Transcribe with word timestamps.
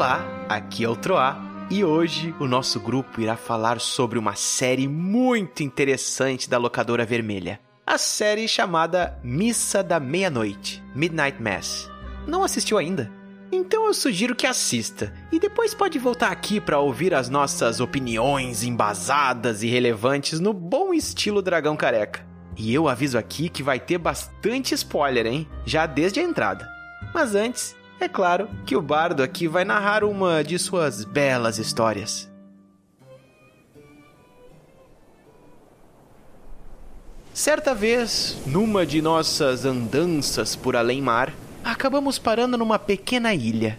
Olá, 0.00 0.24
aqui 0.48 0.82
é 0.82 0.88
o 0.88 0.96
Troá 0.96 1.36
e 1.70 1.84
hoje 1.84 2.34
o 2.40 2.46
nosso 2.46 2.80
grupo 2.80 3.20
irá 3.20 3.36
falar 3.36 3.78
sobre 3.80 4.18
uma 4.18 4.34
série 4.34 4.88
muito 4.88 5.62
interessante 5.62 6.48
da 6.48 6.56
locadora 6.56 7.04
vermelha. 7.04 7.60
A 7.86 7.98
série 7.98 8.48
chamada 8.48 9.20
Missa 9.22 9.82
da 9.82 10.00
Meia-Noite, 10.00 10.82
Midnight 10.94 11.42
Mass. 11.42 11.90
Não 12.26 12.42
assistiu 12.42 12.78
ainda? 12.78 13.12
Então 13.52 13.84
eu 13.84 13.92
sugiro 13.92 14.34
que 14.34 14.46
assista 14.46 15.12
e 15.30 15.38
depois 15.38 15.74
pode 15.74 15.98
voltar 15.98 16.32
aqui 16.32 16.62
para 16.62 16.80
ouvir 16.80 17.12
as 17.12 17.28
nossas 17.28 17.78
opiniões 17.78 18.64
embasadas 18.64 19.62
e 19.62 19.68
relevantes 19.68 20.40
no 20.40 20.54
bom 20.54 20.94
estilo 20.94 21.42
Dragão 21.42 21.76
Careca. 21.76 22.26
E 22.56 22.72
eu 22.72 22.88
aviso 22.88 23.18
aqui 23.18 23.50
que 23.50 23.62
vai 23.62 23.78
ter 23.78 23.98
bastante 23.98 24.72
spoiler, 24.72 25.26
hein? 25.26 25.46
Já 25.66 25.84
desde 25.84 26.20
a 26.20 26.22
entrada. 26.22 26.66
Mas 27.12 27.34
antes, 27.34 27.76
é 28.00 28.08
claro 28.08 28.48
que 28.64 28.74
o 28.74 28.80
bardo 28.80 29.22
aqui 29.22 29.46
vai 29.46 29.64
narrar 29.64 30.02
uma 30.04 30.42
de 30.42 30.58
suas 30.58 31.04
belas 31.04 31.58
histórias. 31.58 32.28
Certa 37.34 37.74
vez, 37.74 38.38
numa 38.46 38.84
de 38.84 39.00
nossas 39.00 39.64
andanças 39.64 40.56
por 40.56 40.74
além-mar, 40.74 41.32
acabamos 41.62 42.18
parando 42.18 42.56
numa 42.56 42.78
pequena 42.78 43.34
ilha. 43.34 43.78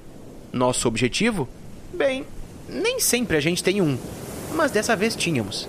Nosso 0.53 0.87
objetivo? 0.87 1.49
Bem, 1.93 2.25
nem 2.69 2.99
sempre 2.99 3.37
a 3.37 3.39
gente 3.39 3.63
tem 3.63 3.81
um, 3.81 3.97
mas 4.55 4.71
dessa 4.71 4.95
vez 4.95 5.15
tínhamos. 5.15 5.67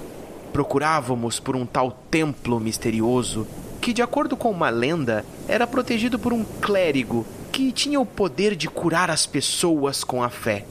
Procurávamos 0.53 1.41
por 1.41 1.57
um 1.57 1.65
tal 1.65 1.91
templo 2.11 2.61
misterioso 2.61 3.47
que, 3.81 3.93
de 3.93 4.03
acordo 4.03 4.37
com 4.37 4.51
uma 4.51 4.71
lenda, 4.71 5.25
era 5.49 5.67
protegido 5.67 6.19
por 6.19 6.33
um 6.33 6.45
clérigo 6.61 7.27
que 7.53 7.71
tinha 7.71 8.01
o 8.01 8.07
poder 8.07 8.57
de 8.57 8.67
curar 8.67 9.11
as 9.11 9.27
pessoas 9.27 10.03
com 10.03 10.23
a 10.23 10.31
fé. 10.31 10.65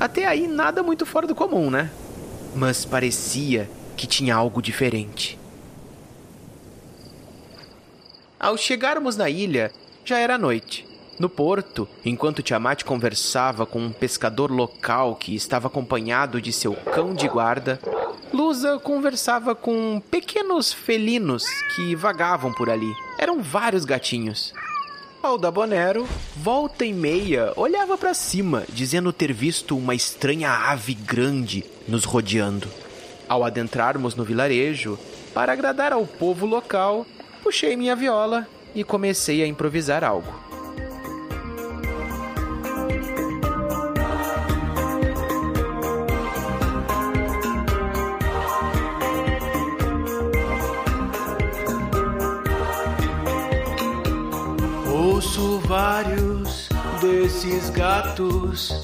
Até 0.00 0.24
aí, 0.24 0.48
nada 0.48 0.82
muito 0.82 1.04
fora 1.04 1.26
do 1.26 1.34
comum, 1.34 1.70
né? 1.70 1.90
Mas 2.56 2.84
parecia 2.84 3.68
que 3.94 4.06
tinha 4.06 4.34
algo 4.34 4.62
diferente. 4.62 5.38
Ao 8.40 8.56
chegarmos 8.56 9.16
na 9.16 9.28
ilha, 9.28 9.70
já 10.04 10.18
era 10.18 10.38
noite. 10.38 10.88
No 11.18 11.28
porto, 11.28 11.86
enquanto 12.04 12.42
Tiamat 12.42 12.82
conversava 12.82 13.64
com 13.64 13.78
um 13.78 13.92
pescador 13.92 14.50
local 14.50 15.14
que 15.14 15.34
estava 15.34 15.68
acompanhado 15.68 16.40
de 16.40 16.52
seu 16.52 16.74
cão 16.74 17.14
de 17.14 17.28
guarda, 17.28 17.78
Lusa 18.32 18.78
conversava 18.80 19.54
com 19.54 20.02
pequenos 20.10 20.72
felinos 20.72 21.46
que 21.76 21.94
vagavam 21.94 22.52
por 22.52 22.68
ali. 22.68 22.92
Eram 23.16 23.40
vários 23.40 23.84
gatinhos. 23.84 24.52
Alda 25.24 25.50
Bonero, 25.50 26.06
volta 26.36 26.84
e 26.84 26.92
meia, 26.92 27.50
olhava 27.56 27.96
para 27.96 28.12
cima, 28.12 28.64
dizendo 28.68 29.10
ter 29.10 29.32
visto 29.32 29.74
uma 29.74 29.94
estranha 29.94 30.50
ave 30.50 30.92
grande 30.92 31.64
nos 31.88 32.04
rodeando. 32.04 32.68
Ao 33.26 33.42
adentrarmos 33.42 34.14
no 34.14 34.22
vilarejo, 34.22 34.98
para 35.32 35.54
agradar 35.54 35.94
ao 35.94 36.06
povo 36.06 36.44
local, 36.44 37.06
puxei 37.42 37.74
minha 37.74 37.96
viola 37.96 38.46
e 38.74 38.84
comecei 38.84 39.42
a 39.42 39.46
improvisar 39.46 40.04
algo. 40.04 40.43
Vários 55.66 56.68
desses 57.00 57.70
gatos 57.70 58.80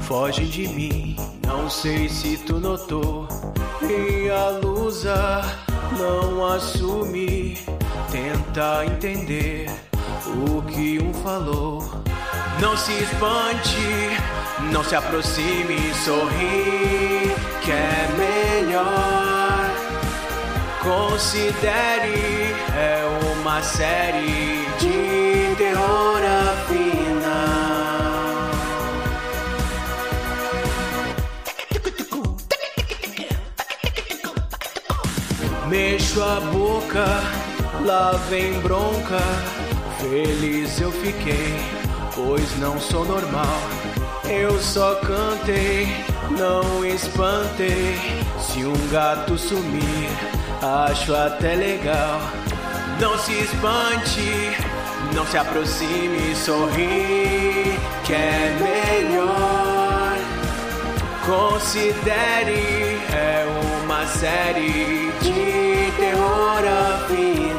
fogem 0.00 0.46
de 0.46 0.68
mim. 0.68 1.16
Não 1.46 1.68
sei 1.68 2.08
se 2.08 2.36
tu 2.38 2.58
notou. 2.58 3.26
E 3.82 4.30
a 4.30 4.50
lusa 4.64 5.42
não 5.98 6.46
assume. 6.46 7.58
Tenta 8.10 8.84
entender 8.84 9.70
o 10.26 10.62
que 10.62 11.00
um 11.02 11.12
falou. 11.14 11.82
Não 12.60 12.76
se 12.76 12.92
espante, 12.92 14.10
não 14.70 14.84
se 14.84 14.94
aproxime, 14.94 15.92
sorri, 16.04 17.34
que 17.62 17.70
é 17.72 18.62
melhor. 18.62 19.32
Considere, 20.82 22.54
é 22.76 23.02
uma 23.40 23.62
série 23.62 24.66
de 24.78 25.51
terror 25.72 26.20
afinal. 26.52 27.22
Mexo 35.68 36.22
a 36.22 36.40
boca, 36.52 37.06
lá 37.84 38.12
vem 38.28 38.52
bronca. 38.60 39.20
Feliz 39.98 40.80
eu 40.80 40.92
fiquei, 40.92 41.54
pois 42.14 42.58
não 42.58 42.78
sou 42.78 43.04
normal. 43.06 43.58
Eu 44.28 44.60
só 44.60 44.96
cantei, 44.96 45.88
não 46.38 46.84
espantei. 46.84 47.98
Se 48.38 48.64
um 48.64 48.88
gato 48.90 49.38
sumir, 49.38 50.10
acho 50.60 51.14
até 51.14 51.54
legal. 51.54 52.20
Não 53.00 53.16
se 53.18 53.32
espante, 53.32 54.71
não 55.14 55.26
se 55.26 55.36
aproxime, 55.36 56.34
sorri, 56.34 57.78
que 58.04 58.12
é 58.12 58.56
melhor. 58.60 60.16
Considere, 61.26 62.98
é 63.12 63.46
uma 63.84 64.06
série 64.06 65.12
de 65.20 65.92
terror 65.96 66.62
afinal. 66.94 67.52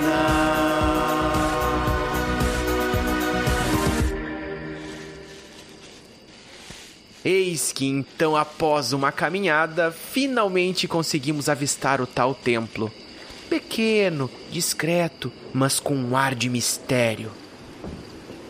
Eis 7.24 7.72
que 7.72 7.86
então, 7.86 8.36
após 8.36 8.92
uma 8.92 9.12
caminhada, 9.12 9.92
finalmente 9.92 10.88
conseguimos 10.88 11.48
avistar 11.48 12.02
o 12.02 12.08
tal 12.08 12.36
templo. 12.36 12.92
Pequeno, 13.50 14.30
discreto, 14.52 15.32
mas 15.54 15.80
com 15.80 15.96
um 15.96 16.18
ar 16.18 16.36
de 16.36 16.50
mistério. 16.50 17.43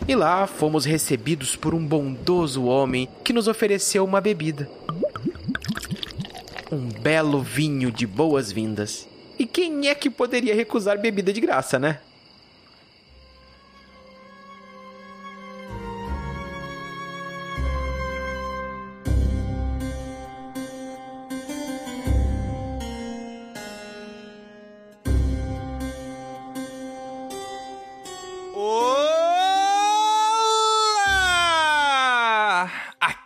E 0.06 0.14
lá 0.14 0.46
fomos 0.46 0.84
recebidos 0.84 1.56
por 1.56 1.74
um 1.74 1.84
bondoso 1.84 2.64
homem 2.64 3.08
que 3.24 3.32
nos 3.32 3.48
ofereceu 3.48 4.04
uma 4.04 4.20
bebida. 4.20 4.68
Um 6.70 6.88
belo 6.88 7.40
vinho 7.40 7.90
de 7.90 8.06
boas-vindas. 8.06 9.08
E 9.38 9.46
quem 9.46 9.88
é 9.88 9.94
que 9.94 10.10
poderia 10.10 10.54
recusar 10.54 11.00
bebida 11.00 11.32
de 11.32 11.40
graça, 11.40 11.78
né? 11.78 12.00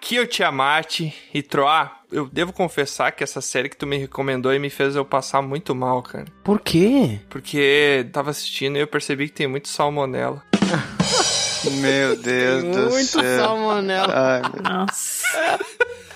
Aqui 0.09 0.17
é 0.17 0.23
o 0.23 0.27
Tiamat 0.27 1.01
e 1.35 1.43
Troá, 1.43 1.99
eu 2.11 2.27
devo 2.33 2.51
confessar 2.51 3.13
que 3.13 3.23
essa 3.23 3.43
série 3.43 3.69
que 3.69 3.77
tu 3.77 3.87
me 3.87 3.99
recomendou 3.99 4.51
aí 4.51 4.59
me 4.59 4.71
fez 4.71 4.97
eu 4.97 5.05
passar 5.05 5.43
muito 5.43 5.75
mal, 5.75 6.03
cara. 6.03 6.25
Por 6.43 6.61
quê? 6.61 7.21
Porque 7.29 8.09
tava 8.11 8.31
assistindo 8.31 8.79
e 8.79 8.81
eu 8.81 8.87
percebi 8.87 9.27
que 9.29 9.35
tem 9.35 9.47
muito 9.47 9.69
salmonela. 9.69 10.43
Meu 11.83 12.17
Deus 12.17 12.63
do 12.65 12.91
Muito 12.91 13.05
céu. 13.21 13.39
salmonela. 13.45 14.07
Ai, 14.11 14.41
meu- 14.51 14.63
Nossa. 14.63 15.59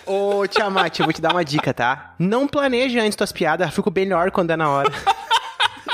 Ô, 0.06 0.46
Tiamat, 0.46 0.98
eu 0.98 1.04
vou 1.04 1.12
te 1.12 1.20
dar 1.20 1.32
uma 1.32 1.44
dica, 1.44 1.74
tá? 1.74 2.14
Não 2.18 2.48
planeje 2.48 2.98
antes 2.98 3.14
tuas 3.14 3.30
piadas, 3.30 3.74
fico 3.74 3.92
melhor 3.94 4.30
quando 4.30 4.52
é 4.52 4.56
na 4.56 4.70
hora. 4.70 4.90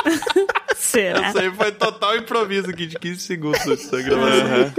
Será? 0.77 1.31
Isso 1.31 1.39
aí 1.41 1.53
foi 1.53 1.73
total 1.73 2.17
improviso 2.17 2.71
aqui 2.71 2.87
de 2.87 2.97
15 2.97 3.19
segundos. 3.19 3.59
Aham. 3.67 4.73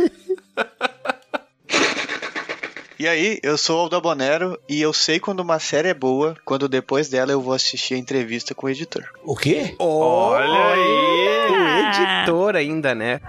E 3.00 3.08
aí, 3.08 3.40
eu 3.42 3.58
sou 3.58 3.78
o 3.78 3.80
Aldo 3.84 4.02
Bonero 4.02 4.60
e 4.68 4.82
eu 4.82 4.92
sei 4.92 5.22
quando 5.22 5.40
uma 5.40 5.58
série 5.58 5.88
é 5.88 5.94
boa, 5.94 6.36
quando 6.44 6.68
depois 6.68 7.08
dela 7.08 7.32
eu 7.32 7.40
vou 7.40 7.54
assistir 7.54 7.94
a 7.94 7.98
entrevista 7.98 8.54
com 8.54 8.68
o 8.68 8.70
editor. 8.70 9.06
O 9.24 9.38
quê? 9.38 9.74
Olha 9.80 10.74
aí! 10.74 11.50
O 11.50 12.18
editor 12.18 12.58
ainda, 12.58 12.94
né? 12.94 13.22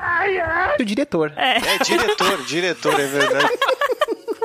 O 0.80 0.84
diretor. 0.84 1.32
É, 1.36 1.78
diretor, 1.84 2.42
diretor, 2.46 2.98
é 2.98 3.06
verdade. 3.06 3.46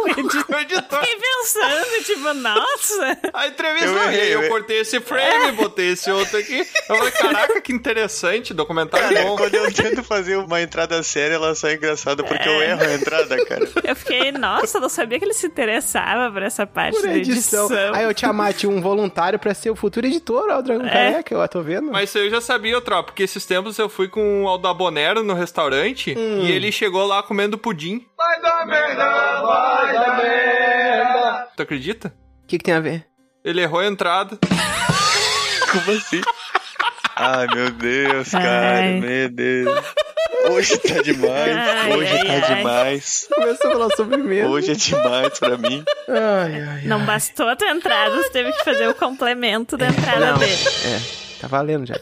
o 0.55 0.55
editor. 0.59 0.99
Fiquei 0.99 1.17
pensando, 1.19 2.03
tipo, 2.05 2.33
nossa. 2.33 3.17
A 3.33 3.47
entrevista, 3.47 3.85
Eu 3.87 3.93
eu, 3.95 4.03
errei, 4.09 4.35
eu, 4.35 4.41
eu- 4.43 4.49
cortei 4.49 4.79
esse 4.81 4.99
frame, 4.99 5.51
botei 5.53 5.91
esse 5.91 6.09
outro 6.11 6.37
aqui. 6.37 6.59
Eu 6.89 6.95
falei, 6.97 7.11
caraca, 7.11 7.61
que 7.61 7.73
interessante, 7.73 8.53
documentário 8.53 9.09
Cara, 9.09 9.23
bom. 9.27 9.35
quando 9.37 9.55
eu 9.55 9.73
tento 9.73 10.03
fazer 10.03 10.37
uma 10.37 10.61
entrada 10.61 11.01
séria, 11.03 11.35
ela 11.35 11.53
sai 11.55 11.73
engraçada 11.75 12.23
porque 12.23 12.47
eu 12.47 12.61
erro 12.61 12.81
a 12.83 12.93
entrada, 12.93 13.45
cara. 13.45 13.65
Eu 13.85 13.95
fiquei, 13.95 14.31
nossa, 14.31 14.77
eu 14.77 14.81
não 14.81 14.89
sabia 14.89 15.19
que 15.19 15.25
ele 15.25 15.33
se 15.33 15.45
interessava 15.45 16.31
por 16.31 16.41
essa 16.41 16.65
parte 16.65 16.95
Por 16.97 17.03
da 17.07 17.15
edição. 17.15 17.65
edição. 17.67 17.93
Aí 17.93 18.03
eu 18.03 18.13
te 18.13 18.25
amate 18.25 18.65
um 18.67 18.81
voluntário 18.81 19.37
pra 19.37 19.53
ser 19.53 19.69
o 19.69 19.75
futuro 19.75 20.05
editor, 20.07 20.47
ó, 20.49 20.57
o 20.59 20.61
Dragão 20.61 20.87
Careca, 20.87 21.33
eu 21.35 21.47
tô 21.47 21.61
vendo. 21.61 21.91
Mas 21.91 22.09
isso 22.09 22.17
aí 22.17 22.25
eu 22.25 22.31
já 22.31 22.41
sabia, 22.41 22.81
tropa, 22.81 23.03
porque 23.11 23.23
esses 23.23 23.45
tempos 23.45 23.77
eu 23.77 23.87
fui 23.87 24.07
com 24.07 24.43
o 24.43 24.47
Aldabonero 24.47 25.23
no 25.23 25.33
restaurante 25.33 26.11
e 26.17 26.51
ele 26.51 26.71
chegou 26.71 27.05
lá 27.05 27.21
comendo 27.23 27.57
pudim. 27.57 28.05
Vai 28.17 28.41
dar 28.41 28.65
merda, 28.65 29.41
vai 29.41 29.94
dar 29.95 30.17
merda. 30.17 31.47
Tu 31.55 31.61
acredita? 31.63 32.13
O 32.43 32.47
que, 32.47 32.57
que 32.57 32.63
tem 32.63 32.73
a 32.73 32.79
ver? 32.79 33.05
Ele 33.43 33.61
errou 33.61 33.79
a 33.79 33.85
entrada. 33.87 34.37
Como 35.71 35.97
assim? 35.97 36.21
Ai, 37.15 37.47
meu 37.47 37.71
Deus, 37.71 38.29
cara, 38.29 38.77
Ai. 38.79 38.99
meu 38.99 39.29
Deus. 39.29 39.85
Hoje 40.51 40.77
tá 40.77 41.01
demais, 41.01 41.57
Ai, 41.57 41.93
hoje 41.93 42.11
ai, 42.11 42.25
tá 42.25 42.33
ai. 42.47 42.55
demais. 42.57 43.27
Começou 43.33 43.69
a 43.69 43.73
falar 43.73 43.89
sobre 43.95 44.17
medo. 44.17 44.49
Hoje 44.49 44.71
é 44.71 44.75
demais 44.75 45.39
pra 45.39 45.57
mim. 45.57 45.83
Ai, 46.07 46.61
ai, 46.61 46.81
Não 46.85 47.03
bastou 47.05 47.47
a 47.49 47.55
tua 47.55 47.69
entrada, 47.71 48.15
você 48.15 48.29
teve 48.29 48.51
que 48.51 48.63
fazer 48.63 48.87
o 48.87 48.93
complemento 48.93 49.75
da 49.77 49.87
entrada 49.87 50.33
Não, 50.33 50.37
dele. 50.37 50.53
é, 50.53 51.01
tá 51.41 51.47
valendo 51.47 51.85
já. 51.87 51.95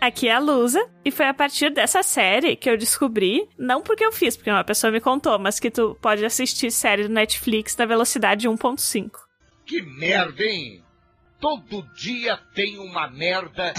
Aqui 0.00 0.28
é 0.28 0.34
a 0.34 0.38
Lusa, 0.38 0.86
e 1.04 1.10
foi 1.10 1.26
a 1.26 1.34
partir 1.34 1.70
dessa 1.70 2.02
série 2.02 2.56
que 2.56 2.68
eu 2.68 2.76
descobri, 2.76 3.48
não 3.58 3.82
porque 3.82 4.04
eu 4.04 4.12
fiz, 4.12 4.36
porque 4.36 4.50
uma 4.50 4.64
pessoa 4.64 4.90
me 4.90 5.00
contou, 5.00 5.38
mas 5.38 5.58
que 5.58 5.70
tu 5.70 5.96
pode 6.00 6.24
assistir 6.24 6.70
série 6.70 7.04
do 7.04 7.14
Netflix 7.14 7.76
na 7.76 7.86
velocidade 7.86 8.48
1.5. 8.48 9.10
Que 9.64 9.82
merda, 9.82 10.42
hein? 10.42 10.81
Todo 11.42 11.84
dia 11.96 12.38
tem 12.54 12.78
uma 12.78 13.10
merda. 13.10 13.74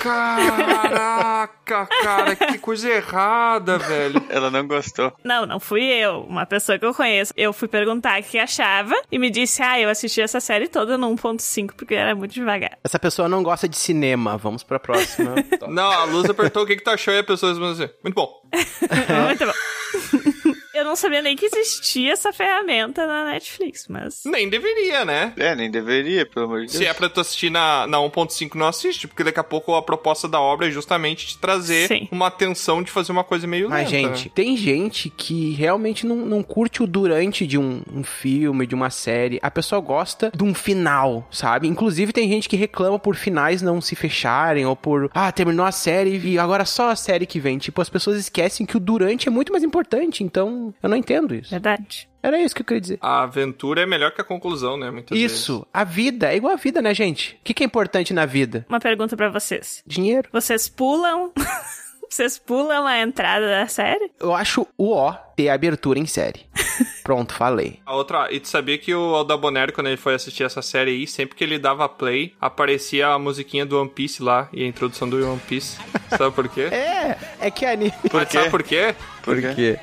Caraca, 0.00 1.88
cara, 2.00 2.36
que 2.36 2.58
coisa 2.58 2.88
errada, 2.88 3.76
velho. 3.76 4.24
Ela 4.28 4.52
não 4.52 4.64
gostou. 4.68 5.12
Não, 5.24 5.44
não 5.44 5.58
fui 5.58 5.82
eu, 5.82 6.20
uma 6.20 6.46
pessoa 6.46 6.78
que 6.78 6.86
eu 6.86 6.94
conheço. 6.94 7.34
Eu 7.36 7.52
fui 7.52 7.66
perguntar 7.66 8.20
o 8.20 8.22
que 8.22 8.38
achava 8.38 8.94
e 9.10 9.18
me 9.18 9.30
disse: 9.30 9.60
"Ah, 9.64 9.80
eu 9.80 9.88
assisti 9.88 10.20
essa 10.20 10.38
série 10.38 10.68
toda 10.68 10.96
no 10.96 11.08
1.5 11.08 11.72
porque 11.76 11.96
era 11.96 12.14
muito 12.14 12.34
devagar". 12.34 12.78
Essa 12.84 13.00
pessoa 13.00 13.28
não 13.28 13.42
gosta 13.42 13.68
de 13.68 13.76
cinema. 13.76 14.38
Vamos 14.38 14.62
pra 14.62 14.78
próxima. 14.78 15.34
Não, 15.68 15.90
a 15.90 16.04
Luz 16.04 16.30
apertou 16.30 16.62
o 16.62 16.66
que, 16.66 16.76
que 16.76 16.84
tu 16.84 16.90
achou 16.90 17.12
e 17.12 17.18
a 17.18 17.24
pessoa 17.24 17.50
respondeu 17.50 17.84
assim, 17.84 17.92
muito 18.04 18.14
bom. 18.14 18.42
Muito 19.26 19.44
bom. 19.44 20.32
eu 20.74 20.84
não 20.84 20.96
sabia 20.96 21.22
nem 21.22 21.36
que 21.36 21.46
existia 21.46 22.12
essa 22.12 22.32
ferramenta 22.32 23.06
na 23.06 23.26
Netflix, 23.26 23.86
mas 23.88 24.22
Nem 24.24 24.48
deveria, 24.48 25.04
né? 25.04 25.32
É, 25.36 25.54
nem 25.54 25.70
deveria, 25.70 26.24
pelo 26.26 26.46
amor 26.46 26.64
de 26.64 26.72
Se 26.72 26.78
Deus. 26.78 26.90
é 26.90 26.94
pra 26.94 27.08
tu 27.08 27.20
assistir 27.20 27.50
na, 27.50 27.86
na 27.86 27.98
1.5, 27.98 28.54
não 28.54 28.66
assiste, 28.66 29.06
porque 29.06 29.24
daqui 29.24 29.40
a 29.40 29.44
pouco 29.44 29.74
a 29.74 29.82
proposta 29.82 30.28
da 30.28 30.40
obra 30.40 30.68
é 30.68 30.70
justamente 30.70 31.26
te 31.26 31.38
trazer 31.38 31.88
Sim. 31.88 32.08
uma 32.10 32.26
atenção 32.28 32.82
de 32.82 32.90
fazer 32.90 33.12
uma 33.12 33.24
coisa 33.24 33.46
meio 33.46 33.68
Mas, 33.68 33.90
lenta. 33.90 34.08
gente, 34.14 34.24
né? 34.26 34.32
tem 34.34 34.56
gente 34.56 35.10
que 35.10 35.52
realmente 35.52 36.06
não, 36.06 36.16
não 36.16 36.42
curte 36.42 36.82
o 36.82 36.86
durante 36.86 37.46
de 37.46 37.58
um, 37.58 37.82
um 37.92 38.02
filme, 38.02 38.66
de 38.66 38.74
uma 38.74 38.90
série. 38.90 39.38
A 39.42 39.50
pessoa 39.50 39.80
gosta 39.80 40.30
de 40.34 40.42
um 40.42 40.54
final, 40.54 41.26
sabe? 41.30 41.68
Inclusive, 41.68 42.12
tem 42.12 42.28
gente 42.28 42.48
que 42.48 42.56
reclama 42.56 42.98
por 42.98 43.14
finais 43.14 43.62
não 43.62 43.80
se 43.80 43.94
fecharem, 43.94 44.64
ou 44.66 44.74
por, 44.76 45.10
ah, 45.14 45.30
terminou 45.32 45.66
a 45.66 45.72
série 45.72 46.18
e 46.18 46.38
agora 46.38 46.64
só 46.64 46.90
a 46.90 46.96
série 46.96 47.26
que 47.26 47.40
vem. 47.40 47.58
Tipo, 47.58 47.80
as 47.80 47.88
pessoas 47.88 48.16
esquecem 48.18 48.66
que 48.66 48.76
o 48.76 48.80
durante 48.80 49.28
é 49.28 49.30
muito 49.30 49.52
mais 49.52 49.64
importante, 49.64 50.22
então 50.24 50.61
eu 50.82 50.88
não 50.88 50.96
entendo 50.96 51.34
isso. 51.34 51.50
verdade. 51.50 52.08
Era 52.22 52.40
isso 52.40 52.54
que 52.54 52.62
eu 52.62 52.66
queria 52.66 52.80
dizer. 52.80 52.98
A 53.00 53.22
aventura 53.22 53.82
é 53.82 53.86
melhor 53.86 54.12
que 54.12 54.20
a 54.20 54.24
conclusão, 54.24 54.76
né? 54.76 54.90
Muitas 54.90 55.18
Isso, 55.18 55.66
a 55.72 55.82
vida 55.82 56.32
é 56.32 56.36
igual 56.36 56.52
a 56.52 56.56
vida, 56.56 56.80
né, 56.80 56.94
gente? 56.94 57.36
O 57.40 57.44
que, 57.44 57.52
que 57.52 57.64
é 57.64 57.66
importante 57.66 58.14
na 58.14 58.24
vida? 58.24 58.64
Uma 58.68 58.78
pergunta 58.78 59.16
pra 59.16 59.28
vocês. 59.28 59.82
Dinheiro. 59.84 60.28
Vocês 60.32 60.68
pulam 60.68 61.32
Vocês 62.12 62.38
pulam 62.38 62.86
a 62.86 63.00
entrada 63.00 63.48
da 63.48 63.66
série? 63.66 64.12
Eu 64.20 64.34
acho 64.34 64.66
o 64.76 64.92
ó 64.92 65.14
ter 65.34 65.48
abertura 65.48 65.98
em 65.98 66.04
série. 66.04 66.40
Pronto, 67.02 67.32
falei. 67.32 67.80
A 67.86 67.96
outra, 67.96 68.30
e 68.30 68.38
tu 68.38 68.48
sabia 68.48 68.76
que 68.76 68.94
o 68.94 69.14
Aldabonero, 69.14 69.72
quando 69.72 69.86
ele 69.86 69.96
foi 69.96 70.14
assistir 70.14 70.44
essa 70.44 70.60
série 70.60 70.90
aí, 70.90 71.06
sempre 71.06 71.34
que 71.34 71.42
ele 71.42 71.58
dava 71.58 71.88
play, 71.88 72.34
aparecia 72.38 73.08
a 73.08 73.18
musiquinha 73.18 73.64
do 73.64 73.80
One 73.80 73.88
Piece 73.88 74.22
lá 74.22 74.46
e 74.52 74.62
a 74.62 74.66
introdução 74.66 75.08
do 75.08 75.26
One 75.26 75.40
Piece. 75.48 75.78
Sabe 76.18 76.34
por 76.34 76.50
quê? 76.50 76.68
É, 76.70 77.16
é 77.40 77.50
que 77.50 77.64
anime. 77.64 77.94
Por 78.10 78.26
quê? 78.26 78.32
Sabe 78.32 78.50
por 78.50 78.62
quê? 78.62 78.94
Por 79.22 79.40
quê? 79.40 79.54
quê? 79.54 79.78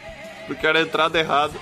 Porque 0.50 0.66
era 0.66 0.80
a 0.80 0.82
entrada 0.82 1.20
errada. 1.20 1.54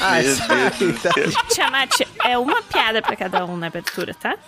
Ah, 0.00 0.18
tá. 0.22 1.12
céu. 1.12 1.44
Tiamat, 1.48 2.00
é 2.24 2.38
uma 2.38 2.62
piada 2.62 3.02
pra 3.02 3.16
cada 3.16 3.44
um 3.44 3.56
na 3.56 3.66
abertura, 3.66 4.14
tá? 4.14 4.38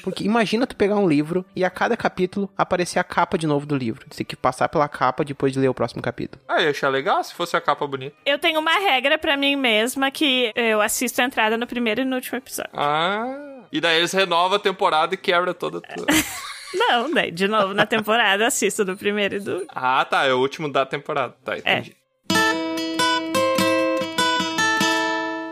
Porque 0.00 0.22
imagina 0.22 0.64
tu 0.64 0.76
pegar 0.76 0.94
um 0.94 1.08
livro 1.08 1.44
e 1.56 1.64
a 1.64 1.70
cada 1.70 1.96
capítulo 1.96 2.48
aparecer 2.56 3.00
a 3.00 3.04
capa 3.04 3.36
de 3.36 3.48
novo 3.48 3.66
do 3.66 3.74
livro. 3.74 4.06
Você 4.08 4.18
tem 4.18 4.26
que 4.26 4.36
passar 4.36 4.68
pela 4.68 4.88
capa 4.88 5.24
depois 5.24 5.52
de 5.52 5.58
ler 5.58 5.68
o 5.68 5.74
próximo 5.74 6.00
capítulo. 6.00 6.40
Ah, 6.46 6.62
ia 6.62 6.70
achar 6.70 6.88
legal 6.88 7.24
se 7.24 7.34
fosse 7.34 7.56
a 7.56 7.60
capa 7.60 7.84
bonita. 7.84 8.14
Eu 8.24 8.38
tenho 8.38 8.60
uma 8.60 8.78
regra 8.78 9.18
pra 9.18 9.36
mim 9.36 9.56
mesma 9.56 10.08
que 10.12 10.52
eu 10.54 10.80
assisto 10.80 11.20
a 11.20 11.24
entrada 11.24 11.56
no 11.56 11.66
primeiro 11.66 12.02
e 12.02 12.04
no 12.04 12.14
último 12.14 12.38
episódio. 12.38 12.70
Ah. 12.72 13.64
E 13.72 13.80
daí 13.80 13.98
eles 13.98 14.12
renovam 14.12 14.56
a 14.56 14.60
temporada 14.60 15.14
e 15.14 15.18
quebra 15.18 15.52
toda. 15.52 15.80
toda. 15.80 16.06
Não, 16.72 17.10
daí, 17.10 17.32
de 17.32 17.48
novo, 17.48 17.74
na 17.74 17.86
temporada, 17.86 18.44
eu 18.44 18.46
assisto 18.46 18.84
do 18.84 18.96
primeiro 18.96 19.36
e 19.36 19.40
do. 19.40 19.66
ah, 19.74 20.04
tá. 20.04 20.24
É 20.26 20.32
o 20.32 20.38
último 20.38 20.70
da 20.70 20.86
temporada. 20.86 21.34
Tá, 21.44 21.58
entendi. 21.58 21.96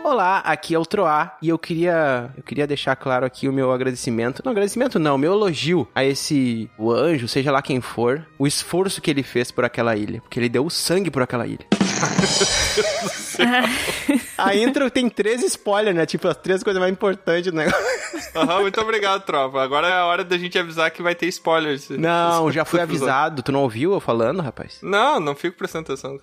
Olá, 0.04 0.38
aqui 0.40 0.74
é 0.74 0.78
o 0.78 0.84
Troá 0.84 1.34
e 1.40 1.48
eu 1.48 1.58
queria, 1.58 2.30
eu 2.36 2.42
queria 2.42 2.66
deixar 2.66 2.94
claro 2.94 3.24
aqui 3.24 3.48
o 3.48 3.52
meu 3.54 3.72
agradecimento. 3.72 4.42
Não, 4.44 4.52
agradecimento 4.52 4.98
não, 4.98 5.16
meu 5.16 5.32
elogio 5.32 5.88
a 5.94 6.04
esse 6.04 6.70
o 6.76 6.92
anjo, 6.92 7.26
seja 7.26 7.50
lá 7.50 7.62
quem 7.62 7.80
for, 7.80 8.22
o 8.38 8.46
esforço 8.46 9.00
que 9.00 9.10
ele 9.10 9.22
fez 9.22 9.50
por 9.50 9.64
aquela 9.64 9.96
ilha, 9.96 10.20
porque 10.20 10.38
ele 10.38 10.50
deu 10.50 10.66
o 10.66 10.70
sangue 10.70 11.10
por 11.10 11.22
aquela 11.22 11.46
ilha. 11.46 11.66
a 14.36 14.54
intro 14.54 14.90
tem 14.90 15.08
três 15.08 15.42
spoilers, 15.42 15.96
né? 15.96 16.04
Tipo, 16.04 16.28
as 16.28 16.36
três 16.36 16.62
coisas 16.62 16.78
mais 16.78 16.92
importantes 16.92 17.50
do 17.50 17.56
negócio. 17.56 17.82
Aham, 18.36 18.60
muito 18.60 18.78
obrigado, 18.82 19.24
tropa. 19.24 19.62
Agora 19.62 19.88
é 19.88 19.92
a 19.92 20.04
hora 20.04 20.22
da 20.22 20.36
gente 20.36 20.58
avisar 20.58 20.90
que 20.90 21.02
vai 21.02 21.14
ter 21.14 21.28
spoilers. 21.28 21.88
Não, 21.88 22.52
já 22.52 22.66
fui 22.66 22.78
avisado. 22.78 23.42
Tu 23.42 23.50
não 23.50 23.62
ouviu 23.62 23.94
eu 23.94 24.00
falando, 24.00 24.42
rapaz? 24.42 24.80
Não, 24.82 25.18
não 25.18 25.34
fico 25.34 25.56
prestando 25.56 25.90
atenção. 25.90 26.20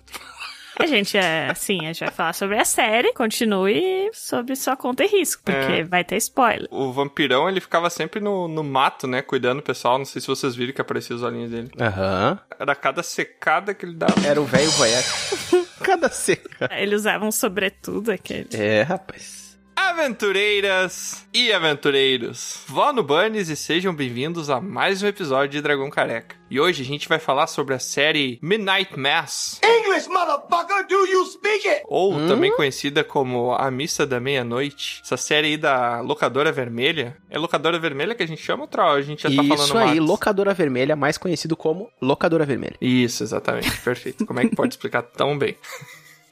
A 0.78 0.86
gente, 0.86 1.16
é, 1.18 1.48
assim, 1.50 1.80
a 1.80 1.92
gente 1.92 2.00
vai 2.00 2.10
falar 2.10 2.32
sobre 2.32 2.58
a 2.58 2.64
série. 2.64 3.12
Continue 3.12 4.10
sobre 4.12 4.56
sua 4.56 4.76
conta 4.76 5.04
e 5.04 5.06
risco, 5.08 5.42
porque 5.44 5.72
É. 5.72 5.84
vai 5.84 6.02
ter 6.04 6.16
spoiler. 6.16 6.66
O 6.70 6.92
vampirão, 6.92 7.48
ele 7.48 7.60
ficava 7.60 7.90
sempre 7.90 8.20
no, 8.20 8.48
no 8.48 8.64
mato, 8.64 9.06
né? 9.06 9.22
Cuidando 9.22 9.58
do 9.58 9.62
pessoal. 9.62 9.98
Não 9.98 10.04
sei 10.04 10.20
se 10.20 10.26
vocês 10.26 10.54
viram 10.56 10.72
que 10.72 10.80
aparecia 10.80 11.14
os 11.14 11.22
olhinhos 11.22 11.50
dele. 11.50 11.70
Aham. 11.80 12.38
Era 12.58 12.74
cada 12.74 13.02
secada 13.02 13.74
que 13.74 13.84
ele 13.84 13.94
dava. 13.94 14.14
Era 14.26 14.40
o 14.40 14.44
velho 14.44 14.70
voyeur. 14.72 15.02
Cada 15.82 16.08
seca. 16.08 16.70
Eles 16.78 17.00
usavam 17.00 17.32
sobretudo 17.32 18.12
aquele. 18.12 18.48
É, 18.54 18.82
rapaz. 18.82 19.41
Aventureiras 19.74 21.26
e 21.32 21.52
aventureiros, 21.52 22.62
vó 22.66 22.92
no 22.92 23.02
Bunnies 23.02 23.48
e 23.48 23.56
sejam 23.56 23.94
bem-vindos 23.94 24.50
a 24.50 24.60
mais 24.60 25.02
um 25.02 25.06
episódio 25.06 25.48
de 25.50 25.60
Dragão 25.62 25.88
Careca. 25.90 26.36
E 26.50 26.60
hoje 26.60 26.82
a 26.82 26.84
gente 26.84 27.08
vai 27.08 27.18
falar 27.18 27.46
sobre 27.46 27.74
a 27.74 27.78
série 27.78 28.38
Midnight 28.42 28.98
Mass, 28.98 29.60
English, 29.64 30.08
motherfucker, 30.08 30.86
do 30.86 31.06
you 31.06 31.24
speak 31.26 31.66
it? 31.66 31.82
ou 31.86 32.14
também 32.28 32.54
conhecida 32.54 33.02
como 33.02 33.52
A 33.52 33.70
Missa 33.70 34.06
da 34.06 34.20
Meia-Noite. 34.20 35.00
Essa 35.04 35.16
série 35.16 35.48
aí 35.48 35.56
da 35.56 36.00
Locadora 36.00 36.52
Vermelha. 36.52 37.16
É 37.30 37.38
Locadora 37.38 37.78
Vermelha 37.78 38.14
que 38.14 38.22
a 38.22 38.28
gente 38.28 38.42
chama, 38.42 38.66
Troll? 38.66 38.92
A 38.96 39.02
gente 39.02 39.22
já 39.22 39.30
tá 39.30 39.36
falando 39.42 39.64
Isso 39.64 39.78
aí, 39.78 39.86
mais. 39.86 39.98
locadora 39.98 40.54
vermelha, 40.54 40.94
mais 40.94 41.16
conhecido 41.16 41.56
como 41.56 41.90
locadora 42.00 42.44
vermelha. 42.44 42.76
Isso, 42.80 43.22
exatamente. 43.22 43.76
Perfeito. 43.80 44.26
Como 44.26 44.38
é 44.38 44.46
que 44.48 44.54
pode 44.54 44.74
explicar 44.74 45.02
tão 45.02 45.36
bem? 45.38 45.56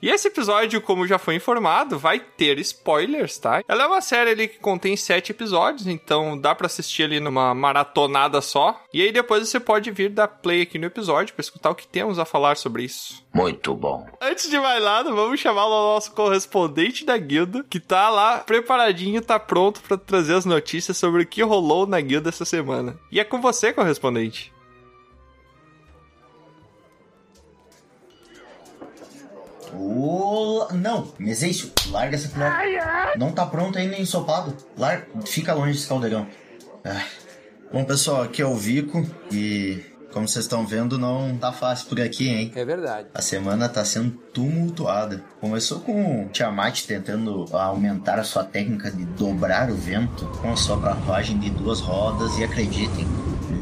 E 0.02 0.08
esse 0.08 0.28
episódio, 0.28 0.80
como 0.80 1.06
já 1.06 1.18
foi 1.18 1.34
informado, 1.34 1.98
vai 1.98 2.20
ter 2.20 2.58
spoilers, 2.58 3.38
tá? 3.38 3.62
Ela 3.68 3.84
é 3.84 3.86
uma 3.86 4.00
série 4.00 4.30
ali 4.30 4.48
que 4.48 4.58
contém 4.58 4.96
sete 4.96 5.30
episódios, 5.32 5.86
então 5.86 6.38
dá 6.38 6.54
pra 6.54 6.66
assistir 6.66 7.04
ali 7.04 7.20
numa 7.20 7.54
maratonada 7.54 8.40
só. 8.40 8.80
E 8.92 9.02
aí 9.02 9.12
depois 9.12 9.48
você 9.48 9.60
pode 9.60 9.90
vir 9.90 10.10
dar 10.10 10.28
play 10.28 10.62
aqui 10.62 10.78
no 10.78 10.86
episódio 10.86 11.34
pra 11.34 11.42
escutar 11.42 11.70
o 11.70 11.74
que 11.74 11.86
temos 11.86 12.18
a 12.18 12.24
falar 12.24 12.56
sobre 12.56 12.84
isso. 12.84 13.22
Muito 13.32 13.74
bom. 13.74 14.06
Antes 14.20 14.50
de 14.50 14.58
mais 14.58 14.82
nada, 14.82 15.12
vamos 15.12 15.38
chamar 15.38 15.66
o 15.66 15.94
nosso 15.94 16.12
correspondente 16.12 17.04
da 17.04 17.16
guilda, 17.16 17.64
que 17.68 17.78
tá 17.78 18.08
lá 18.08 18.38
preparadinho, 18.38 19.22
tá 19.22 19.38
pronto 19.38 19.80
pra 19.82 19.96
trazer 19.96 20.34
as 20.34 20.44
notícias 20.44 20.96
sobre 20.96 21.22
o 21.22 21.26
que 21.26 21.42
rolou 21.42 21.86
na 21.86 22.00
guilda 22.00 22.28
essa 22.28 22.44
semana. 22.44 22.98
E 23.12 23.20
é 23.20 23.24
com 23.24 23.40
você, 23.40 23.72
correspondente. 23.72 24.52
Ô, 29.74 30.68
não, 30.72 31.12
Meseixo, 31.18 31.72
larga 31.90 32.16
essa 32.16 32.28
colher. 32.28 33.16
Não 33.16 33.32
tá 33.32 33.46
pronto 33.46 33.78
ainda 33.78 33.96
ensopado. 33.98 34.56
Lar... 34.76 35.06
Fica 35.24 35.54
longe 35.54 35.72
desse 35.72 35.88
caldeirão. 35.88 36.26
Ah. 36.84 37.04
Bom, 37.72 37.84
pessoal, 37.84 38.22
aqui 38.22 38.42
é 38.42 38.46
o 38.46 38.56
Vico 38.56 39.06
e 39.30 39.84
Como 40.12 40.26
vocês 40.26 40.44
estão 40.44 40.66
vendo, 40.66 40.98
não 40.98 41.36
tá 41.38 41.52
fácil 41.52 41.86
por 41.86 42.00
aqui, 42.00 42.28
hein? 42.28 42.52
É 42.56 42.64
verdade. 42.64 43.08
A 43.14 43.22
semana 43.22 43.68
tá 43.68 43.84
sendo 43.84 44.10
tumultuada. 44.10 45.22
Começou 45.40 45.78
com 45.80 46.24
o 46.24 46.28
Tiamat 46.30 46.84
tentando 46.84 47.46
aumentar 47.52 48.18
a 48.18 48.24
sua 48.24 48.42
técnica 48.42 48.90
de 48.90 49.04
dobrar 49.04 49.70
o 49.70 49.76
vento 49.76 50.26
com 50.42 50.52
a 50.52 50.56
sua 50.56 50.80
carruagem 50.80 51.38
de 51.38 51.50
duas 51.50 51.80
rodas 51.80 52.36
e 52.38 52.44
acreditem, 52.44 53.06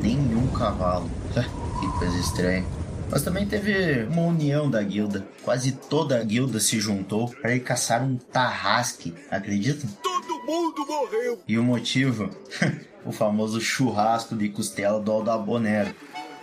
nenhum 0.03 0.47
cavalo. 0.49 1.11
que 1.35 1.99
coisa 1.99 2.19
estranha. 2.19 2.65
Mas 3.11 3.23
também 3.23 3.47
teve 3.47 4.05
uma 4.05 4.23
união 4.23 4.71
da 4.71 4.83
guilda. 4.83 5.27
Quase 5.43 5.73
toda 5.73 6.19
a 6.19 6.25
guilda 6.25 6.61
se 6.61 6.79
juntou 6.79 7.29
para 7.31 7.55
ir 7.55 7.61
caçar 7.61 8.03
um 8.03 8.17
tarrasque, 8.17 9.15
acreditam? 9.31 9.89
Todo 10.03 10.45
mundo 10.45 10.87
morreu! 10.87 11.43
E 11.49 11.59
o 11.59 11.63
motivo? 11.63 12.31
o 13.05 13.13
famoso 13.13 13.61
churrasco 13.61 14.37
de 14.37 14.49
costela 14.51 15.01
do 15.01 15.11
Aldabonero. 15.11 15.95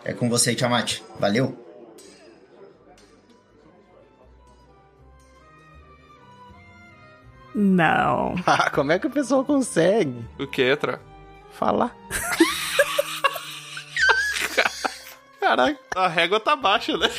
É 0.05 0.12
com 0.12 0.29
você, 0.29 0.55
Tiamat. 0.55 1.00
Valeu. 1.19 1.72
Não. 7.54 8.35
Ah, 8.47 8.71
como 8.71 8.92
é 8.92 8.99
que 8.99 9.06
o 9.06 9.11
pessoal 9.11 9.44
consegue 9.44 10.25
O 10.38 10.47
que, 10.47 10.75
Tra? 10.76 10.99
falar? 11.52 11.94
Caraca. 15.38 15.78
A 15.97 16.09
régua 16.09 16.38
tá 16.40 16.54
baixa, 16.56 16.97
né? 16.97 17.11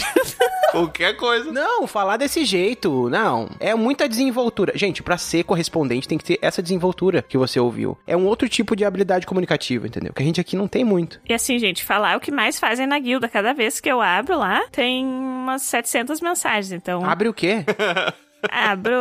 Qualquer 0.72 1.16
coisa. 1.16 1.52
Não, 1.52 1.86
falar 1.86 2.16
desse 2.16 2.44
jeito, 2.44 3.08
não. 3.10 3.48
É 3.60 3.74
muita 3.74 4.08
desenvoltura. 4.08 4.72
Gente, 4.74 5.02
pra 5.02 5.16
ser 5.18 5.44
correspondente 5.44 6.08
tem 6.08 6.18
que 6.18 6.24
ter 6.24 6.38
essa 6.42 6.62
desenvoltura 6.62 7.22
que 7.22 7.38
você 7.38 7.60
ouviu. 7.60 7.96
É 8.06 8.16
um 8.16 8.26
outro 8.26 8.48
tipo 8.48 8.74
de 8.74 8.84
habilidade 8.84 9.26
comunicativa, 9.26 9.86
entendeu? 9.86 10.12
Que 10.12 10.22
a 10.22 10.26
gente 10.26 10.40
aqui 10.40 10.56
não 10.56 10.66
tem 10.66 10.82
muito. 10.84 11.20
E 11.28 11.32
assim, 11.34 11.58
gente, 11.58 11.84
falar 11.84 12.12
é 12.12 12.16
o 12.16 12.20
que 12.20 12.30
mais 12.32 12.58
fazem 12.58 12.86
na 12.86 12.98
guilda. 12.98 13.28
Cada 13.28 13.52
vez 13.52 13.80
que 13.80 13.90
eu 13.90 14.00
abro 14.00 14.36
lá, 14.38 14.62
tem 14.72 15.04
umas 15.06 15.62
700 15.62 16.20
mensagens. 16.20 16.72
Então, 16.72 17.04
Abre 17.04 17.28
o 17.28 17.34
quê? 17.34 17.64
abro 18.50 18.94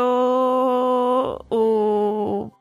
o. 1.50 2.52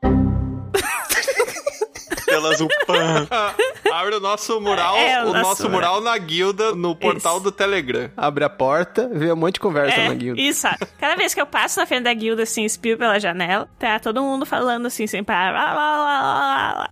Pelas 2.25 2.59
UPAN. 2.59 3.27
Abre 3.91 4.15
o 4.15 4.19
nosso 4.19 4.59
mural, 4.59 4.97
É, 4.97 5.23
o 5.23 5.29
o 5.29 5.33
nosso 5.33 5.41
nosso 5.43 5.69
mural 5.69 6.01
na 6.01 6.17
guilda 6.17 6.75
no 6.75 6.93
portal 6.93 7.35
Isso. 7.35 7.43
do 7.45 7.51
Telegram. 7.53 8.11
Abre 8.17 8.43
a 8.43 8.49
porta, 8.49 9.09
vê 9.11 9.31
um 9.31 9.35
monte 9.35 9.55
de 9.55 9.59
conversa 9.61 9.97
É, 9.97 10.09
na 10.09 10.13
guilda. 10.13 10.39
isso. 10.39 10.67
ó. 10.67 10.71
Cada 10.99 11.15
vez 11.15 11.33
que 11.33 11.39
eu 11.39 11.45
passo 11.47 11.79
na 11.79 11.85
frente 11.85 12.03
da 12.03 12.13
guilda, 12.13 12.43
assim, 12.43 12.65
espio 12.65 12.97
pela 12.97 13.17
janela, 13.17 13.67
tá 13.79 13.97
todo 13.97 14.21
mundo 14.21 14.45
falando 14.45 14.85
assim, 14.87 15.07
sem 15.07 15.23
parar. 15.23 15.53
Lá, 15.53 15.73
lá, 15.73 15.97
lá, 16.03 16.21
lá, 16.21 16.73
lá. 16.79 16.89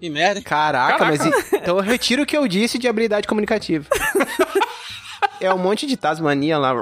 Que 0.00 0.08
merda. 0.08 0.40
Caraca, 0.40 0.98
Caraca. 0.98 1.24
mas 1.24 1.26
então 1.52 1.76
eu 1.76 1.82
retiro 1.82 2.22
o 2.22 2.26
que 2.26 2.36
eu 2.36 2.46
disse 2.46 2.78
de 2.78 2.86
habilidade 2.86 3.26
comunicativa. 3.26 3.86
é 5.40 5.52
um 5.52 5.58
monte 5.58 5.84
de 5.84 5.96
Tasmania 5.96 6.58
lá. 6.58 6.72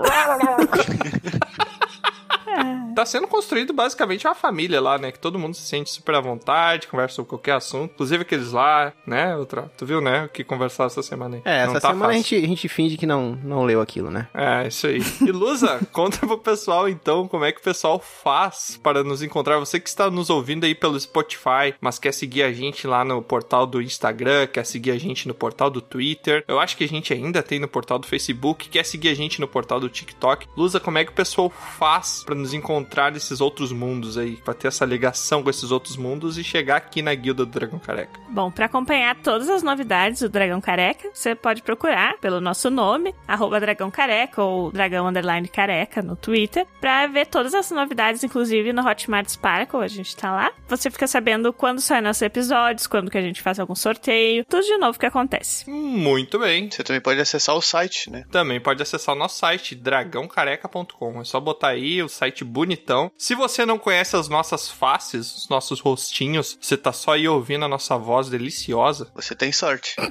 Tá 2.94 3.06
sendo 3.06 3.26
construído 3.26 3.72
basicamente 3.72 4.26
uma 4.26 4.34
família 4.34 4.80
lá, 4.80 4.98
né? 4.98 5.10
Que 5.10 5.18
todo 5.18 5.38
mundo 5.38 5.54
se 5.54 5.62
sente 5.62 5.90
super 5.90 6.14
à 6.14 6.20
vontade, 6.20 6.86
conversa 6.86 7.16
sobre 7.16 7.30
qualquer 7.30 7.52
assunto. 7.52 7.92
Inclusive 7.94 8.22
aqueles 8.22 8.52
lá, 8.52 8.92
né? 9.06 9.36
Outra, 9.36 9.70
tu 9.76 9.86
viu, 9.86 10.00
né? 10.00 10.24
O 10.24 10.28
que 10.28 10.44
conversaram 10.44 10.88
essa 10.88 11.02
semana 11.02 11.36
aí. 11.36 11.42
É, 11.44 11.62
essa 11.62 11.80
tá 11.80 11.88
semana 11.88 12.12
a 12.12 12.16
gente, 12.16 12.36
a 12.36 12.46
gente 12.46 12.68
finge 12.68 12.96
que 12.96 13.06
não, 13.06 13.38
não 13.42 13.64
leu 13.64 13.80
aquilo, 13.80 14.10
né? 14.10 14.28
É, 14.34 14.68
isso 14.68 14.86
aí. 14.86 15.00
E 15.20 15.32
Lusa, 15.32 15.80
conta 15.92 16.18
pro 16.18 16.38
pessoal 16.38 16.88
então 16.88 17.26
como 17.26 17.44
é 17.44 17.52
que 17.52 17.60
o 17.60 17.64
pessoal 17.64 17.98
faz 17.98 18.78
para 18.82 19.02
nos 19.02 19.22
encontrar. 19.22 19.58
Você 19.58 19.80
que 19.80 19.88
está 19.88 20.10
nos 20.10 20.30
ouvindo 20.30 20.64
aí 20.64 20.74
pelo 20.74 20.98
Spotify, 21.00 21.74
mas 21.80 21.98
quer 21.98 22.12
seguir 22.12 22.42
a 22.42 22.52
gente 22.52 22.86
lá 22.86 23.04
no 23.04 23.22
portal 23.22 23.66
do 23.66 23.80
Instagram, 23.80 24.46
quer 24.46 24.66
seguir 24.66 24.90
a 24.90 24.98
gente 24.98 25.26
no 25.26 25.34
portal 25.34 25.70
do 25.70 25.80
Twitter. 25.80 26.44
Eu 26.46 26.60
acho 26.60 26.76
que 26.76 26.84
a 26.84 26.88
gente 26.88 27.12
ainda 27.12 27.42
tem 27.42 27.58
no 27.58 27.68
portal 27.68 27.98
do 27.98 28.06
Facebook, 28.06 28.68
quer 28.68 28.84
seguir 28.84 29.08
a 29.08 29.14
gente 29.14 29.40
no 29.40 29.48
portal 29.48 29.80
do 29.80 29.88
TikTok. 29.88 30.46
Lusa, 30.56 30.78
como 30.78 30.98
é 30.98 31.04
que 31.04 31.12
o 31.12 31.14
pessoal 31.14 31.50
faz 31.50 32.22
para 32.24 32.34
nos 32.34 32.52
encontrar 32.52 32.81
nesses 33.12 33.40
outros 33.40 33.72
mundos 33.72 34.16
aí, 34.18 34.36
para 34.36 34.54
ter 34.54 34.68
essa 34.68 34.84
ligação 34.84 35.42
com 35.42 35.50
esses 35.50 35.70
outros 35.70 35.96
mundos 35.96 36.38
e 36.38 36.44
chegar 36.44 36.76
aqui 36.76 37.02
na 37.02 37.14
guilda 37.14 37.44
do 37.44 37.50
Dragão 37.50 37.78
Careca? 37.78 38.20
Bom, 38.28 38.50
pra 38.50 38.66
acompanhar 38.66 39.16
todas 39.16 39.48
as 39.48 39.62
novidades 39.62 40.20
do 40.20 40.28
Dragão 40.28 40.60
Careca, 40.60 41.10
você 41.12 41.34
pode 41.34 41.62
procurar 41.62 42.18
pelo 42.18 42.40
nosso 42.40 42.70
nome, 42.70 43.14
arroba 43.26 43.60
Dragão 43.60 43.90
Careca 43.90 44.42
ou 44.42 44.70
Dragão 44.70 45.06
Underline 45.06 45.48
Careca 45.48 46.02
no 46.02 46.16
Twitter, 46.16 46.66
pra 46.80 47.06
ver 47.06 47.26
todas 47.26 47.54
as 47.54 47.70
novidades, 47.70 48.22
inclusive 48.24 48.72
no 48.72 48.86
Hotmart 48.86 49.28
Sparkle, 49.28 49.84
a 49.84 49.88
gente 49.88 50.16
tá 50.16 50.32
lá. 50.32 50.52
Você 50.68 50.90
fica 50.90 51.06
sabendo 51.06 51.52
quando 51.52 51.80
saem 51.80 52.02
nossos 52.02 52.22
episódios, 52.22 52.86
quando 52.86 53.10
que 53.10 53.18
a 53.18 53.22
gente 53.22 53.42
faz 53.42 53.58
algum 53.58 53.74
sorteio, 53.74 54.44
tudo 54.44 54.64
de 54.64 54.76
novo 54.78 54.98
que 54.98 55.06
acontece. 55.06 55.68
Muito 55.68 56.38
bem. 56.38 56.70
Você 56.70 56.82
também 56.82 57.00
pode 57.00 57.20
acessar 57.20 57.54
o 57.54 57.62
site, 57.62 58.10
né? 58.10 58.24
Também 58.30 58.60
pode 58.60 58.82
acessar 58.82 59.14
o 59.14 59.18
nosso 59.18 59.38
site, 59.38 59.74
dragãocareca.com. 59.74 61.20
É 61.20 61.24
só 61.24 61.40
botar 61.40 61.68
aí 61.68 62.02
o 62.02 62.08
site 62.08 62.44
bonitão. 62.72 63.10
Se 63.16 63.34
você 63.34 63.64
não 63.64 63.78
conhece 63.78 64.16
as 64.16 64.28
nossas 64.28 64.68
faces, 64.68 65.34
os 65.36 65.48
nossos 65.48 65.80
rostinhos, 65.80 66.58
você 66.60 66.76
tá 66.76 66.92
só 66.92 67.12
aí 67.12 67.28
ouvindo 67.28 67.64
a 67.64 67.68
nossa 67.68 67.96
voz 67.96 68.28
deliciosa. 68.28 69.10
Você 69.14 69.34
tem 69.34 69.52
sorte. 69.52 69.94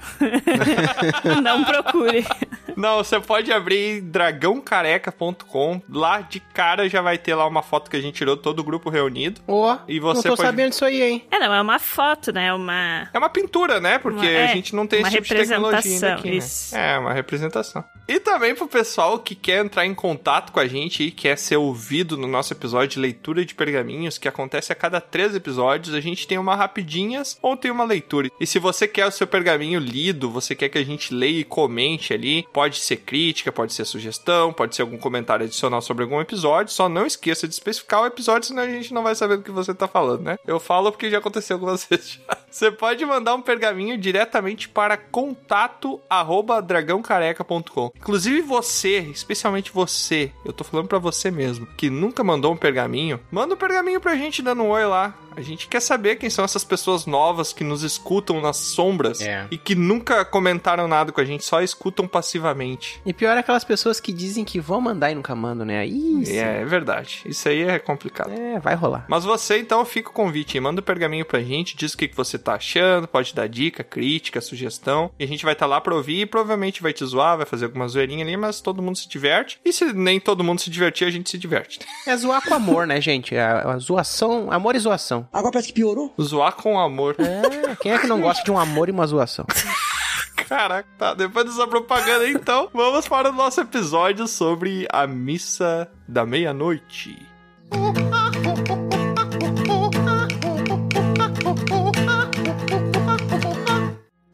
Não 1.41 1.63
procure. 1.63 2.25
Não, 2.75 2.98
você 2.98 3.20
pode 3.20 3.51
abrir 3.51 4.01
dragãocareca.com. 4.01 5.82
Lá 5.90 6.22
de 6.22 6.40
cara 6.40 6.88
já 6.90 7.01
vai 7.01 7.18
ter 7.18 7.36
lá 7.36 7.46
uma 7.48 7.62
foto 7.62 7.90
que 7.90 7.98
a 7.98 8.01
gente 8.01 8.16
tirou 8.16 8.36
todo 8.38 8.60
o 8.60 8.63
grupo 8.63 8.90
reunido. 8.90 9.42
Ó, 9.48 9.78
E 9.88 10.00
não 10.00 10.08
você 10.08 10.30
tô 10.30 10.36
pode- 10.36 10.48
sabendo 10.48 10.70
disso 10.72 10.86
aí, 10.86 11.01
hein? 11.01 11.24
É, 11.32 11.40
não, 11.40 11.54
é 11.54 11.62
uma 11.62 11.80
foto, 11.80 12.32
né? 12.32 12.54
Uma. 12.54 13.10
É 13.13 13.18
uma 13.18 13.30
pintura, 13.30 13.80
né? 13.80 13.98
Porque 14.00 14.20
Uma- 14.25 14.30
é, 14.30 14.44
a 14.51 14.56
gente 14.56 14.75
não 14.75 14.88
tem 14.88 15.00
uma 15.00 15.08
esse 15.08 15.18
tipo 15.18 15.28
de 15.28 15.36
tecnologia 15.36 15.78
ainda 15.78 15.78
representação, 15.78 16.20
aqui, 16.20 16.30
né? 16.30 16.36
isso. 16.36 16.75
É, 16.75 16.98
uma 17.00 17.13
representação. 17.13 17.84
E 18.08 18.20
também 18.20 18.54
pro 18.56 18.68
pessoal 18.68 19.20
que 19.20 19.36
quer 19.36 19.63
entrar 19.63 19.86
em 19.86 19.94
contato 19.94 20.51
com 20.51 20.60
a 20.60 20.68
gente 20.68 21.04
e 21.04 21.12
quer 21.12 21.38
ser 21.38 21.56
ouvido 21.58 22.18
no 22.18 22.28
nosso 22.28 22.54
episódio 22.54 22.90
de 22.90 23.00
leitura 23.00 23.46
de 23.46 23.56
pergaminhos, 23.56 24.18
que 24.18 24.28
acontece 24.28 24.72
a 24.72 24.75
cada 24.75 25.00
três 25.00 25.34
episódios, 25.36 25.94
a 25.96 26.01
gente 26.01 26.28
tem 26.28 26.38
uma 26.38 26.56
rapidinhas 26.56 27.38
ou 27.42 27.56
tem 27.56 27.72
uma 27.72 27.84
leitura. 27.86 28.30
E 28.40 28.46
se 28.46 28.60
você 28.60 28.88
quer 28.88 29.06
o 29.08 29.12
seu 29.12 29.25
pergaminho 29.28 29.80
lido, 29.80 30.30
você 30.30 30.54
quer 30.56 30.70
que 30.70 30.78
a 30.78 30.84
gente 30.86 31.13
leia 31.13 31.40
e 31.40 31.44
comente 31.44 32.13
ali, 32.13 32.46
pode 32.51 32.61
ser 32.70 32.98
crítica, 32.98 33.51
pode 33.51 33.74
ser 33.74 33.86
sugestão, 33.86 34.53
pode 34.53 34.75
ser 34.75 34.82
algum 34.82 34.98
comentário 34.98 35.46
adicional 35.46 35.82
sobre 35.82 36.03
algum 36.03 36.20
episódio, 36.22 36.74
só 36.74 36.88
não 36.88 37.06
esqueça 37.06 37.48
de 37.48 37.53
especificar 37.53 38.01
o 38.01 38.06
episódio, 38.06 38.48
senão 38.48 38.63
a 38.63 38.68
gente 38.68 38.94
não 38.94 39.03
vai 39.03 39.15
saber 39.15 39.38
do 39.38 39.44
que 39.44 39.51
você 39.51 39.74
tá 39.74 39.88
falando, 39.88 40.22
né? 40.22 40.38
Eu 40.46 40.60
falo 40.60 40.91
porque 40.91 41.10
já 41.10 41.18
aconteceu 41.18 41.56
algumas 41.56 41.86
vezes 41.89 42.20
já. 42.27 42.38
Você 42.51 42.70
pode 42.70 43.05
mandar 43.05 43.34
um 43.34 43.41
pergaminho 43.41 43.98
diretamente 43.98 44.67
para 44.67 44.98
contato 44.98 46.01
arroba 46.10 46.62
dragãocareca.com. 46.62 47.91
Inclusive 47.96 48.41
você, 48.41 49.00
especialmente 49.00 49.72
você, 49.72 50.31
eu 50.46 50.51
tô 50.53 50.63
falando 50.63 50.88
pra 50.88 51.00
você 51.00 51.31
mesmo, 51.31 51.65
que 51.77 51.89
nunca 51.89 52.24
mandou 52.24 52.53
um 52.53 52.58
pergaminho, 52.58 53.20
manda 53.31 53.53
um 53.53 53.58
pergaminho 53.58 54.01
pra 54.01 54.15
gente 54.15 54.41
dando 54.41 54.63
um 54.63 54.70
oi 54.70 54.86
lá. 54.86 55.15
A 55.34 55.39
gente 55.39 55.70
quer 55.70 55.79
saber 55.79 56.17
quem 56.17 56.29
são 56.29 56.43
essas 56.43 56.65
pessoas 56.65 57.05
novas 57.05 57.53
que 57.53 57.63
nos 57.63 57.84
escutam 57.84 58.41
nas 58.41 58.58
sombras 58.58 59.22
É. 59.22 59.48
e 59.50 59.58
que 59.58 59.74
nunca 59.74 60.25
comentaram 60.25 60.89
nada 60.89 61.13
com 61.13 61.22
a 61.22 61.24
gente, 61.24 61.46
só 61.46 61.62
escutam 61.62 62.05
passivamente. 62.05 63.01
E 63.05 63.13
pior 63.13 63.38
é 63.38 63.39
aquelas 63.39 63.63
pessoas 63.63 64.01
que 64.01 64.12
dizem 64.12 64.43
que 64.43 64.60
vão 64.60 64.81
mandar 64.81 65.10
e 65.10 65.15
nunca 65.15 65.34
mandam, 65.34 65.65
né? 65.65 65.86
Isso. 65.86 66.34
É, 66.34 66.62
é 66.62 66.65
verdade. 66.65 67.22
Isso 67.25 67.48
aí 67.48 67.62
é 67.62 67.79
complicado. 67.79 68.29
É, 68.34 68.60
vai 68.60 68.75
rolar. 68.75 69.05
Mas 69.08 69.24
você, 69.24 69.58
então, 69.58 69.86
fica 69.86 70.10
o 70.10 70.13
convite. 70.13 70.60
Manda 70.60 70.81
o 70.81 70.84
pergaminho 70.84 71.24
pra 71.25 71.39
gente, 71.39 71.77
diz 71.77 71.93
o 71.93 71.98
que 71.98 72.10
que 72.10 72.15
você 72.15 72.38
tá 72.41 72.53
achando, 72.53 73.07
pode 73.07 73.33
dar 73.33 73.48
dica, 73.48 73.83
crítica, 73.83 74.41
sugestão. 74.41 75.12
E 75.19 75.24
a 75.24 75.27
gente 75.27 75.43
vai 75.43 75.53
estar 75.53 75.65
lá 75.65 75.79
pra 75.79 75.95
ouvir 75.95 76.21
e 76.21 76.25
provavelmente 76.25 76.81
vai 76.81 76.93
te 76.93 77.05
zoar, 77.05 77.38
vai 77.38 77.45
fazer 77.45 77.65
alguma 77.65 77.88
zoeirinha 77.88 78.24
ali, 78.24 78.36
mas 78.38 78.62
todo 78.62 78.81
mundo 78.81 78.98
se 78.98 79.07
diverte. 79.07 79.60
E 79.63 79.71
se 79.71 79.93
nem 79.93 80.19
todo 80.19 80.43
mundo 80.43 80.60
se 80.60 80.69
divertir, 80.69 81.07
a 81.07 81.12
gente 81.12 81.29
se 81.29 81.38
diverte. 81.38 81.79
É 82.07 82.15
zoar 82.15 82.41
com 82.41 82.53
amor, 82.53 82.88
né, 82.88 83.00
gente? 83.00 83.36
A, 83.36 83.74
a 83.74 83.77
zoação, 83.77 84.51
amor 84.51 84.75
e 84.75 84.79
zoação. 84.79 85.27
Agora 85.31 85.51
parece 85.53 85.69
que 85.69 85.74
piorou. 85.74 86.13
Zoar 86.21 86.53
com 86.53 86.79
amor. 86.79 87.15
É, 87.19 87.75
quem 87.75 87.91
é 87.91 87.98
que 87.98 88.07
não 88.07 88.21
gosta 88.21 88.43
de 88.43 88.51
um 88.51 88.60
amor 88.60 88.89
e 88.89 88.91
uma 88.91 89.07
zoação? 89.07 89.45
Caraca, 90.48 90.88
tá. 90.98 91.13
Depois 91.13 91.45
dessa 91.45 91.65
propaganda, 91.65 92.27
então, 92.27 92.69
vamos 92.74 93.07
para 93.07 93.29
o 93.29 93.33
nosso 93.33 93.62
episódio 93.62 94.27
sobre 94.27 94.86
a 94.91 95.07
missa 95.07 95.89
da 96.07 96.25
meia-noite. 96.25 97.17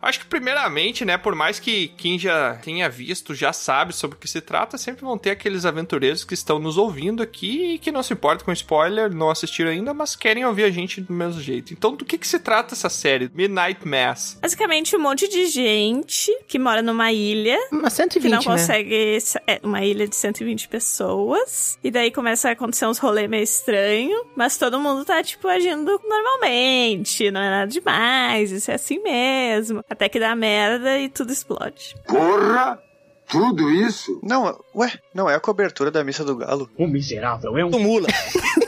Acho 0.07 0.21
que 0.21 0.25
primeiramente, 0.25 1.03
né, 1.03 1.17
por 1.17 1.35
mais 1.35 1.59
que 1.59 1.89
quem 1.97 2.17
já 2.17 2.55
tenha 2.55 2.87
visto, 2.87 3.35
já 3.35 3.51
sabe 3.51 3.93
sobre 3.93 4.15
o 4.15 4.19
que 4.19 4.27
se 4.27 4.39
trata, 4.39 4.77
sempre 4.77 5.03
vão 5.03 5.17
ter 5.17 5.31
aqueles 5.31 5.65
aventureiros 5.65 6.23
que 6.23 6.33
estão 6.33 6.59
nos 6.59 6.77
ouvindo 6.77 7.21
aqui 7.21 7.73
e 7.73 7.77
que 7.77 7.91
não 7.91 8.01
se 8.01 8.13
importam 8.13 8.45
com 8.45 8.53
spoiler, 8.53 9.13
não 9.13 9.29
assistiram 9.29 9.69
ainda, 9.69 9.93
mas 9.93 10.15
querem 10.15 10.45
ouvir 10.45 10.63
a 10.63 10.69
gente 10.71 11.01
do 11.01 11.11
mesmo 11.11 11.41
jeito. 11.41 11.73
Então, 11.73 11.93
do 11.93 12.05
que 12.05 12.17
que 12.17 12.25
se 12.25 12.39
trata 12.39 12.73
essa 12.73 12.87
série? 12.87 13.29
Midnight 13.33 13.85
Mass. 13.85 14.37
Basicamente, 14.41 14.95
um 14.95 14.99
monte 14.99 15.27
de 15.27 15.47
gente 15.47 16.31
que 16.47 16.57
mora 16.57 16.81
numa 16.81 17.11
ilha 17.11 17.57
Uma 17.69 17.89
120, 17.89 18.23
que 18.23 18.29
não 18.29 18.39
né? 18.39 18.45
consegue. 18.45 19.17
É, 19.45 19.59
uma 19.61 19.83
ilha 19.83 20.07
de 20.07 20.15
120 20.15 20.69
pessoas. 20.69 21.77
E 21.83 21.91
daí 21.91 22.11
começa 22.11 22.47
a 22.47 22.51
acontecer 22.53 22.87
uns 22.87 22.97
rolês 22.97 23.29
meio 23.29 23.43
estranhos. 23.43 24.21
Mas 24.37 24.57
todo 24.57 24.79
mundo 24.79 25.03
tá, 25.03 25.21
tipo, 25.21 25.49
agindo 25.49 25.99
normalmente. 26.07 27.29
Não 27.29 27.41
é 27.41 27.49
nada 27.49 27.67
demais. 27.67 28.53
Isso 28.53 28.71
é 28.71 28.75
assim 28.75 28.99
mesmo. 29.03 29.83
Até 29.97 30.07
que 30.07 30.19
dá 30.19 30.35
merda 30.35 30.99
e 30.99 31.09
tudo 31.09 31.33
explode. 31.33 31.95
Porra! 32.05 32.79
Tudo 33.27 33.67
isso? 33.71 34.19
Não, 34.21 34.55
ué, 34.75 34.93
não 35.11 35.27
é 35.27 35.33
a 35.33 35.39
cobertura 35.39 35.89
da 35.89 36.03
missa 36.03 36.23
do 36.23 36.35
galo. 36.35 36.69
O 36.77 36.85
miserável 36.85 37.57
é 37.57 37.65
um 37.65 37.71
Mula. 37.71 38.07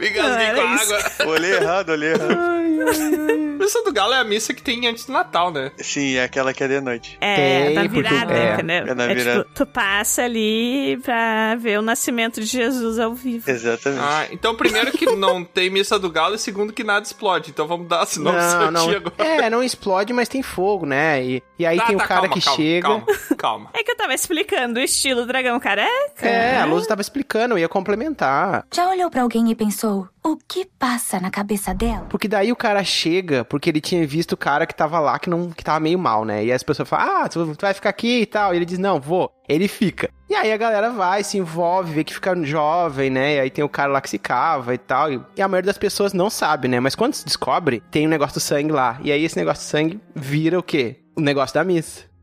Me 0.00 0.08
engasguei 0.10 0.50
com 0.54 0.60
a 0.60 0.74
isso. 0.74 0.94
água. 0.94 1.26
Olhei 1.32 1.52
errado, 1.52 1.88
olhei 1.90 2.12
errado. 2.12 2.60
Missa 3.58 3.82
do 3.84 3.92
Galo 3.92 4.14
é 4.14 4.18
a 4.20 4.24
missa 4.24 4.54
que 4.54 4.62
tem 4.62 4.86
antes 4.88 5.04
do 5.04 5.12
Natal, 5.12 5.52
né? 5.52 5.70
Sim, 5.78 6.16
é 6.16 6.24
aquela 6.24 6.52
que 6.54 6.64
é 6.64 6.68
de 6.68 6.80
noite. 6.80 7.18
É, 7.20 7.36
Tem, 7.66 7.74
na 7.74 7.80
porque- 7.82 7.96
virada, 8.02 8.32
é, 8.34 8.54
entendeu? 8.54 8.86
é 8.86 8.94
na 8.94 9.04
É 9.04 9.14
virada. 9.14 9.42
tipo, 9.42 9.54
tu 9.54 9.66
passa 9.66 10.22
ali 10.22 10.96
pra 11.02 11.54
ver 11.56 11.78
o 11.78 11.82
nascimento 11.82 12.40
de 12.40 12.46
Jesus 12.46 12.98
ao 12.98 13.14
vivo. 13.14 13.48
Exatamente. 13.50 14.02
Ah, 14.02 14.26
então 14.32 14.54
primeiro 14.56 14.90
que 14.92 15.04
não 15.14 15.44
tem 15.44 15.68
missa 15.68 15.98
do 15.98 16.10
Galo 16.10 16.34
e 16.36 16.38
segundo 16.38 16.72
que 16.72 16.82
nada 16.82 17.04
explode. 17.04 17.50
Então 17.50 17.66
vamos 17.68 17.86
dar 17.86 18.00
a 18.02 18.06
sinopse 18.06 18.54
Não, 18.56 18.70
não. 18.70 18.90
agora. 18.90 19.12
É, 19.18 19.50
não 19.50 19.62
explode, 19.62 20.12
mas 20.14 20.28
tem 20.28 20.42
fogo, 20.42 20.86
né? 20.86 21.22
E, 21.22 21.42
e 21.58 21.66
aí 21.66 21.76
Tá, 21.76 21.86
tem 21.86 21.96
tá, 21.98 22.04
o 22.04 22.08
cara 22.08 22.20
calma, 22.22 22.34
que 22.34 22.40
calma, 22.42 22.56
chega. 22.56 22.88
Calma, 22.88 23.06
calma. 23.36 23.70
É 23.74 23.84
que 23.84 23.90
eu 23.90 23.96
tava 23.96 24.14
explicando 24.14 24.80
o 24.80 24.82
estilo 24.82 25.26
dragão 25.26 25.60
careca. 25.60 26.26
É, 26.26 26.58
a 26.58 26.64
Luz 26.64 26.86
tava 26.86 27.02
explicando, 27.02 27.54
eu 27.54 27.58
ia 27.58 27.68
complementar. 27.68 28.64
Já 28.74 28.88
olhou 28.88 29.10
pra 29.10 29.20
alguém 29.22 29.50
e 29.50 29.54
pensou: 29.54 29.89
o 29.92 30.36
que 30.48 30.66
passa 30.78 31.20
na 31.20 31.30
cabeça 31.30 31.74
dela? 31.74 32.06
Porque 32.08 32.28
daí 32.28 32.52
o 32.52 32.56
cara 32.56 32.82
chega, 32.84 33.44
porque 33.44 33.70
ele 33.70 33.80
tinha 33.80 34.06
visto 34.06 34.32
o 34.32 34.36
cara 34.36 34.66
que 34.66 34.74
tava 34.74 34.98
lá, 35.00 35.18
que 35.18 35.30
não 35.30 35.50
que 35.50 35.64
tava 35.64 35.80
meio 35.80 35.98
mal, 35.98 36.24
né? 36.24 36.44
E 36.44 36.52
as 36.52 36.62
pessoas 36.62 36.88
falam, 36.88 37.22
ah, 37.22 37.28
tu, 37.28 37.54
tu 37.54 37.62
vai 37.62 37.74
ficar 37.74 37.90
aqui 37.90 38.20
e 38.20 38.26
tal. 38.26 38.52
E 38.52 38.56
ele 38.56 38.64
diz, 38.64 38.78
não, 38.78 39.00
vou. 39.00 39.32
Ele 39.48 39.68
fica. 39.68 40.10
E 40.28 40.34
aí 40.34 40.52
a 40.52 40.56
galera 40.56 40.90
vai, 40.90 41.24
se 41.24 41.38
envolve, 41.38 41.92
vê 41.92 42.04
que 42.04 42.14
fica 42.14 42.36
jovem, 42.44 43.10
né? 43.10 43.36
E 43.36 43.40
aí 43.40 43.50
tem 43.50 43.64
o 43.64 43.68
cara 43.68 43.92
lá 43.92 44.00
que 44.00 44.10
se 44.10 44.18
cava 44.18 44.74
e 44.74 44.78
tal. 44.78 45.12
E 45.12 45.42
a 45.42 45.48
maioria 45.48 45.66
das 45.66 45.78
pessoas 45.78 46.12
não 46.12 46.30
sabe, 46.30 46.68
né? 46.68 46.78
Mas 46.78 46.94
quando 46.94 47.14
se 47.14 47.24
descobre, 47.24 47.82
tem 47.90 48.06
um 48.06 48.10
negócio 48.10 48.34
do 48.34 48.40
sangue 48.40 48.72
lá. 48.72 48.98
E 49.02 49.10
aí 49.10 49.24
esse 49.24 49.36
negócio 49.36 49.64
de 49.64 49.70
sangue 49.70 50.00
vira 50.14 50.58
o 50.58 50.62
quê? 50.62 51.00
O 51.16 51.20
negócio 51.20 51.54
da 51.54 51.64
missa. 51.64 52.08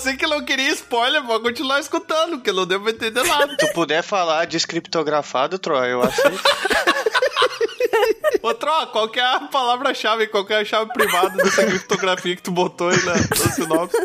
Você 0.00 0.16
que 0.16 0.26
não 0.26 0.42
queria 0.42 0.70
spoiler, 0.70 1.22
pode 1.22 1.44
continuar 1.44 1.78
escutando, 1.78 2.38
porque 2.38 2.50
não 2.50 2.64
deu 2.64 2.80
pra 2.80 2.90
entender 2.90 3.22
nada. 3.22 3.50
Se 3.50 3.58
tu 3.58 3.68
puder 3.74 4.02
falar 4.02 4.46
descriptografado, 4.46 5.58
Troy, 5.58 5.92
eu 5.92 6.00
aceito. 6.00 6.40
Ô, 8.40 8.54
Tro, 8.54 8.86
qual 8.86 9.10
que 9.10 9.20
é 9.20 9.22
a 9.22 9.40
palavra-chave, 9.40 10.26
qual 10.28 10.46
que 10.46 10.54
é 10.54 10.60
a 10.60 10.64
chave 10.64 10.90
privada 10.94 11.36
dessa 11.36 11.66
criptografia 11.66 12.34
que 12.34 12.40
tu 12.40 12.50
botou 12.50 12.88
aí 12.88 12.96
na, 13.04 13.12
na 13.12 13.52
sinopse? 13.52 13.98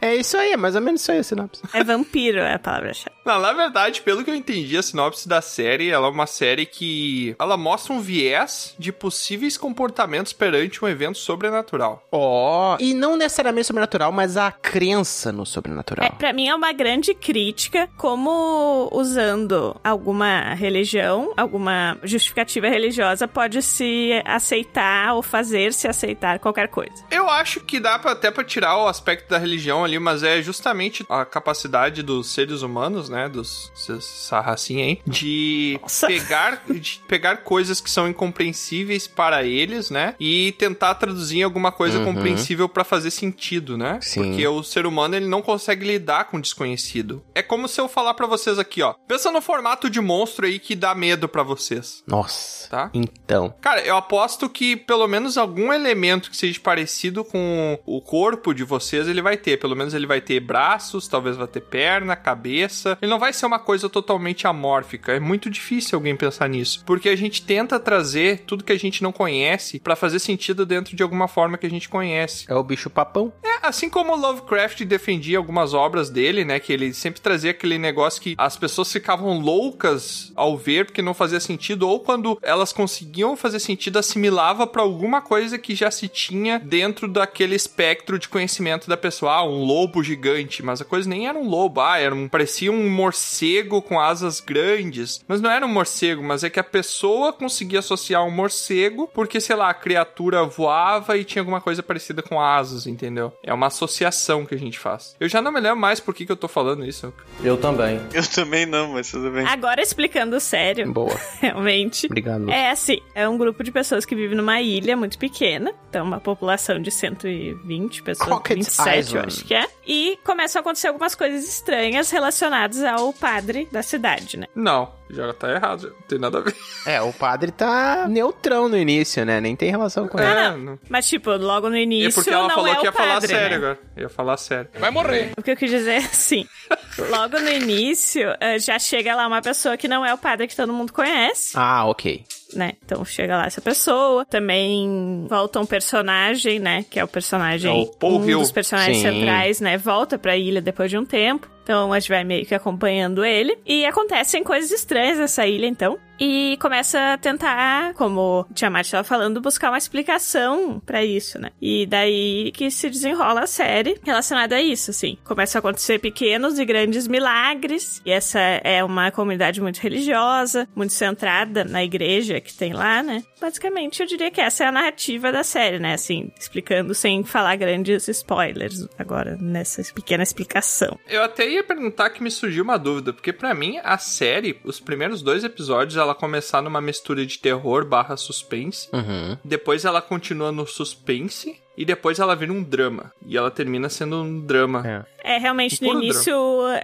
É 0.00 0.14
isso 0.14 0.36
aí, 0.36 0.52
é 0.52 0.56
mais 0.56 0.74
ou 0.74 0.80
menos 0.80 1.00
isso 1.00 1.12
aí 1.12 1.18
a 1.18 1.22
sinopse. 1.22 1.62
É 1.72 1.82
vampiro, 1.84 2.38
é 2.38 2.54
a 2.54 2.58
palavra-chave. 2.58 3.16
Na 3.24 3.52
verdade, 3.52 4.00
pelo 4.02 4.24
que 4.24 4.30
eu 4.30 4.34
entendi, 4.34 4.76
a 4.76 4.82
sinopse 4.82 5.28
da 5.28 5.40
série, 5.42 5.90
ela 5.90 6.06
é 6.06 6.10
uma 6.10 6.26
série 6.26 6.64
que... 6.64 7.36
Ela 7.38 7.56
mostra 7.56 7.92
um 7.92 8.00
viés 8.00 8.74
de 8.78 8.90
possíveis 8.92 9.56
comportamentos 9.58 10.32
perante 10.32 10.82
um 10.84 10.88
evento 10.88 11.18
sobrenatural. 11.18 12.06
Ó, 12.10 12.76
e 12.80 12.94
não 12.94 13.16
necessariamente 13.16 13.66
sobrenatural, 13.66 14.10
mas 14.12 14.36
a 14.36 14.50
crença 14.50 15.30
no 15.32 15.42
É, 15.42 15.46
sobrenatural. 15.46 16.10
pra 16.12 16.32
mim 16.32 16.48
é 16.48 16.54
uma 16.54 16.72
grande 16.72 17.14
crítica 17.14 17.88
como 17.98 18.88
usando 18.92 19.76
alguma 19.84 20.54
religião, 20.54 21.32
alguma 21.36 21.98
justificativa 22.02 22.68
religiosa 22.68 23.28
pode 23.28 23.60
se 23.62 24.10
aceitar 24.24 25.14
ou 25.14 25.22
fazer 25.22 25.72
se 25.72 25.86
aceitar 25.86 26.38
qualquer 26.38 26.68
coisa. 26.68 27.04
Eu 27.10 27.28
acho 27.28 27.60
que 27.60 27.78
dá 27.80 27.98
pra, 27.98 28.12
até 28.12 28.30
pra 28.30 28.44
tirar 28.44 28.76
o 28.78 28.86
aspecto 28.88 29.28
da 29.28 29.38
religião 29.38 29.84
ali, 29.88 29.98
mas 29.98 30.22
é 30.22 30.40
justamente 30.42 31.04
a 31.08 31.24
capacidade 31.24 32.02
dos 32.02 32.28
seres 32.32 32.62
humanos, 32.62 33.08
né, 33.08 33.28
dos 33.28 33.72
essa 33.88 34.40
racinha 34.40 34.84
aí, 34.84 35.00
de 35.06 35.78
Nossa. 35.82 36.06
pegar, 36.06 36.62
de 36.68 37.00
pegar 37.08 37.38
coisas 37.38 37.80
que 37.80 37.90
são 37.90 38.08
incompreensíveis 38.08 39.06
para 39.06 39.42
eles, 39.44 39.90
né, 39.90 40.14
e 40.20 40.52
tentar 40.58 40.94
traduzir 40.94 41.38
em 41.38 41.42
alguma 41.42 41.72
coisa 41.72 41.98
Uhum. 41.98 42.04
compreensível 42.06 42.68
pra 42.68 42.84
fazer 42.84 43.10
sentido, 43.10 43.76
né? 43.76 43.98
Sim. 44.02 44.22
Porque 44.24 44.46
o 44.46 44.62
ser 44.62 44.86
humano 44.86 45.16
ele 45.16 45.26
não 45.26 45.42
consegue 45.42 45.86
lidar 45.86 46.24
com 46.24 46.36
o 46.36 46.40
desconhecido. 46.40 47.22
É 47.34 47.42
como 47.42 47.66
se 47.68 47.80
eu 47.80 47.88
falar 47.88 48.14
pra 48.14 48.26
vocês 48.26 48.58
aqui, 48.58 48.82
ó. 48.82 48.94
Pensa 49.06 49.30
no 49.32 49.40
formato 49.40 49.88
de 49.90 50.00
monstro 50.00 50.46
aí 50.46 50.58
que 50.58 50.74
dá 50.76 50.94
medo 50.94 51.28
pra 51.28 51.42
vocês. 51.42 52.02
Nossa. 52.06 52.68
Tá. 52.68 52.90
Então. 52.92 53.54
Cara, 53.60 53.80
eu 53.82 53.96
aposto 53.96 54.48
que 54.48 54.76
pelo 54.76 55.06
menos 55.08 55.38
algum 55.38 55.72
elemento 55.72 56.30
que 56.30 56.36
seja 56.36 56.60
parecido 56.60 57.24
com 57.24 57.78
o 57.86 58.00
corpo 58.00 58.52
de 58.52 58.62
vocês, 58.64 59.08
ele 59.08 59.22
vai 59.22 59.36
ter. 59.36 59.56
Pelo 59.58 59.74
menos 59.78 59.94
ele 59.94 60.06
vai 60.06 60.20
ter 60.20 60.40
braços, 60.40 61.08
talvez 61.08 61.36
vai 61.36 61.46
ter 61.46 61.60
perna, 61.60 62.16
cabeça. 62.16 62.98
Ele 63.00 63.10
não 63.10 63.18
vai 63.18 63.32
ser 63.32 63.46
uma 63.46 63.58
coisa 63.58 63.88
totalmente 63.88 64.46
amórfica. 64.46 65.12
É 65.12 65.20
muito 65.20 65.48
difícil 65.48 65.96
alguém 65.96 66.16
pensar 66.16 66.48
nisso. 66.48 66.82
Porque 66.84 67.08
a 67.08 67.16
gente 67.16 67.42
tenta 67.42 67.78
trazer 67.78 68.40
tudo 68.46 68.64
que 68.64 68.72
a 68.72 68.78
gente 68.78 69.02
não 69.02 69.12
conhece 69.12 69.78
pra 69.80 69.96
fazer 69.96 70.18
sentido 70.18 70.66
dentro 70.66 70.96
de 70.96 71.02
alguma 71.02 71.28
forma 71.28 71.56
que 71.56 71.66
a 71.66 71.70
gente 71.70 71.88
conhece. 71.88 72.44
É 72.48 72.54
o 72.54 72.62
bicho 72.62 72.90
papão. 72.90 73.32
É, 73.42 73.66
assim 73.66 73.88
como 73.88 74.12
o 74.12 74.16
Lovecraft 74.16 74.84
defendia 74.84 75.38
algumas 75.38 75.74
obras 75.74 76.10
dele, 76.10 76.44
né? 76.44 76.58
Que 76.58 76.72
ele 76.72 76.92
sempre 76.92 77.20
trazia 77.20 77.52
aquele 77.52 77.78
negócio 77.78 78.20
que 78.20 78.34
as 78.36 78.56
pessoas 78.56 78.92
ficavam 78.92 79.38
loucas 79.38 80.32
ao 80.34 80.56
ver 80.56 80.86
porque 80.86 81.02
não 81.02 81.14
fazia 81.14 81.40
sentido, 81.40 81.88
ou 81.88 82.00
quando 82.00 82.38
elas 82.42 82.72
conseguiam 82.72 83.36
fazer 83.36 83.60
sentido, 83.60 83.98
assimilava 83.98 84.66
pra 84.66 84.82
alguma 84.82 85.20
coisa 85.20 85.58
que 85.58 85.74
já 85.74 85.90
se 85.90 86.08
tinha 86.08 86.58
dentro 86.58 87.08
daquele 87.08 87.54
espectro 87.54 88.18
de 88.18 88.28
conhecimento 88.28 88.88
da 88.88 88.96
pessoa. 88.96 89.32
Ah, 89.32 89.44
um 89.44 89.64
lobo 89.68 90.02
gigante, 90.02 90.62
mas 90.64 90.80
a 90.80 90.84
coisa 90.84 91.08
nem 91.08 91.28
era 91.28 91.38
um 91.38 91.46
lobo, 91.46 91.80
ah, 91.80 91.98
era 91.98 92.14
um, 92.14 92.26
parecia 92.26 92.72
um 92.72 92.88
morcego 92.88 93.82
com 93.82 94.00
asas 94.00 94.40
grandes. 94.40 95.22
Mas 95.28 95.40
não 95.42 95.50
era 95.50 95.66
um 95.66 95.68
morcego, 95.68 96.22
mas 96.22 96.42
é 96.42 96.48
que 96.50 96.58
a 96.58 96.64
pessoa 96.64 97.32
conseguia 97.32 97.80
associar 97.80 98.24
um 98.24 98.30
morcego 98.30 99.08
porque, 99.12 99.40
sei 99.40 99.56
lá, 99.56 99.68
a 99.68 99.74
criatura 99.74 100.44
voava 100.44 101.16
e 101.18 101.24
tinha 101.24 101.42
alguma 101.42 101.60
coisa 101.60 101.82
parecida 101.82 102.22
com 102.22 102.40
asas, 102.40 102.86
entendeu? 102.86 103.32
É 103.42 103.52
uma 103.52 103.66
associação 103.66 104.46
que 104.46 104.54
a 104.54 104.58
gente 104.58 104.78
faz. 104.78 105.14
Eu 105.20 105.28
já 105.28 105.42
não 105.42 105.52
me 105.52 105.60
lembro 105.60 105.78
mais 105.78 106.00
por 106.00 106.14
que, 106.14 106.24
que 106.24 106.32
eu 106.32 106.36
tô 106.36 106.48
falando 106.48 106.84
isso. 106.84 107.12
Eu 107.44 107.56
também. 107.56 108.00
Eu 108.14 108.26
também 108.26 108.64
não, 108.64 108.92
mas 108.94 109.10
tudo 109.10 109.30
bem. 109.30 109.46
Agora 109.46 109.82
explicando 109.82 110.40
sério, 110.40 110.90
Boa. 110.92 111.14
realmente. 111.40 112.06
Obrigado. 112.06 112.48
É 112.50 112.70
assim, 112.70 113.00
é 113.14 113.28
um 113.28 113.36
grupo 113.36 113.62
de 113.62 113.70
pessoas 113.70 114.04
que 114.04 114.14
vive 114.14 114.34
numa 114.34 114.60
ilha 114.60 114.96
muito 114.96 115.18
pequena, 115.18 115.72
então 115.90 116.04
uma 116.04 116.20
população 116.20 116.80
de 116.80 116.90
120 116.90 118.02
pessoas, 118.02 118.28
Pocket 118.28 118.56
27 118.58 118.88
eu 118.88 119.00
Island. 119.00 119.26
acho 119.26 119.44
que 119.44 119.54
é, 119.54 119.57
e 119.86 120.18
começam 120.24 120.58
a 120.58 120.62
acontecer 120.62 120.88
algumas 120.88 121.14
coisas 121.14 121.48
estranhas 121.48 122.10
relacionadas 122.10 122.82
ao 122.84 123.12
padre 123.12 123.68
da 123.72 123.82
cidade, 123.82 124.36
né? 124.36 124.46
Não, 124.54 124.92
já 125.10 125.32
tá 125.32 125.50
errado, 125.50 125.82
já 125.82 125.88
não 125.88 126.02
tem 126.02 126.18
nada 126.18 126.38
a 126.38 126.40
ver. 126.42 126.54
É, 126.86 127.00
o 127.00 127.12
padre 127.12 127.50
tá 127.50 128.06
neutrão 128.08 128.68
no 128.68 128.76
início, 128.76 129.24
né? 129.24 129.40
Nem 129.40 129.56
tem 129.56 129.70
relação 129.70 130.06
com 130.08 130.18
ele. 130.18 130.28
É, 130.28 130.50
não. 130.56 130.78
Mas 130.88 131.08
tipo, 131.08 131.30
logo 131.30 131.68
no 131.70 131.76
É 131.76 131.82
início 131.82 132.12
porque 132.14 132.30
ela 132.30 132.48
não 132.48 132.54
falou 132.54 132.68
é 132.68 132.74
que 132.74 132.80
o 132.80 132.84
ia 132.84 132.92
falar 132.92 133.14
padre, 133.14 133.28
sério 133.28 133.50
né? 133.50 133.56
agora. 133.56 133.78
Ia 133.96 134.08
falar 134.08 134.36
sério. 134.36 134.70
Vai 134.78 134.90
morrer. 134.90 135.32
O 135.36 135.42
que 135.42 135.50
eu 135.52 135.56
quis 135.56 135.70
dizer 135.70 135.92
é 135.92 135.96
assim, 135.98 136.46
logo 137.10 137.38
no 137.40 137.48
início 137.50 138.28
eh, 138.40 138.58
já 138.58 138.78
chega 138.78 139.14
lá 139.14 139.26
uma 139.26 139.40
pessoa 139.40 139.76
que 139.76 139.88
não 139.88 140.04
é 140.04 140.12
o 140.12 140.18
padre 140.18 140.46
que 140.46 140.56
todo 140.56 140.72
mundo 140.72 140.92
conhece, 140.92 141.52
Ah, 141.54 141.86
ok. 141.86 142.24
Né? 142.54 142.72
Então 142.84 143.04
chega 143.04 143.36
lá 143.36 143.46
essa 143.46 143.60
pessoa. 143.60 144.24
Também 144.24 145.26
volta 145.28 145.60
um 145.60 145.66
personagem, 145.66 146.58
né? 146.58 146.84
Que 146.88 146.98
é 147.00 147.04
o 147.04 147.08
personagem. 147.08 147.70
É 147.70 147.82
o 147.82 147.86
Paul 147.86 148.20
um 148.20 148.28
Hill. 148.28 148.38
dos 148.40 148.52
personagens 148.52 148.98
Sim. 148.98 149.02
centrais, 149.12 149.60
né? 149.60 149.76
Volta 149.76 150.18
pra 150.18 150.36
ilha 150.36 150.60
depois 150.60 150.90
de 150.90 150.98
um 150.98 151.04
tempo. 151.04 151.48
Então 151.62 151.92
a 151.92 151.98
gente 151.98 152.08
vai 152.08 152.24
meio 152.24 152.46
que 152.46 152.54
acompanhando 152.54 153.24
ele. 153.24 153.58
E 153.66 153.84
acontecem 153.84 154.42
coisas 154.42 154.70
estranhas 154.70 155.18
nessa 155.18 155.46
ilha, 155.46 155.66
então. 155.66 155.98
E 156.18 156.56
começa 156.60 157.14
a 157.14 157.18
tentar, 157.18 157.94
como 157.94 158.40
o 158.40 158.54
Tiamat 158.54 158.86
estava 158.86 159.04
falando, 159.04 159.40
buscar 159.40 159.70
uma 159.70 159.78
explicação 159.78 160.80
para 160.84 161.04
isso, 161.04 161.38
né? 161.38 161.50
E 161.60 161.86
daí 161.86 162.50
que 162.52 162.70
se 162.70 162.90
desenrola 162.90 163.42
a 163.42 163.46
série 163.46 163.98
relacionada 164.02 164.56
a 164.56 164.62
isso, 164.62 164.90
assim. 164.90 165.16
Começa 165.24 165.58
a 165.58 165.60
acontecer 165.60 165.98
pequenos 165.98 166.58
e 166.58 166.64
grandes 166.64 167.06
milagres. 167.06 168.02
E 168.04 168.10
essa 168.10 168.40
é 168.40 168.82
uma 168.82 169.10
comunidade 169.10 169.60
muito 169.60 169.78
religiosa, 169.78 170.68
muito 170.74 170.92
centrada 170.92 171.64
na 171.64 171.84
igreja 171.84 172.40
que 172.40 172.52
tem 172.52 172.72
lá, 172.72 173.02
né? 173.02 173.22
Basicamente, 173.40 174.00
eu 174.00 174.06
diria 174.06 174.30
que 174.30 174.40
essa 174.40 174.64
é 174.64 174.66
a 174.66 174.72
narrativa 174.72 175.30
da 175.30 175.44
série, 175.44 175.78
né? 175.78 175.94
Assim, 175.94 176.32
explicando 176.38 176.94
sem 176.94 177.22
falar 177.22 177.56
grandes 177.56 178.08
spoilers 178.08 178.88
agora 178.98 179.36
nessa 179.40 179.82
pequena 179.94 180.22
explicação. 180.22 180.98
Eu 181.08 181.22
até 181.22 181.48
ia 181.48 181.62
perguntar 181.62 182.10
que 182.10 182.22
me 182.22 182.30
surgiu 182.30 182.64
uma 182.64 182.76
dúvida, 182.76 183.12
porque 183.12 183.32
para 183.32 183.54
mim 183.54 183.78
a 183.84 183.96
série, 183.98 184.58
os 184.64 184.80
primeiros 184.80 185.22
dois 185.22 185.44
episódios, 185.44 185.96
ela 185.96 186.07
começar 186.14 186.62
numa 186.62 186.80
mistura 186.80 187.24
de 187.24 187.38
terror 187.38 187.84
barra 187.86 188.16
suspense. 188.16 188.88
Uhum. 188.92 189.36
Depois 189.44 189.84
ela 189.84 190.02
continua 190.02 190.52
no 190.52 190.66
suspense. 190.66 191.60
E 191.78 191.84
depois 191.84 192.18
ela 192.18 192.34
vira 192.34 192.52
um 192.52 192.62
drama. 192.62 193.12
E 193.24 193.36
ela 193.36 193.50
termina 193.52 193.88
sendo 193.88 194.16
um 194.22 194.40
drama. 194.40 194.82
É. 195.24 195.34
É, 195.34 195.38
realmente, 195.38 195.78
Um 195.84 195.94
no 195.94 196.02
início, 196.02 196.34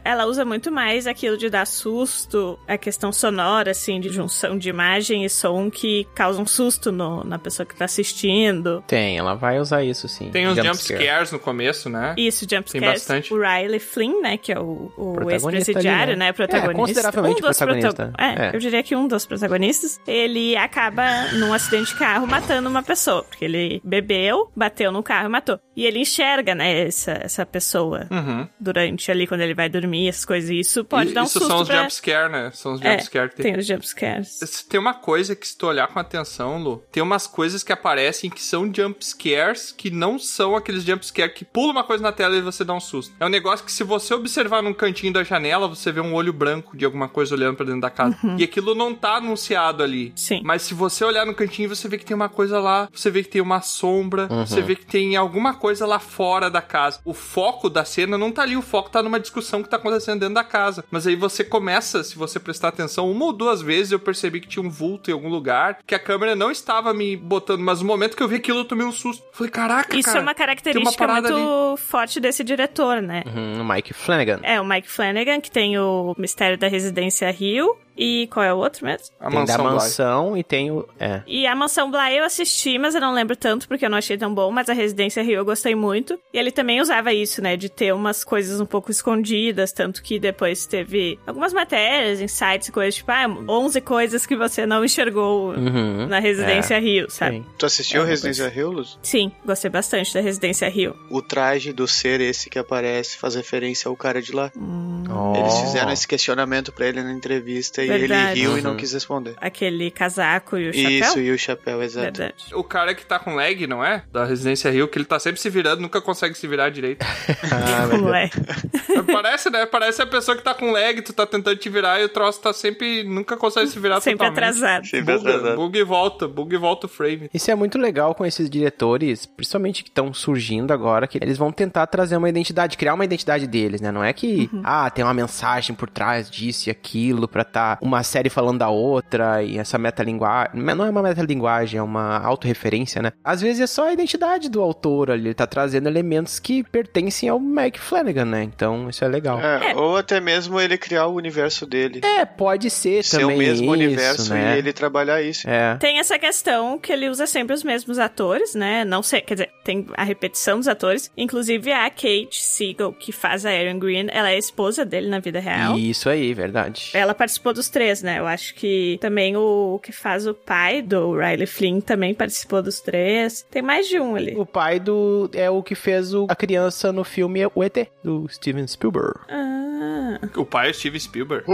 ela 0.04 0.26
usa 0.26 0.44
muito 0.44 0.70
mais 0.70 1.06
aquilo 1.06 1.36
de 1.38 1.48
dar 1.48 1.66
susto, 1.66 2.58
a 2.68 2.76
questão 2.76 3.10
sonora, 3.12 3.70
assim, 3.70 3.98
de 4.00 4.08
junção 4.10 4.58
de 4.58 4.68
imagem 4.68 5.24
e 5.24 5.30
som 5.30 5.70
que 5.70 6.06
causa 6.14 6.42
um 6.42 6.46
susto 6.46 6.92
no- 6.92 7.24
na 7.24 7.38
pessoa 7.38 7.64
que 7.64 7.74
tá 7.74 7.86
assistindo. 7.86 8.84
Tem, 8.86 9.16
ela 9.16 9.34
vai 9.34 9.58
usar 9.58 9.82
isso 9.82 10.06
sim. 10.08 10.30
Tem 10.30 10.46
uns 10.46 10.56
Jump 10.56 10.66
jump 10.68 10.78
scare. 10.82 11.04
scares 11.04 11.32
no 11.32 11.38
começo, 11.38 11.88
né? 11.88 12.14
Isso, 12.18 12.46
Tem 12.46 12.58
jumpscares. 12.58 12.88
bastante. 12.88 13.32
O 13.32 13.38
Riley 13.40 13.78
Flynn, 13.80 14.20
né, 14.20 14.36
que 14.36 14.52
é 14.52 14.58
o, 14.60 14.92
o 14.96 15.30
ex-presidiário, 15.30 16.16
né? 16.16 16.26
né, 16.26 16.32
protagonista. 16.32 16.70
É, 16.72 16.74
consideravelmente 16.74 17.40
dos 17.40 17.56
protagonista. 17.56 18.12
É, 18.18 18.46
É. 18.48 18.50
eu 18.54 18.58
diria 18.60 18.82
que 18.82 18.94
um 18.94 19.08
dos 19.08 19.24
protagonistas, 19.26 20.00
ele 20.06 20.56
acaba 20.56 21.32
num 21.32 21.52
acidente 21.52 21.92
de 21.92 21.98
carro 21.98 22.26
matando 22.26 22.68
uma 22.68 22.82
pessoa, 22.82 23.22
porque 23.24 23.44
ele 23.44 23.80
bebeu, 23.84 24.50
bateu 24.54 24.83
no 24.92 25.02
carro 25.02 25.26
e 25.26 25.30
matou. 25.30 25.58
E 25.76 25.84
ele 25.86 25.98
enxerga, 26.00 26.54
né, 26.54 26.86
essa, 26.86 27.12
essa 27.12 27.44
pessoa 27.46 28.06
Uhum. 28.10 28.46
durante 28.60 29.10
ali, 29.10 29.26
quando 29.26 29.40
ele 29.40 29.54
vai 29.54 29.68
dormir, 29.68 30.08
essas 30.08 30.24
coisas. 30.24 30.50
E 30.50 30.58
isso 30.60 30.84
pode 30.84 31.10
E- 31.10 31.14
dar 31.14 31.22
um 31.22 31.24
Isso 31.24 31.34
susto 31.38 31.48
são 31.48 31.60
os 31.62 31.68
pra... 31.68 31.78
jump 31.82 31.92
scare, 31.94 32.32
né? 32.32 32.50
São 32.54 32.74
os 32.74 32.82
É, 32.82 32.90
jump 32.92 33.04
scare 33.04 33.28
que 33.30 33.36
tem. 33.36 33.52
tem 33.52 33.60
os 33.60 33.66
jumpscares. 33.66 34.38
Tem 34.68 34.78
uma 34.80 34.94
coisa 34.94 35.34
que 35.36 35.46
se 35.46 35.56
tu 35.56 35.66
olhar 35.66 35.88
com 35.88 35.98
atenção, 35.98 36.58
Lu, 36.62 36.82
tem 36.90 37.02
umas 37.02 37.26
coisas 37.26 37.62
que 37.62 37.72
aparecem 37.72 38.30
que 38.30 38.42
são 38.42 38.70
jump 38.74 39.04
scares 39.04 39.72
que 39.72 39.90
não 39.90 40.18
são 40.18 40.56
aqueles 40.56 40.84
jump 40.84 41.04
scare 41.06 41.32
que 41.32 41.44
pula 41.44 41.72
uma 41.72 41.84
coisa 41.84 42.02
na 42.02 42.12
tela 42.12 42.36
e 42.36 42.40
você 42.40 42.64
dá 42.64 42.74
um 42.74 42.80
susto. 42.80 43.14
É 43.20 43.24
um 43.26 43.28
negócio 43.28 43.64
que 43.64 43.72
se 43.72 43.84
você 43.84 44.14
observar 44.14 44.62
num 44.62 44.74
cantinho 44.74 45.12
da 45.12 45.22
janela, 45.24 45.68
você 45.68 45.90
vê 45.92 46.00
um 46.00 46.14
olho 46.14 46.32
branco 46.32 46.76
de 46.76 46.84
alguma 46.84 47.08
coisa 47.08 47.34
olhando 47.34 47.56
pra 47.56 47.66
dentro 47.66 47.80
da 47.80 47.90
casa. 47.90 48.16
E 48.38 48.44
aquilo 48.44 48.74
não 48.74 48.94
tá 48.94 49.16
anunciado 49.16 49.82
ali. 49.82 50.12
Sim. 50.16 50.40
Mas 50.44 50.62
se 50.62 50.74
você 50.74 51.04
olhar 51.04 51.26
no 51.26 51.34
cantinho, 51.34 51.68
você 51.68 51.88
vê 51.88 51.98
que 51.98 52.04
tem 52.04 52.14
uma 52.14 52.28
coisa 52.28 52.60
lá, 52.60 52.88
você 52.92 53.10
vê 53.10 53.22
que 53.22 53.28
tem 53.28 53.40
uma 53.42 53.60
sombra, 53.60 54.26
você 54.28 54.60
vê 54.62 54.73
que 54.76 54.86
tem 54.86 55.16
alguma 55.16 55.54
coisa 55.54 55.86
lá 55.86 55.98
fora 55.98 56.50
da 56.50 56.62
casa. 56.62 57.00
O 57.04 57.14
foco 57.14 57.68
da 57.68 57.84
cena 57.84 58.18
não 58.18 58.32
tá 58.32 58.42
ali, 58.42 58.56
o 58.56 58.62
foco 58.62 58.90
tá 58.90 59.02
numa 59.02 59.20
discussão 59.20 59.62
que 59.62 59.68
tá 59.68 59.76
acontecendo 59.76 60.20
dentro 60.20 60.34
da 60.34 60.44
casa. 60.44 60.84
Mas 60.90 61.06
aí 61.06 61.16
você 61.16 61.44
começa, 61.44 62.02
se 62.02 62.16
você 62.16 62.38
prestar 62.38 62.68
atenção, 62.68 63.10
uma 63.10 63.26
ou 63.26 63.32
duas 63.32 63.62
vezes 63.62 63.92
eu 63.92 63.98
percebi 63.98 64.40
que 64.40 64.48
tinha 64.48 64.64
um 64.64 64.70
vulto 64.70 65.10
em 65.10 65.12
algum 65.12 65.28
lugar, 65.28 65.78
que 65.86 65.94
a 65.94 65.98
câmera 65.98 66.34
não 66.34 66.50
estava 66.50 66.92
me 66.92 67.16
botando, 67.16 67.60
mas 67.60 67.80
no 67.80 67.86
momento 67.86 68.16
que 68.16 68.22
eu 68.22 68.28
vi 68.28 68.36
aquilo, 68.36 68.60
eu 68.60 68.64
tomei 68.64 68.86
um 68.86 68.92
susto. 68.92 69.24
Falei, 69.32 69.50
caraca, 69.50 69.96
Isso 69.96 70.08
cara, 70.08 70.18
é 70.18 70.22
uma 70.22 70.34
característica 70.34 71.06
parada 71.06 71.30
muito 71.30 71.76
forte 71.76 72.20
desse 72.20 72.44
diretor, 72.44 73.00
né? 73.00 73.22
Uhum, 73.26 73.62
o 73.62 73.64
Mike 73.64 73.92
Flanagan. 73.92 74.40
É, 74.42 74.60
o 74.60 74.64
Mike 74.64 74.90
Flanagan, 74.90 75.40
que 75.40 75.50
tem 75.50 75.78
o 75.78 76.14
Mistério 76.18 76.58
da 76.58 76.68
Residência 76.68 77.30
Rio. 77.30 77.76
E 77.96 78.26
qual 78.32 78.44
é 78.44 78.52
o 78.52 78.56
outro 78.58 78.84
mesmo? 78.84 79.14
A 79.20 79.30
tem 79.30 79.44
da 79.44 79.58
mansão 79.58 79.64
Bly. 79.64 79.74
mansão 79.74 80.36
e 80.36 80.42
tem 80.44 80.70
o. 80.70 80.88
É. 80.98 81.22
E 81.26 81.46
a 81.46 81.54
Mansão 81.54 81.90
Bly 81.90 82.18
eu 82.18 82.24
assisti, 82.24 82.78
mas 82.78 82.94
eu 82.94 83.00
não 83.00 83.12
lembro 83.14 83.36
tanto 83.36 83.68
porque 83.68 83.84
eu 83.86 83.90
não 83.90 83.98
achei 83.98 84.16
tão 84.18 84.34
bom. 84.34 84.50
Mas 84.50 84.68
a 84.68 84.72
Residência 84.72 85.22
Rio 85.22 85.36
eu 85.36 85.44
gostei 85.44 85.74
muito. 85.74 86.18
E 86.32 86.38
ele 86.38 86.50
também 86.50 86.80
usava 86.80 87.12
isso, 87.12 87.40
né? 87.42 87.56
De 87.56 87.68
ter 87.68 87.92
umas 87.94 88.24
coisas 88.24 88.60
um 88.60 88.66
pouco 88.66 88.90
escondidas. 88.90 89.72
Tanto 89.72 90.02
que 90.02 90.18
depois 90.18 90.66
teve 90.66 91.18
algumas 91.26 91.52
matérias, 91.52 92.20
insights, 92.20 92.70
coisas 92.70 92.96
tipo, 92.96 93.10
ah, 93.12 93.26
11 93.48 93.80
coisas 93.80 94.26
que 94.26 94.36
você 94.36 94.66
não 94.66 94.84
enxergou 94.84 95.50
Uhum. 95.54 96.06
na 96.08 96.18
Residência 96.18 96.78
Rio, 96.78 97.10
sabe? 97.10 97.36
Sim. 97.38 97.46
Tu 97.58 97.66
assistiu 97.66 98.02
É 98.04 98.06
Residência 98.06 98.52
Hill, 98.54 98.70
Luz? 98.72 98.98
Sim, 99.02 99.30
gostei 99.44 99.70
bastante 99.70 100.12
da 100.14 100.20
Residência 100.20 100.68
Rio. 100.68 100.96
O 101.10 101.22
traje 101.22 101.72
do 101.72 101.86
ser 101.86 102.20
esse 102.20 102.48
que 102.50 102.58
aparece 102.58 103.16
faz 103.16 103.34
referência 103.34 103.88
ao 103.88 103.96
cara 103.96 104.20
de 104.20 104.32
lá. 104.32 104.50
Oh. 104.56 105.36
Eles 105.36 105.58
fizeram 105.60 105.92
esse 105.92 106.06
questionamento 106.08 106.72
pra 106.72 106.86
ele 106.86 107.02
na 107.02 107.12
entrevista 107.12 107.83
e 107.84 107.88
Verdade. 107.98 108.32
ele 108.32 108.40
riu 108.48 108.58
e 108.58 108.62
não 108.62 108.72
Uhum. 108.72 108.76
quis 108.76 108.92
responder. 108.92 109.34
Aquele 109.40 109.90
casaco 109.90 110.56
e 110.58 110.68
o 110.70 110.72
chapéu. 110.72 110.90
Isso, 110.90 111.18
e 111.20 111.30
o 111.32 111.38
chapéu, 111.38 111.82
exato. 111.82 112.04
Verdade. 112.18 112.44
O 112.54 112.64
cara 112.64 112.94
que 112.94 113.04
tá 113.04 113.18
com 113.18 113.34
lag, 113.34 113.66
não 113.66 113.84
é? 113.84 114.02
Da 114.12 114.24
Residência 114.24 114.70
Rio, 114.70 114.88
que 114.88 114.98
ele 114.98 115.04
tá 115.04 115.18
sempre 115.18 115.40
se 115.40 115.48
virando, 115.50 115.80
nunca 115.80 116.00
consegue 116.00 116.34
se 116.36 116.46
virar 116.46 116.70
direito. 116.70 117.04
Ah, 117.52 117.86
meu 117.86 117.98
Como 117.98 118.10
Deus. 118.12 118.16
é? 118.16 119.12
Parece, 119.12 119.50
né? 119.50 119.66
Parece 119.66 120.02
a 120.02 120.06
pessoa 120.06 120.36
que 120.36 120.42
tá 120.42 120.54
com 120.54 120.70
lag, 120.72 121.00
tu 121.02 121.12
tá 121.12 121.26
tentando 121.26 121.56
te 121.56 121.68
virar 121.68 122.00
e 122.00 122.04
o 122.04 122.08
troço 122.08 122.40
tá 122.40 122.52
sempre. 122.52 123.04
nunca 123.04 123.36
consegue 123.36 123.68
se 123.68 123.78
virar 123.78 124.00
Sempre 124.00 124.26
totalmente. 124.28 124.38
atrasado. 124.38 124.86
Sempre 124.86 125.16
Buga, 125.16 125.30
atrasado. 125.30 125.56
buga 125.56 125.78
e 125.78 125.84
volta, 125.84 126.28
buga 126.28 126.54
e 126.56 126.58
volta 126.58 126.86
o 126.86 126.88
frame. 126.88 127.28
Isso 127.32 127.50
é 127.50 127.54
muito 127.54 127.78
legal 127.78 128.14
com 128.14 128.24
esses 128.26 128.48
diretores, 128.50 129.26
principalmente 129.26 129.82
que 129.82 129.88
estão 129.90 130.12
surgindo 130.12 130.72
agora, 130.72 131.06
que 131.06 131.18
eles 131.22 131.36
vão 131.38 131.52
tentar 131.52 131.86
trazer 131.86 132.16
uma 132.16 132.28
identidade, 132.28 132.76
criar 132.76 132.94
uma 132.94 133.04
identidade 133.04 133.46
deles, 133.46 133.80
né? 133.80 133.90
Não 133.92 134.02
é 134.04 134.12
que, 134.12 134.50
ah, 134.64 134.90
tem 134.90 135.04
uma 135.04 135.14
mensagem 135.14 135.74
por 135.74 135.88
trás 135.88 136.30
disso 136.30 136.68
e 136.68 136.70
aquilo 136.70 137.28
pra 137.28 137.44
tá 137.44 137.73
uma 137.80 138.02
série 138.02 138.30
falando 138.30 138.58
da 138.58 138.68
outra 138.68 139.42
e 139.42 139.58
essa 139.58 139.78
metalinguagem. 139.78 140.50
Não 140.54 140.84
é 140.84 140.90
uma 140.90 141.02
metalinguagem, 141.02 141.78
é 141.78 141.82
uma 141.82 142.18
autorreferência, 142.18 143.02
né? 143.02 143.12
Às 143.22 143.40
vezes 143.40 143.60
é 143.60 143.66
só 143.66 143.88
a 143.88 143.92
identidade 143.92 144.48
do 144.48 144.60
autor 144.60 145.10
ali, 145.10 145.28
ele 145.28 145.34
tá 145.34 145.46
trazendo 145.46 145.88
elementos 145.88 146.38
que 146.38 146.62
pertencem 146.62 147.28
ao 147.28 147.40
Mike 147.40 147.80
Flanagan, 147.80 148.24
né? 148.24 148.42
Então 148.42 148.88
isso 148.88 149.04
é 149.04 149.08
legal. 149.08 149.40
É, 149.40 149.70
É, 149.70 149.76
Ou 149.76 149.96
até 149.96 150.20
mesmo 150.20 150.60
ele 150.60 150.76
criar 150.76 151.06
o 151.06 151.14
universo 151.14 151.66
dele. 151.66 152.00
pode 152.24 152.70
ser 152.70 153.02
Ser 153.04 153.20
também 153.20 153.36
o 153.36 153.38
mesmo 153.38 153.64
isso, 153.64 153.72
universo 153.72 154.34
né? 154.34 154.54
e 154.54 154.58
ele 154.58 154.72
trabalhar 154.72 155.22
isso. 155.22 155.48
É. 155.48 155.76
Tem 155.76 155.98
essa 155.98 156.18
questão 156.18 156.78
que 156.78 156.92
ele 156.92 157.08
usa 157.08 157.26
sempre 157.26 157.54
os 157.54 157.62
mesmos 157.62 157.98
atores, 157.98 158.54
né? 158.54 158.84
Não 158.84 159.02
sei, 159.02 159.20
quer 159.20 159.34
dizer, 159.34 159.50
tem 159.64 159.86
a 159.96 160.04
repetição 160.04 160.58
dos 160.58 160.68
atores. 160.68 161.10
Inclusive 161.16 161.72
a 161.72 161.88
Kate 161.90 162.42
Siegel, 162.42 162.92
que 162.92 163.12
faz 163.12 163.46
a 163.46 163.52
Erin 163.52 163.78
Green, 163.78 164.06
ela 164.10 164.30
é 164.30 164.34
a 164.34 164.38
esposa 164.38 164.84
dele 164.84 165.08
na 165.08 165.20
vida 165.20 165.40
real. 165.40 165.78
Isso 165.78 166.08
aí, 166.08 166.34
verdade. 166.34 166.90
Ela 166.94 167.14
participou 167.14 167.52
dos 167.64 167.68
três, 167.70 168.02
né? 168.02 168.18
Eu 168.18 168.26
acho 168.26 168.54
que 168.54 168.98
também 169.00 169.36
o 169.36 169.80
que 169.82 169.92
faz 169.92 170.26
o 170.26 170.34
pai 170.34 170.82
do 170.82 171.16
Riley 171.16 171.46
Flynn 171.46 171.80
também 171.80 172.14
participou 172.14 172.62
dos 172.62 172.80
três. 172.80 173.42
Tem 173.50 173.62
mais 173.62 173.88
de 173.88 173.98
um 173.98 174.14
ali. 174.16 174.34
O 174.36 174.44
pai 174.46 174.78
do. 174.78 175.30
É 175.32 175.48
o 175.50 175.62
que 175.62 175.74
fez 175.74 176.12
o- 176.14 176.26
a 176.28 176.36
criança 176.36 176.92
no 176.92 177.04
filme 177.04 177.40
O 177.54 177.62
ET, 177.64 177.88
do 178.02 178.26
Steven 178.28 178.66
Spielberg. 178.66 179.14
Ah, 179.28 180.18
O 180.36 180.44
pai 180.44 180.68
é 180.68 180.70
o 180.70 180.74
Steve 180.74 180.98
Spielberg. 181.00 181.44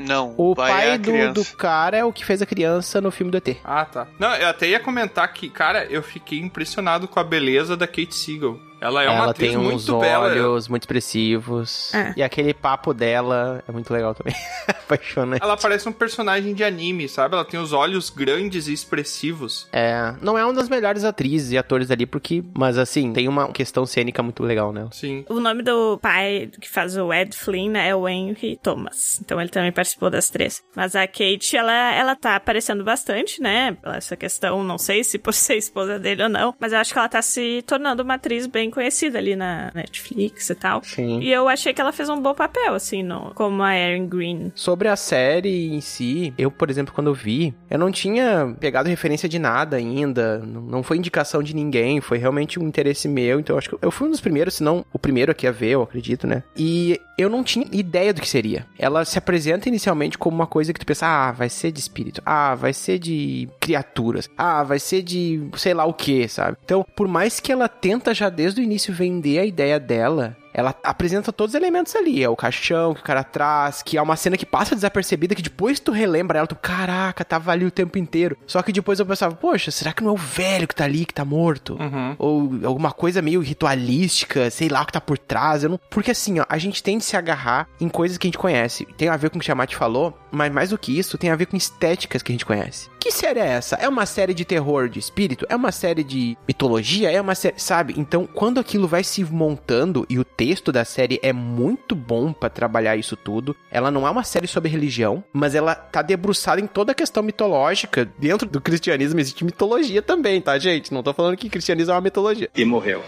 Não, 0.00 0.34
O 0.36 0.54
pai, 0.54 0.70
pai 0.72 0.90
é 0.90 0.98
do, 0.98 1.32
do 1.34 1.44
cara 1.56 1.96
é 1.96 2.04
o 2.04 2.12
que 2.12 2.24
fez 2.24 2.42
a 2.42 2.46
criança 2.46 3.00
no 3.00 3.10
filme 3.10 3.30
do 3.30 3.36
ET. 3.38 3.56
Ah, 3.64 3.84
tá. 3.84 4.06
Não, 4.18 4.34
eu 4.34 4.48
até 4.48 4.66
ia 4.68 4.80
comentar 4.80 5.32
que, 5.32 5.48
cara, 5.48 5.84
eu 5.86 6.02
fiquei 6.02 6.38
impressionado 6.38 7.06
com 7.06 7.20
a 7.20 7.24
beleza 7.24 7.76
da 7.76 7.86
Kate 7.86 8.14
Siegel. 8.14 8.58
Ela 8.82 9.04
é 9.04 9.08
uma 9.08 9.18
Ela 9.22 9.30
atriz 9.30 9.50
tem 9.50 9.58
uns 9.58 9.64
muito 9.88 9.98
bela. 10.00 10.24
olhos 10.26 10.66
muito 10.68 10.82
expressivos. 10.82 11.94
É. 11.94 12.14
E 12.16 12.22
aquele 12.22 12.52
papo 12.52 12.92
dela 12.92 13.62
é 13.66 13.72
muito 13.72 13.92
legal 13.92 14.14
também. 14.14 14.34
Apaixonante. 14.68 15.42
Ela 15.42 15.56
parece 15.56 15.88
um 15.88 15.92
personagem 15.92 16.52
de 16.52 16.64
anime, 16.64 17.08
sabe? 17.08 17.34
Ela 17.34 17.44
tem 17.44 17.60
os 17.60 17.72
olhos 17.72 18.10
grandes 18.10 18.66
e 18.66 18.72
expressivos. 18.72 19.68
É, 19.72 20.14
não 20.20 20.36
é 20.36 20.44
uma 20.44 20.52
das 20.52 20.68
melhores 20.68 21.04
atrizes 21.04 21.52
e 21.52 21.58
atores 21.58 21.90
ali, 21.90 22.06
porque. 22.06 22.42
Mas 22.56 22.76
assim, 22.76 23.12
tem 23.12 23.28
uma 23.28 23.52
questão 23.52 23.86
cênica 23.86 24.22
muito 24.22 24.42
legal 24.42 24.72
nela. 24.72 24.90
Sim. 24.92 25.24
o 25.28 25.38
nome 25.38 25.62
do 25.62 25.98
pai 25.98 26.50
que 26.60 26.68
faz 26.68 26.96
o 26.96 27.12
Ed 27.12 27.36
Flynn 27.36 27.70
né, 27.70 27.88
é 27.88 27.94
o 27.94 28.08
Henry 28.08 28.58
Thomas. 28.60 29.20
Então 29.24 29.40
ele 29.40 29.50
também 29.50 29.70
participou 29.70 30.10
das 30.10 30.28
três. 30.28 30.60
Mas 30.74 30.96
a 30.96 31.06
Kate, 31.06 31.56
ela, 31.56 31.94
ela 31.94 32.16
tá 32.16 32.34
aparecendo 32.34 32.82
bastante, 32.82 33.40
né? 33.40 33.76
Essa 33.84 34.16
questão, 34.16 34.64
não 34.64 34.76
sei 34.78 35.04
se 35.04 35.18
por 35.18 35.32
ser 35.34 35.56
esposa 35.56 35.98
dele 36.00 36.24
ou 36.24 36.28
não. 36.28 36.52
Mas 36.58 36.72
eu 36.72 36.78
acho 36.80 36.92
que 36.92 36.98
ela 36.98 37.08
tá 37.08 37.22
se 37.22 37.62
tornando 37.66 38.02
uma 38.02 38.14
atriz 38.14 38.46
bem 38.46 38.71
conhecida 38.72 39.18
ali 39.18 39.36
na 39.36 39.70
Netflix 39.74 40.50
e 40.50 40.54
tal. 40.54 40.82
Sim. 40.82 41.20
E 41.20 41.30
eu 41.30 41.48
achei 41.48 41.72
que 41.72 41.80
ela 41.80 41.92
fez 41.92 42.08
um 42.08 42.20
bom 42.20 42.34
papel, 42.34 42.74
assim, 42.74 43.02
no, 43.02 43.32
como 43.34 43.62
a 43.62 43.76
Erin 43.76 44.08
Green. 44.08 44.52
Sobre 44.54 44.88
a 44.88 44.96
série 44.96 45.72
em 45.72 45.80
si, 45.80 46.34
eu, 46.36 46.50
por 46.50 46.70
exemplo, 46.70 46.92
quando 46.92 47.06
eu 47.06 47.14
vi, 47.14 47.54
eu 47.70 47.78
não 47.78 47.92
tinha 47.92 48.54
pegado 48.58 48.88
referência 48.88 49.28
de 49.28 49.38
nada 49.38 49.76
ainda, 49.76 50.38
não 50.38 50.72
não 50.72 50.82
foi 50.82 50.96
indicação 50.96 51.42
de 51.42 51.54
ninguém, 51.54 52.00
foi 52.00 52.18
realmente 52.18 52.58
um 52.58 52.66
interesse 52.66 53.06
meu, 53.06 53.38
então 53.38 53.54
eu 53.54 53.58
acho 53.58 53.68
que 53.68 53.76
eu 53.80 53.90
fui 53.90 54.08
um 54.08 54.10
dos 54.10 54.20
primeiros, 54.20 54.54
se 54.54 54.62
não 54.62 54.84
o 54.92 54.98
primeiro 54.98 55.30
aqui 55.30 55.46
a 55.46 55.52
ver, 55.52 55.70
eu 55.70 55.82
acredito, 55.82 56.26
né? 56.26 56.42
E 56.56 57.00
eu 57.16 57.28
não 57.28 57.44
tinha 57.44 57.66
ideia 57.70 58.12
do 58.12 58.20
que 58.20 58.28
seria. 58.28 58.66
Ela 58.78 59.04
se 59.04 59.18
apresenta 59.18 59.68
inicialmente 59.68 60.18
como 60.18 60.34
uma 60.34 60.46
coisa 60.46 60.72
que 60.72 60.80
tu 60.80 60.86
pensa, 60.86 61.06
ah, 61.06 61.30
vai 61.30 61.48
ser 61.48 61.70
de 61.70 61.78
espírito, 61.78 62.22
ah, 62.24 62.54
vai 62.54 62.72
ser 62.72 62.98
de 62.98 63.48
criaturas, 63.60 64.28
ah, 64.36 64.62
vai 64.62 64.78
ser 64.78 65.02
de 65.02 65.48
sei 65.56 65.74
lá 65.74 65.84
o 65.84 65.94
que, 65.94 66.26
sabe? 66.26 66.56
Então, 66.64 66.84
por 66.96 67.06
mais 67.06 67.38
que 67.38 67.52
ela 67.52 67.68
tenta 67.68 68.14
já 68.14 68.28
desde 68.28 68.60
o 68.60 68.61
início 68.62 68.94
vender 68.94 69.38
a 69.38 69.44
ideia 69.44 69.78
dela, 69.78 70.36
ela 70.52 70.74
apresenta 70.82 71.32
todos 71.32 71.54
os 71.54 71.60
elementos 71.60 71.94
ali. 71.94 72.22
É 72.22 72.28
o 72.28 72.36
caixão 72.36 72.94
que 72.94 73.00
o 73.00 73.04
cara 73.04 73.24
traz, 73.24 73.82
que 73.82 73.96
é 73.96 74.02
uma 74.02 74.16
cena 74.16 74.36
que 74.36 74.46
passa 74.46 74.74
desapercebida, 74.74 75.34
que 75.34 75.42
depois 75.42 75.80
tu 75.80 75.92
relembra 75.92 76.38
ela, 76.38 76.46
tu, 76.46 76.56
caraca, 76.56 77.24
tava 77.24 77.52
ali 77.52 77.64
o 77.64 77.70
tempo 77.70 77.98
inteiro. 77.98 78.36
Só 78.46 78.62
que 78.62 78.72
depois 78.72 78.98
eu 78.98 79.06
pensava, 79.06 79.34
poxa, 79.34 79.70
será 79.70 79.92
que 79.92 80.02
não 80.02 80.10
é 80.10 80.14
o 80.14 80.16
velho 80.16 80.68
que 80.68 80.74
tá 80.74 80.84
ali, 80.84 81.04
que 81.04 81.14
tá 81.14 81.24
morto? 81.24 81.74
Uhum. 81.80 82.14
Ou 82.18 82.50
alguma 82.64 82.92
coisa 82.92 83.22
meio 83.22 83.40
ritualística, 83.40 84.50
sei 84.50 84.68
lá 84.68 84.82
o 84.82 84.86
que 84.86 84.92
tá 84.92 85.00
por 85.00 85.18
trás. 85.18 85.62
Não... 85.64 85.78
Porque 85.90 86.10
assim, 86.10 86.40
ó, 86.40 86.44
a 86.48 86.58
gente 86.58 86.82
tem 86.82 86.98
de 86.98 87.04
se 87.04 87.16
agarrar 87.16 87.68
em 87.80 87.88
coisas 87.88 88.18
que 88.18 88.26
a 88.26 88.28
gente 88.28 88.38
conhece. 88.38 88.86
Tem 88.96 89.08
a 89.08 89.16
ver 89.16 89.30
com 89.30 89.36
o 89.36 89.40
que 89.40 89.44
o 89.44 89.46
Tiamat 89.46 89.74
falou, 89.74 90.16
mas 90.30 90.52
mais 90.52 90.70
do 90.70 90.78
que 90.78 90.96
isso, 90.98 91.18
tem 91.18 91.30
a 91.30 91.36
ver 91.36 91.46
com 91.46 91.56
estéticas 91.56 92.22
que 92.22 92.32
a 92.32 92.34
gente 92.34 92.46
conhece. 92.46 92.90
Que 92.98 93.10
série 93.10 93.40
é 93.40 93.46
essa? 93.46 93.74
É 93.76 93.88
uma 93.88 94.06
série 94.06 94.32
de 94.32 94.44
terror 94.44 94.88
de 94.88 95.00
espírito? 95.00 95.44
É 95.48 95.56
uma 95.56 95.72
série 95.72 96.04
de 96.04 96.36
mitologia? 96.46 97.10
É 97.10 97.20
uma 97.20 97.34
série, 97.34 97.58
sabe? 97.58 97.94
Então, 97.96 98.28
quando 98.32 98.60
aquilo 98.60 98.86
vai 98.86 99.02
se 99.02 99.24
montando 99.24 100.06
e 100.08 100.20
o 100.20 100.24
texto 100.42 100.72
da 100.72 100.84
série 100.84 101.20
é 101.22 101.32
muito 101.32 101.94
bom 101.94 102.32
pra 102.32 102.48
trabalhar 102.50 102.96
isso 102.96 103.16
tudo, 103.16 103.54
ela 103.70 103.92
não 103.92 104.08
é 104.08 104.10
uma 104.10 104.24
série 104.24 104.48
sobre 104.48 104.68
religião, 104.68 105.22
mas 105.32 105.54
ela 105.54 105.72
tá 105.72 106.02
debruçada 106.02 106.60
em 106.60 106.66
toda 106.66 106.90
a 106.90 106.94
questão 106.96 107.22
mitológica. 107.22 108.10
Dentro 108.18 108.48
do 108.48 108.60
cristianismo 108.60 109.20
existe 109.20 109.44
mitologia 109.44 110.02
também, 110.02 110.40
tá, 110.40 110.58
gente? 110.58 110.92
Não 110.92 111.00
tô 111.00 111.14
falando 111.14 111.36
que 111.36 111.48
cristianismo 111.48 111.92
é 111.92 111.94
uma 111.94 112.00
mitologia. 112.00 112.50
E 112.56 112.64
morreu. 112.64 113.04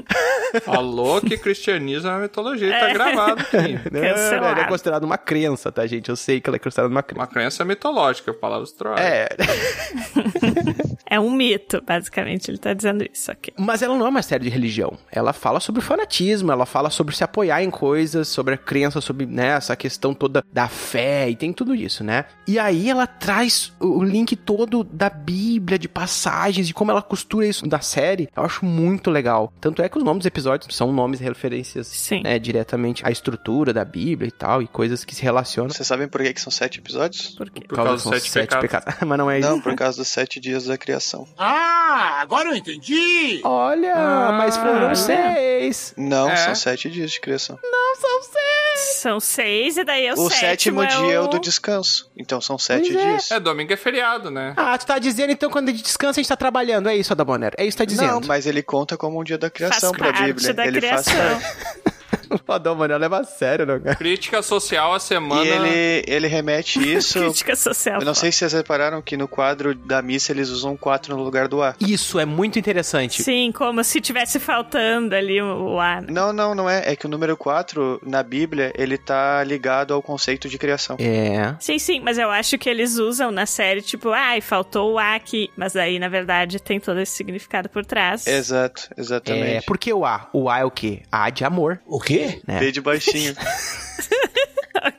Falou 0.64 1.20
que 1.22 1.38
cristianismo 1.38 2.08
é 2.08 2.12
uma 2.12 2.20
mitologia, 2.20 2.70
tá 2.70 2.90
É. 2.90 2.92
gravado 2.92 3.40
aqui. 3.40 3.80
Não, 3.90 4.04
ela 4.04 4.60
é 4.60 4.64
considerada 4.68 5.06
uma 5.06 5.16
crença, 5.18 5.72
tá, 5.72 5.86
gente? 5.86 6.08
Eu 6.10 6.16
sei 6.16 6.40
que 6.42 6.50
ela 6.50 6.56
é 6.56 6.58
considerada 6.60 6.92
uma 6.92 7.02
crença. 7.02 7.20
Uma 7.22 7.26
crença 7.26 7.64
mitológica, 7.64 8.34
palavras 8.34 8.72
troia. 8.72 9.00
É, 9.00 9.28
É 11.08 11.20
um 11.20 11.30
mito, 11.30 11.80
basicamente, 11.86 12.50
ele 12.50 12.58
tá 12.58 12.74
dizendo 12.74 13.06
isso 13.12 13.30
aqui. 13.30 13.52
Mas 13.56 13.80
ela 13.80 13.96
não 13.96 14.06
é 14.06 14.08
uma 14.08 14.22
série 14.22 14.42
de 14.44 14.50
religião. 14.50 14.98
Ela 15.10 15.32
fala 15.32 15.60
sobre 15.60 15.80
o 15.80 15.82
fanatismo, 15.82 16.50
ela 16.50 16.65
fala 16.66 16.90
sobre 16.90 17.14
se 17.14 17.24
apoiar 17.24 17.62
em 17.62 17.70
coisas, 17.70 18.28
sobre 18.28 18.54
a 18.54 18.58
crença, 18.58 19.00
sobre 19.00 19.24
né, 19.26 19.48
essa 19.48 19.74
questão 19.76 20.12
toda 20.12 20.44
da 20.52 20.68
fé 20.68 21.30
e 21.30 21.36
tem 21.36 21.52
tudo 21.52 21.74
isso, 21.74 22.02
né? 22.04 22.24
E 22.46 22.58
aí 22.58 22.90
ela 22.90 23.06
traz 23.06 23.72
o 23.80 24.02
link 24.02 24.36
todo 24.36 24.84
da 24.84 25.08
Bíblia, 25.08 25.78
de 25.78 25.88
passagens, 25.88 26.66
de 26.66 26.74
como 26.74 26.90
ela 26.90 27.02
costura 27.02 27.46
isso 27.46 27.66
da 27.66 27.80
série. 27.80 28.28
Eu 28.36 28.42
acho 28.44 28.64
muito 28.64 29.10
legal. 29.10 29.52
Tanto 29.60 29.80
é 29.82 29.88
que 29.88 29.96
os 29.98 30.04
nomes 30.04 30.20
dos 30.20 30.26
episódios 30.26 30.74
são 30.76 30.92
nomes 30.92 31.20
e 31.20 31.24
referências 31.24 31.86
Sim. 31.86 32.22
né, 32.22 32.38
diretamente 32.38 33.06
à 33.06 33.10
estrutura 33.10 33.72
da 33.72 33.84
Bíblia 33.84 34.28
e 34.28 34.32
tal, 34.32 34.62
e 34.62 34.66
coisas 34.68 35.04
que 35.04 35.14
se 35.14 35.22
relacionam. 35.22 35.70
Vocês 35.70 35.86
sabem 35.86 36.08
por 36.08 36.22
que, 36.22 36.32
que 36.32 36.40
são 36.40 36.50
sete 36.50 36.78
episódios? 36.80 37.34
Por 37.36 37.48
quê? 37.50 37.60
Por 37.66 37.76
causa 37.76 38.10
dos 38.10 38.22
sete 38.28 38.58
pecados. 38.58 38.94
Mas 39.06 39.18
não 39.18 39.30
é 39.30 39.38
isso. 39.40 39.48
Não, 39.48 39.60
por 39.60 39.74
causa 39.74 39.98
dos 39.98 40.08
sete 40.08 40.40
dias 40.40 40.64
da 40.66 40.76
criação. 40.76 41.26
Ah, 41.38 42.18
agora 42.20 42.50
eu 42.50 42.56
entendi! 42.56 43.40
Olha, 43.44 44.32
mas 44.32 44.56
foram 44.56 44.86
olha. 44.86 44.94
seis. 44.94 45.94
Não, 45.96 46.28
É. 46.30 46.36
são 46.36 46.54
sete 46.56 46.90
dias 46.90 47.10
de 47.10 47.20
criação. 47.20 47.58
Não 47.62 47.96
são 47.96 48.22
seis. 48.22 48.96
São 48.96 49.20
seis 49.20 49.76
e 49.76 49.84
daí 49.84 50.06
é 50.06 50.14
o, 50.14 50.18
O 50.20 50.30
sétimo, 50.30 50.82
é 50.82 50.86
dia 50.86 51.12
é 51.14 51.20
o 51.20 51.24
o 51.24 51.28
do 51.28 51.38
descanso. 51.38 52.10
Então 52.16 52.40
são 52.40 52.58
sete 52.58 52.92
Pois 52.92 53.04
é. 53.04 53.08
dias. 53.10 53.30
É, 53.30 53.40
domingo 53.40 53.72
é 53.72 53.76
feriado, 53.76 54.30
né? 54.30 54.52
Ah, 54.56 54.76
tu 54.76 54.86
tá 54.86 54.98
dizendo 54.98 55.32
então 55.32 55.48
quando 55.50 55.68
a 55.68 55.72
gente 55.72 55.82
descansa 55.82 56.20
a 56.20 56.22
gente 56.22 56.28
tá 56.28 56.36
trabalhando. 56.36 56.88
É 56.88 56.96
isso, 56.96 57.12
Adabonero. 57.12 57.54
É 57.58 57.64
isso 57.64 57.76
que 57.76 57.82
tá 57.82 57.86
dizendo. 57.86 58.20
Não, 58.20 58.20
mas 58.26 58.46
ele 58.46 58.62
conta 58.62 58.96
como 58.96 59.18
um 59.20 59.24
dia 59.24 59.38
da 59.38 59.48
criação 59.50 59.90
Faz 59.90 59.96
pra 59.96 60.12
parte 60.12 60.24
Bíblia. 60.32 60.54
da 60.54 60.66
ele 60.66 60.78
criação. 60.78 61.14
faz 61.14 61.42
parte. 61.42 61.95
O 62.46 62.52
Adabonero 62.52 62.98
leva 62.98 63.20
a 63.20 63.24
sério, 63.24 63.66
não, 63.66 63.80
cara? 63.80 63.96
Crítica 63.96 64.40
social 64.42 64.94
a 64.94 64.98
semana. 65.00 65.44
E 65.44 65.48
ele, 65.48 66.04
ele 66.06 66.26
remete 66.26 66.78
isso. 66.94 67.18
Crítica 67.18 67.56
social. 67.56 68.00
Eu 68.00 68.06
não 68.06 68.14
sei 68.14 68.30
se 68.32 68.38
vocês 68.38 68.52
repararam 68.52 69.02
que 69.02 69.16
no 69.16 69.26
quadro 69.28 69.74
da 69.74 70.00
missa 70.02 70.32
eles 70.32 70.48
usam 70.48 70.76
4 70.76 71.16
no 71.16 71.22
lugar 71.22 71.48
do 71.48 71.62
A. 71.62 71.74
Isso 71.80 72.18
é 72.18 72.24
muito 72.24 72.58
interessante. 72.58 73.22
Sim, 73.22 73.52
como 73.52 73.82
se 73.82 74.00
tivesse 74.00 74.38
faltando 74.38 75.14
ali 75.14 75.40
o, 75.42 75.74
o 75.74 75.80
ar. 75.80 76.02
Não, 76.02 76.32
não, 76.32 76.54
não 76.54 76.68
é. 76.70 76.92
É 76.92 76.96
que 76.96 77.06
o 77.06 77.08
número 77.08 77.36
4 77.36 78.00
na 78.04 78.22
Bíblia 78.22 78.72
ele 78.76 78.96
tá 78.96 79.42
ligado 79.44 79.92
ao 79.94 80.02
conceito 80.02 80.48
de 80.48 80.58
criação. 80.58 80.96
É. 81.00 81.54
Sim, 81.60 81.78
sim, 81.78 82.00
mas 82.00 82.18
eu 82.18 82.30
acho 82.30 82.56
que 82.58 82.68
eles 82.68 82.96
usam 82.98 83.30
na 83.30 83.46
série, 83.46 83.82
tipo, 83.82 84.10
ai, 84.10 84.40
faltou 84.40 84.94
o 84.94 84.98
A 84.98 85.14
aqui. 85.14 85.50
Mas 85.56 85.74
aí, 85.76 85.98
na 85.98 86.08
verdade, 86.08 86.60
tem 86.60 86.78
todo 86.80 87.00
esse 87.00 87.12
significado 87.12 87.68
por 87.68 87.84
trás. 87.84 88.26
Exato, 88.26 88.88
É, 88.96 89.00
exatamente. 89.00 89.66
por 89.66 89.78
que 89.78 89.92
o 89.92 90.04
A? 90.04 90.28
O 90.32 90.48
A 90.48 90.60
é 90.60 90.64
o 90.64 90.70
quê? 90.70 91.02
A 91.10 91.28
de 91.30 91.44
amor, 91.44 91.80
O 91.86 92.00
quê? 92.00 92.25
Né? 92.46 92.60
B 92.60 92.72
de 92.72 92.80
baixinho. 92.80 93.34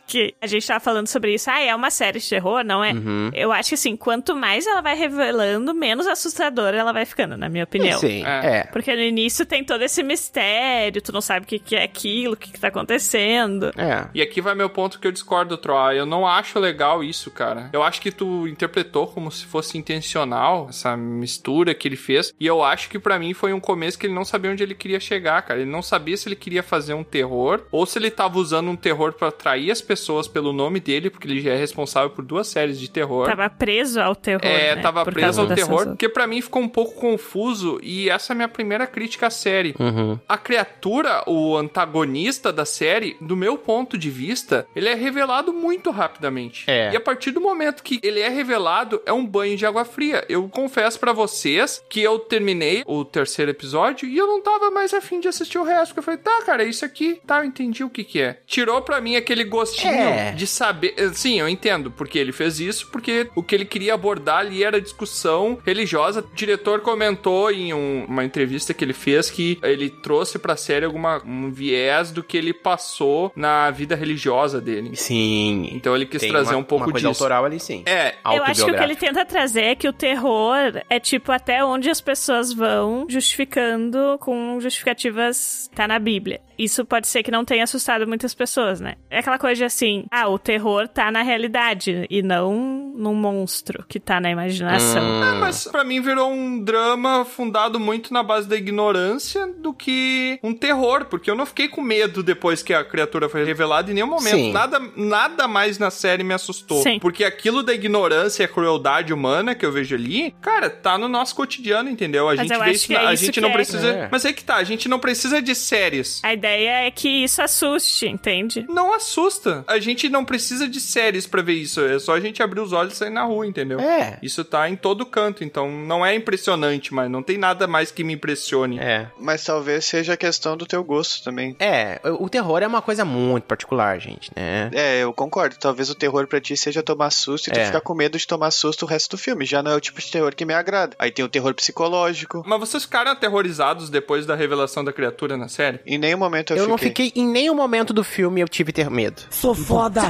Ok. 0.08 0.34
A 0.42 0.48
gente 0.48 0.66
tava 0.66 0.80
falando 0.80 1.08
sobre 1.08 1.34
isso. 1.34 1.50
Ah, 1.52 1.60
é 1.60 1.76
uma 1.76 1.90
série 1.92 2.20
de 2.20 2.30
terror, 2.30 2.64
não 2.64 2.82
é? 2.82 2.94
Uhum. 2.94 3.30
Eu 3.34 3.52
acho 3.52 3.70
que 3.70 3.76
assim, 3.76 3.98
quanto 3.98 4.36
mais 4.36 4.66
ela 4.66 4.82
vai 4.82 4.96
revelando, 4.96 5.74
menos 5.74 6.08
assustadora 6.08 6.78
ela 6.78 6.94
vai 6.94 7.06
ficando, 7.06 7.36
na 7.36 7.50
minha 7.50 7.66
opinião. 7.66 8.00
Sim, 8.00 8.24
É. 8.26 8.60
é. 8.60 8.64
Porque 8.72 8.96
no 8.96 9.02
início 9.02 9.46
tem 9.46 9.66
todo 9.66 9.82
esse 9.84 10.02
mistério, 10.02 11.02
tu 11.02 11.12
não 11.12 11.20
sabe 11.20 11.44
o 11.46 11.48
que, 11.48 11.60
que 11.60 11.76
é 11.76 11.84
aquilo, 11.84 12.36
o 12.36 12.38
que, 12.38 12.52
que 12.54 12.60
tá 12.60 12.70
acontecendo. 12.70 13.72
É. 13.78 14.08
E 14.14 14.22
aqui 14.22 14.40
vai 14.40 14.56
meu 14.56 14.70
ponto 14.70 14.98
que 14.98 15.06
eu 15.08 15.12
discordo, 15.12 15.58
Troy. 15.58 16.00
Eu 16.00 16.06
não 16.06 16.26
acho 16.26 16.58
legal 16.58 17.04
isso, 17.04 17.30
cara. 17.30 17.70
Eu 17.74 17.84
acho 17.84 18.00
que 18.02 18.12
tu 18.12 18.48
interpretou 18.48 19.08
como 19.08 19.30
se 19.30 19.46
fosse 19.46 19.78
intencional 19.78 20.68
essa 20.70 20.96
mistura 20.96 21.74
que 21.76 21.86
ele 21.86 21.98
fez. 21.98 22.34
E 22.40 22.48
eu 22.48 22.64
acho 22.64 22.90
que 22.90 22.98
pra 22.98 23.20
mim 23.20 23.34
foi 23.34 23.52
um 23.52 23.60
começo 23.60 24.00
que 24.00 24.06
ele 24.08 24.14
não 24.14 24.24
sabia 24.24 24.52
onde 24.52 24.64
ele 24.64 24.74
queria 24.74 25.02
chegar, 25.02 25.42
cara. 25.42 25.60
Ele 25.60 25.70
não 25.70 25.82
sabia 25.82 26.16
se 26.16 26.30
ele 26.30 26.36
queria 26.36 26.64
fazer 26.64 26.94
um 26.94 27.04
terror 27.04 27.62
ou 27.72 27.86
se 27.86 28.00
ele 28.00 28.10
tava 28.10 28.38
usando 28.40 28.70
um 28.70 28.76
terror 28.78 29.12
pra 29.12 29.28
atrair 29.28 29.70
as 29.70 29.82
pessoas 29.82 29.97
pelo 30.32 30.54
nome 30.54 30.80
dele, 30.80 31.10
porque 31.10 31.28
ele 31.28 31.42
já 31.42 31.52
é 31.52 31.58
responsável 31.58 32.10
por 32.10 32.24
duas 32.24 32.48
séries 32.48 32.80
de 32.80 32.90
terror. 32.90 33.28
Tava 33.28 33.50
preso 33.50 34.00
ao 34.00 34.16
terror. 34.16 34.46
É, 34.46 34.76
né? 34.76 34.82
tava 34.82 35.04
Por 35.04 35.14
preso 35.14 35.42
ao 35.42 35.48
terror, 35.48 35.72
outras. 35.72 35.90
porque 35.90 36.10
pra 36.10 36.28
mim 36.28 36.42
ficou 36.42 36.62
um 36.62 36.68
pouco 36.68 36.96
confuso 36.96 37.80
e 37.82 38.10
essa 38.10 38.32
é 38.32 38.34
a 38.34 38.36
minha 38.36 38.48
primeira 38.48 38.88
crítica 38.88 39.28
à 39.28 39.30
série. 39.30 39.76
Uhum. 39.80 40.20
A 40.28 40.38
criatura, 40.38 41.24
o 41.28 41.58
antagonista 41.58 42.52
da 42.52 42.66
série, 42.66 43.18
do 43.22 43.36
meu 43.36 43.58
ponto 43.58 43.98
de 43.98 44.10
vista, 44.10 44.68
ele 44.76 44.90
é 44.90 44.94
revelado 44.94 45.54
muito 45.54 45.92
rapidamente. 45.92 46.64
É. 46.68 46.92
E 46.92 46.96
a 46.96 47.02
partir 47.02 47.32
do 47.32 47.42
momento 47.42 47.84
que 47.84 48.00
ele 48.04 48.20
é 48.20 48.30
revelado, 48.30 49.02
é 49.06 49.14
um 49.14 49.26
banho 49.26 49.58
de 49.58 49.66
água 49.66 49.86
fria. 49.86 50.24
Eu 50.30 50.48
confesso 50.50 51.00
pra 51.00 51.14
vocês 51.14 51.84
que 51.90 52.02
eu 52.02 52.20
terminei 52.20 52.84
o 52.86 53.04
terceiro 53.04 53.52
episódio 53.52 54.08
e 54.08 54.18
eu 54.18 54.28
não 54.28 54.42
tava 54.42 54.72
mais 54.72 54.94
afim 54.94 55.20
de 55.20 55.28
assistir 55.28 55.58
o 55.58 55.64
resto, 55.64 55.88
porque 55.88 56.00
eu 56.00 56.04
falei, 56.04 56.20
tá, 56.20 56.42
cara, 56.46 56.64
é 56.64 56.68
isso 56.68 56.86
aqui, 56.86 57.20
tá, 57.26 57.40
eu 57.40 57.46
entendi 57.46 57.84
o 57.84 57.90
que 57.90 58.04
que 58.04 58.22
é. 58.22 58.40
Tirou 58.46 58.82
pra 58.82 59.02
mim 59.02 59.16
aquele 59.16 59.44
gostinho 59.44 59.87
É. 59.88 60.32
de 60.32 60.46
saber. 60.48 60.94
Sim, 61.14 61.40
eu 61.40 61.48
entendo 61.50 61.90
porque 61.92 62.18
ele 62.20 62.32
fez 62.32 62.60
isso, 62.60 62.88
porque 62.92 63.30
o 63.36 63.42
que 63.44 63.56
ele 63.56 63.66
queria 63.66 63.94
abordar 63.94 64.40
ali 64.40 64.64
era 64.64 64.80
discussão 64.82 65.58
religiosa. 65.66 66.22
O 66.22 66.36
diretor 66.36 66.82
comentou 66.82 67.52
em 67.52 67.74
um- 67.74 68.06
uma 68.08 68.24
entrevista 68.26 68.74
que 68.74 68.84
ele 68.84 68.94
fez 68.94 69.30
que 69.30 69.58
ele 69.64 69.90
trouxe 69.90 70.38
pra 70.40 70.56
série 70.56 70.86
alguma 70.86 71.22
um 71.26 71.52
viés 71.52 72.12
do 72.12 72.24
que 72.24 72.38
ele 72.38 72.54
passou 72.54 73.32
na 73.36 73.70
vida 73.72 73.96
religiosa 73.96 74.60
dele. 74.62 74.96
Sim. 74.96 75.70
Então 75.74 75.96
ele 75.96 76.06
quis 76.06 76.22
Tem 76.22 76.30
trazer 76.30 76.54
uma, 76.54 76.60
um 76.60 76.64
pouco 76.64 76.86
uma 76.86 76.92
coisa 76.92 77.10
disso. 77.10 77.24
autoral 77.24 77.46
ali, 77.46 77.60
sim. 77.60 77.84
É, 77.86 78.16
Eu 78.26 78.44
acho 78.44 78.66
que 78.66 78.72
o 78.72 78.76
que 78.76 78.84
ele 78.84 78.96
tenta 78.96 79.26
trazer 79.26 79.62
é 79.64 79.76
que 79.76 79.88
o 79.88 79.94
terror 79.94 80.82
é 80.90 81.00
tipo 81.00 81.32
até 81.32 81.64
onde 81.64 81.90
as 81.90 82.02
pessoas 82.02 82.54
vão 82.54 83.06
justificando 83.10 84.18
com 84.20 84.60
justificativas 84.60 85.70
tá 85.76 85.88
na 85.88 86.00
Bíblia. 86.00 86.42
Isso 86.58 86.84
pode 86.84 87.08
ser 87.08 87.22
que 87.22 87.30
não 87.30 87.46
tenha 87.46 87.64
assustado 87.64 88.08
muitas 88.08 88.34
pessoas, 88.34 88.80
né? 88.82 88.96
É 89.12 89.20
aquela 89.20 89.38
coisa 89.38 89.56
de 89.56 89.64
assim, 89.78 90.06
ah, 90.12 90.28
o 90.28 90.40
terror 90.40 90.88
tá 90.88 91.12
na 91.12 91.22
realidade 91.22 92.08
e 92.10 92.22
não 92.24 92.92
num 92.96 93.14
monstro 93.14 93.86
que 93.88 94.00
tá 94.00 94.20
na 94.20 94.32
imaginação. 94.32 95.04
Hum. 95.04 95.40
Mas 95.40 95.66
pra 95.66 95.84
mim 95.84 96.02
virou 96.02 96.32
um 96.32 96.64
drama 96.64 97.24
fundado 97.24 97.80
muito 97.80 98.12
na 98.12 98.24
base 98.24 98.48
da 98.48 98.56
ignorância 98.56 99.46
do 99.60 99.72
que 99.72 100.40
um 100.44 100.54
terror, 100.54 101.06
porque 101.06 101.30
eu 101.30 101.36
não 101.36 101.46
fiquei 101.46 101.68
com 101.68 101.82
medo 101.82 102.24
depois 102.24 102.64
que 102.64 102.74
a 102.74 102.84
criatura 102.84 103.30
foi 103.30 103.44
revelada 103.46 103.92
em 103.92 103.94
nenhum 103.94 104.08
momento. 104.08 104.36
Sim. 104.36 104.52
Nada, 104.52 104.82
nada 104.96 105.48
mais 105.48 105.78
na 105.78 105.92
série 105.92 106.24
me 106.24 106.34
assustou. 106.34 106.82
Sim. 106.82 106.98
Porque 107.00 107.24
aquilo 107.24 107.62
da 107.62 107.74
ignorância 107.74 108.42
e 108.42 108.46
a 108.46 108.50
crueldade 108.50 109.14
humana 109.14 109.54
que 109.54 109.64
eu 109.66 109.72
vejo 109.72 109.94
ali, 109.96 110.34
cara, 110.42 110.70
tá 110.70 110.98
no 110.98 111.08
nosso 111.08 111.36
cotidiano, 111.36 111.88
entendeu? 111.90 112.28
A 112.30 112.36
Mas 112.36 112.40
gente 112.48 112.54
eu 112.54 112.60
vê 112.60 112.66
acho 112.66 112.74
isso, 112.76 112.88
que 112.88 112.94
na- 112.94 113.02
é 113.02 113.06
a 113.08 113.14
isso 113.14 113.26
gente 113.26 113.34
que 113.36 113.42
não 113.42 113.50
é. 113.50 113.54
precisa. 113.54 113.88
É. 113.88 114.10
Mas 114.12 114.26
é 114.26 114.34
que 114.34 114.44
tá, 114.44 114.56
a 114.56 114.64
gente 114.64 114.90
não 114.90 114.98
precisa 115.00 115.40
de 115.40 115.54
séries. 115.54 116.20
A 116.24 116.34
ideia 116.34 116.88
é 116.88 116.92
que 116.92 117.08
isso 117.24 117.42
assuste, 117.44 118.08
entende? 118.08 118.66
Não 118.68 118.92
assusta. 118.94 119.64
A 119.68 119.80
gente 119.80 120.08
não 120.10 120.24
precisa 120.24 120.68
de 120.68 120.80
séries 120.80 121.28
pra 121.28 121.42
ver 121.42 121.54
isso. 121.54 121.82
É 121.82 122.00
só 122.00 122.16
a 122.16 122.20
gente 122.20 122.42
abrir 122.42 122.62
os 122.62 122.72
olhos 122.74 122.94
e 122.94 122.96
sair 122.96 123.10
na 123.10 123.24
rua, 123.24 123.46
entendeu? 123.46 123.80
É. 123.80 124.18
Isso 124.22 124.44
tá 124.46 124.70
em 124.70 124.76
todo 124.76 125.06
canto, 125.06 125.44
então 125.44 125.70
não 125.72 126.06
é 126.06 126.16
impressionante, 126.16 126.94
mas 126.94 127.10
não 127.12 127.22
tem 127.22 127.38
nada 127.38 127.68
mais 127.68 127.92
que 127.92 128.04
me 128.04 128.14
impressione. 128.14 128.80
É. 128.80 129.08
Mas 129.20 129.44
talvez 129.44 129.86
seja 129.86 130.14
a 130.14 130.18
questão 130.18 130.56
do 130.56 130.66
teu 130.66 130.84
gosto 130.84 131.24
também. 131.24 131.56
É, 131.60 132.00
o 132.20 132.30
terror 132.30 132.62
é 132.64 132.68
uma 132.68 132.82
coisa 132.82 133.04
muito 133.04 133.44
particular, 133.46 134.00
gente, 134.00 134.32
né? 134.36 134.70
É, 134.74 135.04
eu 135.04 135.14
concordo. 135.14 135.56
Talvez 135.60 135.90
o 135.90 135.96
terror 135.96 136.28
pra 136.28 136.40
ti 136.40 136.56
seja 136.56 136.82
tomar 136.82 137.10
susto 137.12 137.50
e 137.50 137.52
tu 137.52 137.60
É. 137.60 137.66
ficar 137.66 137.82
com 137.82 137.94
medo 137.94 138.18
de 138.18 138.26
tomar 138.28 138.52
susto 138.52 138.84
o 138.84 138.88
resto 138.88 139.12
do 139.12 139.18
filme. 139.18 139.46
Já 139.46 139.62
não 139.62 139.72
é 139.72 139.76
o 139.76 139.82
tipo 139.82 140.00
de 140.00 140.10
terror 140.12 140.34
que 140.36 140.46
me 140.46 140.54
agrada. 140.54 140.96
Aí 141.00 141.12
tem 141.12 141.24
o 141.26 141.30
terror 141.30 141.54
psicológico. 141.54 142.44
Mas 142.46 142.60
vocês 142.60 142.84
ficaram 142.84 143.12
aterrorizados 143.12 143.90
depois 143.90 144.26
da 144.26 144.36
revelação 144.36 144.84
da 144.84 144.94
criatura 144.94 145.36
na 145.38 145.48
série? 145.48 145.80
Em 145.86 145.98
nenhum 145.98 146.18
momento 146.18 146.54
eu, 146.54 146.58
Eu 146.58 146.68
não 146.68 146.78
fiquei 146.78 147.12
em 147.16 147.26
nenhum 147.28 147.54
momento 147.56 147.94
do 147.94 148.04
filme 148.04 148.42
eu 148.42 148.48
tive 148.48 148.72
ter 148.72 148.90
medo. 148.90 149.22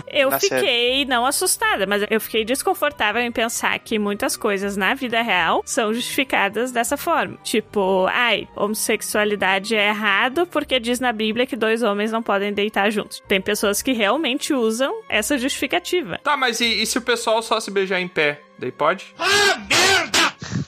Eu 0.08 0.30
Na 0.30 0.40
fiquei 0.40 1.06
não 1.06 1.26
assustada, 1.26 1.86
mas 1.86 2.04
eu 2.10 2.20
fiquei 2.20 2.46
confortável 2.64 3.22
em 3.22 3.32
pensar 3.32 3.78
que 3.80 4.00
muitas 4.00 4.36
coisas 4.36 4.76
na 4.76 4.94
vida 4.94 5.22
real 5.22 5.62
são 5.66 5.94
justificadas 5.94 6.72
dessa 6.72 6.98
forma. 6.98 7.38
Tipo, 7.44 8.06
ai, 8.10 8.48
homossexualidade 8.56 9.76
é 9.76 9.90
errado 9.90 10.48
porque 10.48 10.80
diz 10.80 11.00
na 11.00 11.12
Bíblia 11.12 11.46
que 11.46 11.56
dois 11.56 11.84
homens 11.84 12.12
não 12.12 12.24
podem 12.24 12.54
deitar 12.54 12.90
juntos. 12.92 13.22
Tem 13.28 13.42
pessoas 13.42 13.82
que 13.82 13.92
realmente 13.92 14.54
usam 14.54 15.02
essa 15.10 15.38
justificativa. 15.38 16.20
Tá, 16.24 16.36
mas 16.36 16.60
e, 16.60 16.82
e 16.82 16.86
se 16.86 16.98
o 16.98 17.02
pessoal 17.02 17.42
só 17.42 17.60
se 17.60 17.72
beijar 17.72 18.00
em 18.00 18.08
pé? 18.08 18.42
Daí 18.60 18.72
pode? 18.72 19.14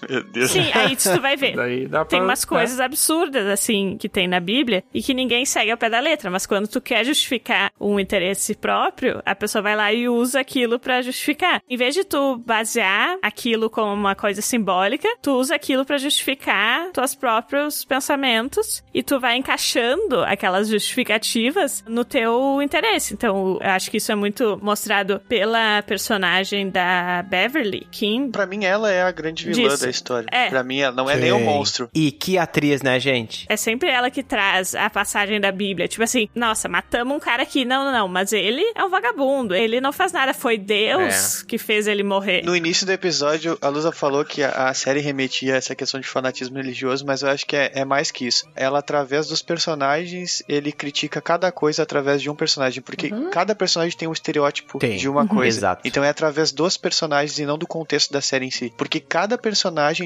Meu 0.10 0.24
Deus. 0.24 0.52
Sim, 0.52 0.72
aí 0.74 0.96
tu 0.96 1.22
vai 1.22 1.36
ver. 1.36 1.56
Daí 1.60 1.88
dá 1.88 2.00
pra, 2.00 2.06
Tem 2.06 2.22
umas 2.22 2.46
coisas 2.46 2.80
absurdas, 2.80 3.46
assim, 3.48 3.98
que 4.00 4.10
tem 4.10 4.28
na 4.28 4.40
Bíblia 4.40 4.84
e 4.94 5.02
que 5.02 5.14
ninguém 5.14 5.46
segue 5.46 5.72
ao 5.72 5.78
pé 5.78 5.90
da 5.90 6.00
letra. 6.00 6.30
Mas 6.30 6.46
quando 6.46 6.68
tu 6.68 6.82
quer 6.82 7.06
justificar 7.06 7.72
um 7.80 8.00
interesse 8.00 8.56
próprio, 8.56 9.22
a 9.26 9.36
pessoa 9.36 9.62
vai 9.62 9.76
lá 9.76 9.92
e 9.94 10.08
usa 10.08 10.40
aquilo 10.40 10.80
pra 10.80 11.02
justificar. 11.02 11.62
Em 11.70 11.78
vez 11.78 11.94
de 11.94 12.04
tu 12.04 12.38
basear 12.38 13.18
aquilo 13.22 13.70
como 13.70 13.94
uma 13.94 14.16
coisa 14.16 14.42
simbólica, 14.42 15.08
tu 15.22 15.32
usa 15.34 15.56
aquilo 15.56 15.86
pra 15.86 15.98
justificar 15.98 16.92
teus 16.92 17.16
próprios 17.16 17.84
pensamentos 17.86 18.84
e 18.94 19.04
tu 19.04 19.20
vai 19.20 19.38
encaixando 19.38 20.24
aquelas 20.24 20.68
justificativas 20.70 21.84
no 21.88 22.04
teu 22.06 22.62
interesse. 22.62 23.14
Então, 23.14 23.58
eu 23.62 23.70
acho 23.70 23.90
que 23.92 23.98
isso 23.98 24.12
é 24.12 24.16
muito 24.16 24.60
mostrado 24.62 25.20
pela 25.28 25.82
personagem 25.84 26.70
da 26.70 27.24
Beverly 27.24 27.88
King. 27.92 28.32
Pra 28.32 28.46
mim, 28.46 28.66
ela 28.66 28.92
é 28.92 29.02
a 29.02 29.12
grande 29.12 29.46
vilã 29.46 29.59
Disso. 29.64 29.84
da 29.84 29.90
história. 29.90 30.28
É. 30.32 30.50
Pra 30.50 30.64
mim, 30.64 30.80
ela 30.80 30.96
não 30.96 31.10
é 31.10 31.16
nem 31.16 31.32
um 31.32 31.44
monstro. 31.44 31.90
E 31.94 32.12
que 32.12 32.38
atriz, 32.38 32.82
né, 32.82 33.00
gente? 33.00 33.46
É 33.50 33.58
sempre 33.58 33.90
ela 33.90 34.10
que 34.10 34.24
traz 34.24 34.76
a 34.76 34.90
passagem 34.90 35.40
da 35.40 35.52
Bíblia. 35.52 35.88
Tipo 35.88 36.04
assim, 36.04 36.30
nossa, 36.36 36.68
matamos 36.68 37.16
um 37.16 37.20
cara 37.20 37.44
aqui. 37.44 37.66
Não, 37.66 37.84
não, 37.86 37.92
não. 37.92 38.08
Mas 38.08 38.34
ele 38.34 38.64
é 38.76 38.84
um 38.84 38.90
vagabundo. 38.90 39.56
Ele 39.56 39.82
não 39.82 39.92
faz 39.92 40.12
nada. 40.12 40.34
Foi 40.34 40.58
Deus 40.58 41.44
que 41.44 41.58
fez 41.58 41.88
ele 41.88 42.04
morrer. 42.04 42.44
No 42.44 42.56
início 42.56 42.86
do 42.86 42.92
episódio, 42.92 43.58
a 43.62 43.70
Lusa 43.70 43.92
falou 43.92 44.24
que 44.24 44.44
a, 44.44 44.70
a 44.70 44.74
série 44.74 45.00
remetia 45.00 45.56
a 45.56 45.58
essa 45.58 45.76
questão 45.76 46.00
de 46.00 46.08
fanatismo 46.08 46.58
religioso, 46.58 47.06
mas 47.06 47.22
eu 47.22 47.30
acho 47.30 47.46
que 47.46 47.56
é, 47.56 47.72
é 47.74 47.86
mais 47.86 48.12
que 48.12 48.26
isso. 48.26 48.48
Ela, 48.56 48.80
através 48.80 49.28
dos 49.28 49.42
personagens, 49.42 50.44
ele 50.48 50.72
critica 50.72 51.22
cada 51.22 51.52
coisa 51.52 51.84
através 51.84 52.22
de 52.22 52.30
um 52.30 52.36
personagem, 52.36 52.82
porque 52.82 53.10
cada 53.32 53.56
personagem 53.56 53.98
tem 53.98 54.08
um 54.08 54.14
estereótipo 54.14 54.80
Tem. 54.80 54.98
de 54.98 55.10
uma 55.10 55.28
coisa. 55.28 55.60
Exato. 55.60 55.82
Então 55.86 56.04
é 56.04 56.10
através 56.10 56.52
dos 56.52 56.78
personagens 56.78 57.38
e 57.40 57.46
não 57.46 57.58
do 57.58 57.68
contexto 57.68 58.12
da 58.12 58.22
série 58.22 58.46
em 58.46 58.52
si. 58.52 58.74
Porque 58.78 59.00
cada 59.00 59.38
personagem 59.38 59.49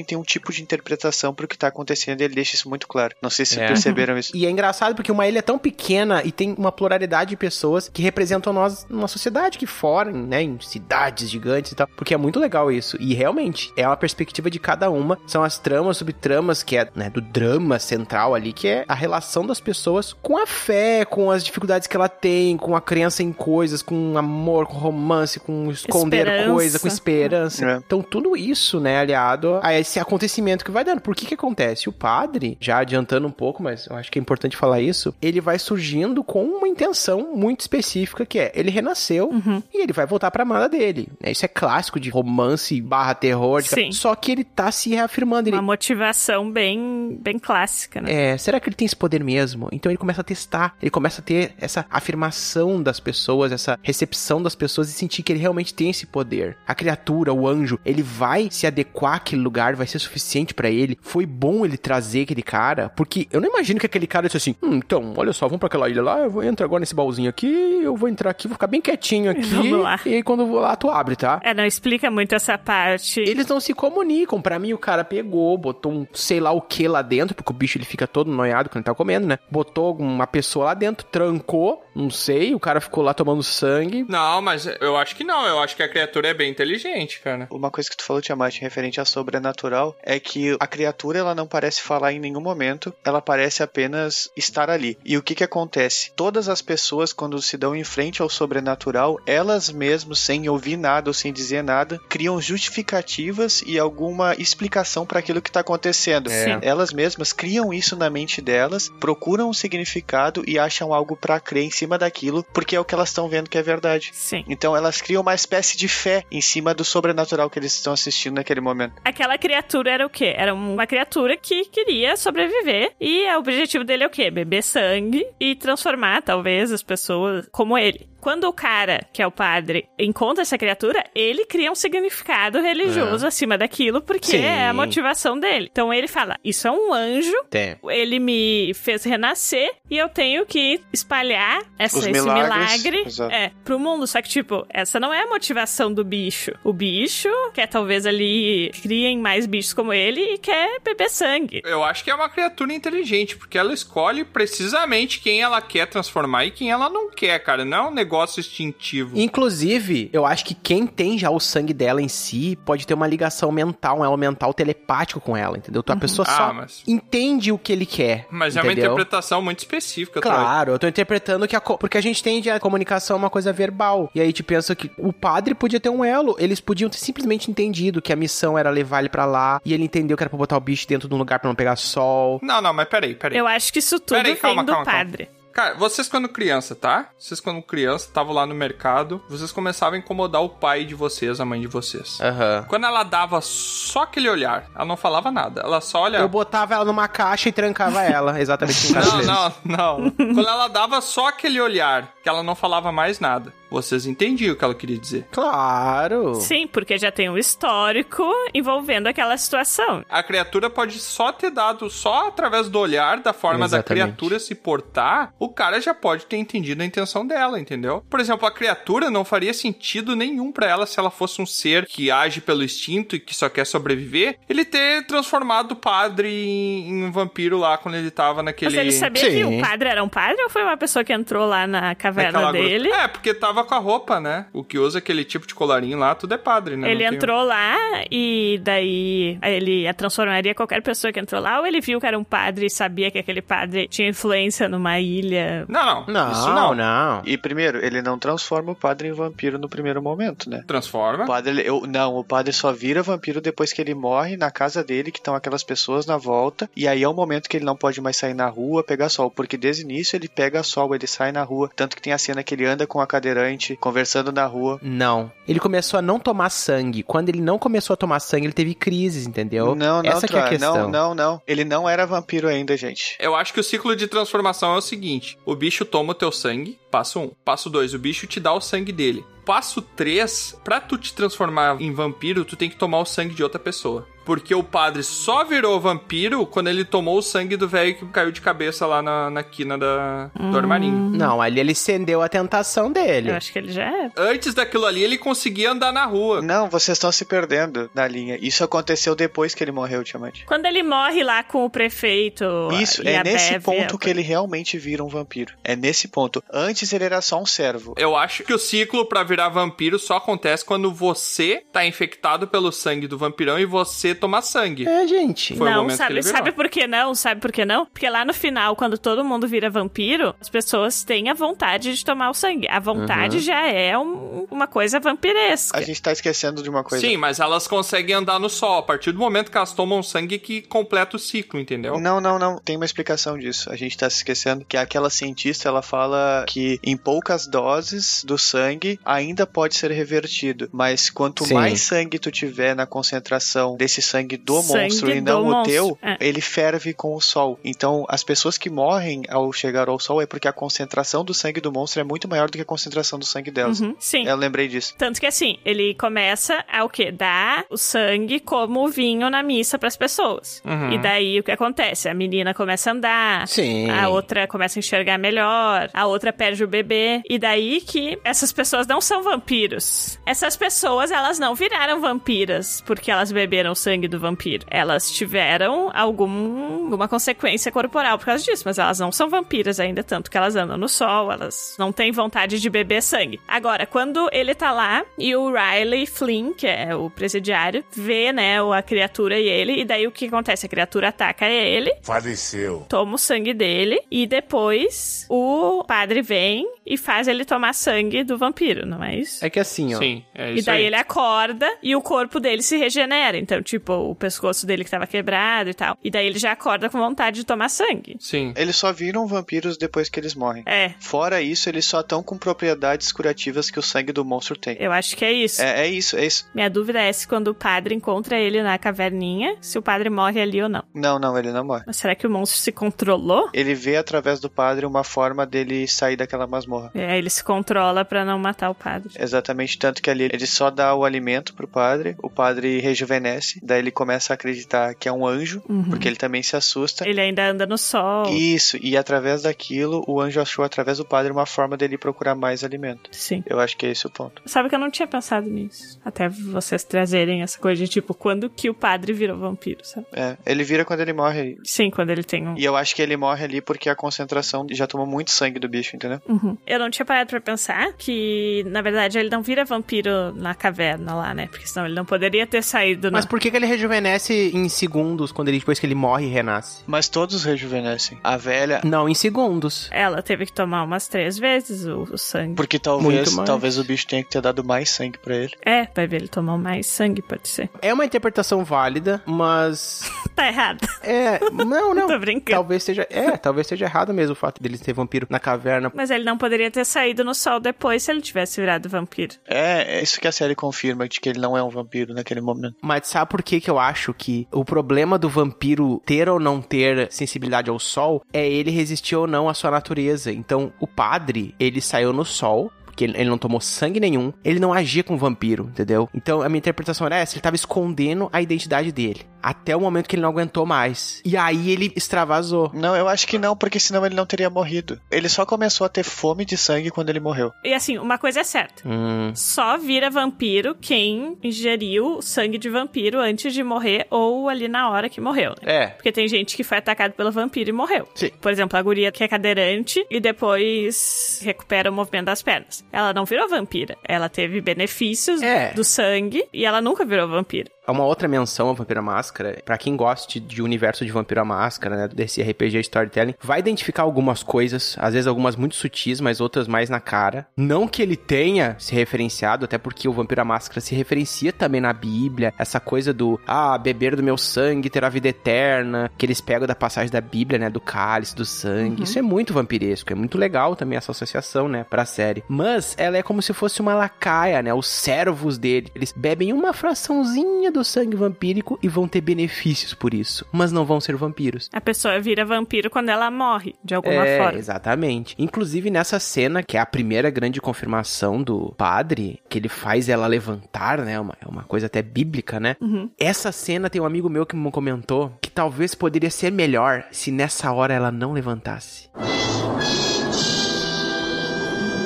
tem 0.06 0.16
um 0.18 0.22
tipo 0.22 0.52
de 0.52 0.62
interpretação 0.62 1.34
pro 1.34 1.48
que 1.48 1.56
tá 1.58 1.68
acontecendo 1.68 2.20
e 2.20 2.24
ele 2.24 2.34
deixa 2.34 2.54
isso 2.56 2.68
muito 2.68 2.86
claro. 2.86 3.14
Não 3.22 3.30
sei 3.30 3.44
se 3.44 3.60
É. 3.60 3.66
perceberam 3.66 4.18
isso. 4.18 4.36
E 4.36 4.46
é 4.46 4.50
engraçado 4.50 4.94
porque 4.94 5.10
uma 5.12 5.26
ilha 5.26 5.38
é 5.38 5.42
tão 5.42 5.58
pequena 5.58 6.22
e 6.24 6.32
tem 6.32 6.54
uma 6.56 6.72
pluralidade 6.72 7.30
de 7.30 7.36
pessoas 7.36 7.88
que 7.92 8.02
representam 8.02 8.52
nós 8.52 8.86
numa 8.88 9.08
sociedade 9.08 9.58
que 9.58 9.66
fora, 9.66 10.10
né, 10.10 10.42
em 10.42 10.58
cidades 10.60 11.30
gigantes 11.30 11.72
e 11.72 11.74
tal, 11.74 11.88
porque 11.96 12.14
é 12.14 12.16
muito 12.16 12.38
legal 12.40 12.70
isso. 12.70 12.96
E 13.00 13.14
realmente 13.14 13.72
é 13.76 13.86
uma 13.86 13.96
perspectiva 13.96 14.50
de 14.50 14.58
cada 14.58 14.90
uma, 14.90 15.18
são 15.26 15.42
as 15.42 15.58
tramas, 15.58 15.96
subtramas 15.98 16.62
que 16.62 16.76
é, 16.76 16.88
né, 16.94 17.10
do 17.10 17.20
drama 17.20 17.78
central 17.78 18.34
ali, 18.34 18.52
que 18.52 18.68
é 18.68 18.84
a 18.88 18.94
relação 18.94 19.46
das 19.46 19.60
pessoas 19.60 20.12
com 20.22 20.36
a 20.36 20.46
fé, 20.46 21.04
com 21.04 21.30
as 21.30 21.44
dificuldades 21.44 21.86
que 21.88 21.96
ela 21.96 22.08
tem, 22.08 22.56
com 22.56 22.74
a 22.76 22.80
crença 22.80 23.22
em 23.22 23.32
coisas, 23.32 23.82
com 23.82 24.16
amor, 24.18 24.66
com 24.66 24.74
romance, 24.76 25.40
com 25.40 25.70
esconder 25.70 26.26
Esperança. 26.26 26.52
coisa, 26.52 26.78
com 26.78 26.88
esperança. 26.88 27.66
É. 27.70 27.76
Então 27.76 28.02
tudo 28.02 28.36
isso, 28.36 28.80
né, 28.80 28.96
aliado 29.34 29.60
a 29.62 29.78
esse 29.78 29.98
acontecimento 29.98 30.64
que 30.64 30.70
vai 30.70 30.84
dando. 30.84 31.00
Por 31.00 31.14
que 31.14 31.26
que 31.26 31.34
acontece? 31.34 31.88
O 31.88 31.92
padre, 31.92 32.56
já 32.60 32.78
adiantando 32.78 33.26
um 33.26 33.30
pouco, 33.30 33.62
mas 33.62 33.86
eu 33.86 33.96
acho 33.96 34.10
que 34.10 34.18
é 34.18 34.22
importante 34.22 34.56
falar 34.56 34.80
isso, 34.80 35.14
ele 35.20 35.40
vai 35.40 35.58
surgindo 35.58 36.22
com 36.22 36.44
uma 36.44 36.68
intenção 36.68 37.34
muito 37.36 37.60
específica, 37.60 38.24
que 38.24 38.38
é, 38.38 38.52
ele 38.54 38.70
renasceu 38.70 39.30
e 39.72 39.82
ele 39.82 39.92
vai 39.92 40.06
voltar 40.06 40.30
pra 40.30 40.42
amada 40.42 40.68
dele. 40.68 41.08
né? 41.20 41.30
Isso 41.32 41.44
é 41.44 41.48
clássico 41.48 41.98
de 42.00 42.10
romance 42.10 42.80
barra 42.80 43.14
terror. 43.14 43.62
Sim. 43.62 43.92
Só 43.92 44.14
que 44.14 44.32
ele 44.32 44.44
tá 44.44 44.70
se 44.70 44.90
reafirmando. 44.90 45.48
Ele, 45.48 45.56
Uma 45.56 45.62
motivação 45.62 46.50
bem, 46.50 47.18
bem 47.20 47.38
clássica, 47.38 48.00
né? 48.00 48.32
é, 48.32 48.38
será 48.38 48.60
que 48.60 48.68
ele 48.68 48.76
tem 48.76 48.86
esse 48.86 48.96
poder 48.96 49.22
mesmo? 49.22 49.68
Então 49.72 49.90
ele 49.90 49.98
começa 49.98 50.20
a 50.20 50.24
testar, 50.24 50.76
ele 50.80 50.90
começa 50.90 51.20
a 51.20 51.24
ter 51.24 51.54
essa 51.58 51.84
afirmação 51.90 52.82
das 52.82 53.00
pessoas, 53.00 53.52
essa 53.52 53.78
recepção 53.82 54.42
das 54.42 54.54
pessoas 54.54 54.88
e 54.88 54.92
sentir 54.92 55.22
que 55.22 55.32
ele 55.32 55.40
realmente 55.40 55.74
tem 55.74 55.90
esse 55.90 56.06
poder. 56.06 56.56
A 56.66 56.74
criatura, 56.74 57.32
o 57.32 57.46
anjo, 57.48 57.78
ele 57.84 58.02
vai 58.02 58.48
se 58.50 58.66
adequar 58.66 59.23
àquele 59.24 59.42
lugar, 59.42 59.74
vai 59.74 59.86
ser 59.86 59.98
suficiente 59.98 60.54
pra 60.54 60.70
ele. 60.70 60.98
Foi 61.02 61.26
bom 61.26 61.64
ele 61.64 61.76
trazer 61.76 62.22
aquele 62.22 62.42
cara, 62.42 62.90
porque 62.90 63.26
eu 63.32 63.40
não 63.40 63.48
imagino 63.48 63.80
que 63.80 63.86
aquele 63.86 64.06
cara 64.06 64.26
disse 64.26 64.36
assim: 64.36 64.56
hum, 64.62 64.74
então, 64.76 65.14
olha 65.16 65.32
só, 65.32 65.46
vamos 65.46 65.58
pra 65.58 65.66
aquela 65.66 65.88
ilha 65.88 66.02
lá, 66.02 66.20
eu 66.20 66.30
vou 66.30 66.42
entrar 66.42 66.66
agora 66.66 66.80
nesse 66.80 66.94
baúzinho 66.94 67.28
aqui, 67.28 67.80
eu 67.82 67.96
vou 67.96 68.08
entrar 68.08 68.30
aqui, 68.30 68.46
vou 68.46 68.54
ficar 68.54 68.66
bem 68.66 68.80
quietinho 68.80 69.30
aqui. 69.32 69.42
Vamos 69.42 69.80
lá. 69.80 69.98
E 70.04 70.14
aí 70.14 70.22
quando 70.22 70.40
eu 70.40 70.46
vou 70.46 70.60
lá, 70.60 70.76
tu 70.76 70.90
abre, 70.90 71.16
tá? 71.16 71.40
É, 71.42 71.54
não 71.54 71.64
explica 71.64 72.10
muito 72.10 72.34
essa 72.34 72.56
parte. 72.58 73.20
Eles 73.20 73.46
não 73.46 73.60
se 73.60 73.72
comunicam. 73.74 74.40
Pra 74.40 74.58
mim, 74.58 74.72
o 74.72 74.78
cara 74.78 75.04
pegou, 75.04 75.56
botou 75.56 75.92
um 75.92 76.06
sei 76.12 76.40
lá 76.40 76.52
o 76.52 76.60
que 76.60 76.86
lá 76.86 77.02
dentro, 77.02 77.34
porque 77.34 77.52
o 77.52 77.54
bicho 77.54 77.78
ele 77.78 77.84
fica 77.84 78.06
todo 78.06 78.30
noiado 78.30 78.68
quando 78.68 78.78
ele 78.78 78.84
tá 78.84 78.94
comendo, 78.94 79.26
né? 79.26 79.38
Botou 79.50 79.96
uma 79.96 80.26
pessoa 80.26 80.66
lá 80.66 80.74
dentro, 80.74 81.06
trancou, 81.06 81.83
não 81.94 82.10
sei, 82.10 82.54
o 82.54 82.60
cara 82.60 82.80
ficou 82.80 83.02
lá 83.02 83.14
tomando 83.14 83.42
sangue. 83.42 84.04
Não, 84.08 84.42
mas 84.42 84.66
eu 84.80 84.96
acho 84.96 85.14
que 85.14 85.24
não. 85.24 85.46
Eu 85.46 85.60
acho 85.60 85.76
que 85.76 85.82
a 85.82 85.88
criatura 85.88 86.28
é 86.28 86.34
bem 86.34 86.50
inteligente, 86.50 87.20
cara. 87.20 87.46
Uma 87.50 87.70
coisa 87.70 87.88
que 87.88 87.96
tu 87.96 88.04
falou, 88.04 88.20
Tiamat, 88.20 88.58
referente 88.60 89.00
a 89.00 89.04
sobrenatural, 89.04 89.96
é 90.02 90.18
que 90.18 90.56
a 90.58 90.66
criatura 90.66 91.18
ela 91.18 91.34
não 91.34 91.46
parece 91.46 91.82
falar 91.82 92.12
em 92.12 92.18
nenhum 92.18 92.40
momento, 92.40 92.92
ela 93.04 93.22
parece 93.22 93.62
apenas 93.62 94.28
estar 94.36 94.70
ali. 94.70 94.98
E 95.04 95.16
o 95.16 95.22
que 95.22 95.34
que 95.34 95.44
acontece? 95.44 96.12
Todas 96.16 96.48
as 96.48 96.60
pessoas, 96.60 97.12
quando 97.12 97.40
se 97.40 97.56
dão 97.56 97.76
em 97.76 97.84
frente 97.84 98.22
ao 98.22 98.28
sobrenatural, 98.28 99.20
elas 99.26 99.70
mesmas, 99.70 100.18
sem 100.18 100.48
ouvir 100.48 100.76
nada 100.76 101.10
ou 101.10 101.14
sem 101.14 101.32
dizer 101.32 101.62
nada, 101.62 102.00
criam 102.08 102.40
justificativas 102.40 103.62
e 103.66 103.78
alguma 103.78 104.34
explicação 104.34 105.06
para 105.06 105.20
aquilo 105.20 105.42
que 105.42 105.50
está 105.50 105.60
acontecendo. 105.60 106.28
Sim. 106.28 106.58
Elas 106.62 106.92
mesmas 106.92 107.32
criam 107.32 107.72
isso 107.72 107.96
na 107.96 108.10
mente 108.10 108.40
delas, 108.40 108.90
procuram 109.00 109.48
um 109.48 109.54
significado 109.54 110.42
e 110.46 110.58
acham 110.58 110.92
algo 110.92 111.16
para 111.16 111.40
crer 111.40 111.64
em 111.64 111.70
cima 111.84 111.98
daquilo, 111.98 112.44
porque 112.52 112.74
é 112.74 112.80
o 112.80 112.84
que 112.84 112.94
elas 112.94 113.10
estão 113.10 113.28
vendo 113.28 113.50
que 113.50 113.58
é 113.58 113.62
verdade. 113.62 114.10
Sim. 114.12 114.44
Então 114.48 114.76
elas 114.76 115.00
criam 115.00 115.22
uma 115.22 115.34
espécie 115.34 115.76
de 115.76 115.86
fé 115.86 116.24
em 116.30 116.40
cima 116.40 116.74
do 116.74 116.84
sobrenatural 116.84 117.50
que 117.50 117.58
eles 117.58 117.74
estão 117.74 117.92
assistindo 117.92 118.36
naquele 118.36 118.60
momento. 118.60 118.94
Aquela 119.04 119.36
criatura 119.36 119.90
era 119.90 120.06
o 120.06 120.10
quê? 120.10 120.34
Era 120.36 120.54
uma 120.54 120.86
criatura 120.86 121.36
que 121.36 121.66
queria 121.66 122.16
sobreviver 122.16 122.92
e 123.00 123.28
o 123.34 123.38
objetivo 123.38 123.84
dele 123.84 124.04
é 124.04 124.06
o 124.06 124.10
quê? 124.10 124.30
Beber 124.30 124.62
sangue 124.62 125.26
e 125.38 125.54
transformar, 125.54 126.22
talvez, 126.22 126.72
as 126.72 126.82
pessoas 126.82 127.46
como 127.52 127.76
ele. 127.76 128.08
Quando 128.24 128.44
o 128.44 128.54
cara, 128.54 129.06
que 129.12 129.20
é 129.20 129.26
o 129.26 129.30
padre, 129.30 129.86
encontra 129.98 130.40
essa 130.40 130.56
criatura, 130.56 131.04
ele 131.14 131.44
cria 131.44 131.70
um 131.70 131.74
significado 131.74 132.58
religioso 132.58 133.26
acima 133.26 133.58
daquilo, 133.58 134.00
porque 134.00 134.38
Sim. 134.38 134.42
é 134.42 134.66
a 134.66 134.72
motivação 134.72 135.38
dele. 135.38 135.68
Então 135.70 135.92
ele 135.92 136.08
fala: 136.08 136.38
Isso 136.42 136.66
é 136.66 136.70
um 136.70 136.90
anjo, 136.90 137.36
Tem. 137.50 137.76
ele 137.86 138.18
me 138.18 138.72
fez 138.72 139.04
renascer 139.04 139.70
e 139.90 139.98
eu 139.98 140.08
tenho 140.08 140.46
que 140.46 140.80
espalhar 140.90 141.64
essa, 141.78 141.98
esse 141.98 142.22
milagre 142.22 143.04
é, 143.30 143.50
pro 143.62 143.78
mundo. 143.78 144.06
Só 144.06 144.22
que, 144.22 144.28
tipo, 144.30 144.64
essa 144.70 144.98
não 144.98 145.12
é 145.12 145.24
a 145.24 145.26
motivação 145.26 145.92
do 145.92 146.02
bicho. 146.02 146.52
O 146.64 146.72
bicho 146.72 147.28
quer 147.52 147.66
talvez 147.66 148.06
ali 148.06 148.70
criem 148.80 149.18
mais 149.18 149.44
bichos 149.44 149.74
como 149.74 149.92
ele 149.92 150.22
e 150.22 150.38
quer 150.38 150.80
beber 150.82 151.10
sangue. 151.10 151.60
Eu 151.62 151.84
acho 151.84 152.02
que 152.02 152.10
é 152.10 152.14
uma 152.14 152.30
criatura 152.30 152.72
inteligente, 152.72 153.36
porque 153.36 153.58
ela 153.58 153.74
escolhe 153.74 154.24
precisamente 154.24 155.20
quem 155.20 155.42
ela 155.42 155.60
quer 155.60 155.86
transformar 155.88 156.46
e 156.46 156.50
quem 156.50 156.70
ela 156.70 156.88
não 156.88 157.10
quer, 157.10 157.38
cara. 157.40 157.66
Não 157.66 157.76
é 157.76 157.88
um 157.88 157.90
negócio 157.92 158.13
instintivo. 158.40 159.18
Inclusive, 159.18 160.10
eu 160.12 160.24
acho 160.24 160.44
que 160.44 160.54
quem 160.54 160.86
tem 160.86 161.18
já 161.18 161.30
o 161.30 161.40
sangue 161.40 161.72
dela 161.74 162.00
em 162.00 162.08
si 162.08 162.56
pode 162.64 162.86
ter 162.86 162.94
uma 162.94 163.06
ligação 163.06 163.50
mental, 163.50 164.00
um 164.00 164.04
elo 164.04 164.16
mental 164.16 164.52
telepático 164.54 165.20
com 165.20 165.36
ela, 165.36 165.56
entendeu? 165.58 165.80
Então 165.80 165.96
a 165.96 165.98
pessoa 165.98 166.26
Ah, 166.28 166.36
só 166.36 166.52
mas- 166.52 166.82
entende 166.86 167.50
o 167.52 167.58
que 167.58 167.72
ele 167.72 167.86
quer. 167.86 168.26
Mas 168.30 168.56
é 168.56 168.60
uma 168.62 168.66
entendeu? 168.72 168.92
interpretação 168.92 169.42
muito 169.42 169.58
específica. 169.60 170.20
Claro, 170.20 170.72
eu 170.72 170.78
tô 170.78 170.86
interpretando 170.86 171.46
que 171.48 171.56
a. 171.56 171.60
co- 171.60 171.78
Porque 171.78 171.98
a 171.98 172.00
gente 172.00 172.20
entende 172.20 172.50
a 172.50 172.58
comunicação 172.60 173.16
é 173.16 173.18
uma 173.18 173.30
coisa 173.30 173.52
verbal. 173.52 174.10
E 174.14 174.20
aí 174.20 174.24
a 174.24 174.28
gente 174.28 174.42
pensa 174.42 174.74
que 174.74 174.90
o 174.98 175.12
padre 175.12 175.54
podia 175.54 175.80
ter 175.80 175.88
um 175.88 176.04
elo. 176.04 176.36
Eles 176.38 176.60
podiam 176.60 176.88
ter 176.90 176.98
simplesmente 176.98 177.50
entendido 177.50 178.00
que 178.02 178.12
a 178.12 178.16
missão 178.16 178.56
era 178.58 178.70
levar 178.70 179.00
ele 179.00 179.08
pra 179.08 179.24
lá. 179.24 179.60
E 179.64 179.72
ele 179.74 179.84
entendeu 179.84 180.16
que 180.16 180.22
era 180.22 180.30
pra 180.30 180.38
botar 180.38 180.56
o 180.56 180.60
bicho 180.60 180.86
dentro 180.86 181.08
de 181.08 181.14
um 181.14 181.18
lugar 181.18 181.38
pra 181.38 181.48
não 181.48 181.54
pegar 181.54 181.76
sol. 181.76 182.38
Não, 182.42 182.60
não, 182.60 182.72
mas 182.72 182.88
peraí, 182.88 183.14
peraí. 183.14 183.38
Eu 183.38 183.46
acho 183.46 183.72
que 183.72 183.78
isso 183.78 183.98
tudo 183.98 184.16
Peraí, 184.16 184.36
calma, 184.36 184.62
vem 184.62 184.66
do 184.66 184.72
calma, 184.72 184.84
calma. 184.84 185.43
Cara, 185.54 185.74
vocês 185.74 186.08
quando 186.08 186.28
criança, 186.28 186.74
tá? 186.74 187.10
Vocês 187.16 187.38
quando 187.38 187.62
criança, 187.62 188.06
estavam 188.06 188.34
lá 188.34 188.44
no 188.44 188.54
mercado, 188.56 189.22
vocês 189.30 189.52
começavam 189.52 189.94
a 189.94 189.98
incomodar 189.98 190.42
o 190.42 190.48
pai 190.48 190.84
de 190.84 190.96
vocês, 190.96 191.40
a 191.40 191.44
mãe 191.44 191.60
de 191.60 191.68
vocês. 191.68 192.18
Aham. 192.20 192.66
Quando 192.68 192.86
ela 192.86 193.04
dava 193.04 193.40
só 193.40 194.02
aquele 194.02 194.28
olhar, 194.28 194.68
ela 194.74 194.84
não 194.84 194.96
falava 194.96 195.30
nada. 195.30 195.60
Ela 195.60 195.80
só 195.80 196.02
olhava. 196.02 196.24
Eu 196.24 196.28
botava 196.28 196.74
ela 196.74 196.84
numa 196.84 197.06
caixa 197.06 197.48
e 197.48 197.52
trancava 197.52 198.02
ela, 198.02 198.38
exatamente 198.42 198.92
Não, 198.92 199.22
não, 199.22 199.54
não. 199.64 200.10
Quando 200.10 200.48
ela 200.48 200.66
dava 200.66 201.00
só 201.00 201.28
aquele 201.28 201.60
olhar, 201.60 202.12
que 202.20 202.28
ela 202.28 202.42
não 202.42 202.56
falava 202.56 202.90
mais 202.90 203.20
nada. 203.20 203.52
Vocês 203.74 204.06
entendiam 204.06 204.54
o 204.54 204.56
que 204.56 204.64
ela 204.64 204.74
queria 204.74 204.96
dizer. 204.96 205.26
Claro. 205.32 206.36
Sim, 206.36 206.66
porque 206.68 206.96
já 206.96 207.10
tem 207.10 207.28
um 207.28 207.36
histórico 207.36 208.22
envolvendo 208.54 209.08
aquela 209.08 209.36
situação. 209.36 210.04
A 210.08 210.22
criatura 210.22 210.70
pode 210.70 211.00
só 211.00 211.32
ter 211.32 211.50
dado, 211.50 211.90
só 211.90 212.28
através 212.28 212.68
do 212.68 212.78
olhar, 212.78 213.18
da 213.18 213.32
forma 213.32 213.64
Exatamente. 213.64 213.88
da 213.88 214.06
criatura 214.06 214.38
se 214.38 214.54
portar, 214.54 215.34
o 215.40 215.48
cara 215.48 215.80
já 215.80 215.92
pode 215.92 216.26
ter 216.26 216.36
entendido 216.36 216.82
a 216.82 216.86
intenção 216.86 217.26
dela, 217.26 217.58
entendeu? 217.58 218.04
Por 218.08 218.20
exemplo, 218.20 218.46
a 218.46 218.50
criatura 218.52 219.10
não 219.10 219.24
faria 219.24 219.52
sentido 219.52 220.14
nenhum 220.14 220.52
pra 220.52 220.68
ela 220.68 220.86
se 220.86 221.00
ela 221.00 221.10
fosse 221.10 221.42
um 221.42 221.46
ser 221.46 221.86
que 221.86 222.12
age 222.12 222.40
pelo 222.40 222.62
instinto 222.62 223.16
e 223.16 223.20
que 223.20 223.34
só 223.34 223.48
quer 223.48 223.66
sobreviver, 223.66 224.38
ele 224.48 224.64
ter 224.64 225.04
transformado 225.06 225.72
o 225.72 225.76
padre 225.76 226.28
em, 226.28 227.04
um 227.04 227.10
vampiro 227.10 227.58
lá 227.58 227.76
quando 227.76 227.96
ele 227.96 228.10
tava 228.10 228.40
naquele. 228.40 228.76
Mas 228.76 228.80
ele 228.80 228.92
sabia 228.92 229.22
que 229.22 229.30
Sim. 229.30 229.58
o 229.58 229.60
padre 229.60 229.88
era 229.88 230.04
um 230.04 230.08
padre 230.08 230.40
ou 230.44 230.48
foi 230.48 230.62
uma 230.62 230.76
pessoa 230.76 231.04
que 231.04 231.12
entrou 231.12 231.46
lá 231.46 231.66
na 231.66 231.94
caverna 231.94 232.32
naquela 232.32 232.52
gruta. 232.52 232.68
dele? 232.68 232.90
É, 232.90 233.08
porque 233.08 233.34
tava 233.34 233.63
com 233.64 233.74
a 233.74 233.78
roupa, 233.78 234.20
né? 234.20 234.46
O 234.52 234.62
que 234.64 234.78
usa 234.78 234.98
aquele 234.98 235.24
tipo 235.24 235.46
de 235.46 235.54
colarinho 235.54 235.98
lá, 235.98 236.14
tudo 236.14 236.34
é 236.34 236.38
padre, 236.38 236.76
né? 236.76 236.90
Ele 236.90 237.02
Não 237.04 237.10
tem- 237.10 237.16
entrou 237.16 237.42
lá 237.44 237.76
e 238.10 238.60
daí 238.62 239.38
ele 239.42 239.86
a 239.86 239.94
transformaria 239.94 240.54
qualquer 240.54 240.82
pessoa 240.82 241.12
que 241.12 241.20
entrou 241.20 241.40
lá, 241.40 241.60
ou 241.60 241.66
ele 241.66 241.80
viu 241.80 242.00
que 242.00 242.06
era 242.06 242.18
um 242.18 242.24
padre 242.24 242.66
e 242.66 242.70
sabia 242.70 243.10
que 243.10 243.18
aquele 243.18 243.42
padre 243.42 243.88
tinha 243.88 244.08
influência 244.08 244.68
numa 244.68 244.98
ilha. 245.00 245.64
Não, 245.68 245.84
não. 246.06 246.06
Não, 246.24 246.32
Isso 246.32 246.48
não. 246.50 246.74
não. 246.74 247.22
E 247.24 247.36
primeiro, 247.36 247.84
ele 247.84 248.00
não 248.02 248.18
transforma 248.18 248.72
o 248.72 248.74
padre 248.74 249.08
em 249.08 249.12
vampiro 249.12 249.58
no 249.58 249.68
primeiro 249.68 250.02
momento, 250.02 250.48
né? 250.48 250.62
Transforma. 250.66 251.24
O 251.24 251.26
padre, 251.26 251.50
ele- 251.50 251.68
eu, 251.68 251.82
não, 251.86 252.16
o 252.16 252.24
padre 252.24 252.52
só 252.52 252.72
vira 252.72 253.02
vampiro 253.02 253.40
depois 253.40 253.72
que 253.72 253.80
ele 253.80 253.94
morre 253.94 254.36
na 254.36 254.50
casa 254.50 254.82
dele, 254.82 255.10
que 255.10 255.18
estão 255.18 255.34
aquelas 255.34 255.62
pessoas 255.62 256.06
na 256.06 256.16
volta, 256.16 256.68
e 256.76 256.86
aí 256.88 257.02
é 257.02 257.08
o 257.08 257.14
momento 257.14 257.48
que 257.48 257.56
ele 257.56 257.64
não 257.64 257.76
pode 257.76 258.00
mais 258.00 258.16
sair 258.16 258.34
na 258.34 258.46
rua 258.48 258.82
pegar 258.84 259.08
sol, 259.08 259.30
porque 259.30 259.56
desde 259.56 259.82
o 259.82 259.84
início 259.90 260.16
ele 260.16 260.28
pega 260.28 260.62
sol, 260.62 260.94
ele 260.94 261.06
sai 261.06 261.32
na 261.32 261.42
rua, 261.42 261.70
tanto 261.74 261.96
que 261.96 262.02
tem 262.02 262.12
a 262.12 262.18
cena 262.18 262.42
que 262.42 262.54
ele 262.54 262.64
anda 262.64 262.86
com 262.86 263.00
a 263.00 263.06
cadeirante, 263.06 263.53
conversando 263.80 264.32
na 264.32 264.46
rua. 264.46 264.78
Não. 264.82 265.30
Ele 265.46 265.60
começou 265.60 265.98
a 265.98 266.02
não 266.02 266.18
tomar 266.18 266.50
sangue. 266.50 267.02
Quando 267.02 267.28
ele 267.28 267.40
não 267.40 267.58
começou 267.58 267.94
a 267.94 267.96
tomar 267.96 268.20
sangue, 268.20 268.46
ele 268.46 268.52
teve 268.52 268.74
crises, 268.74 269.26
entendeu? 269.26 269.74
Não, 269.74 270.02
não, 270.02 270.10
Essa 270.10 270.26
que 270.26 270.36
é 270.36 270.40
a 270.40 270.48
questão. 270.48 270.74
não, 270.74 270.90
não, 270.90 271.14
não. 271.14 271.42
Ele 271.46 271.64
não 271.64 271.88
era 271.88 272.06
vampiro 272.06 272.48
ainda, 272.48 272.76
gente. 272.76 273.16
Eu 273.18 273.34
acho 273.34 273.52
que 273.52 273.60
o 273.60 273.64
ciclo 273.64 273.94
de 273.94 274.06
transformação 274.06 274.74
é 274.74 274.78
o 274.78 274.82
seguinte: 274.82 275.38
o 275.44 275.54
bicho 275.54 275.84
toma 275.84 276.12
o 276.12 276.14
teu 276.14 276.32
sangue, 276.32 276.78
passo 276.90 277.18
1. 277.18 277.22
Um. 277.22 277.30
Passo 277.44 277.70
2, 277.70 277.94
o 277.94 277.98
bicho 277.98 278.26
te 278.26 278.40
dá 278.40 278.52
o 278.52 278.60
sangue 278.60 278.92
dele. 278.92 279.24
Passo 279.44 279.82
3, 279.82 280.58
pra 280.64 280.80
tu 280.80 280.96
te 280.96 281.12
transformar 281.12 281.80
em 281.80 281.92
vampiro, 281.92 282.44
tu 282.44 282.56
tem 282.56 282.70
que 282.70 282.76
tomar 282.76 283.00
o 283.00 283.04
sangue 283.04 283.34
de 283.34 283.42
outra 283.42 283.58
pessoa. 283.58 284.06
Porque 284.24 284.54
o 284.54 284.62
padre 284.62 285.02
só 285.02 285.44
virou 285.44 285.80
vampiro 285.80 286.46
quando 286.46 286.68
ele 286.68 286.84
tomou 286.84 287.18
o 287.18 287.22
sangue 287.22 287.56
do 287.56 287.68
velho 287.68 287.94
que 287.94 288.06
caiu 288.06 288.30
de 288.32 288.40
cabeça 288.40 288.86
lá 288.86 289.02
na, 289.02 289.30
na 289.30 289.42
quina 289.42 289.76
da, 289.76 290.30
do 290.34 290.56
armarinho. 290.56 291.10
Não, 291.10 291.40
ali 291.42 291.60
ele 291.60 291.74
cendeu 291.74 292.22
a 292.22 292.28
tentação 292.28 292.90
dele. 292.90 293.30
Eu 293.30 293.36
acho 293.36 293.52
que 293.52 293.58
ele 293.58 293.72
já 293.72 293.84
é. 293.84 294.10
Antes 294.16 294.54
daquilo 294.54 294.86
ali, 294.86 295.02
ele 295.02 295.18
conseguia 295.18 295.70
andar 295.70 295.92
na 295.92 296.04
rua. 296.06 296.40
Não, 296.42 296.68
vocês 296.68 296.96
estão 296.96 297.12
se 297.12 297.24
perdendo 297.24 297.90
na 297.94 298.06
linha. 298.08 298.38
Isso 298.40 298.64
aconteceu 298.64 299.14
depois 299.14 299.54
que 299.54 299.62
ele 299.62 299.72
morreu, 299.72 300.02
Tiamat. 300.04 300.44
Quando 300.46 300.66
ele 300.66 300.82
morre 300.82 301.22
lá 301.22 301.42
com 301.42 301.64
o 301.64 301.70
prefeito. 301.70 302.44
Isso, 302.80 303.02
e 303.02 303.08
é 303.08 303.18
a 303.18 303.24
nesse 303.24 303.58
ponto 303.60 303.96
a- 303.96 303.98
que 303.98 304.08
ele 304.10 304.22
realmente 304.22 304.78
vira 304.78 305.02
um 305.04 305.08
vampiro. 305.08 305.54
É 305.62 305.74
nesse 305.76 306.08
ponto. 306.08 306.42
Antes 306.52 306.92
ele 306.92 307.04
era 307.04 307.20
só 307.20 307.40
um 307.40 307.46
servo. 307.46 307.94
Eu 307.96 308.16
acho 308.16 308.42
que 308.44 308.52
o 308.52 308.58
ciclo 308.58 309.06
pra 309.06 309.22
virar 309.22 309.48
vampiro 309.48 309.98
só 309.98 310.16
acontece 310.16 310.64
quando 310.64 310.92
você 310.92 311.62
tá 311.72 311.84
infectado 311.86 312.46
pelo 312.48 312.72
sangue 312.72 313.06
do 313.06 313.18
vampirão 313.18 313.58
e 313.58 313.64
você 313.64 314.13
toma 314.14 314.40
sangue. 314.42 314.86
É, 314.88 315.06
gente. 315.06 315.56
Foi 315.56 315.68
o 315.68 315.70
não, 315.70 315.90
sabe, 315.90 316.22
sabe 316.22 316.52
por 316.52 316.68
que 316.68 316.86
não? 316.86 317.14
Sabe 317.14 317.40
por 317.40 317.52
que 317.52 317.64
não? 317.64 317.86
Porque 317.86 318.08
lá 318.08 318.24
no 318.24 318.32
final, 318.34 318.74
quando 318.76 318.96
todo 318.98 319.24
mundo 319.24 319.46
vira 319.48 319.68
vampiro, 319.70 320.34
as 320.40 320.48
pessoas 320.48 321.04
têm 321.04 321.28
a 321.28 321.34
vontade 321.34 321.94
de 321.94 322.04
tomar 322.04 322.30
o 322.30 322.34
sangue. 322.34 322.68
A 322.68 322.78
vontade 322.80 323.40
já 323.40 323.66
é 323.66 323.96
um- 323.98 324.46
uma 324.50 324.66
coisa 324.66 324.98
vampiresca. 325.00 325.78
A 325.78 325.82
gente 325.82 326.00
tá 326.00 326.12
esquecendo 326.12 326.62
de 326.62 326.68
uma 326.70 326.82
coisa. 326.84 327.06
Sim, 327.06 327.16
mas 327.16 327.40
elas 327.40 327.66
conseguem 327.66 328.14
andar 328.14 328.38
no 328.38 328.48
sol. 328.48 328.78
A 328.78 328.82
partir 328.82 329.12
do 329.12 329.18
momento 329.18 329.50
que 329.50 329.56
elas 329.56 329.72
tomam 329.72 330.02
sangue 330.02 330.38
que 330.38 330.62
completa 330.62 331.16
o 331.16 331.18
ciclo, 331.18 331.58
entendeu? 331.60 331.98
Não, 331.98 332.20
não, 332.20 332.38
não. 332.38 332.58
Tem 332.58 332.76
uma 332.76 332.84
explicação 332.84 333.38
disso. 333.38 333.70
A 333.70 333.76
gente 333.76 333.96
tá 333.96 334.08
se 334.08 334.16
esquecendo 334.18 334.64
que 334.64 334.76
aquela 334.76 335.10
cientista, 335.10 335.68
ela 335.68 335.82
fala 335.82 336.44
que 336.48 336.78
em 336.82 336.96
poucas 336.96 337.46
doses 337.46 338.22
do 338.24 338.36
sangue 338.38 338.98
ainda 339.04 339.46
pode 339.46 339.74
ser 339.74 339.90
revertido. 339.90 340.68
Mas 340.72 341.10
quanto 341.10 341.44
Sim. 341.44 341.54
mais 341.54 341.80
sangue 341.80 342.18
tu 342.18 342.30
tiver 342.30 342.74
na 342.74 342.86
concentração 342.86 343.76
desse 343.76 344.02
sangue 344.04 344.36
do 344.36 344.62
Sangue 344.62 344.82
monstro 344.84 345.10
e 345.10 345.20
não 345.20 345.42
o 345.42 345.44
monstro, 345.46 345.72
teu, 345.72 345.98
é. 346.02 346.16
ele 346.20 346.40
ferve 346.40 346.92
com 346.94 347.14
o 347.14 347.20
sol. 347.20 347.58
Então, 347.64 348.04
as 348.08 348.22
pessoas 348.22 348.58
que 348.58 348.70
morrem 348.70 349.22
ao 349.28 349.52
chegar 349.52 349.88
ao 349.88 349.98
sol 349.98 350.20
é 350.20 350.26
porque 350.26 350.48
a 350.48 350.52
concentração 350.52 351.24
do 351.24 351.34
sangue 351.34 351.60
do 351.60 351.72
monstro 351.72 352.00
é 352.00 352.04
muito 352.04 352.28
maior 352.28 352.48
do 352.48 352.52
que 352.56 352.62
a 352.62 352.64
concentração 352.64 353.18
do 353.18 353.24
sangue 353.24 353.50
delas. 353.50 353.80
Uhum, 353.80 353.94
sim. 353.98 354.26
Eu 354.26 354.36
lembrei 354.36 354.68
disso. 354.68 354.94
Tanto 354.96 355.20
que 355.20 355.26
assim, 355.26 355.58
ele 355.64 355.94
começa 355.94 356.64
a 356.70 356.84
o 356.84 356.88
quê? 356.88 357.10
Dar 357.10 357.64
o 357.70 357.76
sangue 357.76 358.40
como 358.40 358.88
vinho 358.88 359.30
na 359.30 359.42
missa 359.42 359.78
pras 359.78 359.96
pessoas. 359.96 360.62
Uhum. 360.64 360.92
E 360.92 360.98
daí 360.98 361.40
o 361.40 361.42
que 361.42 361.50
acontece? 361.50 362.08
A 362.08 362.14
menina 362.14 362.52
começa 362.54 362.90
a 362.90 362.92
andar, 362.92 363.48
Sim. 363.48 363.90
a 363.90 364.08
outra 364.08 364.46
começa 364.46 364.78
a 364.78 364.80
enxergar 364.80 365.18
melhor, 365.18 365.90
a 365.92 366.06
outra 366.06 366.32
perde 366.32 366.62
o 366.62 366.68
bebê. 366.68 367.22
E 367.28 367.38
daí 367.38 367.80
que 367.80 368.18
essas 368.24 368.52
pessoas 368.52 368.86
não 368.86 369.00
são 369.00 369.22
vampiros. 369.22 370.18
Essas 370.26 370.56
pessoas, 370.56 371.10
elas 371.10 371.38
não 371.38 371.54
viraram 371.54 372.00
vampiras 372.00 372.82
porque 372.82 373.10
elas 373.10 373.32
beberam 373.32 373.72
o 373.72 373.76
sangue 373.94 374.08
do 374.08 374.18
vampiro. 374.18 374.66
Elas 374.70 375.10
tiveram 375.10 375.90
algum, 375.94 376.84
alguma 376.84 377.06
consequência 377.08 377.70
corporal 377.70 378.18
por 378.18 378.24
causa 378.26 378.44
disso, 378.44 378.62
mas 378.66 378.78
elas 378.78 378.98
não 378.98 379.12
são 379.12 379.28
vampiras 379.28 379.78
ainda, 379.78 380.02
tanto 380.02 380.30
que 380.30 380.36
elas 380.36 380.56
andam 380.56 380.76
no 380.76 380.88
sol, 380.88 381.30
elas 381.30 381.76
não 381.78 381.92
têm 381.92 382.10
vontade 382.10 382.60
de 382.60 382.68
beber 382.70 383.02
sangue. 383.02 383.40
Agora, 383.46 383.86
quando 383.86 384.28
ele 384.32 384.54
tá 384.54 384.72
lá 384.72 385.04
e 385.18 385.34
o 385.36 385.52
Riley 385.52 386.06
Flynn, 386.06 386.52
que 386.52 386.66
é 386.66 386.94
o 386.94 387.08
presidiário, 387.10 387.84
vê, 387.92 388.32
né, 388.32 388.56
a 388.60 388.82
criatura 388.82 389.38
e 389.38 389.48
ele, 389.48 389.80
e 389.80 389.84
daí 389.84 390.06
o 390.06 390.10
que 390.12 390.26
acontece? 390.26 390.66
A 390.66 390.68
criatura 390.68 391.08
ataca 391.08 391.46
ele, 391.48 391.92
Faleceu. 392.02 392.84
toma 392.88 393.14
o 393.14 393.18
sangue 393.18 393.54
dele 393.54 394.00
e 394.10 394.26
depois 394.26 395.26
o 395.30 395.84
padre 395.86 396.22
vem 396.22 396.66
e 396.86 396.96
faz 396.98 397.28
ele 397.28 397.44
tomar 397.44 397.72
sangue 397.74 398.24
do 398.24 398.36
vampiro, 398.36 398.84
não 398.86 399.02
é 399.02 399.16
isso? 399.16 399.44
É 399.44 399.48
que 399.50 399.60
assim, 399.60 399.94
ó. 399.94 399.98
Sim, 399.98 400.24
é 400.34 400.52
E 400.52 400.56
isso 400.56 400.66
daí 400.66 400.80
aí. 400.80 400.86
ele 400.86 400.96
acorda 400.96 401.70
e 401.82 401.94
o 401.96 402.02
corpo 402.02 402.40
dele 402.40 402.62
se 402.62 402.76
regenera. 402.76 403.36
Então, 403.38 403.62
tipo, 403.62 403.83
o 403.92 404.14
pescoço 404.14 404.66
dele 404.66 404.84
que 404.84 404.90
tava 404.90 405.06
quebrado 405.06 405.70
e 405.70 405.74
tal. 405.74 405.96
E 406.02 406.10
daí 406.10 406.26
ele 406.26 406.38
já 406.38 406.52
acorda 406.52 406.88
com 406.88 406.98
vontade 406.98 407.36
de 407.36 407.44
tomar 407.46 407.68
sangue. 407.68 408.16
Sim. 408.20 408.52
Eles 408.56 408.76
só 408.76 408.92
viram 408.92 409.26
vampiros 409.26 409.76
depois 409.76 410.08
que 410.08 410.18
eles 410.18 410.34
morrem. 410.34 410.62
É, 410.66 410.92
Fora 411.00 411.40
isso, 411.42 411.68
eles 411.68 411.84
só 411.84 412.00
estão 412.00 412.22
com 412.22 412.36
propriedades 412.38 413.12
curativas 413.12 413.70
que 413.70 413.78
o 413.78 413.82
sangue 413.82 414.12
do 414.12 414.24
monstro 414.24 414.56
tem. 414.56 414.76
eu 414.80 414.92
acho 414.92 415.16
que 415.16 415.24
é 415.24 415.32
isso. 415.32 415.62
É, 415.62 415.82
é 415.82 415.88
isso, 415.88 416.16
é 416.16 416.26
isso. 416.26 416.48
Minha 416.54 416.70
dúvida 416.70 417.00
é 417.00 417.12
se 417.12 417.26
quando 417.26 417.48
o 417.48 417.54
padre 417.54 417.94
encontra 417.94 418.38
ele 418.38 418.62
na 418.62 418.78
caverninha, 418.78 419.56
se 419.60 419.78
o 419.78 419.82
padre 419.82 420.08
morre 420.10 420.40
ali 420.40 420.62
ou 420.62 420.68
não. 420.68 420.82
Não, 420.94 421.18
não, 421.18 421.38
ele 421.38 421.52
não 421.52 421.64
morre. 421.64 421.84
Mas 421.86 421.96
será 421.96 422.14
que 422.14 422.26
o 422.26 422.30
monstro 422.30 422.58
se 422.58 422.72
controlou? 422.72 423.48
Ele 423.52 423.74
vê 423.74 423.96
através 423.96 424.40
do 424.40 424.48
padre 424.50 424.86
uma 424.86 425.04
forma 425.04 425.44
dele 425.46 425.86
sair 425.88 426.16
daquela 426.16 426.46
masmorra. 426.46 426.90
É, 426.94 427.18
ele 427.18 427.30
se 427.30 427.42
controla 427.42 428.04
pra 428.04 428.24
não 428.24 428.38
matar 428.38 428.70
o 428.70 428.74
padre. 428.74 429.12
Exatamente, 429.18 429.78
tanto 429.78 430.02
que 430.02 430.10
ali 430.10 430.24
ele 430.32 430.46
só 430.46 430.70
dá 430.70 430.94
o 430.94 431.04
alimento 431.04 431.54
pro 431.54 431.66
padre, 431.68 432.16
o 432.22 432.30
padre 432.30 432.80
rejuvenesce, 432.80 433.60
daí 433.62 433.73
ele 433.78 433.90
começa 433.90 434.32
a 434.32 434.34
acreditar 434.34 434.94
que 434.94 435.08
é 435.08 435.12
um 435.12 435.26
anjo, 435.26 435.62
Uhum. 435.68 435.84
porque 435.84 436.06
ele 436.08 436.16
também 436.16 436.42
se 436.42 436.56
assusta. 436.56 437.08
Ele 437.08 437.20
ainda 437.20 437.48
anda 437.50 437.66
no 437.66 437.76
sol. 437.78 438.26
Isso, 438.30 438.76
e 438.80 438.96
através 438.96 439.42
daquilo, 439.42 440.04
o 440.06 440.20
anjo 440.20 440.40
achou 440.40 440.64
através 440.64 440.98
do 440.98 441.04
padre 441.04 441.32
uma 441.32 441.46
forma 441.46 441.76
dele 441.76 441.96
procurar 441.98 442.34
mais 442.34 442.62
alimento. 442.64 443.08
Sim. 443.12 443.42
Eu 443.46 443.60
acho 443.60 443.76
que 443.76 443.86
é 443.86 443.90
esse 443.90 444.06
o 444.06 444.10
ponto. 444.10 444.42
Sabe 444.46 444.68
que 444.68 444.74
eu 444.74 444.78
não 444.78 444.90
tinha 444.90 445.06
pensado 445.06 445.48
nisso. 445.48 445.98
Até 446.04 446.28
vocês 446.28 446.84
trazerem 446.84 447.42
essa 447.42 447.58
coisa 447.58 447.82
de 447.84 447.88
tipo, 447.90 448.14
quando 448.14 448.48
que 448.50 448.68
o 448.70 448.74
padre 448.74 449.12
virou 449.12 449.38
vampiro, 449.38 449.80
sabe? 449.84 450.06
É, 450.12 450.36
ele 450.46 450.64
vira 450.64 450.84
quando 450.84 451.00
ele 451.00 451.12
morre. 451.12 451.56
Sim, 451.64 451.90
quando 451.90 452.10
ele 452.10 452.24
tem 452.24 452.46
um. 452.46 452.56
E 452.56 452.64
eu 452.64 452.76
acho 452.76 452.94
que 452.94 453.02
ele 453.02 453.16
morre 453.16 453.44
ali 453.44 453.60
porque 453.60 453.88
a 453.88 453.94
concentração 453.94 454.66
já 454.70 454.86
tomou 454.86 455.06
muito 455.06 455.30
sangue 455.30 455.58
do 455.58 455.68
bicho, 455.68 455.96
entendeu? 455.96 456.20
Uhum. 456.28 456.56
Eu 456.66 456.78
não 456.78 456.90
tinha 456.90 457.04
parado 457.04 457.30
pra 457.30 457.40
pensar 457.40 457.92
que, 457.94 458.64
na 458.68 458.82
verdade, 458.82 459.18
ele 459.18 459.30
não 459.30 459.42
vira 459.42 459.64
vampiro 459.64 460.32
na 460.34 460.54
caverna 460.54 461.14
lá, 461.14 461.34
né? 461.34 461.46
Porque 461.48 461.66
senão 461.66 461.86
ele 461.86 461.94
não 461.94 462.04
poderia 462.04 462.46
ter 462.46 462.62
saído. 462.62 463.10
Mas 463.12 463.24
Não. 463.24 463.30
por 463.30 463.40
que, 463.40 463.50
que 463.50 463.56
ele 463.56 463.63
rejuvenesce 463.64 464.50
em 464.54 464.68
segundos 464.68 465.32
quando 465.32 465.48
ele 465.48 465.58
depois 465.58 465.78
que 465.78 465.86
ele 465.86 465.94
morre 465.94 466.26
e 466.26 466.30
renasce? 466.30 466.82
Mas 466.86 467.08
todos 467.08 467.44
rejuvenescem. 467.44 468.18
A 468.22 468.36
velha. 468.36 468.80
Não, 468.84 469.08
em 469.08 469.14
segundos. 469.14 469.88
Ela 469.90 470.22
teve 470.22 470.46
que 470.46 470.52
tomar 470.52 470.82
umas 470.82 471.08
três 471.08 471.38
vezes 471.38 471.86
o, 471.86 472.02
o 472.02 472.18
sangue. 472.18 472.54
Porque 472.54 472.78
talvez, 472.78 473.34
talvez 473.46 473.78
o 473.78 473.84
bicho 473.84 474.06
tenha 474.06 474.22
que 474.22 474.30
ter 474.30 474.40
dado 474.40 474.62
mais 474.62 474.90
sangue 474.90 475.18
pra 475.18 475.36
ele. 475.36 475.52
É, 475.64 475.88
vai 475.94 476.06
ver, 476.06 476.16
ele 476.16 476.28
tomou 476.28 476.58
mais 476.58 476.86
sangue, 476.86 477.22
pode 477.22 477.48
ser. 477.48 477.70
É 477.80 477.92
uma 477.92 478.04
interpretação 478.04 478.64
válida, 478.64 479.22
mas. 479.26 480.10
Tá 480.34 480.48
errado. 480.48 480.84
É. 481.00 481.38
Não, 481.52 481.94
não. 481.94 482.08
Tô 482.08 482.18
brincando. 482.18 482.56
Talvez 482.56 482.82
seja. 482.82 483.06
É, 483.08 483.36
talvez 483.36 483.68
seja 483.68 483.84
errado 483.84 484.12
mesmo 484.12 484.32
o 484.32 484.36
fato 484.36 484.60
dele 484.60 484.76
ser 484.76 484.92
vampiro 484.92 485.28
na 485.30 485.38
caverna. 485.38 485.92
Mas 485.94 486.10
ele 486.10 486.24
não 486.24 486.36
poderia 486.36 486.72
ter 486.72 486.84
saído 486.84 487.22
no 487.22 487.32
sol 487.34 487.60
depois 487.60 488.02
se 488.02 488.10
ele 488.10 488.20
tivesse 488.20 488.60
virado 488.60 488.88
vampiro. 488.88 489.36
É, 489.46 489.98
é 489.98 490.02
isso 490.02 490.20
que 490.20 490.26
a 490.26 490.32
série 490.32 490.56
confirma, 490.56 491.08
de 491.08 491.20
que 491.20 491.28
ele 491.28 491.38
não 491.38 491.56
é 491.56 491.62
um 491.62 491.68
vampiro 491.68 492.12
naquele 492.12 492.40
momento. 492.40 492.74
Mas 492.82 493.06
sabe 493.06 493.30
por 493.30 493.43
que 493.44 493.60
que 493.60 493.70
eu 493.70 493.78
acho 493.78 494.12
que 494.14 494.48
o 494.50 494.64
problema 494.64 495.18
do 495.18 495.28
vampiro 495.28 496.02
ter 496.04 496.28
ou 496.28 496.40
não 496.40 496.60
ter 496.60 497.10
sensibilidade 497.12 497.70
ao 497.70 497.78
sol 497.78 498.22
é 498.32 498.48
ele 498.48 498.70
resistir 498.70 499.16
ou 499.16 499.26
não 499.26 499.48
à 499.48 499.54
sua 499.54 499.70
natureza. 499.70 500.32
Então, 500.32 500.72
o 500.80 500.86
padre, 500.86 501.54
ele 501.58 501.80
saiu 501.80 502.12
no 502.12 502.24
sol, 502.24 502.72
porque 502.94 503.04
ele, 503.04 503.24
não 503.24 503.36
tomou 503.36 503.60
sangue 503.60 503.98
nenhum, 503.98 504.32
ele 504.44 504.60
não 504.60 504.72
agia 504.72 505.02
com 505.02 505.18
vampiro, 505.18 505.64
entendeu? 505.64 506.08
Então 506.14 506.42
a 506.42 506.48
minha 506.48 506.58
interpretação 506.58 507.06
era 507.06 507.16
essa, 507.16 507.34
ele 507.34 507.42
tava 507.42 507.56
escondendo 507.56 508.30
a 508.32 508.40
identidade 508.40 508.92
dele. 508.92 509.22
Até 509.46 509.76
o 509.76 509.80
momento 509.80 510.08
que 510.08 510.16
ele 510.16 510.22
não 510.22 510.30
aguentou 510.30 510.64
mais. 510.64 511.20
E 511.24 511.36
aí 511.36 511.70
ele 511.70 511.92
extravasou. 511.94 512.70
Não, 512.72 512.96
eu 512.96 513.06
acho 513.08 513.26
que 513.26 513.38
não, 513.38 513.54
porque 513.54 513.78
senão 513.78 514.04
ele 514.06 514.14
não 514.14 514.24
teria 514.24 514.48
morrido. 514.48 514.98
Ele 515.10 515.28
só 515.28 515.44
começou 515.44 515.84
a 515.84 515.88
ter 515.88 516.02
fome 516.02 516.44
de 516.46 516.56
sangue 516.56 516.90
quando 516.90 517.10
ele 517.10 517.20
morreu. 517.20 517.52
E 517.62 517.74
assim, 517.74 517.98
uma 517.98 518.16
coisa 518.16 518.40
é 518.40 518.44
certa. 518.44 518.82
Hum, 518.88 519.32
Só 519.34 519.76
vira 519.76 520.08
vampiro 520.08 520.74
quem 520.80 521.36
ingeriu 521.42 522.22
sangue 522.22 522.56
de 522.56 522.70
vampiro 522.70 523.20
antes 523.20 523.52
de 523.52 523.62
morrer 523.62 524.06
ou 524.10 524.48
ali 524.48 524.66
na 524.68 524.88
hora 524.90 525.08
que 525.10 525.20
morreu, 525.20 525.50
né? 525.62 525.82
é. 525.82 525.86
Porque 525.88 526.10
tem 526.12 526.26
gente 526.26 526.56
que 526.56 526.64
foi 526.64 526.78
atacado 526.78 527.12
pelo 527.12 527.30
vampiro 527.30 527.68
e 527.68 527.72
morreu. 527.72 528.08
Sim. 528.14 528.30
Por 528.40 528.50
exemplo, 528.50 528.78
a 528.78 528.82
guria 528.82 529.12
que 529.12 529.22
é 529.22 529.28
cadeirante 529.28 530.04
e 530.10 530.20
depois 530.20 531.40
recupera 531.42 531.90
o 531.90 531.92
movimento 531.92 532.26
das 532.26 532.42
pernas. 532.42 532.84
Ela 532.92 533.12
não 533.12 533.24
virou 533.24 533.48
vampira. 533.48 533.96
Ela 534.06 534.28
teve 534.28 534.60
benefícios 534.60 535.42
É. 535.42 535.72
do 535.74 535.84
sangue 535.84 536.44
e 536.52 536.64
ela 536.64 536.80
nunca 536.80 537.04
virou 537.04 537.28
vampira. 537.28 537.70
Uma 537.86 538.04
outra 538.04 538.26
menção 538.26 538.68
ao 538.68 538.74
Vampiro 538.74 539.00
à 539.00 539.02
Máscara, 539.02 539.60
pra 539.62 539.76
quem 539.76 539.94
goste 539.94 540.40
de 540.40 540.62
universo 540.62 541.04
de 541.04 541.12
Vampiro 541.12 541.42
à 541.42 541.44
Máscara, 541.44 541.96
né, 541.96 542.08
desse 542.08 542.42
RPG 542.42 542.80
Storytelling, 542.80 543.34
vai 543.42 543.58
identificar 543.58 544.02
algumas 544.02 544.42
coisas, 544.42 544.96
às 544.98 545.12
vezes 545.12 545.26
algumas 545.26 545.54
muito 545.54 545.74
sutis, 545.74 546.18
mas 546.18 546.40
outras 546.40 546.66
mais 546.66 546.88
na 546.88 546.98
cara. 546.98 547.46
Não 547.54 547.86
que 547.86 548.00
ele 548.00 548.16
tenha 548.16 548.74
se 548.78 548.94
referenciado, 548.94 549.66
até 549.66 549.76
porque 549.76 550.08
o 550.08 550.12
Vampiro 550.12 550.40
à 550.40 550.44
Máscara 550.44 550.80
se 550.80 550.94
referencia 550.94 551.52
também 551.52 551.80
na 551.80 551.92
Bíblia, 551.92 552.54
essa 552.58 552.80
coisa 552.80 553.12
do, 553.12 553.38
ah, 553.46 553.76
beber 553.76 554.16
do 554.16 554.22
meu 554.22 554.38
sangue 554.38 554.88
terá 554.88 555.10
vida 555.10 555.28
eterna, 555.28 556.10
que 556.16 556.24
eles 556.24 556.40
pegam 556.40 556.66
da 556.66 556.74
passagem 556.74 557.12
da 557.12 557.20
Bíblia, 557.20 557.58
né, 557.58 557.68
do 557.68 557.80
cálice, 557.80 558.34
do 558.34 558.46
sangue. 558.46 559.02
Isso 559.02 559.18
é 559.18 559.22
muito 559.22 559.52
vampiresco, 559.52 560.10
é 560.10 560.16
muito 560.16 560.38
legal 560.38 560.74
também 560.74 560.96
essa 560.96 561.12
associação, 561.12 561.68
né, 561.68 561.84
pra 561.90 562.06
série. 562.06 562.42
Mas 562.48 562.94
ela 562.96 563.18
é 563.18 563.22
como 563.22 563.42
se 563.42 563.52
fosse 563.52 563.82
uma 563.82 563.94
lacaia, 563.94 564.62
né, 564.62 564.72
os 564.72 564.86
servos 564.86 565.58
dele. 565.58 565.90
Eles 565.94 566.14
bebem 566.16 566.50
uma 566.52 566.72
fraçãozinha 566.72 567.73
do 567.74 567.84
sangue 567.84 568.16
vampírico 568.16 568.78
e 568.82 568.88
vão 568.88 569.06
ter 569.06 569.20
benefícios 569.20 569.92
por 569.92 570.14
isso, 570.14 570.46
mas 570.52 570.72
não 570.72 570.84
vão 570.84 571.00
ser 571.00 571.16
vampiros. 571.16 571.68
A 571.72 571.80
pessoa 571.80 572.18
vira 572.20 572.44
vampiro 572.44 572.88
quando 572.88 573.08
ela 573.08 573.30
morre, 573.30 573.74
de 573.84 573.94
alguma 573.94 574.26
é, 574.26 574.38
forma. 574.38 574.58
exatamente. 574.58 575.34
Inclusive 575.38 575.90
nessa 575.90 576.18
cena, 576.20 576.62
que 576.62 576.76
é 576.76 576.80
a 576.80 576.86
primeira 576.86 577.28
grande 577.30 577.60
confirmação 577.60 578.42
do 578.42 578.72
padre, 578.76 579.40
que 579.48 579.58
ele 579.58 579.68
faz 579.68 580.08
ela 580.08 580.26
levantar, 580.26 580.98
né? 580.98 581.18
Uma, 581.18 581.34
é 581.40 581.46
uma 581.46 581.64
coisa 581.64 581.86
até 581.86 582.00
bíblica, 582.00 582.60
né? 582.60 582.76
Uhum. 582.80 583.10
Essa 583.18 583.50
cena 583.50 583.90
tem 583.90 584.00
um 584.00 584.06
amigo 584.06 584.30
meu 584.30 584.46
que 584.46 584.54
me 584.54 584.70
comentou 584.70 585.36
que 585.42 585.50
talvez 585.50 585.94
poderia 585.94 586.30
ser 586.30 586.52
melhor 586.52 587.04
se 587.10 587.30
nessa 587.30 587.72
hora 587.72 587.92
ela 587.92 588.12
não 588.12 588.32
levantasse. 588.32 589.10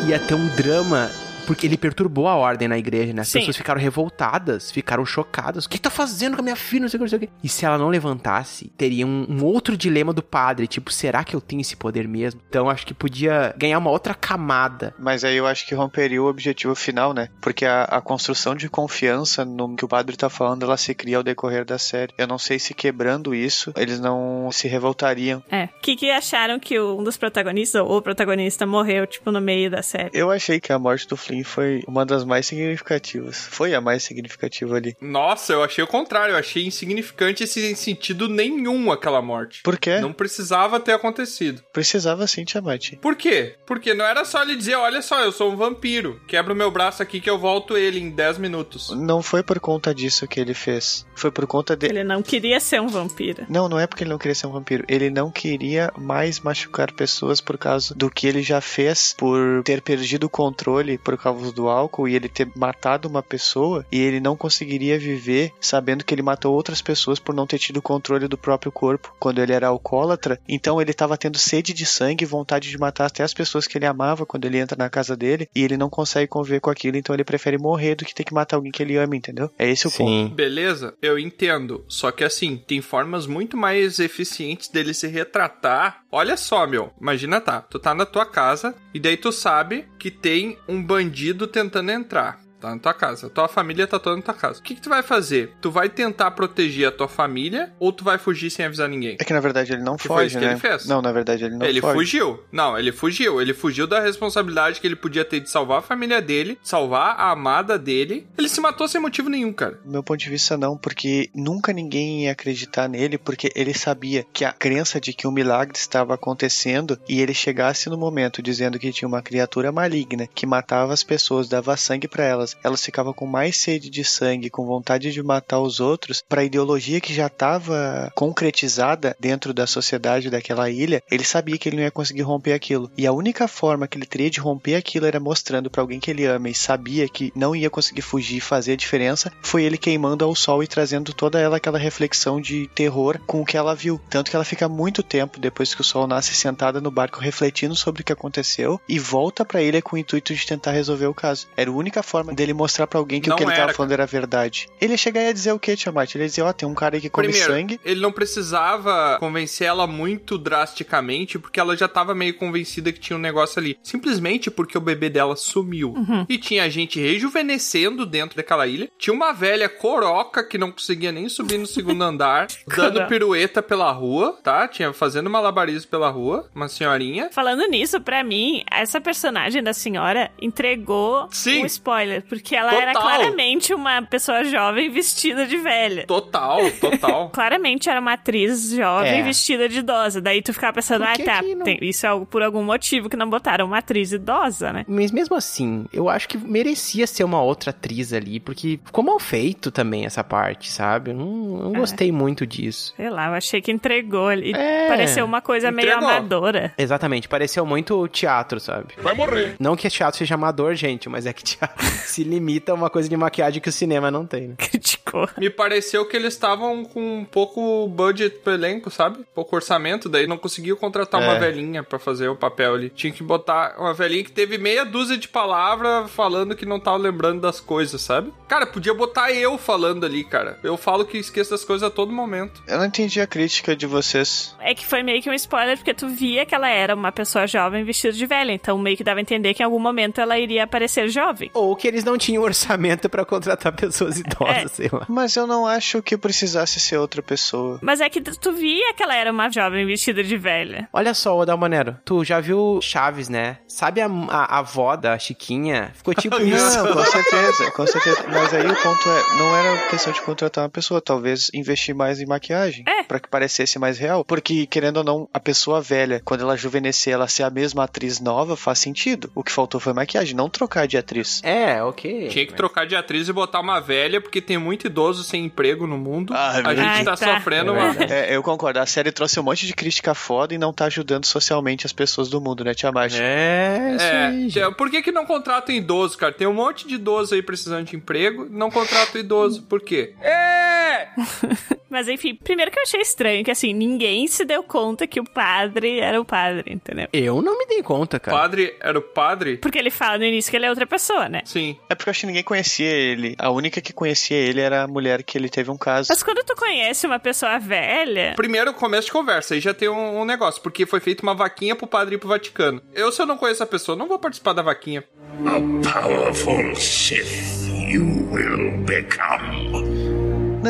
Ia 0.06 0.18
ter 0.18 0.34
um 0.34 0.48
drama. 0.56 1.10
Porque 1.48 1.66
ele 1.66 1.78
perturbou 1.78 2.28
a 2.28 2.36
ordem 2.36 2.68
na 2.68 2.76
igreja, 2.76 3.14
né? 3.14 3.22
As 3.22 3.28
Sim. 3.28 3.38
pessoas 3.38 3.56
ficaram 3.56 3.80
revoltadas, 3.80 4.70
ficaram 4.70 5.04
chocadas. 5.06 5.64
O 5.64 5.68
que 5.70 5.78
tá 5.78 5.88
fazendo 5.88 6.34
com 6.34 6.42
a 6.42 6.44
minha 6.44 6.54
filha? 6.54 6.82
Não 6.82 6.88
sei 6.90 6.98
o 6.98 7.00
que, 7.00 7.04
não 7.04 7.08
sei 7.08 7.16
o 7.16 7.20
que. 7.22 7.30
E 7.42 7.48
se 7.48 7.64
ela 7.64 7.78
não 7.78 7.88
levantasse, 7.88 8.70
teria 8.76 9.06
um, 9.06 9.26
um 9.26 9.42
outro 9.42 9.74
dilema 9.74 10.12
do 10.12 10.22
padre. 10.22 10.66
Tipo, 10.66 10.92
será 10.92 11.24
que 11.24 11.34
eu 11.34 11.40
tenho 11.40 11.62
esse 11.62 11.74
poder 11.74 12.06
mesmo? 12.06 12.38
Então 12.50 12.68
acho 12.68 12.86
que 12.86 12.92
podia 12.92 13.54
ganhar 13.56 13.78
uma 13.78 13.90
outra 13.90 14.14
camada. 14.14 14.94
Mas 14.98 15.24
aí 15.24 15.38
eu 15.38 15.46
acho 15.46 15.66
que 15.66 15.74
romperia 15.74 16.22
o 16.22 16.26
objetivo 16.26 16.74
final, 16.74 17.14
né? 17.14 17.30
Porque 17.40 17.64
a, 17.64 17.84
a 17.84 18.00
construção 18.02 18.54
de 18.54 18.68
confiança 18.68 19.42
no 19.42 19.74
que 19.74 19.86
o 19.86 19.88
padre 19.88 20.18
tá 20.18 20.28
falando, 20.28 20.64
ela 20.64 20.76
se 20.76 20.94
cria 20.94 21.16
ao 21.16 21.22
decorrer 21.22 21.64
da 21.64 21.78
série. 21.78 22.12
Eu 22.18 22.26
não 22.26 22.36
sei 22.36 22.58
se 22.58 22.74
quebrando 22.74 23.34
isso, 23.34 23.72
eles 23.74 23.98
não 23.98 24.50
se 24.52 24.68
revoltariam. 24.68 25.42
É. 25.50 25.64
O 25.64 25.80
que, 25.80 25.96
que 25.96 26.10
acharam 26.10 26.60
que 26.60 26.78
um 26.78 27.02
dos 27.02 27.16
protagonistas, 27.16 27.80
ou 27.80 27.96
o 27.96 28.02
protagonista, 28.02 28.66
morreu, 28.66 29.06
tipo, 29.06 29.30
no 29.30 29.40
meio 29.40 29.70
da 29.70 29.82
série? 29.82 30.10
Eu 30.12 30.30
achei 30.30 30.60
que 30.60 30.72
a 30.72 30.78
morte 30.78 31.08
do 31.08 31.16
Flynn 31.16 31.37
foi 31.44 31.82
uma 31.86 32.04
das 32.04 32.24
mais 32.24 32.46
significativas. 32.46 33.48
Foi 33.50 33.74
a 33.74 33.80
mais 33.80 34.02
significativa 34.02 34.76
ali. 34.76 34.96
Nossa, 35.00 35.52
eu 35.52 35.62
achei 35.62 35.82
o 35.82 35.86
contrário. 35.86 36.32
Eu 36.32 36.38
achei 36.38 36.66
insignificante 36.66 37.44
esse 37.44 37.74
sentido 37.76 38.28
nenhum 38.28 38.90
aquela 38.90 39.22
morte. 39.22 39.62
Por 39.62 39.78
quê? 39.78 40.00
Não 40.00 40.12
precisava 40.12 40.80
ter 40.80 40.92
acontecido. 40.92 41.62
Precisava 41.72 42.26
sim, 42.26 42.44
Tiamat. 42.44 42.96
Por 43.00 43.16
quê? 43.16 43.56
Porque 43.66 43.94
não 43.94 44.04
era 44.04 44.24
só 44.24 44.42
ele 44.42 44.56
dizer, 44.56 44.76
olha 44.76 45.02
só, 45.02 45.20
eu 45.22 45.32
sou 45.32 45.52
um 45.52 45.56
vampiro. 45.56 46.20
Quebra 46.26 46.52
o 46.52 46.56
meu 46.56 46.70
braço 46.70 47.02
aqui 47.02 47.20
que 47.20 47.30
eu 47.30 47.38
volto 47.38 47.76
ele 47.76 47.98
em 47.98 48.10
10 48.10 48.38
minutos. 48.38 48.90
Não 48.90 49.22
foi 49.22 49.42
por 49.42 49.60
conta 49.60 49.94
disso 49.94 50.26
que 50.26 50.40
ele 50.40 50.54
fez. 50.54 51.06
Foi 51.14 51.30
por 51.30 51.46
conta 51.46 51.76
de. 51.76 51.86
Ele 51.86 52.04
não 52.04 52.22
queria 52.22 52.60
ser 52.60 52.80
um 52.80 52.88
vampiro. 52.88 53.46
Não, 53.48 53.68
não 53.68 53.78
é 53.78 53.86
porque 53.86 54.04
ele 54.04 54.10
não 54.10 54.18
queria 54.18 54.34
ser 54.34 54.46
um 54.46 54.52
vampiro. 54.52 54.84
Ele 54.88 55.10
não 55.10 55.30
queria 55.30 55.92
mais 55.96 56.40
machucar 56.40 56.92
pessoas 56.92 57.40
por 57.40 57.58
causa 57.58 57.94
do 57.94 58.10
que 58.10 58.26
ele 58.26 58.42
já 58.42 58.60
fez, 58.60 59.14
por 59.16 59.62
ter 59.64 59.82
perdido 59.82 60.24
o 60.24 60.30
controle 60.30 60.98
por 60.98 61.16
causa 61.16 61.27
do 61.52 61.68
álcool 61.68 62.08
e 62.08 62.14
ele 62.14 62.28
ter 62.28 62.48
matado 62.54 63.08
uma 63.08 63.22
pessoa 63.22 63.84
e 63.90 64.00
ele 64.00 64.20
não 64.20 64.36
conseguiria 64.36 64.98
viver 64.98 65.52
sabendo 65.60 66.04
que 66.04 66.14
ele 66.14 66.22
matou 66.22 66.54
outras 66.54 66.82
pessoas 66.82 67.18
por 67.18 67.34
não 67.34 67.46
ter 67.46 67.58
tido 67.58 67.82
controle 67.82 68.28
do 68.28 68.38
próprio 68.38 68.72
corpo 68.72 69.14
quando 69.18 69.40
ele 69.40 69.52
era 69.52 69.68
alcoólatra. 69.68 70.40
Então 70.48 70.80
ele 70.80 70.90
estava 70.90 71.16
tendo 71.16 71.38
sede 71.38 71.72
de 71.72 71.86
sangue 71.86 72.24
e 72.24 72.26
vontade 72.26 72.70
de 72.70 72.78
matar 72.78 73.06
até 73.06 73.22
as 73.22 73.34
pessoas 73.34 73.66
que 73.66 73.78
ele 73.78 73.86
amava 73.86 74.26
quando 74.26 74.44
ele 74.44 74.58
entra 74.58 74.76
na 74.76 74.90
casa 74.90 75.16
dele 75.16 75.48
e 75.54 75.62
ele 75.62 75.76
não 75.76 75.90
consegue 75.90 76.28
conviver 76.28 76.60
com 76.60 76.70
aquilo, 76.70 76.96
então 76.96 77.14
ele 77.14 77.24
prefere 77.24 77.58
morrer 77.58 77.94
do 77.94 78.04
que 78.04 78.14
ter 78.14 78.24
que 78.24 78.34
matar 78.34 78.56
alguém 78.56 78.72
que 78.72 78.82
ele 78.82 78.96
ama, 78.96 79.16
entendeu? 79.16 79.50
É 79.58 79.68
esse 79.68 79.86
o 79.86 79.90
ponto. 79.90 80.34
Beleza, 80.34 80.94
eu 81.02 81.18
entendo. 81.18 81.84
Só 81.88 82.10
que 82.10 82.24
assim, 82.24 82.62
tem 82.66 82.80
formas 82.80 83.26
muito 83.26 83.56
mais 83.56 83.98
eficientes 83.98 84.68
dele 84.68 84.94
se 84.94 85.06
retratar. 85.06 86.02
Olha 86.10 86.36
só, 86.36 86.66
meu. 86.66 86.92
Imagina 87.00 87.40
tá, 87.40 87.60
tu 87.60 87.78
tá 87.78 87.94
na 87.94 88.06
tua 88.06 88.24
casa 88.24 88.74
e 88.94 88.98
daí 88.98 89.16
tu 89.16 89.30
sabe 89.30 89.86
que 89.98 90.10
tem 90.10 90.58
um 90.66 90.82
bandido 90.82 91.46
tentando 91.46 91.90
entrar. 91.90 92.40
Tá 92.60 92.70
na 92.74 92.78
tua 92.78 92.94
casa. 92.94 93.30
Tua 93.30 93.46
família 93.48 93.86
tá 93.86 93.98
toda 93.98 94.16
na 94.16 94.22
tua 94.22 94.34
casa. 94.34 94.58
O 94.58 94.62
que, 94.62 94.74
que 94.74 94.80
tu 94.80 94.88
vai 94.88 95.02
fazer? 95.02 95.52
Tu 95.60 95.70
vai 95.70 95.88
tentar 95.88 96.30
proteger 96.32 96.88
a 96.88 96.92
tua 96.92 97.08
família 97.08 97.72
ou 97.78 97.92
tu 97.92 98.02
vai 98.04 98.18
fugir 98.18 98.50
sem 98.50 98.64
avisar 98.66 98.88
ninguém? 98.88 99.16
É 99.20 99.24
que 99.24 99.32
na 99.32 99.40
verdade 99.40 99.72
ele 99.72 99.82
não 99.82 99.96
Que 99.96 100.08
foi 100.08 100.16
foge, 100.16 100.26
isso 100.26 100.38
que 100.38 100.44
né? 100.44 100.52
ele 100.52 100.60
fez? 100.60 100.86
Não, 100.86 101.00
na 101.00 101.12
verdade 101.12 101.44
ele 101.44 101.56
não 101.56 101.64
ele 101.66 101.80
foge. 101.80 101.94
fugiu. 101.94 102.42
Não, 102.50 102.78
ele 102.78 102.90
fugiu. 102.92 103.40
Ele 103.40 103.54
fugiu 103.54 103.86
da 103.86 104.00
responsabilidade 104.00 104.80
que 104.80 104.86
ele 104.86 104.96
podia 104.96 105.24
ter 105.24 105.40
de 105.40 105.50
salvar 105.50 105.78
a 105.78 105.82
família 105.82 106.20
dele, 106.20 106.58
salvar 106.62 107.14
a 107.18 107.30
amada 107.30 107.78
dele. 107.78 108.26
Ele 108.36 108.48
se 108.48 108.60
matou 108.60 108.88
sem 108.88 109.00
motivo 109.00 109.28
nenhum, 109.28 109.52
cara. 109.52 109.78
Meu 109.84 110.02
ponto 110.02 110.18
de 110.18 110.28
vista, 110.30 110.56
não, 110.56 110.76
porque 110.76 111.30
nunca 111.34 111.72
ninguém 111.72 112.24
ia 112.24 112.32
acreditar 112.32 112.88
nele, 112.88 113.18
porque 113.18 113.50
ele 113.54 113.72
sabia 113.74 114.24
que 114.32 114.44
a 114.44 114.52
crença 114.52 115.00
de 115.00 115.12
que 115.12 115.26
um 115.26 115.32
milagre 115.32 115.76
estava 115.78 116.14
acontecendo 116.14 116.98
e 117.08 117.20
ele 117.20 117.34
chegasse 117.34 117.88
no 117.88 117.96
momento 117.96 118.42
dizendo 118.42 118.78
que 118.78 118.92
tinha 118.92 119.08
uma 119.08 119.22
criatura 119.22 119.70
maligna 119.70 120.26
que 120.26 120.46
matava 120.46 120.92
as 120.92 121.02
pessoas, 121.02 121.48
dava 121.48 121.76
sangue 121.76 122.08
para 122.08 122.24
elas, 122.24 122.47
elas 122.62 122.84
ficavam 122.84 123.12
com 123.12 123.26
mais 123.26 123.56
sede 123.56 123.90
de 123.90 124.04
sangue, 124.04 124.50
com 124.50 124.66
vontade 124.66 125.12
de 125.12 125.22
matar 125.22 125.60
os 125.60 125.80
outros, 125.80 126.22
para 126.28 126.42
a 126.42 126.44
ideologia 126.44 127.00
que 127.00 127.14
já 127.14 127.26
estava 127.26 128.12
concretizada 128.14 129.16
dentro 129.18 129.52
da 129.52 129.66
sociedade 129.66 130.30
daquela 130.30 130.70
ilha, 130.70 131.02
ele 131.10 131.24
sabia 131.24 131.58
que 131.58 131.68
ele 131.68 131.76
não 131.76 131.84
ia 131.84 131.90
conseguir 131.90 132.22
romper 132.22 132.52
aquilo. 132.52 132.90
E 132.96 133.06
a 133.06 133.12
única 133.12 133.48
forma 133.48 133.86
que 133.86 133.96
ele 133.98 134.06
teria 134.06 134.30
de 134.30 134.40
romper 134.40 134.74
aquilo 134.74 135.06
era 135.06 135.20
mostrando 135.20 135.70
para 135.70 135.82
alguém 135.82 136.00
que 136.00 136.10
ele 136.10 136.24
ama 136.24 136.48
e 136.48 136.54
sabia 136.54 137.08
que 137.08 137.32
não 137.34 137.54
ia 137.54 137.70
conseguir 137.70 138.02
fugir 138.02 138.38
e 138.38 138.40
fazer 138.40 138.72
a 138.72 138.76
diferença, 138.76 139.32
foi 139.42 139.62
ele 139.62 139.78
queimando 139.78 140.24
ao 140.24 140.34
sol 140.34 140.62
e 140.62 140.66
trazendo 140.66 141.12
toda 141.12 141.40
ela 141.40 141.56
aquela 141.56 141.78
reflexão 141.78 142.40
de 142.40 142.68
terror 142.74 143.20
com 143.26 143.40
o 143.40 143.44
que 143.44 143.56
ela 143.56 143.74
viu. 143.74 144.00
Tanto 144.08 144.30
que 144.30 144.36
ela 144.36 144.44
fica 144.44 144.68
muito 144.68 145.02
tempo 145.02 145.40
depois 145.40 145.74
que 145.74 145.80
o 145.80 145.84
sol 145.84 146.06
nasce 146.06 146.34
sentada 146.34 146.80
no 146.80 146.90
barco 146.90 147.20
refletindo 147.20 147.74
sobre 147.74 148.02
o 148.02 148.04
que 148.04 148.12
aconteceu 148.12 148.80
e 148.88 148.98
volta 148.98 149.44
para 149.44 149.62
ele 149.62 149.82
com 149.82 149.96
o 149.96 149.98
intuito 149.98 150.34
de 150.34 150.46
tentar 150.46 150.72
resolver 150.72 151.06
o 151.06 151.14
caso. 151.14 151.46
Era 151.56 151.70
a 151.70 151.74
única 151.74 152.02
forma 152.02 152.34
dele 152.38 152.54
mostrar 152.54 152.86
para 152.86 152.98
alguém 152.98 153.20
que 153.20 153.28
Não 153.28 153.34
o 153.34 153.38
que 153.38 153.44
ele 153.44 153.52
era, 153.52 153.62
tava 153.62 153.72
falando 153.74 153.92
era 153.92 154.06
verdade. 154.06 154.68
Ele 154.80 154.92
ia 154.92 154.96
chegar 154.96 155.22
e 155.22 155.26
ia 155.26 155.34
dizer 155.34 155.52
o 155.52 155.58
que, 155.58 155.76
Tiamat? 155.76 156.14
Ele 156.14 156.24
ia 156.24 156.28
dizer, 156.28 156.42
ó, 156.42 156.52
tem 156.52 156.68
um 156.68 156.74
cara 156.74 156.96
aí 156.96 157.00
que 157.00 157.10
come 157.10 157.28
Primeiro, 157.28 157.52
sangue. 157.52 157.80
ele 157.84 158.00
não 158.00 158.12
precisava 158.12 159.16
convencer 159.18 159.66
ela 159.66 159.86
muito 159.86 160.38
drasticamente, 160.38 161.38
porque 161.38 161.58
ela 161.58 161.76
já 161.76 161.88
tava 161.88 162.14
meio 162.14 162.34
convencida 162.34 162.92
que 162.92 163.00
tinha 163.00 163.16
um 163.16 163.20
negócio 163.20 163.58
ali. 163.58 163.76
Simplesmente 163.82 164.50
porque 164.50 164.78
o 164.78 164.80
bebê 164.80 165.10
dela 165.10 165.36
sumiu. 165.36 165.94
E 166.28 166.38
tinha 166.38 166.68
gente 166.70 167.00
rejuvenescendo 167.00 168.06
dentro 168.06 168.36
daquela 168.36 168.66
ilha. 168.66 168.88
Tinha 168.98 169.12
uma 169.14 169.32
velha 169.32 169.68
coroca 169.68 170.44
que 170.44 170.56
não 170.56 170.70
conseguia 170.70 171.10
nem 171.12 171.28
subir 171.28 171.58
no 171.58 171.66
segundo 171.66 172.02
andar, 172.04 172.46
dando 172.66 173.06
pirueta 173.06 173.62
pela 173.62 173.90
rua, 173.90 174.38
tá? 174.42 174.68
Tinha 174.68 174.92
fazendo 174.92 175.28
malabarismo 175.28 175.90
pela 175.90 176.08
rua, 176.08 176.48
uma 176.54 176.68
senhorinha. 176.68 177.30
Falando 177.32 177.66
nisso, 177.66 178.00
pra 178.00 178.22
mim, 178.22 178.62
essa 178.70 179.00
personagem 179.00 179.62
da 179.62 179.72
senhora 179.72 180.30
entregou 180.40 181.28
Sim. 181.30 181.62
um 181.62 181.66
spoiler 181.66 182.22
Porque 182.28 182.54
ela 182.54 182.74
era 182.74 182.92
Total. 182.92 183.08
claramente 183.08 183.72
uma 183.74 184.02
pessoa 184.02 184.44
jovem 184.44 184.90
vestida 184.90 185.46
de 185.46 185.56
velha. 185.56 186.06
Total, 186.06 186.58
total. 186.72 187.30
Claramente 187.34 187.88
era 187.88 188.00
uma 188.00 188.12
atriz 188.14 188.70
jovem 188.70 189.20
É. 189.20 189.22
vestida 189.22 189.68
de 189.68 189.78
idosa. 189.78 190.20
Daí 190.20 190.42
tu 190.42 190.52
ficava 190.52 190.74
pensando, 190.74 191.04
ah, 191.04 191.14
tá, 191.24 191.42
não- 191.42 191.64
tem- 191.64 191.78
isso 191.82 192.06
é 192.06 192.24
por 192.30 192.42
algum 192.42 192.62
motivo 192.62 193.08
que 193.08 193.16
não 193.16 193.28
botaram 193.28 193.66
uma 193.66 193.78
atriz 193.78 194.12
idosa, 194.12 194.72
né? 194.72 194.84
Mas 194.88 195.10
mesmo 195.10 195.34
assim, 195.36 195.86
eu 195.92 196.08
acho 196.08 196.28
que 196.28 196.36
merecia 196.38 197.06
ser 197.06 197.24
uma 197.24 197.42
outra 197.42 197.70
atriz 197.70 198.12
ali, 198.12 198.38
porque 198.40 198.78
ficou 198.84 199.02
mal 199.04 199.18
feito 199.18 199.70
também 199.70 200.04
essa 200.04 200.22
parte, 200.22 200.70
sabe? 200.70 201.10
Eu 201.10 201.14
não, 201.14 201.26
não 201.26 201.76
É. 201.76 201.78
gostei 201.78 202.12
muito 202.12 202.46
disso. 202.46 202.92
Sei 202.96 203.08
lá, 203.10 203.26
eu 203.28 203.34
achei 203.34 203.60
que 203.60 203.70
entregou 203.72 204.28
ali. 204.28 204.52
É. 204.54 204.88
Pareceu 204.88 205.24
uma 205.24 205.40
coisa 205.40 205.70
meio 205.70 205.88
Entregou. 205.88 206.08
amadora. 206.08 206.72
Exatamente, 206.76 207.28
pareceu 207.28 207.64
muito 207.64 208.06
teatro, 208.08 208.60
sabe? 208.60 208.88
Vai 208.98 209.14
morrer. 209.14 209.56
Não 209.58 209.76
que 209.76 209.88
teatro 209.88 210.18
seja 210.18 210.34
amador, 210.34 210.74
gente, 210.74 211.08
mas 211.08 211.26
é 211.26 211.32
que 211.32 211.42
teatro 211.42 211.76
se 212.18 212.24
limita 212.24 212.72
a 212.72 212.74
uma 212.74 212.90
coisa 212.90 213.08
de 213.08 213.16
maquiagem 213.16 213.60
que 213.60 213.68
o 213.68 213.72
cinema 213.72 214.10
não 214.10 214.26
tem, 214.26 214.48
né? 214.48 214.54
Criticou. 214.58 215.28
Me 215.38 215.48
pareceu 215.48 216.04
que 216.04 216.16
eles 216.16 216.34
estavam 216.34 216.84
com 216.84 217.18
um 217.20 217.24
pouco 217.24 217.86
budget 217.86 218.38
pro 218.42 218.52
elenco, 218.52 218.90
sabe? 218.90 219.20
Pouco 219.34 219.54
orçamento, 219.54 220.08
daí 220.08 220.26
não 220.26 220.36
conseguiu 220.36 220.76
contratar 220.76 221.20
uma 221.22 221.34
É. 221.34 221.38
velhinha 221.38 221.82
pra 221.84 221.98
fazer 221.98 222.28
o 222.28 222.34
papel 222.36 222.74
ali. 222.74 222.90
Tinha 222.90 223.12
que 223.12 223.22
botar 223.22 223.76
uma 223.78 223.94
velhinha 223.94 224.24
que 224.24 224.32
teve 224.32 224.58
meia 224.58 224.84
dúzia 224.84 225.16
de 225.16 225.28
palavras 225.28 226.10
falando 226.10 226.56
que 226.56 226.66
não 226.66 226.80
tava 226.80 226.96
lembrando 226.96 227.40
das 227.40 227.60
coisas, 227.60 228.00
sabe? 228.00 228.32
Cara, 228.48 228.66
podia 228.66 228.92
botar 228.94 229.30
eu 229.32 229.56
falando 229.56 230.04
ali, 230.04 230.24
cara. 230.24 230.58
Eu 230.64 230.76
falo 230.76 231.04
que 231.04 231.18
esqueço 231.18 231.50
das 231.50 231.64
coisas 231.64 231.86
a 231.86 231.90
todo 231.90 232.12
momento. 232.12 232.62
Eu 232.66 232.78
não 232.78 232.86
entendi 232.86 233.20
a 233.20 233.26
crítica 233.26 233.76
de 233.76 233.86
vocês. 233.86 234.56
É 234.58 234.74
que 234.74 234.84
foi 234.84 235.02
meio 235.02 235.22
que 235.22 235.30
um 235.30 235.34
spoiler, 235.34 235.76
porque 235.76 235.94
tu 235.94 236.08
via 236.08 236.44
que 236.44 236.54
ela 236.54 236.68
era 236.68 236.94
uma 236.94 237.12
pessoa 237.12 237.46
jovem 237.46 237.84
vestida 237.84 238.12
de 238.12 238.26
velha. 238.26 238.52
Então 238.52 238.76
meio 238.78 238.96
que 238.96 239.04
dava 239.04 239.20
a 239.20 239.22
entender 239.22 239.54
que 239.54 239.62
em 239.62 239.66
algum 239.66 239.78
momento 239.78 240.20
ela 240.20 240.38
iria 240.38 240.64
aparecer 240.64 241.08
jovem. 241.08 241.50
Ou 241.54 241.76
que 241.76 241.86
eles 241.86 242.04
não 242.08 242.16
tinham 242.18 242.42
orçamento 242.42 243.08
pra 243.08 243.24
contratar 243.24 243.72
pessoas 243.72 244.18
idosas, 244.18 244.56
É. 244.64 244.68
sei 244.68 244.88
lá. 244.92 245.04
Mas 245.08 245.36
eu 245.36 245.46
não 245.46 245.66
acho 245.66 246.02
que 246.02 246.16
precisasse 246.16 246.80
ser 246.80 246.96
outra 246.96 247.22
pessoa. 247.22 247.78
Mas 247.82 248.00
é 248.00 248.08
que 248.08 248.20
tu 248.20 248.52
via 248.52 248.94
que 248.94 249.02
ela 249.02 249.14
era 249.14 249.30
uma 249.30 249.50
jovem 249.50 249.86
vestida 249.86 250.22
de 250.24 250.36
velha. 250.36 250.88
Olha 250.92 251.12
só, 251.14 251.36
ô 251.38 251.44
Dalmanero, 251.44 251.96
tu 252.04 252.24
já 252.24 252.40
viu 252.40 252.78
Chaves, 252.82 253.28
né? 253.28 253.58
Sabe 253.68 254.00
a, 254.00 254.06
a, 254.06 254.56
a 254.56 254.58
avó 254.60 254.96
da 254.96 255.18
Chiquinha? 255.18 255.90
Ficou 255.94 256.14
tipo 256.14 256.40
isso. 256.40 256.82
Não, 256.82 256.92
com 256.94 257.04
certeza, 257.06 257.70
com 257.72 257.86
certeza. 257.86 258.24
Mas 258.28 258.54
aí 258.54 258.66
o 258.66 258.76
ponto 258.82 259.08
é, 259.08 259.36
não 259.38 259.56
era 259.56 259.88
questão 259.88 260.12
de 260.12 260.22
contratar 260.22 260.64
uma 260.64 260.70
pessoa, 260.70 261.00
talvez 261.00 261.50
investir 261.54 261.94
mais 261.94 262.20
em 262.20 262.26
maquiagem, 262.26 262.84
É. 262.88 263.02
Pra 263.04 263.20
que 263.20 263.28
parecesse 263.28 263.78
mais 263.78 263.98
real. 263.98 264.24
Porque 264.24 264.66
querendo 264.66 264.98
ou 264.98 265.04
não, 265.04 265.28
a 265.32 265.40
pessoa 265.40 265.80
velha, 265.80 266.20
quando 266.24 266.42
ela 266.42 266.56
juvenescer, 266.56 267.12
ela 267.14 267.28
ser 267.28 267.42
a 267.42 267.50
mesma 267.50 267.84
atriz 267.84 268.20
nova, 268.20 268.56
faz 268.56 268.78
sentido. 268.78 269.30
O 269.34 269.42
que 269.42 269.52
faltou 269.52 269.80
foi 269.80 269.92
maquiagem, 269.92 270.34
não 270.34 270.48
trocar 270.48 270.86
de 270.86 270.96
atriz. 270.96 271.40
É, 271.44 271.82
ok. 271.82 271.97
Tinha 272.00 272.46
que 272.46 272.54
trocar 272.54 272.86
de 272.86 272.94
atriz 272.94 273.28
e 273.28 273.32
botar 273.32 273.60
uma 273.60 273.80
velha, 273.80 274.20
porque 274.20 274.40
tem 274.40 274.58
muito 274.58 274.86
idoso 274.86 275.24
sem 275.24 275.44
emprego 275.44 275.86
no 275.86 275.96
mundo. 275.98 276.32
Ah, 276.36 276.52
é 276.54 276.60
a 276.66 276.74
gente 276.74 276.76
verdade. 276.76 277.04
tá 277.04 277.10
Ai, 277.12 277.16
tá. 277.16 277.34
sofrendo 277.36 277.70
É 277.70 277.74
uma. 277.74 277.92
verdade. 277.92 278.12
É, 278.12 278.36
eu 278.36 278.42
concordo. 278.42 278.78
A 278.78 278.86
série 278.86 279.10
trouxe 279.12 279.38
um 279.40 279.42
monte 279.42 279.66
de 279.66 279.74
crítica 279.74 280.14
foda 280.14 280.54
e 280.54 280.58
não 280.58 280.72
tá 280.72 280.84
ajudando 280.86 281.24
socialmente 281.24 281.86
as 281.86 281.92
pessoas 281.92 282.28
do 282.28 282.40
mundo, 282.40 282.62
né, 282.64 282.74
Tiamat? 282.74 283.14
É, 283.18 283.94
isso 283.96 284.04
É, 284.04 284.26
aí, 284.26 284.52
é, 284.56 284.70
por 284.74 284.90
que, 284.90 285.02
que 285.02 285.10
não 285.12 285.26
contratam 285.26 285.74
idoso, 285.74 286.16
cara? 286.18 286.32
Tem 286.32 286.46
um 286.46 286.52
monte 286.54 286.86
de 286.86 286.94
idoso 286.96 287.34
aí 287.34 287.42
precisando 287.42 287.86
de 287.86 287.96
emprego, 287.96 288.46
não 288.50 288.70
contratam 288.70 289.20
idoso. 289.20 289.62
Por 289.62 289.80
quê? 289.80 290.14
É! 290.20 291.08
Mas 291.90 292.06
enfim, 292.06 292.34
primeiro 292.34 292.70
que 292.70 292.78
eu 292.78 292.82
achei 292.82 293.00
estranho, 293.00 293.42
que 293.42 293.50
assim, 293.50 293.72
ninguém 293.72 294.26
se 294.26 294.44
deu 294.44 294.62
conta 294.62 295.06
que 295.06 295.18
o 295.18 295.24
padre 295.24 296.00
era 296.00 296.20
o 296.20 296.24
padre, 296.24 296.70
entendeu? 296.72 297.08
Eu 297.12 297.40
não 297.40 297.56
me 297.58 297.66
dei 297.66 297.82
conta, 297.82 298.18
O 298.18 298.20
cara. 298.20 298.36
padre 298.36 298.76
era 298.80 298.98
o 298.98 299.02
padre? 299.02 299.56
Porque 299.56 299.78
ele 299.78 299.90
fala 299.90 300.18
no 300.18 300.24
início 300.24 300.50
que 300.50 300.56
ele 300.56 300.66
é 300.66 300.70
outra 300.70 300.86
pessoa, 300.86 301.28
né? 301.30 301.40
Sim. 301.46 301.76
É 301.88 301.94
porque 301.94 302.08
eu 302.08 302.10
acho 302.10 302.20
que 302.20 302.26
ninguém 302.26 302.42
conhecia 302.42 302.90
ele. 302.90 303.34
A 303.38 303.50
única 303.50 303.80
que 303.80 303.92
conhecia 303.92 304.36
ele 304.36 304.60
era 304.60 304.82
a 304.82 304.88
mulher 304.88 305.22
que 305.22 305.38
ele 305.38 305.48
teve 305.48 305.70
um 305.70 305.76
caso. 305.78 306.08
Mas 306.10 306.22
quando 306.22 306.44
tu 306.44 306.54
conhece 306.54 307.06
uma 307.06 307.18
pessoa 307.18 307.58
velha, 307.58 308.34
Primeiro, 308.36 308.72
começo 308.74 309.06
de 309.06 309.12
conversa, 309.12 309.54
aí 309.54 309.60
já 309.60 309.72
tem 309.72 309.88
um, 309.88 310.20
um 310.20 310.24
negócio, 310.24 310.62
porque 310.62 310.86
foi 310.86 311.00
feita 311.00 311.22
uma 311.22 311.34
vaquinha 311.34 311.74
pro 311.74 311.86
padre 311.86 312.16
ir 312.16 312.18
pro 312.18 312.28
Vaticano. 312.28 312.82
Eu, 312.92 313.10
se 313.10 313.20
eu 313.22 313.26
não 313.26 313.36
conheço 313.36 313.62
a 313.62 313.66
pessoa, 313.66 313.96
não 313.96 314.06
vou 314.08 314.18
participar 314.18 314.52
da 314.52 314.62
vaquinha. 314.62 315.04
A 315.46 316.00
powerful 316.02 316.74
Sith 316.76 317.68
you 317.88 318.04
will 318.30 318.84
become. 318.84 320.07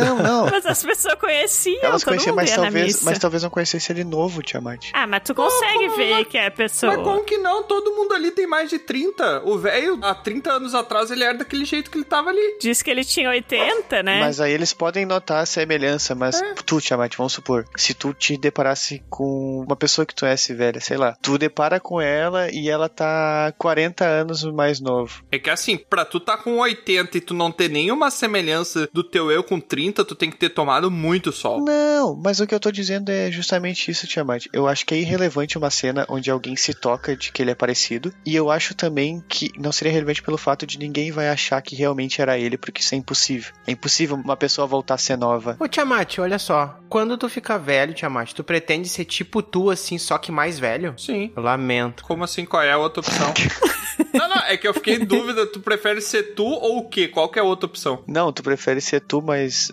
Não, 0.05 0.19
não. 0.19 0.47
mas 0.51 0.65
as 0.67 0.83
pessoas 0.83 1.15
conheciam, 1.15 1.81
Elas 1.83 2.05
conheciam, 2.05 2.35
mas 2.35 2.51
talvez, 2.55 3.03
mas 3.03 3.19
talvez 3.19 3.43
não 3.43 3.51
conhecesse 3.51 3.93
ele 3.93 4.05
novo, 4.05 4.43
Tiamat. 4.43 4.91
Ah, 4.93 5.07
mas 5.07 5.23
tu 5.25 5.35
consegue 5.35 5.85
como 5.87 5.97
ver 5.97 6.17
não? 6.17 6.25
que 6.25 6.39
é 6.39 6.47
a 6.47 6.51
pessoa. 6.51 6.95
Mas 6.97 7.05
como 7.05 7.25
que 7.25 7.39
não? 7.39 7.63
Todo 7.63 7.93
mundo 7.95 8.15
ali 8.15 8.31
tem 8.31 8.47
mais 8.47 8.71
de 8.71 8.79
30. 8.79 9.43
O 9.45 9.59
velho, 9.59 9.99
há 10.03 10.15
30 10.15 10.53
anos 10.53 10.75
atrás, 10.75 11.11
ele 11.11 11.25
era 11.25 11.39
daquele 11.39 11.65
jeito 11.65 11.91
que 11.91 11.99
ele 11.99 12.05
tava 12.05 12.31
ali. 12.31 12.59
Diz 12.61 12.83
que 12.83 12.91
ele 12.91 13.05
tinha 13.05 13.29
80, 13.29 14.03
né? 14.03 14.21
Mas 14.21 14.41
aí 14.41 14.53
eles 14.53 14.73
podem 14.73 15.05
notar 15.07 15.43
a 15.43 15.47
semelhança, 15.47 16.15
mas 16.15 16.41
É. 16.41 16.55
tu, 16.65 16.81
Tiamat, 16.81 17.15
vamos 17.17 17.33
supor, 17.33 17.65
se 17.77 17.95
tu 17.95 18.13
te 18.15 18.37
deparasse 18.37 19.03
com 19.09 19.65
uma 19.67 19.77
pessoa 19.77 20.07
que 20.07 20.15
tu 20.15 20.25
é 20.25 20.35
velha, 20.55 20.81
sei 20.81 20.97
lá, 20.97 21.17
tu 21.21 21.37
depara 21.39 21.81
com 21.81 22.01
ela 22.01 22.51
e 22.51 22.69
ela 22.69 22.89
tá 22.89 23.53
40 23.59 24.05
anos 24.05 24.45
mais 24.45 24.81
novo. 24.81 25.23
É 25.31 25.39
que 25.39 25.51
assim, 25.51 25.77
pra 25.77 26.05
tu 26.05 26.21
tá 26.21 26.37
com 26.37 26.59
80 26.59 27.19
e 27.19 27.21
tu 27.21 27.35
não 27.35 27.51
ter 27.51 27.69
nenhuma 27.69 28.11
semelhança 28.11 28.89
do 28.93 29.03
teu 29.03 29.31
eu 29.31 29.43
com 29.43 29.61
30, 29.89 30.05
tu 30.05 30.15
tem 30.15 30.31
que 30.31 30.37
ter 30.37 30.51
tomado 30.51 30.91
muito 30.91 31.33
sol. 31.33 31.65
Não, 31.65 32.15
mas 32.15 32.41
o 32.41 32.47
que 32.47 32.55
eu 32.55 32.61
tô 32.61 32.71
dizendo 32.71 33.11
é 33.11 33.31
justamente 33.31 33.91
isso, 33.91 34.07
Tiamat. 34.07 34.47
Eu 34.53 34.69
acho 34.69 34.85
que 34.85 34.95
é 34.95 34.99
irrelevante 34.99 35.57
uma 35.57 35.71
cena 35.71 36.07
onde 36.09 36.31
alguém 36.31 36.57
se 36.57 36.75
toca 36.75 37.17
de 37.17 37.33
que 37.33 37.43
ele 37.43 37.51
é 37.51 37.55
parecido. 37.55 38.13
E 38.25 38.35
eu 38.37 38.51
acho 38.51 38.75
também 38.75 39.23
que 39.29 39.51
não 39.59 39.73
seria 39.73 39.93
relevante 39.93 40.23
pelo 40.23 40.37
fato 40.37 40.67
de 40.67 40.79
ninguém 40.79 41.11
vai 41.11 41.29
achar 41.29 41.61
que 41.63 41.75
realmente 41.75 42.21
era 42.21 42.39
ele, 42.39 42.59
porque 42.59 42.81
isso 42.81 42.95
é 42.95 42.99
impossível. 42.99 43.53
É 43.67 43.73
impossível 43.73 44.17
uma 44.17 44.37
pessoa 44.37 44.67
voltar 44.67 44.95
a 44.95 44.99
ser 44.99 45.17
nova. 45.17 45.57
Ô, 45.59 45.67
Tiamat, 45.67 46.19
olha 46.19 46.39
só. 46.39 46.79
Quando 46.89 47.17
tu 47.17 47.29
ficar 47.29 47.59
velho, 47.59 47.95
Tiamat, 47.95 48.33
tu 48.33 48.45
pretende 48.45 48.89
ser 48.89 49.05
tipo 49.05 49.43
tu, 49.43 49.71
assim, 49.71 49.99
só 49.99 50.19
que 50.19 50.31
mais 50.31 50.59
velho? 50.59 50.95
Sim. 50.99 51.33
Eu 51.35 51.43
lamento. 51.43 52.05
Como 52.05 52.25
assim? 52.25 52.45
Qual 52.45 52.63
é 52.63 52.73
a 52.73 52.79
outra 52.79 53.01
opção? 53.01 53.33
não, 54.13 54.29
não, 54.29 54.43
é 54.43 54.57
que 54.57 54.67
eu 54.67 54.75
fiquei 54.75 54.97
em 54.97 55.05
dúvida. 55.05 55.47
Tu 55.47 55.61
prefere 55.61 56.01
ser 56.01 56.35
tu 56.35 56.45
ou 56.45 56.79
o 56.79 56.89
quê? 56.89 57.09
Qual 57.09 57.29
que 57.29 57.39
é 57.39 57.43
a 57.43 57.45
outra 57.45 57.67
opção? 57.67 58.03
Não, 58.07 58.33
tu 58.33 58.43
prefere 58.43 58.81
ser 58.81 59.01
tu 59.01 59.21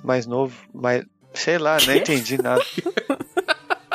mais, 0.04 0.26
mais 0.26 0.26
novo, 0.26 0.56
mais. 0.74 1.04
Sei 1.34 1.58
lá, 1.58 1.78
não 1.86 1.96
entendi 1.96 2.42
nada. 2.42 2.64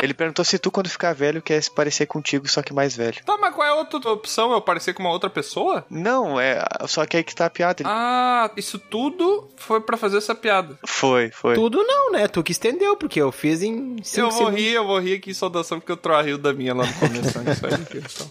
Ele 0.03 0.15
perguntou 0.15 0.45
se 0.45 0.59
tu, 0.59 0.71
quando 0.71 0.89
ficar 0.89 1.15
velho, 1.15 1.43
quer 1.43 1.63
se 1.63 1.71
parecer 1.71 2.07
contigo, 2.07 2.49
só 2.49 2.63
que 2.63 2.73
mais 2.73 2.97
velho. 2.97 3.23
Tá, 3.25 3.37
mas 3.37 3.55
qual 3.55 3.67
é 3.67 3.71
a 3.71 3.75
outra 3.75 4.11
opção? 4.11 4.51
Eu 4.51 4.61
parecer 4.63 4.95
com 4.95 5.03
uma 5.03 5.11
outra 5.13 5.29
pessoa? 5.29 5.85
Não, 5.91 6.41
é. 6.41 6.65
Só 6.87 7.05
que 7.05 7.19
aí 7.19 7.23
que 7.23 7.35
tá 7.35 7.47
a 7.47 7.51
piada. 7.51 7.83
Ah, 7.85 8.51
isso 8.57 8.79
tudo 8.79 9.51
foi 9.57 9.81
pra 9.81 9.99
fazer 9.99 10.17
essa 10.17 10.35
piada. 10.35 10.79
Foi, 10.87 11.31
foi. 11.31 11.55
Tudo 11.55 11.83
não, 11.83 12.13
né? 12.13 12.27
Tu 12.29 12.43
que 12.43 12.53
estendeu, 12.53 12.97
porque 12.97 13.21
eu 13.21 13.31
fiz 13.31 13.63
em 13.63 13.97
cinco 14.03 14.29
eu 14.29 14.31
vou 14.31 14.39
segundos. 14.39 14.61
rir, 14.61 14.73
eu 14.73 14.87
vou 14.87 14.99
rir 14.99 15.15
aqui 15.15 15.31
em 15.31 15.35
saudação 15.35 15.79
porque 15.79 15.93
eu 15.93 15.99
Troa 15.99 16.23
riu 16.23 16.39
da 16.39 16.55
minha 16.55 16.75
lá 16.75 16.87
no 16.87 16.95
começo. 16.95 17.39
né? 17.39 17.53
Isso 17.53 17.67
aí, 17.67 17.75
então. 17.75 18.31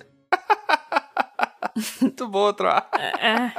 Muito 2.01 2.27
boa, 2.27 2.53
Troa. 2.53 2.85
É, 2.97 3.51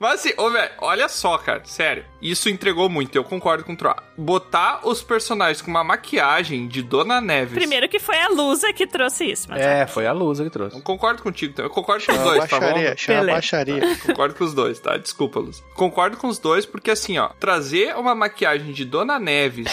Mas 0.00 0.20
assim, 0.20 0.32
ô, 0.36 0.50
velho, 0.50 0.70
olha 0.78 1.08
só, 1.08 1.38
cara, 1.38 1.62
sério. 1.64 2.04
Isso 2.20 2.48
entregou 2.48 2.88
muito, 2.88 3.14
eu 3.16 3.22
concordo 3.24 3.62
com 3.64 3.72
o 3.72 3.76
Troa. 3.76 4.02
Botar 4.16 4.80
os 4.84 5.02
personagens 5.02 5.62
com 5.62 5.70
uma 5.70 5.84
maquiagem 5.84 6.66
de 6.66 6.82
Dona 6.82 7.20
Neves. 7.20 7.54
primeiro 7.54 7.88
que 7.88 7.98
foi 7.98 8.18
a 8.18 8.28
Lusa 8.28 8.72
que 8.72 8.86
trouxe 8.86 9.24
isso, 9.30 9.46
mas 9.48 9.60
É, 9.60 9.86
foi 9.86 10.06
a 10.06 10.12
Lusa 10.12 10.44
que 10.44 10.50
trouxe. 10.50 10.76
Eu 10.76 10.82
concordo 10.82 11.22
contigo, 11.22 11.52
então. 11.52 11.64
Eu 11.64 11.70
concordo 11.70 12.04
com 12.04 12.12
os 12.12 12.18
dois, 12.18 12.48
tá 12.48 12.58
bom? 12.58 12.66
baixaria, 12.66 12.96
chama 12.96 13.24
baixaria. 13.32 13.96
Concordo 14.06 14.34
com 14.34 14.44
os 14.44 14.54
dois, 14.54 14.80
tá? 14.80 14.96
Desculpa, 14.96 15.38
Luz. 15.40 15.62
Concordo 15.74 16.16
com 16.16 16.26
os 16.28 16.38
dois 16.38 16.66
porque, 16.66 16.90
assim, 16.90 17.18
ó, 17.18 17.28
trazer 17.40 17.96
uma 17.96 18.14
maquiagem 18.14 18.72
de 18.72 18.84
Dona 18.84 19.18
Neves 19.18 19.68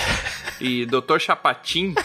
e 0.60 0.86
Dr. 0.86 1.20
Chapatin, 1.20 1.96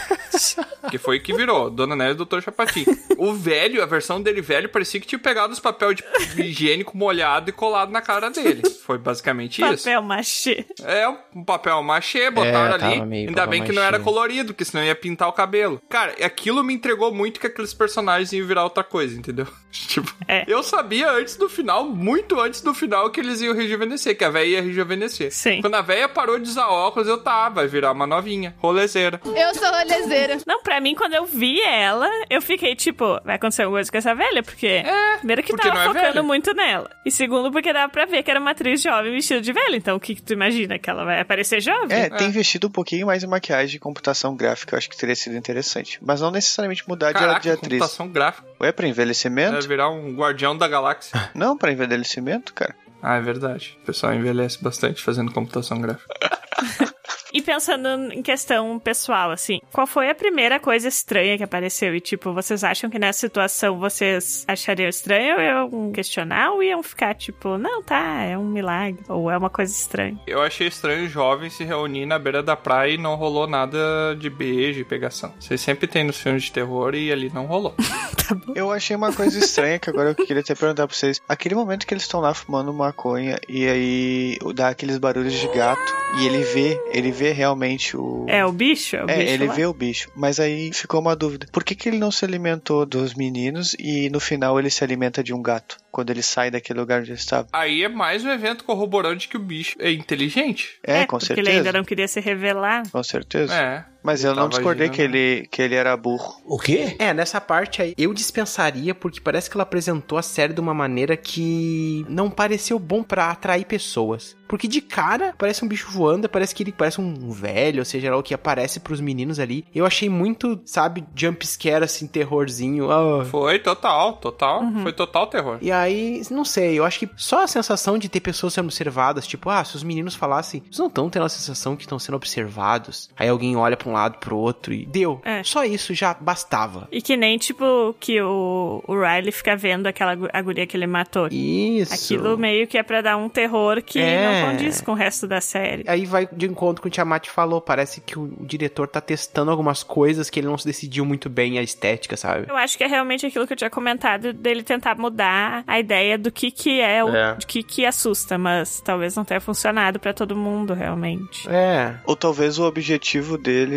que 0.91 0.99
foi 0.99 1.19
o 1.19 1.23
que 1.23 1.33
virou, 1.33 1.71
Dona 1.71 1.95
Neves 1.95 2.21
e 2.21 2.25
Dr. 2.25 2.41
Chapatin. 2.41 2.85
O 3.19 3.35
velho, 3.35 3.83
a 3.83 3.87
versão 3.87 4.21
dele 4.23 4.41
velho, 4.41 4.69
parecia 4.69 5.01
que 5.01 5.07
tinha 5.07 5.19
pegado 5.21 5.53
os 5.53 5.61
papel 5.61 5.95
de 5.95 6.03
higiênico 6.39 6.97
molhado 6.97 7.51
e 7.51 7.53
colado 7.53 7.91
na 7.91 8.01
cara 8.01 8.31
dele. 8.31 8.63
Foi 8.85 8.99
basicamente 8.99 9.63
isso. 9.63 9.85
papel 9.85 10.03
machê. 10.03 10.65
É, 10.85 11.09
um 11.35 11.45
papel 11.45 11.83
machê, 11.83 12.31
botaram 12.31 12.75
É, 12.75 12.79
tava 12.79 12.93
ali. 12.93 13.03
meio 13.07 13.29
Ainda 13.29 13.43
papel 13.43 13.51
bem 13.51 13.65
que 13.65 13.73
não 13.73 13.83
era 13.83 13.99
colorido, 14.01 14.53
porque 14.53 14.65
senão 14.65 14.83
ia 14.85 14.95
pintar 14.95 15.29
o 15.29 15.33
cabelo. 15.33 15.81
Cara, 15.89 16.15
aquilo 16.25 16.63
me 16.65 16.75
entregou 16.75 17.13
muito 17.15 17.39
que 17.41 17.47
aqueles 17.47 17.73
personagens 17.75 18.33
iam 18.33 18.47
virar 18.47 18.65
outra 18.65 18.83
coisa, 18.83 19.17
entendeu? 19.17 19.47
tipo, 19.71 20.13
É. 20.27 20.45
eu 20.49 20.63
sabia 20.63 21.11
antes 21.13 21.37
do 21.37 21.49
final, 21.49 21.85
muito 21.85 22.41
antes 22.41 22.61
do 22.61 22.75
final, 22.75 23.11
que 23.11 23.21
eles 23.21 23.41
iam 23.41 23.55
rejuvenescer, 23.55 24.17
que 24.17 24.25
a 24.25 24.31
véia 24.31 24.47
ia 24.59 24.63
rejuvenescer. 24.63 25.33
Sim. 25.33 25.61
Quando 25.61 25.75
a 25.75 25.83
véia 25.83 26.09
parou 26.09 26.39
de 26.39 26.49
usar 26.49 26.69
óculos, 26.69 27.07
eu 27.09 27.19
tá, 27.19 27.49
vai 27.49 27.67
virar 27.67 27.93
uma 27.93 28.07
novinha, 28.07 28.55
rolezeira. 28.59 29.21
Eu 29.25 29.55
sou 29.55 29.69
rolezeira. 29.71 30.39
Não, 30.47 30.63
pra 30.63 30.81
mim, 30.81 30.95
quando 30.95 31.15
eu 31.15 31.27
vi 31.27 31.61
ela, 31.61 32.09
eu 32.29 32.41
fiquei 32.43 32.75
tipo, 32.75 33.21
vai 33.25 33.37
acontecer 33.37 33.63
alguma 33.63 33.79
coisa 33.79 33.91
com 33.91 33.99
essa 33.99 34.15
velha? 34.15 34.43
Porque, 34.43 34.67
É, 34.67 35.10
primeiro 35.19 35.43
que 35.43 35.51
porque 35.53 35.69
tava 35.69 35.81
é 35.83 35.87
focando 35.87 36.07
velha. 36.07 36.23
muito 36.23 36.55
nela. 36.55 36.91
E 37.05 37.11
segundo, 37.11 37.51
porque 37.53 37.73
dava 37.73 37.91
pra 37.91 38.05
ver 38.07 38.23
que 38.23 38.31
era 38.31 38.41
uma 38.41 38.51
atriz 38.51 38.83
jovem 38.83 39.13
vestida 39.13 39.41
de 39.41 39.53
velha. 39.53 39.77
Então, 39.77 39.97
o 39.97 40.01
que, 40.01 40.15
que 40.15 40.23
tu 40.23 40.33
imagina? 40.33 40.79
Que 40.79 40.89
ela 40.91 41.05
vai 41.05 41.21
aparecer 41.21 41.61
jovem? 41.61 41.97
É, 41.97 42.09
tem 42.11 42.29
investido 42.29 42.67
um 42.69 42.71
pouquinho 42.71 43.07
mais 43.07 43.23
em 43.23 43.27
maquiagem 43.27 43.77
e 43.77 43.79
computação 43.79 44.35
gráfica, 44.35 44.75
eu 44.75 44.79
acho 44.79 44.89
que 44.91 44.97
teria 44.97 45.17
sido 45.17 45.37
interessante. 45.37 45.99
Mas 46.03 46.21
não 46.21 46.31
necessariamente 46.31 46.89
mudar 46.89 47.13
de, 47.13 47.19
Caraca, 47.19 47.41
de 47.41 47.51
atriz. 47.51 47.79
computação 47.81 48.09
gráfica. 48.09 48.47
Ué, 48.61 48.73
pra 48.73 48.83
Vai 48.83 48.91
envelhecimento? 48.91 49.69
virar 49.69 49.89
um 49.91 50.15
guardião 50.15 50.57
da 50.57 50.67
galáxia. 50.69 51.13
Não, 51.35 51.57
pra 51.57 51.73
envelhecimento, 51.73 52.53
cara. 52.53 52.75
Ah, 53.03 53.17
é 53.17 53.21
verdade. 53.21 53.79
O 53.83 53.87
pessoal 53.87 54.13
envelhece 54.15 54.63
bastante 54.63 55.03
fazendo 55.03 55.33
computação 55.33 55.81
gráfica. 55.81 56.07
E 57.33 57.41
pensando 57.41 58.13
em 58.13 58.23
questão 58.23 58.79
pessoal, 58.79 59.31
assim, 59.31 59.61
qual 59.73 59.87
foi 59.87 60.11
a 60.11 60.15
primeira 60.15 60.59
coisa 60.59 60.89
estranha 60.89 61.37
que 61.37 61.45
apareceu? 61.45 61.95
E, 61.95 62.01
tipo, 62.01 62.33
vocês 62.33 62.65
acham 62.65 62.91
que 62.91 62.99
nessa 62.99 63.21
situação 63.21 63.79
vocês 63.79 64.45
achariam 64.49 64.89
estranho 64.89 65.37
ou 65.37 65.43
iam 65.43 65.93
questionar 65.93 66.53
ou 66.53 66.63
iam 66.63 66.83
ficar, 66.83 67.15
tipo, 67.15 67.57
não, 67.57 67.83
tá, 67.83 68.23
é 68.23 68.37
um 68.37 68.47
milagre, 68.47 69.03
ou 69.09 69.31
é 69.31 69.37
uma 69.37 69.51
coisa 69.51 69.73
estranha? 69.73 70.19
Eu 70.27 70.43
achei 70.43 70.67
estranho 70.67 71.09
jovens 71.09 71.55
se 71.55 71.65
reunir 71.65 72.07
na 72.07 72.19
beira 72.19 72.43
da 72.43 72.57
praia 72.57 72.95
e 72.95 72.99
não 72.99 73.15
rolou 73.15 73.47
nada 73.47 73.79
de 74.19 74.29
beijo 74.29 74.81
e 74.81 74.85
pegação. 74.85 75.33
Vocês 75.39 75.61
sempre 75.61 75.87
tem 75.87 76.05
nos 76.05 76.19
filmes 76.19 76.45
de 76.45 76.53
terror 76.53 76.95
e 76.95 77.13
ali 77.13 77.31
não 77.33 77.47
rolou. 77.47 77.75
Eu 78.55 78.71
achei 78.71 78.95
uma 78.95 79.13
coisa 79.13 79.39
estranha 79.39 79.79
que 79.79 79.91
agora 79.91 80.11
eu 80.11 80.15
queria 80.15 80.41
até 80.41 80.55
perguntar 80.55 80.87
pra 80.87 80.97
vocês. 80.97 81.21
Aquele 81.29 81.55
momento 81.55 81.85
que 81.85 81.93
eles 81.93 82.05
estão 82.05 82.21
lá 82.21 82.33
fumando 82.33 82.73
maconha 82.73 83.41
e 83.49 83.67
aí 83.67 84.39
dá 84.55 84.69
aqueles 84.69 84.99
barulhos 84.99 85.33
de 85.33 85.49
gato 85.49 85.93
e 86.19 86.27
ele 86.27 86.43
vê, 86.45 86.81
ele 86.93 87.11
vê 87.11 87.20
realmente 87.29 87.97
o. 87.97 88.25
É 88.29 88.45
o 88.45 88.51
bicho? 88.53 88.97
É, 88.97 89.05
o 89.05 89.11
É, 89.11 89.17
bicho 89.19 89.33
ele 89.35 89.47
lá? 89.47 89.53
vê 89.55 89.67
o 89.67 89.75
bicho. 89.75 90.11
Mas 90.17 90.41
aí 90.41 90.73
ficou 90.73 91.01
uma 91.01 91.15
dúvida. 91.15 91.47
Por 91.53 91.63
que, 91.63 91.75
que 91.75 91.89
ele 91.89 91.99
não 91.99 92.11
se 92.11 92.25
alimentou 92.25 92.87
dos 92.87 93.15
meninos 93.15 93.77
e 93.79 94.09
no 94.11 94.19
final 94.19 94.59
ele 94.59 94.71
se 94.71 94.83
alimenta 94.83 95.23
de 95.23 95.35
um 95.35 95.43
gato? 95.43 95.77
Quando 95.93 96.11
ele 96.11 96.23
sai 96.23 96.51
daquele 96.51 96.79
lugar 96.81 97.01
onde 97.01 97.11
ele 97.11 97.19
estava? 97.19 97.49
Aí 97.53 97.83
é 97.83 97.89
mais 97.89 98.25
um 98.25 98.31
evento 98.31 98.65
corroborando 98.65 99.17
de 99.17 99.29
que 99.29 99.37
o 99.37 99.41
bicho 99.41 99.77
é 99.81 99.91
inteligente. 99.91 100.79
É, 100.83 101.05
com 101.05 101.19
porque 101.19 101.27
certeza. 101.27 101.49
ele 101.51 101.59
ainda 101.59 101.73
não 101.73 101.85
queria 101.85 102.07
se 102.09 102.21
revelar. 102.21 102.83
Com 102.91 103.03
certeza. 103.03 103.55
É. 103.55 103.85
Mas 104.03 104.25
eu 104.25 104.35
não 104.35 104.49
discordei 104.49 104.89
agindo, 104.89 104.97
que 104.97 105.03
ele, 105.03 105.49
que 105.51 105.63
ele 105.63 105.75
era 105.75 105.97
burro. 105.97 106.41
O 106.45 106.59
quê? 106.59 106.97
É, 106.99 107.13
nessa 107.13 107.41
parte 107.41 107.83
aí 107.83 107.95
eu 107.99 108.13
dispensaria 108.15 108.95
porque 108.95 109.21
parece 109.21 109.51
que 109.51 109.57
ela 109.57 109.63
apresentou 109.63 110.19
a 110.19 110.23
série 110.23 110.53
de 110.53 110.61
uma 110.61 110.75
maneira 110.75 111.17
que 111.17 112.05
não 112.09 112.31
pareceu 112.31 112.79
bom 112.79 113.03
pra 113.03 113.31
atrair 113.31 113.65
pessoas. 113.65 114.37
Porque 114.49 114.67
de 114.67 114.81
cara 114.81 115.33
parece 115.39 115.65
um 115.65 115.69
bicho 115.69 115.89
voando, 115.91 116.29
parece 116.29 116.53
que 116.53 116.65
ele 116.65 116.73
parece 116.73 117.01
um 117.01 117.31
velho, 117.31 117.79
ou 117.79 117.85
seja, 117.85 118.11
lá 118.11 118.17
o 118.17 118.23
que 118.23 118.35
aparece 118.35 118.81
pros 118.81 119.01
meninos 119.01 119.39
ali. 119.39 119.65
Eu 119.73 119.87
achei 119.87 120.09
muito, 120.09 120.61
sabe, 120.65 121.05
jump 121.15 121.47
scare 121.47 121.85
assim, 121.85 122.09
terrorzinho. 122.09 122.91
ah. 122.91 123.25
Foi 123.25 123.61
total, 123.61 124.15
total. 124.15 124.63
Foi 124.83 124.93
total 124.93 125.29
terror. 125.29 125.59
E 125.61 125.71
aí, 125.71 126.23
não 126.33 126.45
sei, 126.45 126.77
eu 126.77 126.85
acho 126.85 126.99
que 126.99 127.09
só 127.17 127.45
a 127.45 127.47
sensação 127.47 127.97
de 127.97 128.09
ter 128.09 128.19
pessoas 128.19 128.55
sendo 128.55 128.65
observadas, 128.65 129.25
tipo, 129.25 129.49
ah, 129.49 129.65
se 129.65 129.77
os 129.77 129.85
meninos 129.85 130.17
falassem, 130.17 130.63
eles 130.67 130.79
não 130.79 130.89
estão 130.89 131.09
tendo 131.09 131.27
a 131.27 131.29
sensação 131.29 131.77
que 131.77 131.83
estão 131.83 131.99
sendo 132.01 132.17
observados. 132.17 133.09
Aí 133.17 133.29
alguém 133.29 133.57
olha 133.57 133.77
pra 133.77 133.89
um 133.91 133.93
lado, 133.93 134.19
pro 134.19 134.37
outro 134.37 134.73
e 134.73 134.85
deu. 134.87 135.21
É. 135.25 135.43
Só 135.43 135.65
isso 135.65 135.93
já 135.95 136.15
bastava. 136.15 136.89
E 136.91 137.03
que 137.03 137.17
nem, 137.17 137.37
tipo, 137.39 137.95
que 138.01 138.21
o, 138.23 138.83
o 138.87 138.95
Riley 138.95 139.33
fica 139.33 139.57
vendo 139.57 139.87
aquela 139.87 140.15
gu- 140.15 140.29
a 140.33 140.41
guria 140.43 140.67
que 140.67 140.77
ele 140.77 140.87
matou. 140.87 141.29
Isso. 141.31 141.93
Aquilo 141.95 142.39
meio 142.39 142.67
que 142.67 142.79
é 142.79 142.83
pra 142.83 143.01
dar 143.03 143.17
um 143.17 143.29
terror 143.29 143.83
que 143.83 143.99
É. 143.99 144.43
não 144.43 144.51
condiz 144.53 144.81
com 144.81 144.93
o 144.93 144.95
resto 144.95 145.27
da 145.27 145.41
série. 145.41 145.85
Aí 145.87 146.07
vai 146.07 146.29
de 146.33 146.47
encontro 146.47 146.83
com 146.83 146.89
o 146.89 146.91
que 146.91 146.95
o 146.95 146.95
Tiamat 146.95 147.29
falou. 147.29 147.61
Parece 147.61 148.01
que 148.01 148.19
o, 148.19 148.23
o 148.41 148.47
diretor 148.47 148.87
tá 148.89 149.01
testando 149.01 149.51
algumas 149.51 149.83
coisas 149.83 150.31
que 150.31 150.41
ele 150.41 150.47
não 150.47 150.57
se 150.59 150.67
decidiu 150.67 151.05
muito 151.05 151.29
bem 151.29 151.59
a 151.59 151.63
estética, 151.63 152.17
sabe? 152.17 152.47
Eu 152.49 152.57
acho 152.57 152.77
que 152.79 152.85
é 152.85 152.87
realmente 152.87 153.27
aquilo 153.27 153.47
que 153.47 153.53
eu 153.53 153.57
tinha 153.57 153.71
comentado 153.71 154.33
dele 154.33 154.63
tentar 154.63 154.97
mudar 154.97 155.65
a 155.67 155.79
ideia 155.79 156.17
do 156.17 156.31
que 156.31 156.51
que 156.51 156.81
é, 156.81 157.03
o, 157.05 157.09
É. 157.15 157.35
de 157.37 157.47
que 157.47 157.63
que 157.63 157.85
assusta, 157.87 158.39
mas 158.39 158.81
talvez 158.81 159.15
não 159.17 159.25
tenha 159.25 159.41
funcionado 159.41 159.99
pra 159.99 160.13
todo 160.13 160.37
mundo 160.37 160.75
realmente. 160.75 161.49
É. 161.49 161.95
Ou 162.05 162.17
talvez 162.17 162.59
o 162.59 162.65
objetivo 162.65 163.37
dele 163.39 163.75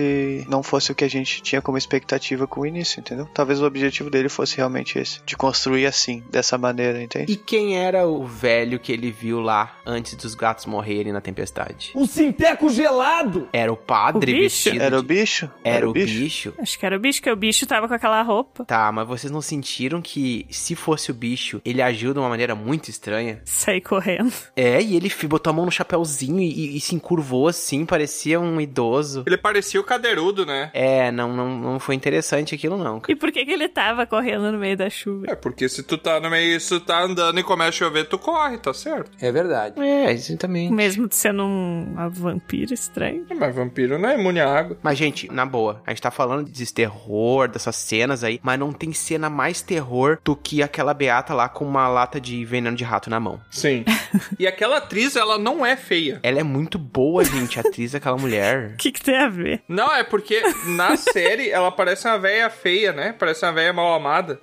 não 0.47 0.61
fosse 0.63 0.91
o 0.91 0.95
que 0.95 1.03
a 1.03 1.09
gente 1.09 1.41
tinha 1.41 1.61
como 1.61 1.77
expectativa 1.77 2.45
com 2.47 2.61
o 2.61 2.65
início, 2.65 2.99
entendeu? 2.99 3.27
Talvez 3.33 3.61
o 3.61 3.65
objetivo 3.65 4.09
dele 4.09 4.29
fosse 4.29 4.57
realmente 4.57 4.97
esse, 4.99 5.19
de 5.25 5.35
construir 5.35 5.85
assim, 5.85 6.23
dessa 6.29 6.57
maneira, 6.57 7.01
entende? 7.01 7.31
E 7.31 7.35
quem 7.35 7.77
era 7.77 8.07
o 8.07 8.25
velho 8.25 8.79
que 8.79 8.91
ele 8.91 9.11
viu 9.11 9.39
lá 9.39 9.75
antes 9.85 10.15
dos 10.15 10.35
gatos 10.35 10.65
morrerem 10.65 11.11
na 11.13 11.21
tempestade? 11.21 11.91
Um 11.95 12.05
sinteco 12.05 12.69
gelado! 12.69 13.47
Era 13.53 13.71
o 13.71 13.77
padre 13.77 14.31
O 14.31 14.35
bicho? 14.35 14.43
vestido. 14.65 14.81
Era 14.83 14.99
o 14.99 15.01
de- 15.01 15.07
bicho? 15.07 15.49
Era 15.63 15.89
o 15.89 15.93
bicho? 15.93 16.53
Acho 16.59 16.79
que 16.79 16.85
era 16.85 16.95
o 16.95 16.99
bicho, 16.99 17.21
que 17.21 17.29
o 17.31 17.35
bicho 17.35 17.65
tava 17.65 17.87
com 17.87 17.93
aquela 17.93 18.21
roupa. 18.21 18.65
Tá, 18.65 18.91
mas 18.91 19.07
vocês 19.07 19.31
não 19.31 19.41
sentiram 19.41 20.01
que 20.01 20.45
se 20.49 20.75
fosse 20.75 21.11
o 21.11 21.13
bicho, 21.13 21.61
ele 21.65 21.81
agiu 21.81 22.13
de 22.13 22.19
uma 22.19 22.29
maneira 22.29 22.55
muito 22.55 22.89
estranha? 22.89 23.41
Sair 23.45 23.81
correndo. 23.81 24.33
É, 24.55 24.81
e 24.81 24.95
ele 24.95 25.11
botou 25.27 25.51
a 25.51 25.53
mão 25.53 25.65
no 25.65 25.71
chapéuzinho 25.71 26.39
e, 26.39 26.77
e 26.77 26.79
se 26.81 26.95
encurvou 26.95 27.47
assim, 27.47 27.85
parecia 27.85 28.39
um 28.39 28.59
idoso. 28.59 29.23
Ele 29.25 29.37
parecia 29.37 29.79
o 29.79 29.83
cadeirudo, 29.93 30.45
né? 30.45 30.69
É, 30.73 31.11
não, 31.11 31.33
não, 31.33 31.57
não 31.57 31.79
foi 31.79 31.95
interessante 31.95 32.55
aquilo 32.55 32.77
não. 32.77 32.99
cara. 32.99 33.11
E 33.11 33.15
por 33.15 33.31
que 33.31 33.45
que 33.45 33.51
ele 33.51 33.69
tava 33.69 34.05
correndo 34.05 34.51
no 34.51 34.57
meio 34.57 34.77
da 34.77 34.89
chuva? 34.89 35.25
É, 35.29 35.35
porque 35.35 35.69
se 35.69 35.83
tu 35.83 35.97
tá 35.97 36.19
no 36.19 36.29
meio, 36.29 36.59
se 36.59 36.69
tu 36.69 36.79
tá 36.79 37.01
andando 37.01 37.39
e 37.39 37.43
começa 37.43 37.69
a 37.69 37.71
chover, 37.71 38.05
tu 38.05 38.17
corre, 38.17 38.57
tá 38.57 38.73
certo? 38.73 39.11
É 39.19 39.31
verdade. 39.31 39.79
É, 39.79 40.11
exatamente. 40.11 40.73
Mesmo 40.73 41.07
sendo 41.11 41.43
um 41.43 41.83
uma 41.93 42.09
vampira 42.09 42.73
estranho. 42.73 43.25
Mas 43.35 43.55
vampiro 43.55 43.97
não 43.97 44.09
é 44.09 44.19
imune 44.19 44.39
à 44.39 44.49
água. 44.49 44.77
Mas, 44.81 44.97
gente, 44.97 45.31
na 45.31 45.45
boa, 45.45 45.81
a 45.85 45.91
gente 45.91 46.01
tá 46.01 46.11
falando 46.11 46.49
desse 46.49 46.73
terror, 46.73 47.47
dessas 47.47 47.75
cenas 47.75 48.23
aí, 48.23 48.39
mas 48.43 48.59
não 48.59 48.71
tem 48.71 48.91
cena 48.93 49.29
mais 49.29 49.61
terror 49.61 50.19
do 50.23 50.35
que 50.35 50.61
aquela 50.63 50.93
beata 50.93 51.33
lá 51.33 51.47
com 51.49 51.65
uma 51.65 51.87
lata 51.87 52.19
de 52.19 52.43
veneno 52.45 52.75
de 52.75 52.83
rato 52.83 53.09
na 53.09 53.19
mão. 53.19 53.39
Sim. 53.49 53.85
e 54.39 54.47
aquela 54.47 54.77
atriz, 54.77 55.15
ela 55.15 55.37
não 55.37 55.65
é 55.65 55.75
feia. 55.75 56.19
Ela 56.23 56.39
é 56.39 56.43
muito 56.43 56.77
boa, 56.77 57.23
gente, 57.23 57.59
a 57.59 57.61
atriz 57.61 57.91
daquela 57.91 58.17
mulher. 58.17 58.71
O 58.73 58.77
que 58.77 58.91
que 58.91 59.01
tem 59.01 59.17
a 59.17 59.29
ver? 59.29 59.61
Não, 59.67 59.82
é 59.91 60.03
porque 60.03 60.41
na 60.65 60.95
série 60.97 61.49
ela 61.49 61.71
parece 61.71 62.07
uma 62.07 62.17
velha 62.17 62.49
feia, 62.49 62.93
né? 62.93 63.13
Parece 63.17 63.45
uma 63.45 63.51
velha 63.51 63.73
mal 63.73 63.93
amada. 63.93 64.39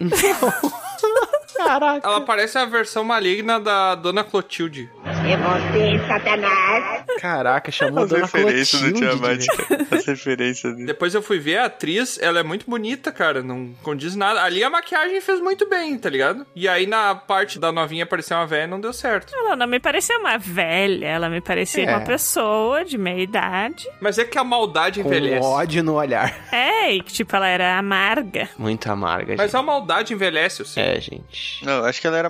Caraca. 1.56 2.06
Ela 2.06 2.20
parece 2.22 2.58
a 2.58 2.64
versão 2.64 3.04
maligna 3.04 3.60
da 3.60 3.94
Dona 3.94 4.24
Clotilde. 4.24 4.90
É 5.30 5.36
você, 5.36 6.06
Satanás. 6.08 7.04
Caraca, 7.20 7.70
chamou 7.70 8.00
a 8.00 8.04
As 8.04 8.10
referências 8.12 8.82
do. 8.82 8.92
Tiamat. 8.94 9.44
As 9.92 10.04
referências 10.06 10.74
dele. 10.74 10.86
Depois 10.86 11.14
eu 11.14 11.22
fui 11.22 11.38
ver 11.38 11.58
a 11.58 11.66
atriz, 11.66 12.18
ela 12.20 12.40
é 12.40 12.42
muito 12.42 12.68
bonita, 12.68 13.12
cara. 13.12 13.40
Não 13.42 13.72
condiz 13.82 14.16
nada. 14.16 14.42
Ali 14.42 14.64
a 14.64 14.70
maquiagem 14.70 15.20
fez 15.20 15.40
muito 15.40 15.68
bem, 15.68 15.96
tá 15.98 16.08
ligado? 16.10 16.44
E 16.54 16.68
aí 16.68 16.86
na 16.86 17.14
parte 17.14 17.58
da 17.60 17.70
novinha 17.70 18.04
aparecer 18.04 18.34
uma 18.34 18.46
velha 18.46 18.66
não 18.66 18.80
deu 18.80 18.92
certo. 18.92 19.32
Ela 19.34 19.54
não 19.54 19.66
me 19.68 19.78
parecia 19.78 20.18
uma 20.18 20.36
velha, 20.36 21.06
ela 21.06 21.28
me 21.28 21.40
parecia 21.40 21.84
É. 21.84 21.96
uma 21.96 22.04
pessoa 22.04 22.84
de 22.84 22.98
meia 22.98 23.22
idade. 23.22 23.86
Mas 24.00 24.18
é 24.18 24.24
que 24.24 24.36
a 24.38 24.42
maldade 24.44 25.00
Com 25.02 25.08
envelhece. 25.08 25.46
ódio 25.46 25.82
no 25.84 25.94
olhar. 25.94 26.34
É, 26.50 26.92
e 26.92 27.02
que 27.02 27.12
tipo, 27.12 27.36
ela 27.36 27.46
era 27.46 27.78
amarga. 27.78 28.48
Muito 28.58 28.90
amarga, 28.90 29.34
Mas 29.36 29.50
gente. 29.52 29.60
a 29.60 29.62
maldade 29.62 30.12
envelhece, 30.12 30.60
eu 30.60 30.66
sei. 30.66 30.82
É, 30.82 31.00
gente. 31.00 31.64
Não, 31.64 31.84
acho 31.84 32.00
que 32.00 32.06
ela 32.06 32.18
era 32.18 32.28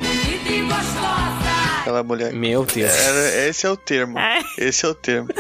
aquela 1.81 2.03
mulher. 2.03 2.33
Meu 2.33 2.65
Deus. 2.65 2.93
Era- 2.93 3.49
esse 3.49 3.67
é 3.67 3.71
o 3.71 3.77
termo. 3.77 4.19
É. 4.19 4.41
Esse 4.59 4.85
é 4.87 4.89
o 4.89 4.95
termo. 4.95 5.29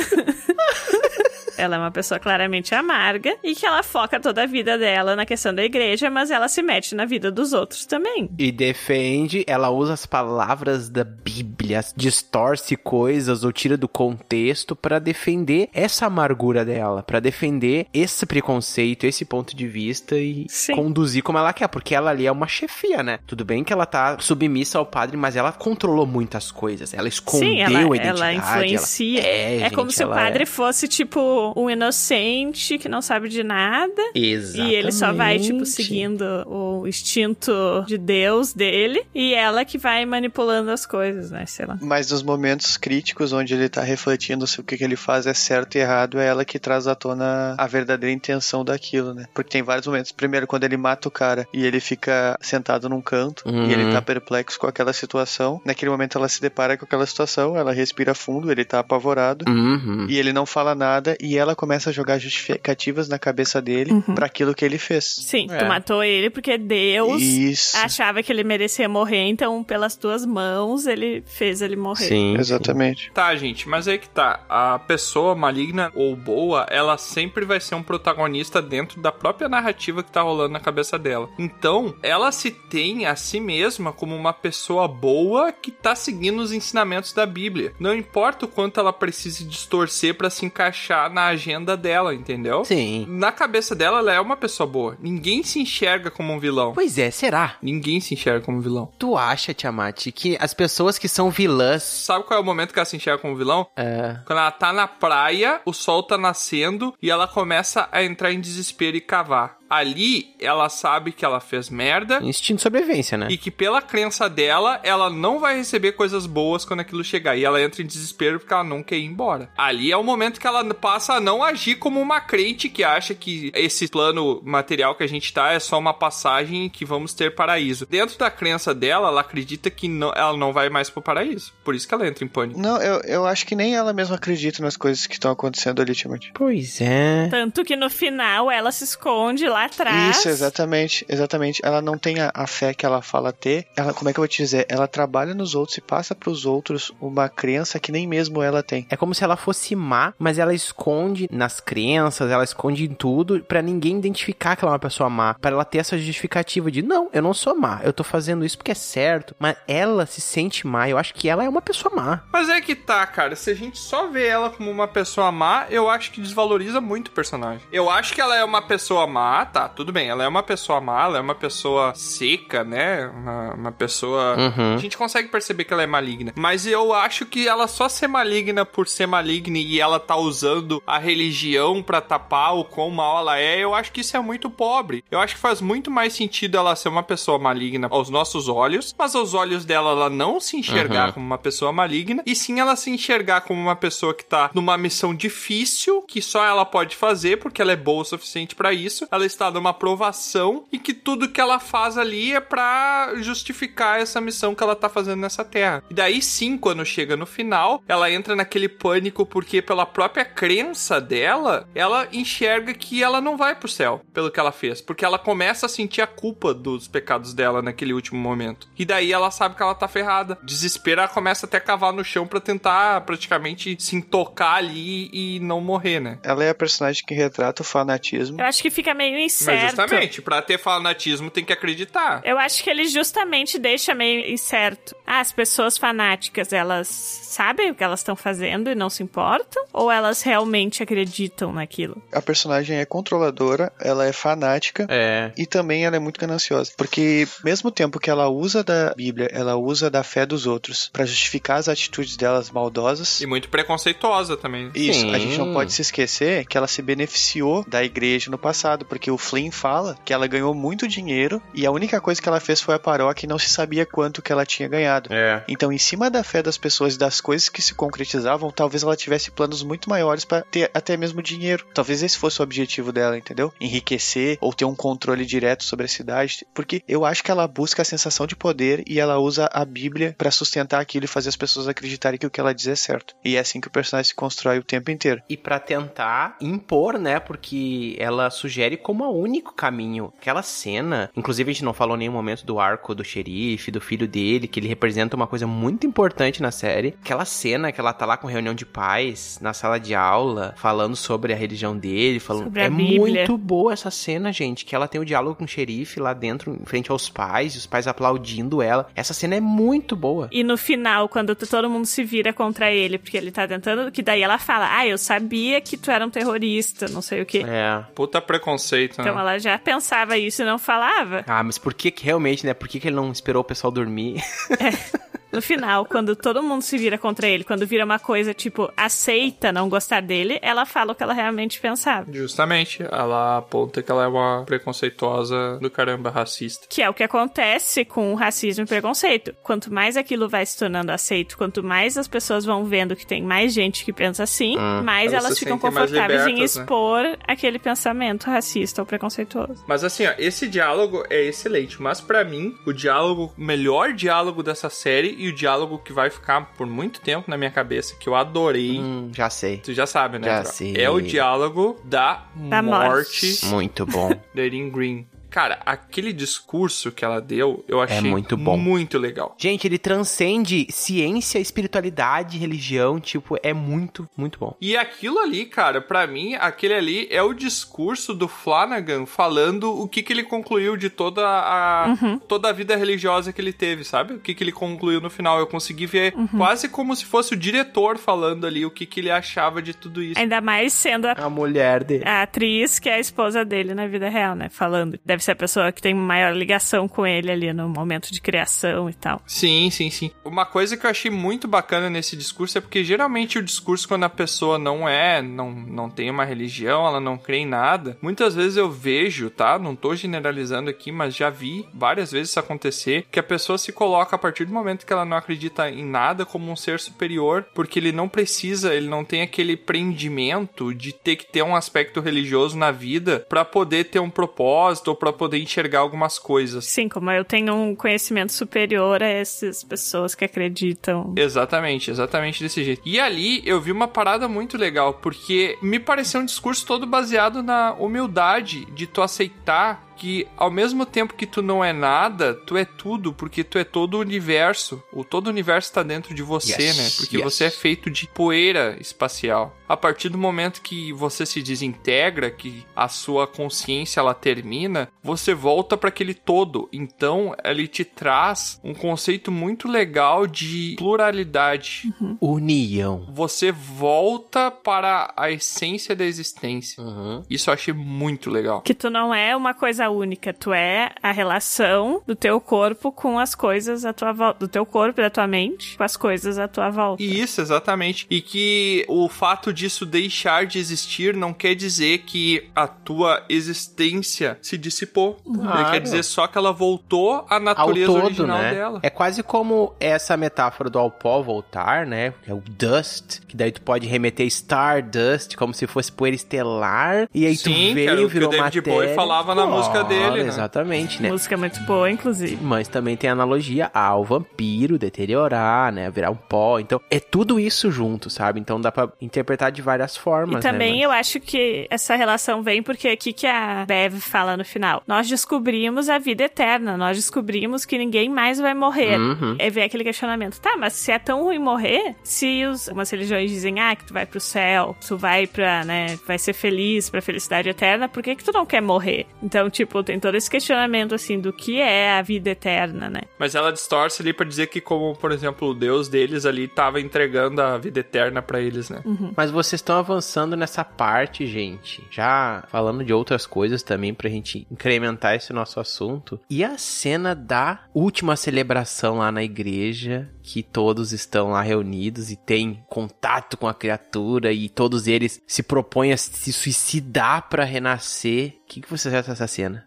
Ela 1.60 1.76
é 1.76 1.78
uma 1.78 1.90
pessoa 1.90 2.18
claramente 2.18 2.74
amarga 2.74 3.36
e 3.44 3.54
que 3.54 3.66
ela 3.66 3.82
foca 3.82 4.18
toda 4.18 4.42
a 4.42 4.46
vida 4.46 4.78
dela 4.78 5.14
na 5.14 5.26
questão 5.26 5.54
da 5.54 5.62
igreja, 5.64 6.08
mas 6.10 6.30
ela 6.30 6.48
se 6.48 6.62
mete 6.62 6.94
na 6.94 7.04
vida 7.04 7.30
dos 7.30 7.52
outros 7.52 7.84
também. 7.86 8.30
E 8.38 8.50
defende, 8.50 9.44
ela 9.46 9.70
usa 9.70 9.92
as 9.92 10.06
palavras 10.06 10.88
da 10.88 11.04
Bíblia, 11.04 11.80
distorce 11.96 12.76
coisas 12.76 13.44
ou 13.44 13.52
tira 13.52 13.76
do 13.76 13.88
contexto 13.88 14.74
pra 14.74 14.98
defender 14.98 15.68
essa 15.74 16.06
amargura 16.06 16.64
dela, 16.64 17.02
pra 17.02 17.20
defender 17.20 17.86
esse 17.92 18.24
preconceito, 18.26 19.04
esse 19.04 19.24
ponto 19.24 19.54
de 19.54 19.66
vista 19.66 20.16
e 20.16 20.46
Sim. 20.48 20.74
conduzir 20.74 21.22
como 21.22 21.38
ela 21.38 21.52
quer, 21.52 21.68
porque 21.68 21.94
ela 21.94 22.10
ali 22.10 22.26
é 22.26 22.32
uma 22.32 22.48
chefia, 22.48 23.02
né? 23.02 23.18
Tudo 23.26 23.44
bem 23.44 23.62
que 23.62 23.72
ela 23.72 23.86
tá 23.86 24.16
submissa 24.18 24.78
ao 24.78 24.86
padre, 24.86 25.16
mas 25.16 25.36
ela 25.36 25.52
controlou 25.52 26.06
muitas 26.06 26.50
coisas, 26.50 26.94
ela 26.94 27.08
escondeu 27.08 27.48
Sim, 27.48 27.60
ela, 27.60 27.78
a 27.78 27.82
identidade. 27.82 28.08
ela 28.08 28.34
influencia. 28.34 29.20
É, 29.20 29.60
é 29.62 29.70
como 29.70 29.90
gente, 29.90 29.96
se 29.96 30.02
o 30.02 30.06
ela 30.06 30.16
padre 30.16 30.42
é- 30.44 30.46
fosse, 30.46 30.88
tipo, 30.88 31.49
um 31.56 31.68
inocente 31.70 32.78
que 32.78 32.88
não 32.88 33.02
sabe 33.02 33.28
de 33.28 33.42
nada. 33.42 34.02
Exatamente. 34.14 34.72
E 34.72 34.74
ele 34.74 34.92
só 34.92 35.12
vai, 35.12 35.38
tipo, 35.38 35.64
seguindo 35.66 36.24
o 36.46 36.86
instinto 36.86 37.52
de 37.86 37.98
Deus 37.98 38.52
dele. 38.52 39.02
E 39.14 39.34
ela 39.34 39.64
que 39.64 39.78
vai 39.78 40.04
manipulando 40.04 40.70
as 40.70 40.86
coisas, 40.86 41.30
né? 41.30 41.44
Sei 41.46 41.66
lá. 41.66 41.78
Mas 41.80 42.10
nos 42.10 42.22
momentos 42.22 42.76
críticos 42.76 43.32
onde 43.32 43.54
ele 43.54 43.68
tá 43.68 43.82
refletindo 43.82 44.46
se 44.46 44.60
o 44.60 44.64
que, 44.64 44.76
que 44.76 44.84
ele 44.84 44.96
faz 44.96 45.26
é 45.26 45.34
certo 45.34 45.76
e 45.76 45.78
errado, 45.80 46.18
é 46.18 46.26
ela 46.26 46.44
que 46.44 46.58
traz 46.58 46.86
à 46.86 46.94
tona 46.94 47.54
a 47.58 47.66
verdadeira 47.66 48.14
intenção 48.14 48.64
daquilo, 48.64 49.14
né? 49.14 49.26
Porque 49.34 49.50
tem 49.50 49.62
vários 49.62 49.86
momentos. 49.86 50.12
Primeiro, 50.12 50.46
quando 50.46 50.64
ele 50.64 50.76
mata 50.76 51.08
o 51.08 51.10
cara 51.10 51.46
e 51.52 51.64
ele 51.64 51.80
fica 51.80 52.36
sentado 52.40 52.88
num 52.88 53.00
canto 53.00 53.30
Uhum. 53.46 53.66
e 53.66 53.72
ele 53.72 53.92
tá 53.92 54.00
perplexo 54.02 54.58
com 54.58 54.66
aquela 54.66 54.92
situação. 54.92 55.60
Naquele 55.64 55.90
momento 55.90 56.16
ela 56.18 56.28
se 56.28 56.40
depara 56.40 56.76
com 56.76 56.84
aquela 56.84 57.06
situação, 57.06 57.56
ela 57.56 57.72
respira 57.72 58.14
fundo, 58.14 58.50
ele 58.50 58.64
tá 58.64 58.78
apavorado. 58.80 59.44
Uhum. 59.48 60.06
E 60.08 60.18
ele 60.18 60.32
não 60.32 60.44
fala 60.46 60.74
nada 60.74 61.16
e 61.20 61.36
ela 61.40 61.56
começa 61.56 61.90
a 61.90 61.92
jogar 61.92 62.18
justificativas 62.18 63.08
na 63.08 63.18
cabeça 63.18 63.60
dele 63.60 63.92
Uhum. 63.92 64.14
pra 64.14 64.26
aquilo 64.26 64.54
que 64.54 64.64
ele 64.64 64.78
fez. 64.78 65.04
Sim, 65.04 65.46
É. 65.50 65.58
tu 65.58 65.64
matou 65.66 66.02
ele 66.04 66.30
porque 66.30 66.56
Deus 66.58 67.20
Isso. 67.22 67.76
achava 67.76 68.22
que 68.22 68.32
ele 68.32 68.44
merecia 68.44 68.88
morrer, 68.88 69.24
então 69.28 69.62
pelas 69.64 69.96
tuas 69.96 70.24
mãos 70.24 70.86
ele 70.86 71.22
fez 71.26 71.60
ele 71.62 71.76
morrer. 71.76 72.04
Sim. 72.06 72.36
Exatamente. 72.38 73.10
Tá, 73.12 73.34
gente, 73.36 73.68
mas 73.68 73.88
aí 73.88 73.98
que 73.98 74.08
tá. 74.08 74.44
A 74.48 74.78
pessoa 74.78 75.34
maligna 75.34 75.90
ou 75.94 76.14
boa, 76.16 76.66
ela 76.70 76.96
sempre 76.98 77.44
vai 77.44 77.60
ser 77.60 77.74
um 77.74 77.82
protagonista 77.82 78.60
dentro 78.62 79.00
da 79.00 79.10
própria 79.12 79.48
narrativa 79.48 80.02
que 80.02 80.10
tá 80.10 80.22
rolando 80.22 80.52
na 80.52 80.60
cabeça 80.60 80.98
dela. 80.98 81.28
Então, 81.38 81.94
ela 82.02 82.30
se 82.32 82.50
tem 82.50 83.06
a 83.06 83.16
si 83.16 83.40
mesma 83.40 83.92
como 83.92 84.14
uma 84.14 84.32
pessoa 84.32 84.86
boa 84.88 85.52
que 85.52 85.70
tá 85.70 85.94
seguindo 85.94 86.40
os 86.40 86.52
ensinamentos 86.52 87.12
da 87.12 87.24
Bíblia. 87.26 87.72
Não 87.78 87.94
importa 87.94 88.44
o 88.44 88.48
quanto 88.48 88.78
ela 88.80 88.92
precise 88.92 89.44
distorcer 89.44 90.14
pra 90.14 90.30
se 90.30 90.44
encaixar 90.44 91.12
na 91.12 91.29
agenda 91.30 91.76
dela, 91.76 92.14
entendeu? 92.14 92.64
Sim. 92.64 93.06
Na 93.08 93.32
cabeça 93.32 93.74
dela, 93.74 93.98
ela 93.98 94.12
é 94.12 94.20
uma 94.20 94.36
pessoa 94.36 94.66
boa. 94.66 94.96
Ninguém 95.00 95.42
se 95.42 95.60
enxerga 95.60 96.10
como 96.10 96.32
um 96.32 96.38
vilão. 96.38 96.72
Pois 96.72 96.98
é, 96.98 97.10
será? 97.10 97.56
Ninguém 97.62 98.00
se 98.00 98.14
enxerga 98.14 98.44
como 98.44 98.60
vilão. 98.60 98.92
Tu 98.98 99.16
acha, 99.16 99.54
Tiamat, 99.54 100.10
que 100.12 100.36
as 100.40 100.54
pessoas 100.54 100.98
que 100.98 101.08
são 101.08 101.30
vilãs. 101.30 101.82
Sabe 101.82 102.24
qual 102.24 102.38
é 102.38 102.42
o 102.42 102.44
momento 102.44 102.72
que 102.72 102.78
ela 102.78 102.86
se 102.86 102.96
enxerga 102.96 103.20
como 103.20 103.36
vilão? 103.36 103.66
É. 103.76 104.18
Quando 104.26 104.38
ela 104.38 104.50
tá 104.50 104.72
na 104.72 104.86
praia, 104.86 105.60
o 105.64 105.72
sol 105.72 106.02
tá 106.02 106.16
nascendo 106.16 106.94
e 107.02 107.10
ela 107.10 107.26
começa 107.26 107.88
a 107.90 108.02
entrar 108.02 108.32
em 108.32 108.40
desespero 108.40 108.96
e 108.96 109.00
cavar. 109.00 109.59
Ali, 109.70 110.34
ela 110.40 110.68
sabe 110.68 111.12
que 111.12 111.24
ela 111.24 111.38
fez 111.38 111.70
merda 111.70 112.18
Instinto 112.22 112.56
de 112.56 112.62
sobrevivência, 112.62 113.16
né? 113.16 113.28
e 113.30 113.38
que 113.38 113.50
pela 113.52 113.80
crença 113.80 114.28
dela, 114.28 114.80
ela 114.82 115.08
não 115.08 115.38
vai 115.38 115.56
receber 115.56 115.92
coisas 115.92 116.26
boas 116.26 116.64
quando 116.64 116.80
aquilo 116.80 117.04
chegar. 117.04 117.36
E 117.36 117.44
ela 117.44 117.62
entra 117.62 117.80
em 117.80 117.86
desespero 117.86 118.40
porque 118.40 118.52
ela 118.52 118.64
não 118.64 118.82
quer 118.82 118.96
ir 118.96 119.04
embora. 119.04 119.48
Ali 119.56 119.92
é 119.92 119.96
o 119.96 120.02
momento 120.02 120.40
que 120.40 120.46
ela 120.46 120.64
passa 120.74 121.14
a 121.14 121.20
não 121.20 121.42
agir 121.44 121.76
como 121.76 122.00
uma 122.00 122.20
crente 122.20 122.68
que 122.68 122.82
acha 122.82 123.14
que 123.14 123.52
esse 123.54 123.86
plano 123.88 124.40
material 124.44 124.94
que 124.96 125.04
a 125.04 125.08
gente 125.08 125.32
tá 125.32 125.52
é 125.52 125.60
só 125.60 125.78
uma 125.78 125.94
passagem 125.94 126.66
e 126.66 126.70
que 126.70 126.84
vamos 126.84 127.14
ter 127.14 127.34
paraíso. 127.34 127.86
Dentro 127.88 128.18
da 128.18 128.30
crença 128.30 128.74
dela, 128.74 129.08
ela 129.08 129.20
acredita 129.20 129.70
que 129.70 129.86
não- 129.86 130.12
ela 130.16 130.36
não 130.36 130.52
vai 130.52 130.68
mais 130.68 130.90
pro 130.90 131.00
paraíso. 131.00 131.52
Por 131.62 131.74
isso 131.74 131.86
que 131.86 131.94
ela 131.94 132.06
entra 132.08 132.24
em 132.24 132.28
pânico. 132.28 132.58
Não, 132.58 132.80
eu, 132.82 133.00
eu 133.02 133.26
acho 133.26 133.46
que 133.46 133.54
nem 133.54 133.74
ela 133.76 133.92
mesma 133.92 134.16
acredita 134.16 134.62
nas 134.62 134.76
coisas 134.76 135.06
que 135.06 135.14
estão 135.14 135.30
acontecendo 135.30 135.80
ali, 135.80 135.94
Timothy. 135.94 136.32
Pois 136.34 136.80
é. 136.80 137.28
Tanto 137.30 137.64
que 137.64 137.76
no 137.76 137.88
final 137.88 138.50
ela 138.50 138.72
se 138.72 138.82
esconde 138.84 139.46
lá 139.48 139.59
atrás. 139.64 140.16
Isso, 140.18 140.28
exatamente, 140.28 141.04
exatamente. 141.08 141.60
Ela 141.64 141.80
não 141.80 141.98
tem 141.98 142.20
a, 142.20 142.30
a 142.34 142.46
fé 142.46 142.74
que 142.74 142.84
ela 142.86 143.02
fala 143.02 143.32
ter. 143.32 143.66
Ela, 143.76 143.92
como 143.92 144.10
é 144.10 144.12
que 144.12 144.18
eu 144.18 144.22
vou 144.22 144.28
te 144.28 144.42
dizer? 144.42 144.66
Ela 144.68 144.86
trabalha 144.86 145.34
nos 145.34 145.54
outros 145.54 145.78
e 145.78 145.80
passa 145.80 146.14
pros 146.14 146.44
outros 146.46 146.92
uma 147.00 147.28
crença 147.28 147.78
que 147.78 147.92
nem 147.92 148.06
mesmo 148.06 148.42
ela 148.42 148.62
tem. 148.62 148.86
É 148.90 148.96
como 148.96 149.14
se 149.14 149.24
ela 149.24 149.36
fosse 149.36 149.74
má, 149.74 150.12
mas 150.18 150.38
ela 150.38 150.54
esconde 150.54 151.28
nas 151.30 151.60
crenças, 151.60 152.30
ela 152.30 152.44
esconde 152.44 152.84
em 152.84 152.94
tudo 152.94 153.40
pra 153.40 153.62
ninguém 153.62 153.98
identificar 153.98 154.56
que 154.56 154.64
ela 154.64 154.72
é 154.72 154.74
uma 154.74 154.78
pessoa 154.78 155.08
má, 155.10 155.34
Pra 155.34 155.50
ela 155.50 155.64
ter 155.64 155.78
essa 155.78 155.98
justificativa 155.98 156.70
de 156.70 156.82
não, 156.82 157.08
eu 157.12 157.22
não 157.22 157.34
sou 157.34 157.56
má, 157.56 157.80
eu 157.82 157.92
tô 157.92 158.04
fazendo 158.04 158.44
isso 158.44 158.56
porque 158.56 158.72
é 158.72 158.74
certo, 158.74 159.34
mas 159.38 159.56
ela 159.66 160.06
se 160.06 160.20
sente 160.20 160.66
má, 160.66 160.88
eu 160.88 160.98
acho 160.98 161.14
que 161.14 161.28
ela 161.28 161.44
é 161.44 161.48
uma 161.48 161.62
pessoa 161.62 161.94
má. 161.94 162.20
Mas 162.32 162.48
é 162.48 162.60
que 162.60 162.74
tá, 162.74 163.06
cara. 163.06 163.36
Se 163.36 163.50
a 163.50 163.54
gente 163.54 163.78
só 163.78 164.08
vê 164.08 164.26
ela 164.26 164.50
como 164.50 164.70
uma 164.70 164.88
pessoa 164.88 165.30
má, 165.32 165.66
eu 165.70 165.88
acho 165.88 166.10
que 166.10 166.20
desvaloriza 166.20 166.80
muito 166.80 167.08
o 167.08 167.12
personagem. 167.12 167.60
Eu 167.72 167.90
acho 167.90 168.14
que 168.14 168.20
ela 168.20 168.36
é 168.36 168.44
uma 168.44 168.62
pessoa 168.62 169.06
má, 169.06 169.44
tá, 169.52 169.68
tudo 169.68 169.92
bem. 169.92 170.08
Ela 170.08 170.24
é 170.24 170.28
uma 170.28 170.42
pessoa 170.42 170.80
má, 170.80 171.04
ela 171.04 171.18
é 171.18 171.20
uma 171.20 171.34
pessoa 171.34 171.92
seca, 171.94 172.64
né? 172.64 173.06
Uma, 173.08 173.54
uma 173.54 173.72
pessoa. 173.72 174.36
Uhum. 174.36 174.74
A 174.74 174.78
gente 174.78 174.96
consegue 174.96 175.28
perceber 175.28 175.64
que 175.64 175.72
ela 175.72 175.82
é 175.82 175.86
maligna. 175.86 176.32
Mas 176.36 176.66
eu 176.66 176.92
acho 176.94 177.26
que 177.26 177.46
ela 177.48 177.66
só 177.68 177.88
ser 177.88 178.06
maligna 178.08 178.64
por 178.64 178.86
ser 178.88 179.06
maligna 179.06 179.58
e 179.58 179.80
ela 179.80 179.98
tá 180.00 180.16
usando 180.16 180.82
a 180.86 180.98
religião 180.98 181.82
pra 181.82 182.00
tapar 182.00 182.56
o 182.56 182.64
quão 182.64 182.90
mal 182.90 183.18
ela 183.20 183.38
é, 183.38 183.58
eu 183.58 183.74
acho 183.74 183.92
que 183.92 184.00
isso 184.00 184.16
é 184.16 184.20
muito 184.20 184.48
pobre. 184.50 185.04
Eu 185.10 185.18
acho 185.20 185.34
que 185.34 185.40
faz 185.40 185.60
muito 185.60 185.90
mais 185.90 186.12
sentido 186.12 186.56
ela 186.56 186.74
ser 186.76 186.88
uma 186.88 187.02
pessoa 187.02 187.38
maligna 187.38 187.88
aos 187.90 188.08
nossos 188.08 188.48
olhos, 188.48 188.94
mas 188.98 189.14
aos 189.14 189.34
olhos 189.34 189.64
dela 189.64 189.90
ela 189.90 190.10
não 190.10 190.40
se 190.40 190.56
enxergar 190.56 191.08
Uhum. 191.08 191.12
como 191.12 191.26
uma 191.26 191.38
pessoa 191.38 191.72
maligna, 191.72 192.22
e 192.26 192.34
sim 192.34 192.58
ela 192.60 192.74
se 192.76 192.90
enxergar 192.90 193.42
como 193.42 193.60
uma 193.60 193.76
pessoa 193.76 194.12
que 194.14 194.24
tá 194.24 194.50
numa 194.54 194.76
missão 194.76 195.14
difícil, 195.14 196.02
que 196.02 196.20
só 196.20 196.44
ela 196.44 196.64
pode 196.64 196.96
fazer, 196.96 197.38
porque 197.38 197.62
ela 197.62 197.72
é 197.72 197.76
boa 197.76 198.02
o 198.02 198.04
suficiente 198.04 198.54
pra 198.54 198.72
isso. 198.72 199.06
Ela 199.10 199.24
está 199.24 199.39
numa 199.48 199.70
aprovação 199.70 200.64
e 200.72 200.78
que 200.78 200.92
tudo 200.92 201.28
que 201.28 201.40
ela 201.40 201.60
faz 201.60 201.96
ali 201.96 202.32
é 202.32 202.40
pra 202.40 203.12
justificar 203.18 204.00
essa 204.00 204.20
missão 204.20 204.56
que 204.56 204.62
ela 204.62 204.74
tá 204.74 204.88
fazendo 204.88 205.20
nessa 205.20 205.44
terra. 205.44 205.84
E 205.88 205.94
daí 205.94 206.20
sim, 206.20 206.58
quando 206.58 206.84
chega 206.84 207.16
no 207.16 207.26
final, 207.26 207.80
ela 207.86 208.10
entra 208.10 208.34
naquele 208.34 208.68
pânico 208.68 209.24
porque 209.24 209.62
pela 209.62 209.86
própria 209.86 210.24
crença 210.24 211.00
dela, 211.00 211.68
ela 211.74 212.08
enxerga 212.12 212.74
que 212.74 213.02
ela 213.02 213.20
não 213.20 213.36
vai 213.36 213.54
pro 213.54 213.68
céu 213.68 214.02
pelo 214.12 214.30
que 214.30 214.40
ela 214.40 214.50
fez, 214.50 214.80
porque 214.80 215.04
ela 215.04 215.18
começa 215.18 215.66
a 215.66 215.68
sentir 215.68 216.00
a 216.00 216.06
culpa 216.06 216.52
dos 216.52 216.88
pecados 216.88 217.32
dela 217.32 217.62
naquele 217.62 217.92
último 217.92 218.18
momento. 218.18 218.68
E 218.78 218.84
daí 218.84 219.12
ela 219.12 219.30
sabe 219.30 219.54
que 219.54 219.62
ela 219.62 219.74
tá 219.74 219.86
ferrada. 219.86 220.38
Desespera, 220.42 221.02
ela 221.02 221.10
começa 221.10 221.46
até 221.46 221.58
a 221.58 221.60
cavar 221.60 221.92
no 221.92 222.04
chão 222.04 222.26
pra 222.26 222.40
tentar 222.40 223.02
praticamente 223.02 223.76
se 223.78 223.94
intocar 223.96 224.56
ali 224.56 225.10
e 225.12 225.38
não 225.40 225.60
morrer, 225.60 226.00
né? 226.00 226.18
Ela 226.22 226.44
é 226.44 226.50
a 226.50 226.54
personagem 226.54 227.04
que 227.04 227.14
retrata 227.14 227.62
o 227.62 227.64
fanatismo. 227.64 228.40
Eu 228.40 228.46
acho 228.46 228.62
que 228.62 228.70
fica 228.70 228.94
meio 228.94 229.18
Mas 229.30 229.40
incerto. 229.42 229.66
justamente, 229.68 230.22
pra 230.22 230.42
ter 230.42 230.58
fanatismo 230.58 231.30
tem 231.30 231.44
que 231.44 231.52
acreditar. 231.52 232.20
Eu 232.24 232.38
acho 232.38 232.62
que 232.62 232.70
ele 232.70 232.86
justamente 232.86 233.58
deixa 233.58 233.94
meio 233.94 234.28
incerto. 234.30 234.94
Ah, 235.06 235.20
as 235.20 235.32
pessoas 235.32 235.78
fanáticas, 235.78 236.52
elas 236.52 236.88
sabem 236.88 237.70
o 237.70 237.74
que 237.74 237.84
elas 237.84 238.00
estão 238.00 238.16
fazendo 238.16 238.70
e 238.70 238.74
não 238.74 238.90
se 238.90 239.02
importam? 239.02 239.64
Ou 239.72 239.90
elas 239.90 240.22
realmente 240.22 240.82
acreditam 240.82 241.52
naquilo? 241.52 242.02
A 242.12 242.20
personagem 242.20 242.78
é 242.78 242.84
controladora, 242.84 243.72
ela 243.80 244.06
é 244.06 244.12
fanática. 244.12 244.86
É. 244.88 245.32
E 245.36 245.46
também 245.46 245.84
ela 245.84 245.96
é 245.96 245.98
muito 245.98 246.20
gananciosa. 246.20 246.72
Porque, 246.76 247.26
mesmo 247.44 247.70
tempo 247.70 247.98
que 247.98 248.10
ela 248.10 248.28
usa 248.28 248.62
da 248.64 248.92
Bíblia, 248.94 249.28
ela 249.32 249.56
usa 249.56 249.90
da 249.90 250.02
fé 250.02 250.26
dos 250.26 250.46
outros 250.46 250.88
pra 250.92 251.04
justificar 251.06 251.58
as 251.58 251.68
atitudes 251.68 252.16
delas 252.16 252.50
maldosas. 252.50 253.20
E 253.20 253.26
muito 253.26 253.48
preconceituosa 253.48 254.36
também. 254.36 254.70
Isso, 254.74 255.06
a 255.08 255.14
Sim. 255.14 255.20
gente 255.20 255.38
não 255.38 255.52
pode 255.52 255.72
se 255.72 255.82
esquecer 255.82 256.46
que 256.46 256.56
ela 256.56 256.66
se 256.66 256.82
beneficiou 256.82 257.64
da 257.66 257.82
igreja 257.84 258.30
no 258.30 258.38
passado, 258.38 258.84
porque 258.84 259.09
o 259.10 259.18
Flynn 259.18 259.50
fala 259.50 259.96
que 260.04 260.12
ela 260.12 260.26
ganhou 260.26 260.54
muito 260.54 260.88
dinheiro 260.88 261.42
e 261.54 261.66
a 261.66 261.70
única 261.70 262.00
coisa 262.00 262.20
que 262.20 262.28
ela 262.28 262.40
fez 262.40 262.60
foi 262.60 262.74
a 262.74 262.78
paróquia 262.78 263.26
e 263.26 263.28
não 263.28 263.38
se 263.38 263.48
sabia 263.48 263.86
quanto 263.86 264.22
que 264.22 264.32
ela 264.32 264.46
tinha 264.46 264.68
ganhado. 264.68 265.12
É. 265.12 265.44
Então, 265.48 265.72
em 265.72 265.78
cima 265.78 266.10
da 266.10 266.22
fé 266.22 266.42
das 266.42 266.58
pessoas 266.58 266.94
e 266.94 266.98
das 266.98 267.20
coisas 267.20 267.48
que 267.48 267.62
se 267.62 267.74
concretizavam, 267.74 268.50
talvez 268.50 268.82
ela 268.82 268.96
tivesse 268.96 269.30
planos 269.30 269.62
muito 269.62 269.88
maiores 269.88 270.24
pra 270.24 270.42
ter 270.42 270.70
até 270.74 270.96
mesmo 270.96 271.22
dinheiro. 271.22 271.66
Talvez 271.74 272.02
esse 272.02 272.18
fosse 272.18 272.40
o 272.40 272.44
objetivo 272.44 272.92
dela, 272.92 273.16
entendeu? 273.16 273.52
Enriquecer 273.60 274.38
ou 274.40 274.52
ter 274.52 274.64
um 274.64 274.74
controle 274.74 275.24
direto 275.24 275.64
sobre 275.64 275.86
a 275.86 275.88
cidade, 275.88 276.46
porque 276.54 276.82
eu 276.88 277.04
acho 277.04 277.22
que 277.22 277.30
ela 277.30 277.46
busca 277.46 277.82
a 277.82 277.84
sensação 277.84 278.26
de 278.26 278.36
poder 278.36 278.82
e 278.86 279.00
ela 279.00 279.18
usa 279.18 279.48
a 279.52 279.64
Bíblia 279.64 280.14
pra 280.16 280.30
sustentar 280.30 280.80
aquilo 280.80 281.04
e 281.04 281.08
fazer 281.08 281.28
as 281.28 281.36
pessoas 281.36 281.68
acreditarem 281.68 282.18
que 282.18 282.26
o 282.26 282.30
que 282.30 282.40
ela 282.40 282.54
diz 282.54 282.66
é 282.66 282.76
certo. 282.76 283.14
E 283.24 283.36
é 283.36 283.40
assim 283.40 283.60
que 283.60 283.68
o 283.68 283.70
personagem 283.70 284.08
se 284.08 284.14
constrói 284.14 284.58
o 284.58 284.64
tempo 284.64 284.90
inteiro. 284.90 285.22
E 285.28 285.36
pra 285.36 285.58
tentar 285.58 286.36
impor, 286.40 286.98
né? 286.98 287.18
Porque 287.20 287.96
ela 287.98 288.30
sugere 288.30 288.76
como 288.76 288.99
o 289.08 289.18
único 289.18 289.54
caminho. 289.54 290.12
Aquela 290.20 290.42
cena, 290.42 291.10
inclusive 291.16 291.50
a 291.50 291.52
gente 291.52 291.64
não 291.64 291.72
falou 291.72 291.96
em 291.96 292.00
nenhum 292.00 292.12
momento 292.12 292.44
do 292.44 292.58
arco 292.58 292.94
do 292.94 293.04
xerife, 293.04 293.70
do 293.70 293.80
filho 293.80 294.06
dele, 294.06 294.48
que 294.48 294.60
ele 294.60 294.68
representa 294.68 295.16
uma 295.16 295.26
coisa 295.26 295.46
muito 295.46 295.86
importante 295.86 296.42
na 296.42 296.50
série. 296.50 296.94
Aquela 297.02 297.24
cena 297.24 297.72
que 297.72 297.80
ela 297.80 297.92
tá 297.92 298.06
lá 298.06 298.16
com 298.16 298.26
reunião 298.26 298.54
de 298.54 298.66
pais 298.66 299.38
na 299.40 299.52
sala 299.52 299.78
de 299.78 299.94
aula, 299.94 300.54
falando 300.56 300.96
sobre 300.96 301.32
a 301.32 301.36
religião 301.36 301.76
dele, 301.76 302.20
falando. 302.20 302.44
Sobre 302.44 302.62
a 302.62 302.64
é 302.64 302.70
Bíblia. 302.70 302.98
muito 302.98 303.38
boa 303.38 303.72
essa 303.72 303.90
cena, 303.90 304.32
gente. 304.32 304.64
Que 304.64 304.74
ela 304.74 304.88
tem 304.88 305.00
o 305.00 305.04
diálogo 305.04 305.36
com 305.36 305.44
o 305.44 305.48
xerife 305.48 306.00
lá 306.00 306.12
dentro, 306.12 306.56
em 306.60 306.64
frente 306.64 306.90
aos 306.90 307.08
pais, 307.08 307.54
e 307.54 307.58
os 307.58 307.66
pais 307.66 307.86
aplaudindo 307.86 308.62
ela. 308.62 308.88
Essa 308.94 309.14
cena 309.14 309.36
é 309.36 309.40
muito 309.40 309.96
boa. 309.96 310.28
E 310.32 310.42
no 310.42 310.56
final, 310.56 311.08
quando 311.08 311.34
todo 311.34 311.68
mundo 311.68 311.86
se 311.86 312.02
vira 312.02 312.32
contra 312.32 312.72
ele, 312.72 312.98
porque 312.98 313.16
ele 313.16 313.30
tá 313.30 313.46
tentando. 313.46 313.90
Que 313.90 314.02
daí 314.02 314.22
ela 314.22 314.38
fala: 314.38 314.68
Ah, 314.76 314.86
eu 314.86 314.98
sabia 314.98 315.60
que 315.60 315.76
tu 315.76 315.90
era 315.90 316.04
um 316.04 316.10
terrorista, 316.10 316.88
não 316.88 317.02
sei 317.02 317.22
o 317.22 317.26
quê. 317.26 317.44
É. 317.46 317.84
Puta 317.94 318.20
preconceito, 318.20 318.89
Então 318.92 319.14
né? 319.14 319.20
ela 319.20 319.38
já 319.38 319.58
pensava 319.58 320.16
isso 320.16 320.42
e 320.42 320.44
não 320.44 320.58
falava. 320.58 321.24
Ah, 321.26 321.42
mas 321.42 321.58
por 321.58 321.74
que 321.74 321.90
que 321.90 322.04
realmente, 322.04 322.44
né? 322.44 322.54
Por 322.54 322.68
que, 322.68 322.80
que 322.80 322.88
ele 322.88 322.96
não 322.96 323.12
esperou 323.12 323.42
o 323.42 323.44
pessoal 323.44 323.70
dormir? 323.70 324.22
No 325.32 325.40
final, 325.42 325.84
quando 325.86 326.16
todo 326.16 326.42
mundo 326.42 326.62
se 326.62 326.76
vira 326.76 326.98
contra 326.98 327.28
ele, 327.28 327.44
quando 327.44 327.66
vira 327.66 327.84
uma 327.84 327.98
coisa 327.98 328.34
tipo, 328.34 328.70
aceita 328.76 329.52
não 329.52 329.68
gostar 329.68 330.00
dele, 330.02 330.38
ela 330.42 330.64
fala 330.66 330.92
o 330.92 330.94
que 330.94 331.02
ela 331.02 331.12
realmente 331.12 331.60
pensava. 331.60 332.06
Justamente, 332.12 332.82
ela 332.90 333.38
aponta 333.38 333.82
que 333.82 333.90
ela 333.90 334.04
é 334.04 334.06
uma 334.08 334.44
preconceituosa 334.44 335.58
do 335.60 335.70
caramba, 335.70 336.10
racista. 336.10 336.66
Que 336.68 336.82
é 336.82 336.88
o 336.90 336.94
que 336.94 337.02
acontece 337.02 337.84
com 337.84 338.12
o 338.12 338.16
racismo 338.16 338.64
e 338.64 338.66
preconceito. 338.66 339.34
Quanto 339.42 339.72
mais 339.72 339.96
aquilo 339.96 340.28
vai 340.28 340.44
se 340.44 340.58
tornando 340.58 340.90
aceito, 340.92 341.36
quanto 341.36 341.62
mais 341.62 341.96
as 341.96 342.08
pessoas 342.08 342.44
vão 342.44 342.64
vendo 342.64 342.96
que 342.96 343.06
tem 343.06 343.22
mais 343.22 343.52
gente 343.52 343.84
que 343.84 343.92
pensa 343.92 344.22
assim, 344.22 344.56
Hum. 344.58 344.82
mais 344.82 345.12
Elas 345.12 345.26
elas 345.26 345.38
ficam 345.38 345.58
confortáveis 345.58 346.26
em 346.26 346.30
libertas, 346.32 346.56
né? 346.56 346.62
expor 346.62 347.18
aquele 347.26 347.58
pensamento 347.58 348.24
racista 348.24 348.82
ou 348.82 348.86
preconceituoso. 348.86 349.64
Mas 349.66 349.84
assim, 349.84 350.06
ó, 350.06 350.12
esse 350.18 350.48
diálogo 350.48 351.04
é 351.08 351.22
excelente, 351.24 351.80
mas 351.80 352.00
pra 352.00 352.24
mim, 352.24 352.54
o 352.66 352.72
diálogo, 352.72 353.32
o 353.36 353.40
melhor 353.40 353.92
diálogo 353.92 354.42
dessa 354.42 354.68
série, 354.70 355.14
e 355.20 355.28
o 355.28 355.32
diálogo 355.34 355.78
que 355.78 355.92
vai 355.92 356.08
ficar 356.08 356.52
por 356.56 356.66
muito 356.66 357.00
tempo 357.00 357.30
na 357.30 357.36
minha 357.36 357.50
cabeça, 357.50 357.94
que 357.98 358.08
eu 358.08 358.14
adorei. 358.14 358.78
Hum, 358.78 359.10
já 359.14 359.28
sei. 359.28 359.58
Tu 359.58 359.74
já 359.74 359.86
sabe, 359.86 360.18
né? 360.18 360.26
Já 360.26 360.44
sei. 360.44 360.74
É 360.76 360.88
o 360.88 361.00
diálogo 361.00 361.78
da, 361.84 362.24
Da 362.34 362.62
morte. 362.62 363.26
morte 363.26 363.46
Muito 363.46 363.84
bom. 363.84 364.08
da 364.34 364.42
Erin 364.42 364.70
Green. 364.70 365.06
Cara, 365.30 365.60
aquele 365.64 366.12
discurso 366.12 366.90
que 366.90 367.04
ela 367.04 367.20
deu, 367.20 367.64
eu 367.68 367.80
achei 367.80 368.00
muito 368.10 368.36
bom. 368.36 368.56
muito 368.56 368.98
legal. 368.98 369.34
Gente, 369.38 369.66
ele 369.66 369.78
transcende 369.78 370.66
ciência, 370.70 371.38
espiritualidade, 371.38 372.38
religião, 372.38 372.98
tipo, 373.00 373.36
é 373.42 373.52
muito, 373.52 374.08
muito 374.16 374.38
bom. 374.38 374.56
E 374.60 374.76
aquilo 374.76 375.18
ali, 375.20 375.46
cara, 375.46 375.80
pra 375.80 376.06
mim, 376.06 376.34
aquele 376.34 376.74
ali 376.74 377.08
é 377.10 377.22
o 377.22 377.32
discurso 377.32 378.12
do 378.14 378.26
Flanagan 378.28 379.06
falando 379.06 379.70
o 379.72 379.88
que, 379.88 380.02
que 380.02 380.12
ele 380.12 380.22
concluiu 380.24 380.76
de 380.76 380.90
toda 380.90 381.22
a 381.24 381.94
toda 382.28 382.48
a 382.48 382.52
vida 382.52 382.76
religiosa 382.76 383.32
que 383.32 383.40
ele 383.40 383.52
teve, 383.52 383.84
sabe? 383.84 384.14
O 384.14 384.18
que, 384.20 384.34
que 384.34 384.42
ele 384.44 384.52
concluiu 384.52 385.00
no 385.00 385.10
final. 385.10 385.38
Eu 385.38 385.46
consegui 385.46 385.86
ver 385.86 386.12
quase 386.36 386.68
como 386.68 386.94
se 386.96 387.04
fosse 387.04 387.34
o 387.34 387.36
diretor 387.36 387.98
falando 387.98 388.46
ali 388.46 388.64
o 388.64 388.70
que, 388.70 388.84
que 388.86 389.00
ele 389.00 389.10
achava 389.10 389.62
de 389.62 389.74
tudo 389.74 390.02
isso. 390.02 390.18
Ainda 390.18 390.40
mais 390.40 390.72
sendo 390.72 391.06
a, 391.06 391.12
A 391.12 391.30
mulher 391.30 391.84
dele. 391.84 392.04
a 392.06 392.22
atriz 392.22 392.78
que 392.78 392.88
é 392.88 392.94
a 392.94 393.00
esposa 393.00 393.44
dele 393.44 393.74
na 393.74 393.86
vida 393.86 394.08
real, 394.08 394.34
né? 394.34 394.48
Falando. 394.48 394.98
Deve 395.04 395.19
ser 395.24 395.32
a 395.32 395.36
pessoa 395.36 395.72
que 395.72 395.82
tem 395.82 395.94
maior 395.94 396.34
ligação 396.34 396.88
com 396.88 397.06
ele 397.06 397.30
ali 397.30 397.52
no 397.52 397.68
momento 397.68 398.12
de 398.12 398.20
criação 398.20 398.88
e 398.88 398.94
tal. 398.94 399.22
Sim, 399.26 399.70
sim, 399.70 399.90
sim. 399.90 400.10
Uma 400.24 400.46
coisa 400.46 400.76
que 400.76 400.86
eu 400.86 400.90
achei 400.90 401.10
muito 401.10 401.46
bacana 401.46 401.90
nesse 401.90 402.16
discurso 402.16 402.58
é 402.58 402.60
porque 402.60 402.84
geralmente 402.84 403.38
o 403.38 403.42
discurso, 403.42 403.88
quando 403.88 404.04
a 404.04 404.08
pessoa 404.08 404.58
não 404.58 404.88
é, 404.88 405.22
não, 405.22 405.50
não 405.50 405.90
tem 405.90 406.10
uma 406.10 406.24
religião, 406.24 406.86
ela 406.86 407.00
não 407.00 407.18
crê 407.18 407.38
em 407.38 407.46
nada, 407.46 407.96
muitas 408.00 408.34
vezes 408.34 408.56
eu 408.56 408.70
vejo, 408.70 409.30
tá? 409.30 409.58
Não 409.58 409.74
tô 409.76 409.94
generalizando 409.94 410.70
aqui, 410.70 410.92
mas 410.92 411.14
já 411.14 411.30
vi 411.30 411.66
várias 411.74 412.12
vezes 412.12 412.30
isso 412.30 412.40
acontecer, 412.40 413.06
que 413.10 413.18
a 413.18 413.22
pessoa 413.22 413.58
se 413.58 413.72
coloca 413.72 414.16
a 414.16 414.18
partir 414.18 414.44
do 414.44 414.52
momento 414.52 414.86
que 414.86 414.92
ela 414.92 415.04
não 415.04 415.16
acredita 415.16 415.68
em 415.68 415.84
nada 415.84 416.24
como 416.24 416.50
um 416.50 416.56
ser 416.56 416.80
superior, 416.80 417.46
porque 417.54 417.78
ele 417.78 417.92
não 417.92 418.08
precisa, 418.08 418.74
ele 418.74 418.88
não 418.88 419.04
tem 419.04 419.22
aquele 419.22 419.56
prendimento 419.56 420.74
de 420.74 420.92
ter 420.92 421.16
que 421.16 421.26
ter 421.26 421.42
um 421.42 421.56
aspecto 421.56 422.00
religioso 422.00 422.56
na 422.56 422.70
vida 422.70 423.24
pra 423.28 423.44
poder 423.44 423.84
ter 423.84 424.00
um 424.00 424.10
propósito 424.10 424.88
ou 424.88 424.94
pra 424.94 425.09
poder 425.12 425.38
enxergar 425.38 425.80
algumas 425.80 426.18
coisas. 426.18 426.64
Sim, 426.66 426.88
como 426.88 427.10
eu 427.10 427.24
tenho 427.24 427.54
um 427.54 427.74
conhecimento 427.74 428.32
superior 428.32 429.02
a 429.02 429.06
essas 429.06 429.62
pessoas 429.62 430.14
que 430.14 430.24
acreditam. 430.24 431.12
Exatamente, 431.16 431.90
exatamente 431.90 432.42
desse 432.42 432.64
jeito. 432.64 432.82
E 432.84 432.98
ali 432.98 433.42
eu 433.44 433.60
vi 433.60 433.72
uma 433.72 433.88
parada 433.88 434.28
muito 434.28 434.56
legal, 434.56 434.94
porque 434.94 435.58
me 435.62 435.78
pareceu 435.78 436.20
um 436.20 436.24
discurso 436.24 436.66
todo 436.66 436.86
baseado 436.86 437.42
na 437.42 437.72
humildade 437.74 438.66
de 438.66 438.86
tu 438.86 439.02
aceitar 439.02 439.89
que 440.00 440.26
ao 440.34 440.50
mesmo 440.50 440.86
tempo 440.86 441.12
que 441.12 441.26
tu 441.26 441.42
não 441.42 441.62
é 441.62 441.74
nada, 441.74 442.32
tu 442.32 442.56
é 442.56 442.64
tudo, 442.64 443.12
porque 443.12 443.44
tu 443.44 443.58
é 443.58 443.64
todo 443.64 443.98
o 443.98 444.00
universo. 444.00 444.82
O 444.94 445.04
todo 445.04 445.26
o 445.26 445.30
universo 445.30 445.70
tá 445.74 445.82
dentro 445.82 446.14
de 446.14 446.22
você, 446.22 446.62
Yes, 446.62 446.76
né? 446.78 446.90
Porque 446.96 447.16
yes. 447.18 447.24
você 447.24 447.44
é 447.44 447.50
feito 447.50 447.90
de 447.90 448.06
poeira 448.06 448.78
espacial. 448.80 449.54
A 449.68 449.76
partir 449.76 450.08
do 450.08 450.16
momento 450.16 450.62
que 450.62 450.90
você 450.94 451.26
se 451.26 451.42
desintegra, 451.42 452.30
que 452.30 452.64
a 452.74 452.88
sua 452.88 453.26
consciência 453.26 454.00
ela 454.00 454.14
termina, 454.14 454.88
você 455.02 455.34
volta 455.34 455.76
para 455.76 455.90
aquele 455.90 456.14
todo. 456.14 456.68
Então, 456.72 457.36
ele 457.44 457.68
te 457.68 457.84
traz 457.84 458.58
um 458.64 458.72
conceito 458.72 459.30
muito 459.30 459.68
legal 459.68 460.26
de 460.26 460.76
pluralidade. 460.78 461.92
União. 462.20 463.06
Você 463.12 463.52
volta 463.52 464.50
para 464.50 465.12
a 465.14 465.30
essência 465.30 465.94
da 465.94 466.06
existência. 466.06 466.82
Isso 467.28 467.50
eu 467.50 467.54
achei 467.54 467.74
muito 467.74 468.30
legal. 468.30 468.62
Que 468.62 468.74
tu 468.74 468.88
não 468.88 469.14
é 469.14 469.36
uma 469.36 469.52
coisa 469.52 469.89
única, 469.90 470.32
tu 470.32 470.52
é 470.52 470.90
a 471.02 471.12
relação 471.12 472.02
do 472.06 472.14
teu 472.16 472.40
corpo 472.40 472.90
com 472.92 473.18
as 473.18 473.34
coisas 473.34 473.84
à 473.84 473.92
tua 473.92 474.12
volta, 474.12 474.38
do 474.40 474.48
teu 474.48 474.64
corpo 474.64 475.00
e 475.00 475.04
da 475.04 475.10
tua 475.10 475.26
mente 475.26 475.76
com 475.76 475.82
as 475.84 475.96
coisas 475.96 476.38
à 476.38 476.48
tua 476.48 476.70
volta. 476.70 477.02
Isso, 477.02 477.40
exatamente. 477.40 478.06
E 478.10 478.20
que 478.20 478.84
o 478.88 479.08
fato 479.08 479.52
disso 479.52 479.84
deixar 479.84 480.46
de 480.46 480.58
existir 480.58 481.14
não 481.14 481.32
quer 481.32 481.54
dizer 481.54 481.98
que 481.98 482.48
a 482.54 482.66
tua 482.66 483.22
existência 483.28 484.38
se 484.40 484.56
dissipou. 484.56 485.16
Ele 485.26 485.38
Claro. 485.38 485.70
quer 485.70 485.80
dizer 485.80 486.02
só 486.04 486.26
que 486.26 486.38
ela 486.38 486.52
voltou 486.52 487.24
à 487.28 487.34
Ao 487.34 487.40
natureza 487.40 487.86
todo, 487.86 488.04
original 488.04 488.38
né? 488.38 488.54
dela. 488.54 488.80
É 488.82 488.90
quase 488.90 489.22
como 489.22 489.74
essa 489.80 490.16
metáfora 490.16 490.70
do 490.70 490.78
ao 490.78 490.90
pó 490.90 491.20
voltar, 491.22 491.86
né? 491.86 492.12
Que 492.24 492.30
é 492.30 492.34
o 492.34 492.42
dust, 492.48 493.20
que 493.26 493.36
daí 493.36 493.50
tu 493.52 493.60
pode 493.62 493.86
remeter 493.86 494.26
Stardust, 494.26 495.36
como 495.36 495.52
se 495.54 495.66
fosse 495.66 495.90
poeira 495.90 496.14
estelar, 496.14 497.08
e 497.14 497.26
aí 497.26 497.36
Sim, 497.36 497.42
tu 497.44 497.50
que 497.54 497.74
veio, 497.74 497.88
era 497.90 497.96
o 497.96 498.00
que 498.00 498.06
o 498.06 498.08
virou 498.08 498.30
David 498.30 498.56
matéria. 498.58 498.72
Bowie 498.80 498.94
falava 498.94 499.34
na 499.34 499.46
música 499.46 499.69
dele, 499.84 500.22
né? 500.22 500.28
Exatamente, 500.28 501.02
né? 501.02 501.10
Música 501.10 501.36
muito 501.36 501.60
boa, 501.60 501.90
inclusive. 501.90 502.38
Mas 502.40 502.68
também 502.68 502.96
tem 502.96 503.10
analogia 503.10 503.70
ao 503.72 504.04
vampiro 504.04 504.78
deteriorar, 504.78 505.72
né? 505.72 505.90
Virar 505.90 506.10
um 506.10 506.16
pó. 506.16 506.58
Então, 506.58 506.80
é 506.90 507.00
tudo 507.00 507.38
isso 507.38 507.70
junto, 507.70 508.10
sabe? 508.10 508.40
Então 508.40 508.60
dá 508.60 508.70
pra 508.70 508.90
interpretar 509.00 509.50
de 509.50 509.62
várias 509.62 509.96
formas, 509.96 510.38
E 510.44 510.48
também 510.48 510.78
né? 510.78 510.84
eu 510.84 510.90
acho 510.90 511.20
que 511.20 511.66
essa 511.70 511.94
relação 511.94 512.42
vem 512.42 512.62
porque 512.62 512.88
aqui 512.88 513.12
que 513.12 513.26
a 513.26 513.64
Bev 513.66 514.00
fala 514.00 514.36
no 514.36 514.44
final. 514.44 514.82
Nós 514.86 515.08
descobrimos 515.08 515.88
a 515.88 515.98
vida 515.98 516.24
eterna, 516.24 516.76
nós 516.76 516.96
descobrimos 516.96 517.64
que 517.64 517.78
ninguém 517.78 518.08
mais 518.08 518.38
vai 518.38 518.54
morrer. 518.54 518.98
Uhum. 518.98 519.36
É 519.38 519.50
ver 519.50 519.62
aquele 519.62 519.84
questionamento. 519.84 520.40
Tá, 520.40 520.56
mas 520.58 520.74
se 520.74 520.92
é 520.92 520.98
tão 520.98 521.24
ruim 521.24 521.38
morrer, 521.38 521.94
se 522.02 522.44
os, 522.46 522.68
umas 522.68 522.90
religiões 522.90 523.30
dizem, 523.30 523.60
ah, 523.60 523.74
que 523.74 523.84
tu 523.84 523.92
vai 523.94 524.06
pro 524.06 524.20
céu, 524.20 524.76
tu 524.86 524.96
vai 524.96 525.26
pra, 525.26 525.64
né, 525.64 525.98
vai 526.06 526.18
ser 526.18 526.32
feliz 526.32 526.88
pra 526.90 527.00
felicidade 527.02 527.48
eterna, 527.48 527.88
por 527.88 528.02
que 528.02 528.16
que 528.16 528.24
tu 528.24 528.32
não 528.32 528.46
quer 528.46 528.60
morrer? 528.60 529.06
Então, 529.22 529.48
tipo, 529.60 529.82
tem 529.82 530.00
todo 530.00 530.14
esse 530.14 530.30
questionamento, 530.30 530.94
assim, 530.94 531.20
do 531.20 531.32
que 531.32 531.60
é 531.60 531.98
a 531.98 532.02
vida 532.02 532.30
eterna, 532.30 532.88
né? 532.88 533.02
Mas 533.18 533.34
ela 533.34 533.52
distorce 533.52 534.02
ali 534.02 534.12
pra 534.12 534.26
dizer 534.26 534.46
que, 534.46 534.60
como, 534.60 534.94
por 534.96 535.12
exemplo, 535.12 535.48
o 535.48 535.54
deus 535.54 535.88
deles 535.88 536.24
ali 536.24 536.48
tava 536.48 536.80
entregando 536.80 537.42
a 537.42 537.58
vida 537.58 537.80
eterna 537.80 538.22
pra 538.22 538.40
eles, 538.40 538.70
né? 538.70 538.82
Mas 539.16 539.30
vocês 539.30 539.60
estão 539.60 539.78
avançando 539.78 540.36
nessa 540.36 540.64
parte, 540.64 541.26
gente. 541.26 541.86
Já 541.90 542.44
falando 542.48 542.84
de 542.84 542.92
outras 542.92 543.26
coisas 543.26 543.62
também 543.62 543.92
pra 543.92 544.08
gente 544.08 544.46
incrementar 544.50 545.14
esse 545.14 545.32
nosso 545.32 545.60
assunto. 545.60 546.18
E 546.28 546.42
a 546.42 546.56
cena 546.56 547.14
da 547.14 547.64
última 547.74 548.16
celebração 548.16 548.98
lá 548.98 549.12
na 549.12 549.22
igreja, 549.22 550.08
que 550.32 550.44
todos 550.44 550.92
estão 550.92 551.30
lá 551.30 551.42
reunidos 551.42 552.12
e 552.12 552.16
tem 552.16 552.62
contato 552.68 553.36
com 553.36 553.48
a 553.48 553.54
criatura 553.54 554.32
e 554.32 554.48
todos 554.48 554.86
eles 554.86 555.20
se 555.26 555.42
propõem 555.42 555.92
a 555.92 555.96
se 555.96 556.32
suicidar 556.32 557.28
pra 557.28 557.42
renascer. 557.44 558.36
O 558.44 558.46
que, 558.46 558.60
que 558.60 558.70
vocês 558.70 558.94
acham 558.94 559.12
dessa 559.12 559.26
cena? 559.26 559.66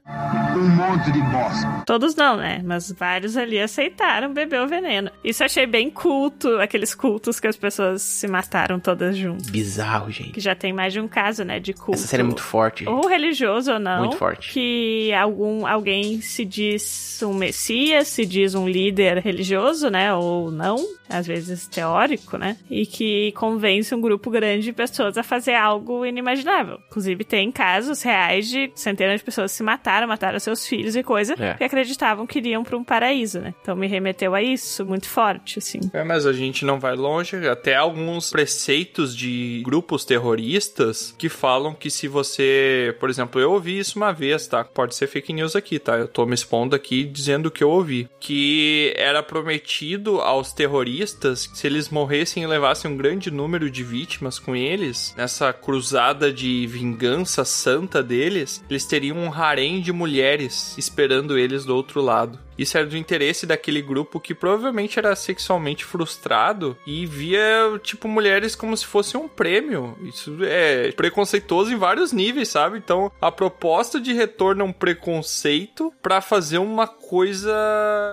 Um 0.56 0.70
monte 0.70 1.12
de 1.12 1.22
bosta. 1.22 1.84
Todos 1.86 2.16
não, 2.16 2.38
né? 2.38 2.62
Mas 2.64 2.91
vários 2.91 3.36
ali 3.36 3.60
aceitaram 3.60 4.34
beber 4.34 4.62
o 4.62 4.68
veneno. 4.68 5.10
Isso 5.24 5.43
eu 5.43 5.45
achei 5.45 5.66
bem 5.66 5.89
culto, 5.89 6.60
aqueles 6.60 6.93
cultos 6.93 7.39
que 7.39 7.47
as 7.47 7.58
pessoas 7.58 8.01
se 8.01 8.28
mataram 8.28 8.80
todas 8.80 9.18
juntas. 9.18 9.49
Bizarro, 9.49 10.12
gente. 10.12 10.32
Que 10.32 10.39
já 10.39 10.56
tem 10.56 10.72
mais 10.72 10.93
de 10.93 10.99
um 10.99 11.08
caso, 11.08 11.43
né, 11.43 11.60
de 11.60 11.74
culto. 11.74 11.93
Essa 11.93 12.08
cena 12.08 12.24
é 12.24 12.26
muito 12.26 12.43
forte. 12.43 12.88
Ou 12.88 13.08
religioso 13.08 13.74
ou 13.74 13.80
não. 13.80 13.99
Muito 13.99 14.18
forte. 14.18 14.51
Que 14.51 15.12
algum, 15.14 15.66
alguém 15.66 16.22
se 16.22 16.45
diz 16.45 17.20
um 17.24 17.34
messias, 17.34 18.08
se 18.08 18.26
diz 18.26 18.56
um 18.56 18.68
líder 18.68 19.18
religioso, 19.20 19.89
né? 19.89 20.14
Ou 20.14 20.51
não, 20.51 20.78
às 21.14 21.28
vezes 21.28 21.68
teórico, 21.68 22.38
né? 22.38 22.57
E 22.70 22.86
que 22.86 23.32
convence 23.34 23.93
um 23.93 24.01
grupo 24.01 24.30
grande 24.30 24.66
de 24.66 24.74
pessoas 24.74 25.18
a 25.18 25.24
fazer 25.24 25.53
algo 25.55 26.05
inimaginável. 26.05 26.80
Inclusive, 26.88 27.24
tem 27.24 27.51
casos 27.51 28.01
reais 28.01 28.47
de 28.49 28.72
centenas 28.76 29.20
de 29.20 29.26
pessoas 29.26 29.51
se 29.51 29.64
mataram, 29.64 30.07
mataram 30.07 30.39
seus 30.39 30.66
filhos 30.68 30.95
e 30.95 31.03
coisa, 31.03 31.36
É. 31.39 31.53
que 31.55 31.64
acreditavam 31.64 32.26
que 32.26 32.39
iriam 32.39 32.64
para 32.64 32.78
um 32.78 32.84
paraíso, 32.84 33.39
né? 33.39 33.53
Então 33.61 33.76
me 33.76 33.88
remeteu 33.88 34.34
a 34.36 34.41
isso, 34.41 34.86
muito 34.86 35.07
forte, 35.07 35.59
assim. 35.59 35.80
É, 35.93 36.03
mas 36.03 36.26
a 36.26 36.34
gente 36.34 36.66
não 36.66 36.80
vai 36.80 36.95
longe. 36.95 37.36
Até 37.47 37.76
alguns 37.76 38.32
preceitos 38.32 39.16
de 39.16 39.61
grupos 39.66 40.05
terroristas 40.05 41.14
que 41.18 41.30
falam 41.30 41.74
que 41.74 41.89
se 41.89 42.07
você. 42.07 42.95
Por 42.99 43.09
exemplo, 43.09 43.39
eu 43.39 43.51
ouvi 43.51 43.78
isso 43.80 43.97
uma 43.97 44.11
vez, 44.11 44.47
tá? 44.47 44.64
Pode 44.64 44.95
ser 44.95 45.07
fake 45.07 45.34
news 45.34 45.55
aqui, 45.55 45.80
tá? 45.80 45.95
Eu 45.97 46.07
tô 46.07 46.26
me 46.26 46.34
expondo 46.34 46.76
aqui 46.76 47.03
dizendo 47.03 47.47
o 47.47 47.51
que 47.51 47.64
eu 47.64 47.70
ouvi. 47.70 48.09
Que 48.20 48.93
era 48.95 49.22
prometido 49.22 50.20
aos 50.22 50.51
terroristas 50.53 51.03
se 51.06 51.68
eles 51.68 51.89
morressem 51.89 52.43
e 52.43 52.47
levassem 52.47 52.91
um 52.91 52.97
grande 52.97 53.30
número 53.30 53.70
de 53.70 53.84
vítimas 53.84 54.39
com 54.39 54.56
eles, 54.56 55.14
nessa 55.18 55.51
cruzada 55.51 56.32
de 56.32 56.66
vingança 56.68 57.43
santa 57.45 58.01
deles, 58.01 58.64
eles 58.70 58.86
teriam 58.86 59.18
um 59.18 59.34
harém 59.34 59.82
de 59.82 59.91
mulheres 59.91 60.78
esperando 60.78 61.38
eles 61.38 61.66
do 61.66 61.76
outro 61.76 62.01
lado. 62.01 62.39
Isso 62.58 62.78
era 62.78 62.86
do 62.86 62.97
interesse 62.97 63.45
daquele 63.45 63.82
grupo 63.82 64.20
que 64.20 64.34
provavelmente 64.34 64.99
era 64.99 65.16
sexualmente 65.16 65.86
frustrado 65.86 66.78
e 66.86 67.06
via, 67.06 67.80
tipo, 67.82 68.08
mulheres 68.08 68.56
como 68.56 68.76
se 68.76 68.86
fosse 68.86 69.18
um 69.18 69.28
prêmio. 69.28 69.97
Isso 70.04 70.38
é 70.41 70.91
preconceituoso 70.91 71.72
em 71.72 71.78
vários 71.78 72.12
níveis, 72.12 72.49
sabe? 72.49 72.78
Então, 72.78 73.12
a 73.22 73.32
proposta 73.32 73.99
de 73.99 74.14
retorno 74.14 74.62
é 74.62 74.66
um 74.66 74.74
preconceito 74.74 75.93
pra 76.01 76.22
fazer 76.22 76.58
uma 76.58 76.88
coisa 76.88 77.54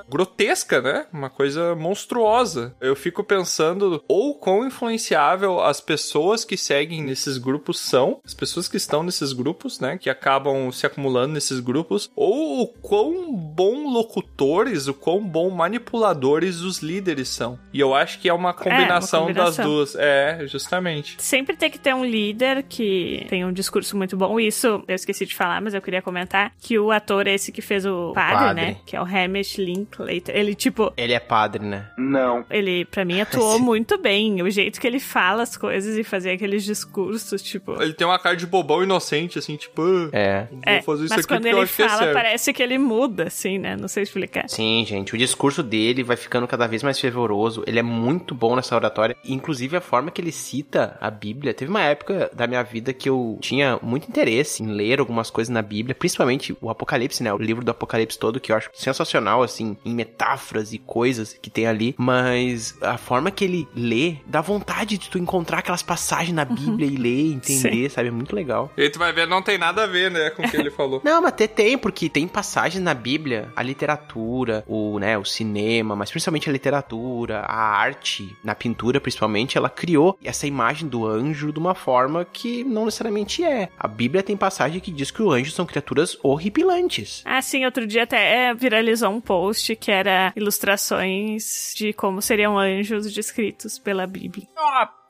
grotesca, 0.08 0.80
né? 0.80 1.06
Uma 1.12 1.30
coisa 1.30 1.74
monstruosa. 1.74 2.74
Eu 2.80 2.96
fico 2.96 3.22
pensando 3.22 4.02
ou 4.08 4.34
quão 4.34 4.66
influenciável 4.66 5.60
as 5.60 5.80
pessoas 5.80 6.44
que 6.44 6.56
seguem 6.56 7.02
nesses 7.02 7.38
grupos 7.38 7.78
são, 7.78 8.20
as 8.24 8.34
pessoas 8.34 8.68
que 8.68 8.76
estão 8.76 9.02
nesses 9.02 9.32
grupos, 9.32 9.80
né? 9.80 9.98
Que 9.98 10.10
acabam 10.10 10.70
se 10.72 10.86
acumulando 10.86 11.34
nesses 11.34 11.60
grupos, 11.60 12.10
ou 12.14 12.62
o 12.62 12.66
quão 12.66 13.32
bom 13.32 13.88
locutor 13.90 14.29
autores 14.40 14.88
o 14.88 14.94
quão 14.94 15.22
bom 15.22 15.50
manipuladores 15.50 16.60
os 16.60 16.78
líderes 16.80 17.28
são. 17.28 17.58
E 17.72 17.80
eu 17.80 17.94
acho 17.94 18.18
que 18.18 18.28
é 18.28 18.32
uma 18.32 18.54
combinação, 18.54 19.26
das 19.32 19.56
combinação. 19.56 19.64
duas. 19.64 19.94
É, 19.96 20.46
justamente. 20.46 21.16
Sempre 21.18 21.56
tem 21.56 21.70
que 21.70 21.78
ter 21.78 21.94
um 21.94 22.04
líder 22.04 22.62
que 22.68 23.26
tem 23.28 23.44
um 23.44 23.52
discurso 23.52 23.96
muito 23.96 24.16
bom. 24.16 24.40
Isso 24.40 24.82
eu 24.88 24.94
esqueci 24.94 25.26
de 25.26 25.34
falar, 25.34 25.60
mas 25.60 25.74
eu 25.74 25.82
queria 25.82 26.00
comentar 26.00 26.52
que 26.60 26.78
o 26.78 26.90
ator 26.90 27.26
esse 27.26 27.52
que 27.52 27.60
fez 27.60 27.84
o 27.84 28.12
padre, 28.14 28.34
padre. 28.46 28.54
né? 28.62 28.76
Que 28.86 28.96
é 28.96 29.00
o 29.00 29.04
Hamish 29.04 29.58
Linklater. 29.58 30.34
Ele, 30.34 30.54
tipo, 30.54 30.92
Ele 30.96 31.12
é 31.12 31.20
padre, 31.20 31.64
né? 31.64 31.90
Não. 31.98 32.44
ele 32.50 32.84
pra 32.86 33.04
mim 33.04 33.20
atuou 33.20 33.58
muito 33.60 33.98
bem. 33.98 34.42
O 34.42 34.50
jeito 34.50 34.80
que 34.80 34.86
ele 34.86 35.00
fala 35.00 35.42
as 35.42 35.56
coisas 35.56 35.96
e 35.98 36.02
fazer 36.04 36.30
aqueles 36.32 36.64
discursos, 36.64 37.42
tipo. 37.42 37.80
Ele 37.82 37.92
tem 37.92 38.06
uma 38.06 38.18
cara 38.18 38.36
de 38.36 38.46
bobão 38.46 38.82
inocente, 38.82 39.38
assim, 39.38 39.56
tipo, 39.56 39.82
ah, 39.82 40.16
É. 40.16 40.46
vou 40.50 40.60
É, 40.66 40.82
fazer 40.82 41.04
isso 41.04 41.14
mas 41.14 41.24
aqui 41.24 41.28
quando 41.28 41.42
porque 41.42 41.48
eu 41.54 41.58
ele 41.58 41.64
acho 41.64 41.76
que 41.76 41.82
é 41.82 41.88
fala, 41.88 42.02
certo. 42.04 42.14
parece 42.14 42.52
que 42.52 42.62
ele 42.62 42.78
muda, 42.78 43.24
assim, 43.24 43.58
né? 43.58 43.76
Não 43.76 43.88
sei 43.88 44.02
explicar. 44.04 44.29
Sim, 44.46 44.84
gente, 44.86 45.14
o 45.14 45.18
discurso 45.18 45.62
dele 45.62 46.02
vai 46.02 46.16
ficando 46.16 46.46
cada 46.46 46.66
vez 46.66 46.82
mais 46.82 46.98
fervoroso. 46.98 47.62
Ele 47.66 47.78
é 47.78 47.82
muito 47.82 48.34
bom 48.34 48.56
nessa 48.56 48.74
oratória. 48.74 49.16
Inclusive, 49.24 49.76
a 49.76 49.80
forma 49.80 50.10
que 50.10 50.20
ele 50.20 50.32
cita 50.32 50.96
a 51.00 51.10
Bíblia. 51.10 51.54
Teve 51.54 51.70
uma 51.70 51.82
época 51.82 52.30
da 52.34 52.46
minha 52.46 52.62
vida 52.62 52.92
que 52.92 53.08
eu 53.08 53.38
tinha 53.40 53.78
muito 53.82 54.08
interesse 54.08 54.62
em 54.62 54.68
ler 54.68 55.00
algumas 55.00 55.30
coisas 55.30 55.52
na 55.52 55.62
Bíblia, 55.62 55.94
principalmente 55.94 56.56
o 56.60 56.70
Apocalipse, 56.70 57.22
né? 57.22 57.32
O 57.32 57.38
livro 57.38 57.64
do 57.64 57.70
Apocalipse 57.70 58.18
todo, 58.18 58.40
que 58.40 58.52
eu 58.52 58.56
acho 58.56 58.70
sensacional, 58.72 59.42
assim, 59.42 59.76
em 59.84 59.94
metáforas 59.94 60.72
e 60.72 60.78
coisas 60.78 61.36
que 61.40 61.50
tem 61.50 61.66
ali. 61.66 61.94
Mas 61.98 62.76
a 62.82 62.96
forma 62.96 63.30
que 63.30 63.44
ele 63.44 63.68
lê 63.74 64.16
dá 64.26 64.40
vontade 64.40 64.98
de 64.98 65.10
tu 65.10 65.18
encontrar 65.18 65.58
aquelas 65.58 65.82
passagens 65.82 66.34
na 66.34 66.44
Bíblia 66.44 66.86
e 66.86 66.96
ler, 66.96 67.32
entender, 67.34 67.90
sabe? 67.90 68.08
É 68.08 68.10
muito 68.10 68.34
legal. 68.34 68.72
E 68.76 68.82
aí 68.82 68.90
tu 68.90 68.98
vai 68.98 69.12
ver, 69.12 69.26
não 69.26 69.42
tem 69.42 69.58
nada 69.58 69.84
a 69.84 69.86
ver, 69.86 70.10
né, 70.10 70.30
com 70.30 70.42
o 70.42 70.50
que 70.50 70.56
ele 70.56 70.70
falou. 70.70 71.00
Não, 71.04 71.22
mas 71.22 71.32
até 71.32 71.46
tem, 71.46 71.78
porque 71.78 72.08
tem 72.08 72.26
passagens 72.26 72.82
na 72.82 72.94
Bíblia, 72.94 73.48
a 73.54 73.62
literatura, 73.62 74.19
o, 74.66 74.98
né, 74.98 75.16
o 75.16 75.24
cinema, 75.24 75.96
mas 75.96 76.10
principalmente 76.10 76.48
a 76.48 76.52
literatura, 76.52 77.40
a 77.40 77.60
arte, 77.60 78.36
na 78.44 78.54
pintura 78.54 79.00
principalmente, 79.00 79.56
ela 79.56 79.68
criou 79.70 80.18
essa 80.22 80.46
imagem 80.46 80.88
do 80.88 81.06
anjo 81.06 81.52
de 81.52 81.58
uma 81.58 81.74
forma 81.74 82.24
que 82.24 82.64
não 82.64 82.84
necessariamente 82.84 83.44
é. 83.44 83.68
A 83.78 83.88
Bíblia 83.88 84.22
tem 84.22 84.36
passagem 84.36 84.80
que 84.80 84.90
diz 84.90 85.10
que 85.10 85.22
os 85.22 85.32
anjos 85.32 85.54
são 85.54 85.66
criaturas 85.66 86.16
horripilantes. 86.22 87.22
Ah, 87.24 87.42
sim, 87.42 87.64
outro 87.64 87.86
dia 87.86 88.04
até 88.04 88.48
é, 88.48 88.54
viralizou 88.54 89.10
um 89.10 89.20
post 89.20 89.74
que 89.76 89.90
era 89.90 90.32
ilustrações 90.36 91.74
de 91.76 91.92
como 91.92 92.22
seriam 92.22 92.58
anjos 92.58 93.12
descritos 93.12 93.78
pela 93.78 94.06
Bíblia. 94.06 94.46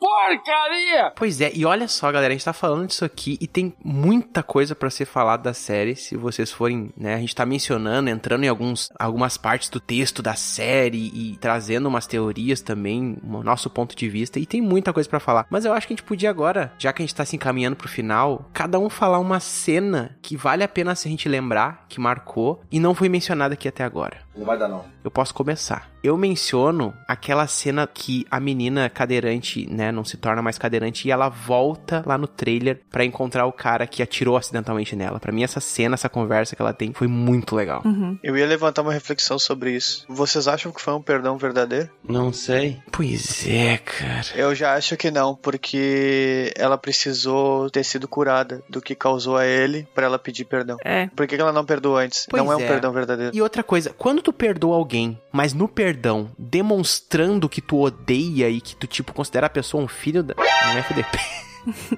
Porcaria! 0.00 1.12
Pois 1.14 1.42
é, 1.42 1.52
e 1.54 1.66
olha 1.66 1.86
só, 1.86 2.10
galera, 2.10 2.32
a 2.32 2.36
gente 2.36 2.44
tá 2.44 2.54
falando 2.54 2.86
disso 2.86 3.04
aqui 3.04 3.36
e 3.38 3.46
tem 3.46 3.74
muita 3.84 4.42
coisa 4.42 4.74
pra 4.74 4.88
ser 4.88 5.04
falada 5.04 5.42
da 5.42 5.52
série. 5.52 5.94
Se 5.94 6.16
vocês 6.16 6.50
forem, 6.50 6.90
né, 6.96 7.14
a 7.14 7.18
gente 7.18 7.34
tá 7.34 7.44
mencionando, 7.44 8.08
entrando 8.08 8.44
em 8.44 8.48
alguns, 8.48 8.88
algumas 8.98 9.36
partes 9.36 9.68
do 9.68 9.78
texto 9.78 10.22
da 10.22 10.34
série 10.34 11.12
e 11.14 11.36
trazendo 11.36 11.86
umas 11.86 12.06
teorias 12.06 12.62
também, 12.62 13.18
o 13.22 13.42
nosso 13.42 13.68
ponto 13.68 13.94
de 13.94 14.08
vista, 14.08 14.40
e 14.40 14.46
tem 14.46 14.62
muita 14.62 14.90
coisa 14.90 15.08
pra 15.08 15.20
falar. 15.20 15.46
Mas 15.50 15.66
eu 15.66 15.72
acho 15.74 15.86
que 15.86 15.92
a 15.92 15.96
gente 15.96 16.06
podia 16.06 16.30
agora, 16.30 16.72
já 16.78 16.94
que 16.94 17.02
a 17.02 17.04
gente 17.04 17.14
tá 17.14 17.26
se 17.26 17.36
encaminhando 17.36 17.76
pro 17.76 17.88
final, 17.88 18.48
cada 18.54 18.78
um 18.78 18.88
falar 18.88 19.18
uma 19.18 19.38
cena 19.38 20.16
que 20.22 20.34
vale 20.34 20.64
a 20.64 20.68
pena 20.68 20.92
a 20.92 20.94
gente 20.94 21.28
lembrar, 21.28 21.84
que 21.90 22.00
marcou 22.00 22.62
e 22.72 22.80
não 22.80 22.94
foi 22.94 23.10
mencionada 23.10 23.52
aqui 23.52 23.68
até 23.68 23.84
agora. 23.84 24.29
Não 24.36 24.46
vai 24.46 24.58
dar, 24.58 24.68
não. 24.68 24.84
Eu 25.02 25.10
posso 25.10 25.34
começar. 25.34 25.90
Eu 26.02 26.16
menciono 26.16 26.94
aquela 27.06 27.46
cena 27.46 27.86
que 27.86 28.26
a 28.30 28.40
menina 28.40 28.88
cadeirante, 28.88 29.66
né, 29.70 29.92
não 29.92 30.04
se 30.04 30.16
torna 30.16 30.40
mais 30.40 30.56
cadeirante 30.56 31.06
e 31.06 31.10
ela 31.10 31.28
volta 31.28 32.02
lá 32.06 32.16
no 32.16 32.26
trailer 32.26 32.80
pra 32.90 33.04
encontrar 33.04 33.44
o 33.46 33.52
cara 33.52 33.86
que 33.86 34.02
atirou 34.02 34.36
acidentalmente 34.36 34.96
nela. 34.96 35.20
Pra 35.20 35.32
mim 35.32 35.42
essa 35.42 35.60
cena, 35.60 35.94
essa 35.94 36.08
conversa 36.08 36.56
que 36.56 36.62
ela 36.62 36.72
tem 36.72 36.92
foi 36.92 37.06
muito 37.06 37.54
legal. 37.54 37.82
Eu 38.22 38.36
ia 38.36 38.46
levantar 38.46 38.82
uma 38.82 38.92
reflexão 38.92 39.38
sobre 39.38 39.72
isso. 39.72 40.06
Vocês 40.08 40.48
acham 40.48 40.72
que 40.72 40.80
foi 40.80 40.94
um 40.94 41.02
perdão 41.02 41.36
verdadeiro? 41.36 41.90
Não 42.02 42.32
sei. 42.32 42.80
Pois 42.90 43.46
é, 43.46 43.76
cara. 43.78 44.26
Eu 44.34 44.54
já 44.54 44.74
acho 44.74 44.96
que 44.96 45.10
não, 45.10 45.34
porque 45.34 46.52
ela 46.56 46.78
precisou 46.78 47.68
ter 47.68 47.84
sido 47.84 48.08
curada 48.08 48.62
do 48.68 48.80
que 48.80 48.94
causou 48.94 49.36
a 49.36 49.46
ele 49.46 49.86
pra 49.94 50.06
ela 50.06 50.18
pedir 50.18 50.44
perdão. 50.44 50.78
É. 50.82 51.08
Por 51.08 51.26
que 51.26 51.36
que 51.36 51.42
ela 51.42 51.52
não 51.52 51.64
perdoou 51.64 51.98
antes? 51.98 52.26
Pois 52.28 52.42
não 52.42 52.50
é 52.50 52.56
um 52.56 52.60
é. 52.60 52.66
perdão 52.66 52.92
verdadeiro. 52.92 53.36
E 53.36 53.42
outra 53.42 53.62
coisa, 53.62 53.94
quando 53.96 54.19
tu 54.22 54.32
perdoa 54.32 54.76
alguém, 54.76 55.20
mas 55.32 55.52
no 55.52 55.68
perdão, 55.68 56.30
demonstrando 56.38 57.48
que 57.48 57.60
tu 57.60 57.80
odeia 57.80 58.48
e 58.48 58.60
que 58.60 58.74
tu, 58.76 58.86
tipo, 58.86 59.12
considera 59.12 59.46
a 59.46 59.50
pessoa 59.50 59.82
um 59.82 59.88
filho 59.88 60.22
da. 60.22 60.34
Não 60.34 60.72
é 60.72 60.78
FDP. 60.80 61.18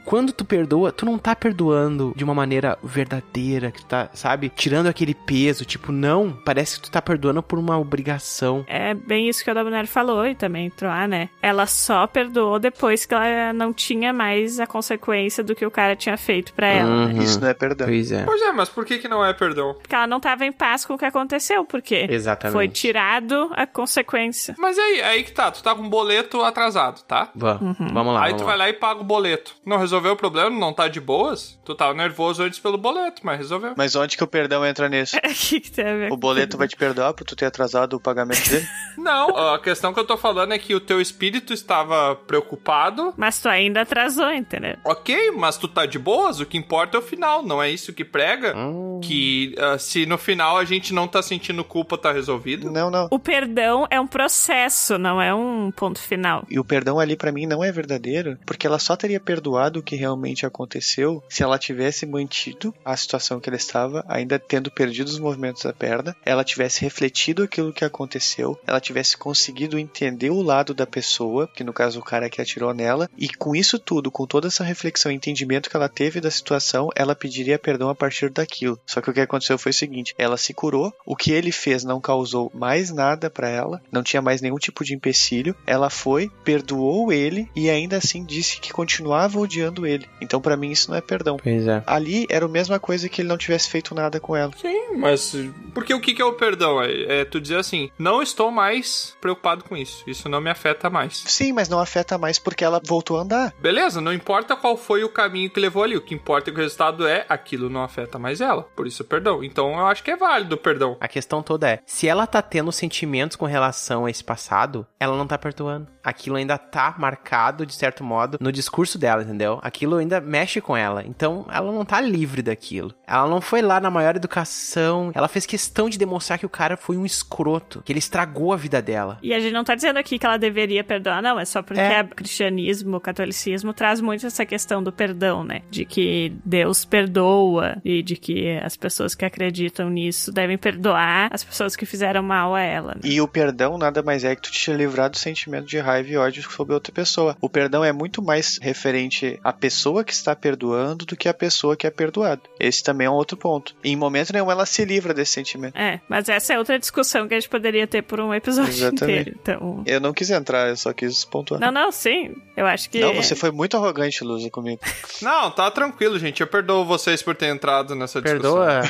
Quando 0.04 0.32
tu 0.32 0.44
perdoa, 0.44 0.92
tu 0.92 1.04
não 1.06 1.18
tá 1.18 1.34
perdoando 1.36 2.12
de 2.16 2.24
uma 2.24 2.34
maneira 2.34 2.78
verdadeira, 2.82 3.70
que 3.70 3.80
tu 3.80 3.86
tá, 3.86 4.08
sabe, 4.14 4.48
tirando 4.48 4.86
aquele 4.86 5.14
peso, 5.14 5.64
tipo, 5.64 5.92
não, 5.92 6.32
parece 6.44 6.76
que 6.76 6.84
tu 6.84 6.90
tá 6.90 7.00
perdoando 7.02 7.42
por 7.42 7.58
uma 7.58 7.78
obrigação. 7.78 8.64
É 8.68 8.94
bem 8.94 9.28
isso 9.28 9.42
que 9.44 9.50
a 9.50 9.54
Dominari 9.54 9.86
falou 9.86 10.26
e 10.26 10.34
também 10.34 10.70
Troá, 10.70 11.06
né? 11.06 11.28
Ela 11.40 11.66
só 11.66 12.06
perdoou 12.06 12.58
depois 12.58 13.04
que 13.06 13.14
ela 13.14 13.52
não 13.52 13.72
tinha 13.72 14.12
mais 14.12 14.60
a 14.60 14.66
consequência 14.66 15.42
do 15.42 15.54
que 15.54 15.64
o 15.66 15.70
cara 15.70 15.94
tinha 15.96 16.16
feito 16.16 16.52
pra 16.52 16.66
ela. 16.66 17.06
né? 17.06 17.14
Uhum. 17.14 17.22
Isso 17.22 17.40
não 17.40 17.48
é 17.48 17.54
perdão. 17.54 17.86
Pois 17.86 18.12
é. 18.12 18.24
Pois 18.24 18.42
é, 18.42 18.52
mas 18.52 18.68
por 18.68 18.84
que 18.84 18.98
que 18.98 19.08
não 19.08 19.24
é 19.24 19.32
perdão? 19.32 19.74
Porque 19.74 19.94
ela 19.94 20.06
não 20.06 20.20
tava 20.20 20.44
em 20.44 20.52
paz 20.52 20.84
com 20.84 20.94
o 20.94 20.98
que 20.98 21.04
aconteceu, 21.04 21.64
porque 21.64 22.06
Exatamente. 22.08 22.52
foi 22.54 22.68
tirado 22.68 23.50
a 23.52 23.66
consequência. 23.66 24.54
Mas 24.58 24.78
aí, 24.78 25.02
aí 25.02 25.22
que 25.24 25.32
tá, 25.32 25.50
tu 25.50 25.62
tá 25.62 25.74
com 25.74 25.82
um 25.82 25.88
boleto 25.90 26.42
atrasado, 26.42 27.02
tá? 27.02 27.30
Va- 27.34 27.58
Vamos 27.92 28.14
lá. 28.14 28.24
aí 28.24 28.30
vamos 28.32 28.42
tu 28.42 28.44
lá. 28.44 28.50
vai 28.50 28.56
lá 28.58 28.68
e 28.68 28.72
paga 28.72 29.00
o 29.00 29.04
boleto. 29.04 29.51
Não 29.64 29.76
resolveu 29.76 30.12
o 30.12 30.16
problema, 30.16 30.50
não 30.50 30.72
tá 30.72 30.88
de 30.88 31.00
boas? 31.00 31.58
Tu 31.64 31.74
tava 31.74 31.94
nervoso 31.94 32.42
antes 32.42 32.58
pelo 32.58 32.78
boleto, 32.78 33.22
mas 33.24 33.38
resolveu. 33.38 33.74
Mas 33.76 33.94
onde 33.94 34.16
que 34.16 34.24
o 34.24 34.26
perdão 34.26 34.64
entra 34.64 34.88
nisso? 34.88 35.16
O 35.16 35.20
que, 35.34 35.60
que 35.60 35.70
tem 35.70 35.86
a 35.86 35.94
ver 35.94 36.12
O 36.12 36.16
boleto 36.16 36.56
vai 36.56 36.66
te 36.66 36.76
perdoar 36.76 37.12
por 37.14 37.24
tu 37.24 37.36
ter 37.36 37.46
atrasado 37.46 37.94
o 37.94 38.00
pagamento 38.00 38.48
dele? 38.48 38.66
Não, 38.96 39.36
a 39.54 39.58
questão 39.58 39.92
que 39.92 40.00
eu 40.00 40.04
tô 40.04 40.16
falando 40.16 40.52
é 40.52 40.58
que 40.58 40.74
o 40.74 40.80
teu 40.80 41.00
espírito 41.00 41.52
estava 41.52 42.14
preocupado. 42.14 43.14
Mas 43.16 43.40
tu 43.40 43.48
ainda 43.48 43.82
atrasou, 43.82 44.30
entendeu? 44.32 44.76
Ok, 44.84 45.30
mas 45.32 45.56
tu 45.56 45.68
tá 45.68 45.86
de 45.86 45.98
boas, 45.98 46.40
o 46.40 46.46
que 46.46 46.58
importa 46.58 46.96
é 46.96 47.00
o 47.00 47.02
final, 47.02 47.42
não 47.42 47.62
é 47.62 47.70
isso 47.70 47.92
que 47.92 48.04
prega? 48.04 48.56
Hum. 48.56 49.00
Que 49.02 49.54
ah, 49.58 49.78
se 49.78 50.06
no 50.06 50.18
final 50.18 50.58
a 50.58 50.64
gente 50.64 50.92
não 50.92 51.06
tá 51.08 51.22
sentindo 51.22 51.64
culpa, 51.64 51.96
tá 51.96 52.12
resolvido? 52.12 52.70
Não, 52.70 52.90
não. 52.90 53.08
O 53.10 53.18
perdão 53.18 53.86
é 53.90 54.00
um 54.00 54.06
processo, 54.06 54.98
não 54.98 55.20
é 55.20 55.34
um 55.34 55.70
ponto 55.70 55.98
final. 55.98 56.44
E 56.50 56.58
o 56.58 56.64
perdão 56.64 56.98
ali 56.98 57.16
pra 57.16 57.32
mim 57.32 57.46
não 57.46 57.62
é 57.62 57.72
verdadeiro, 57.72 58.38
porque 58.46 58.66
ela 58.66 58.78
só 58.78 58.96
teria 58.96 59.20
perdoado 59.20 59.41
o 59.50 59.82
que 59.82 59.96
realmente 59.96 60.46
aconteceu 60.46 61.22
se 61.28 61.42
ela 61.42 61.58
tivesse 61.58 62.06
mantido 62.06 62.74
a 62.84 62.96
situação 62.96 63.40
que 63.40 63.48
ela 63.48 63.56
estava, 63.56 64.04
ainda 64.08 64.38
tendo 64.38 64.70
perdido 64.70 65.08
os 65.08 65.18
movimentos 65.18 65.62
da 65.62 65.72
perna, 65.72 66.16
ela 66.24 66.44
tivesse 66.44 66.80
refletido 66.82 67.42
aquilo 67.42 67.72
que 67.72 67.84
aconteceu, 67.84 68.58
ela 68.66 68.80
tivesse 68.80 69.16
conseguido 69.16 69.78
entender 69.78 70.30
o 70.30 70.42
lado 70.42 70.74
da 70.74 70.86
pessoa, 70.86 71.48
que 71.48 71.64
no 71.64 71.72
caso 71.72 72.00
o 72.00 72.04
cara 72.04 72.28
que 72.28 72.40
atirou 72.40 72.74
nela, 72.74 73.08
e 73.16 73.28
com 73.28 73.54
isso 73.54 73.78
tudo, 73.78 74.10
com 74.10 74.26
toda 74.26 74.48
essa 74.48 74.64
reflexão 74.64 75.10
e 75.10 75.14
entendimento 75.14 75.70
que 75.70 75.76
ela 75.76 75.88
teve 75.88 76.20
da 76.20 76.30
situação, 76.30 76.88
ela 76.94 77.14
pediria 77.14 77.58
perdão 77.58 77.88
a 77.88 77.94
partir 77.94 78.30
daquilo. 78.30 78.78
Só 78.86 79.00
que 79.00 79.10
o 79.10 79.12
que 79.12 79.20
aconteceu 79.20 79.58
foi 79.58 79.70
o 79.70 79.74
seguinte, 79.74 80.14
ela 80.18 80.36
se 80.36 80.52
curou, 80.54 80.92
o 81.06 81.16
que 81.16 81.32
ele 81.32 81.52
fez 81.52 81.84
não 81.84 82.00
causou 82.00 82.50
mais 82.54 82.90
nada 82.90 83.30
pra 83.30 83.48
ela, 83.48 83.82
não 83.90 84.02
tinha 84.02 84.22
mais 84.22 84.40
nenhum 84.40 84.58
tipo 84.58 84.84
de 84.84 84.94
empecilho, 84.94 85.56
ela 85.66 85.90
foi, 85.90 86.30
perdoou 86.44 87.12
ele 87.12 87.48
e 87.54 87.70
ainda 87.70 87.96
assim 87.96 88.24
disse 88.24 88.60
que 88.60 88.72
continuava 88.72 89.31
odiando 89.40 89.86
ele. 89.86 90.08
Então 90.20 90.40
pra 90.40 90.56
mim 90.56 90.70
isso 90.70 90.90
não 90.90 90.96
é 90.96 91.00
perdão. 91.00 91.36
Pois 91.42 91.66
é. 91.66 91.82
Ali 91.86 92.26
era 92.28 92.46
a 92.46 92.48
mesma 92.48 92.78
coisa 92.78 93.08
que 93.08 93.22
ele 93.22 93.28
não 93.28 93.38
tivesse 93.38 93.68
feito 93.68 93.94
nada 93.94 94.20
com 94.20 94.36
ela. 94.36 94.52
Sim, 94.56 94.96
mas. 94.96 95.34
Porque 95.74 95.94
o 95.94 96.00
que 96.00 96.14
que 96.14 96.22
é 96.22 96.24
o 96.24 96.34
perdão? 96.34 96.82
É, 96.82 97.20
é 97.20 97.24
tu 97.24 97.40
dizer 97.40 97.58
assim: 97.58 97.90
não 97.98 98.22
estou 98.22 98.50
mais 98.50 99.16
preocupado 99.20 99.64
com 99.64 99.76
isso, 99.76 100.02
isso 100.06 100.28
não 100.28 100.40
me 100.40 100.50
afeta 100.50 100.90
mais. 100.90 101.22
Sim, 101.26 101.52
mas 101.52 101.68
não 101.68 101.78
afeta 101.78 102.18
mais 102.18 102.38
porque 102.38 102.64
ela 102.64 102.80
voltou 102.84 103.18
a 103.18 103.22
andar. 103.22 103.54
Beleza, 103.60 104.00
não 104.00 104.12
importa 104.12 104.56
qual 104.56 104.76
foi 104.76 105.04
o 105.04 105.08
caminho 105.08 105.50
que 105.50 105.60
levou 105.60 105.82
ali, 105.82 105.96
o 105.96 106.00
que 106.00 106.14
importa 106.14 106.50
é 106.50 106.52
que 106.52 106.58
o 106.58 106.62
resultado 106.62 107.06
é 107.06 107.24
aquilo 107.28 107.70
não 107.70 107.82
afeta 107.82 108.18
mais 108.18 108.40
ela. 108.40 108.62
Por 108.62 108.86
isso, 108.86 109.04
perdão. 109.04 109.42
Então 109.42 109.72
eu 109.72 109.86
acho 109.86 110.02
que 110.02 110.10
é 110.10 110.16
válido 110.16 110.54
o 110.54 110.58
perdão. 110.58 110.96
A 111.00 111.08
questão 111.08 111.42
toda 111.42 111.68
é, 111.68 111.80
se 111.86 112.08
ela 112.08 112.26
tá 112.26 112.42
tendo 112.42 112.72
sentimentos 112.72 113.36
com 113.36 113.46
relação 113.46 114.04
a 114.04 114.10
esse 114.10 114.22
passado, 114.22 114.86
ela 114.98 115.16
não 115.16 115.26
tá 115.26 115.38
perdoando. 115.38 115.88
Aquilo 116.02 116.36
ainda 116.36 116.58
tá 116.58 116.94
marcado, 116.98 117.64
de 117.64 117.74
certo 117.74 118.02
modo, 118.02 118.38
no 118.40 118.52
discurso 118.52 118.98
dela, 118.98 119.21
entendeu? 119.22 119.58
Aquilo 119.62 119.96
ainda 119.96 120.20
mexe 120.20 120.60
com 120.60 120.76
ela. 120.76 121.04
Então, 121.06 121.46
ela 121.50 121.70
não 121.72 121.84
tá 121.84 122.00
livre 122.00 122.42
daquilo. 122.42 122.94
Ela 123.06 123.28
não 123.28 123.40
foi 123.40 123.62
lá 123.62 123.80
na 123.80 123.90
maior 123.90 124.16
educação. 124.16 125.10
Ela 125.14 125.28
fez 125.28 125.46
questão 125.46 125.88
de 125.88 125.98
demonstrar 125.98 126.38
que 126.38 126.46
o 126.46 126.48
cara 126.48 126.76
foi 126.76 126.96
um 126.96 127.06
escroto, 127.06 127.82
que 127.84 127.92
ele 127.92 127.98
estragou 127.98 128.52
a 128.52 128.56
vida 128.56 128.80
dela. 128.82 129.18
E 129.22 129.32
a 129.34 129.40
gente 129.40 129.52
não 129.52 129.64
tá 129.64 129.74
dizendo 129.74 129.98
aqui 129.98 130.18
que 130.18 130.26
ela 130.26 130.36
deveria 130.36 130.82
perdoar, 130.84 131.22
não. 131.22 131.38
É 131.38 131.44
só 131.44 131.62
porque 131.62 131.80
É. 131.80 132.02
o 132.02 132.08
cristianismo, 132.08 132.96
o 132.96 133.00
catolicismo 133.00 133.72
traz 133.72 134.00
muito 134.00 134.26
essa 134.26 134.44
questão 134.44 134.82
do 134.82 134.92
perdão, 134.92 135.44
né? 135.44 135.62
De 135.70 135.84
que 135.84 136.32
Deus 136.44 136.84
perdoa 136.84 137.76
e 137.84 138.02
de 138.02 138.16
que 138.16 138.58
as 138.58 138.76
pessoas 138.76 139.14
que 139.14 139.24
acreditam 139.24 139.88
nisso 139.90 140.32
devem 140.32 140.56
perdoar 140.58 141.28
as 141.32 141.44
pessoas 141.44 141.76
que 141.76 141.86
fizeram 141.86 142.22
mal 142.22 142.54
a 142.54 142.60
ela. 142.60 142.94
né? 142.94 143.00
E 143.04 143.20
o 143.20 143.28
perdão 143.28 143.76
nada 143.78 144.02
mais 144.02 144.24
é 144.24 144.34
que 144.34 144.42
tu 144.42 144.50
te 144.50 144.72
livrar 144.72 145.10
do 145.10 145.18
sentimento 145.18 145.66
de 145.66 145.78
raiva 145.78 146.08
e 146.08 146.16
ódio 146.16 146.42
sobre 146.50 146.74
outra 146.74 146.92
pessoa. 146.92 147.36
O 147.40 147.48
perdão 147.48 147.84
é 147.84 147.92
muito 147.92 148.22
mais 148.22 148.58
referente 148.60 149.11
a 149.42 149.52
pessoa 149.52 150.04
que 150.04 150.12
está 150.12 150.34
perdoando 150.34 151.04
do 151.04 151.16
que 151.16 151.28
a 151.28 151.34
pessoa 151.34 151.76
que 151.76 151.86
é 151.86 151.90
perdoada. 151.90 152.42
Esse 152.58 152.82
também 152.82 153.06
é 153.06 153.10
um 153.10 153.14
outro 153.14 153.36
ponto. 153.36 153.74
Em 153.82 153.96
momento 153.96 154.32
nenhum 154.32 154.50
ela 154.50 154.66
se 154.66 154.84
livra 154.84 155.12
desse 155.12 155.32
sentimento. 155.32 155.76
É, 155.76 156.00
mas 156.08 156.28
essa 156.28 156.54
é 156.54 156.58
outra 156.58 156.78
discussão 156.78 157.28
que 157.28 157.34
a 157.34 157.40
gente 157.40 157.48
poderia 157.48 157.86
ter 157.86 158.02
por 158.02 158.20
um 158.20 158.32
episódio 158.32 158.72
Exatamente. 158.72 159.30
inteiro. 159.30 159.38
Então... 159.40 159.82
Eu 159.86 160.00
não 160.00 160.12
quis 160.12 160.30
entrar, 160.30 160.68
eu 160.68 160.76
só 160.76 160.92
quis 160.92 161.24
pontuar. 161.24 161.60
Não, 161.60 161.70
não, 161.70 161.92
sim. 161.92 162.34
Eu 162.56 162.66
acho 162.66 162.88
que. 162.90 163.00
Não, 163.00 163.14
você 163.14 163.34
foi 163.34 163.50
muito 163.50 163.76
arrogante, 163.76 164.24
Lusa, 164.24 164.50
comigo. 164.50 164.80
Não, 165.20 165.50
tá 165.50 165.70
tranquilo, 165.70 166.18
gente. 166.18 166.40
Eu 166.40 166.46
perdoo 166.46 166.84
vocês 166.84 167.22
por 167.22 167.34
ter 167.34 167.46
entrado 167.46 167.94
nessa 167.94 168.20
discussão. 168.20 168.54
Perdoa. 168.54 168.82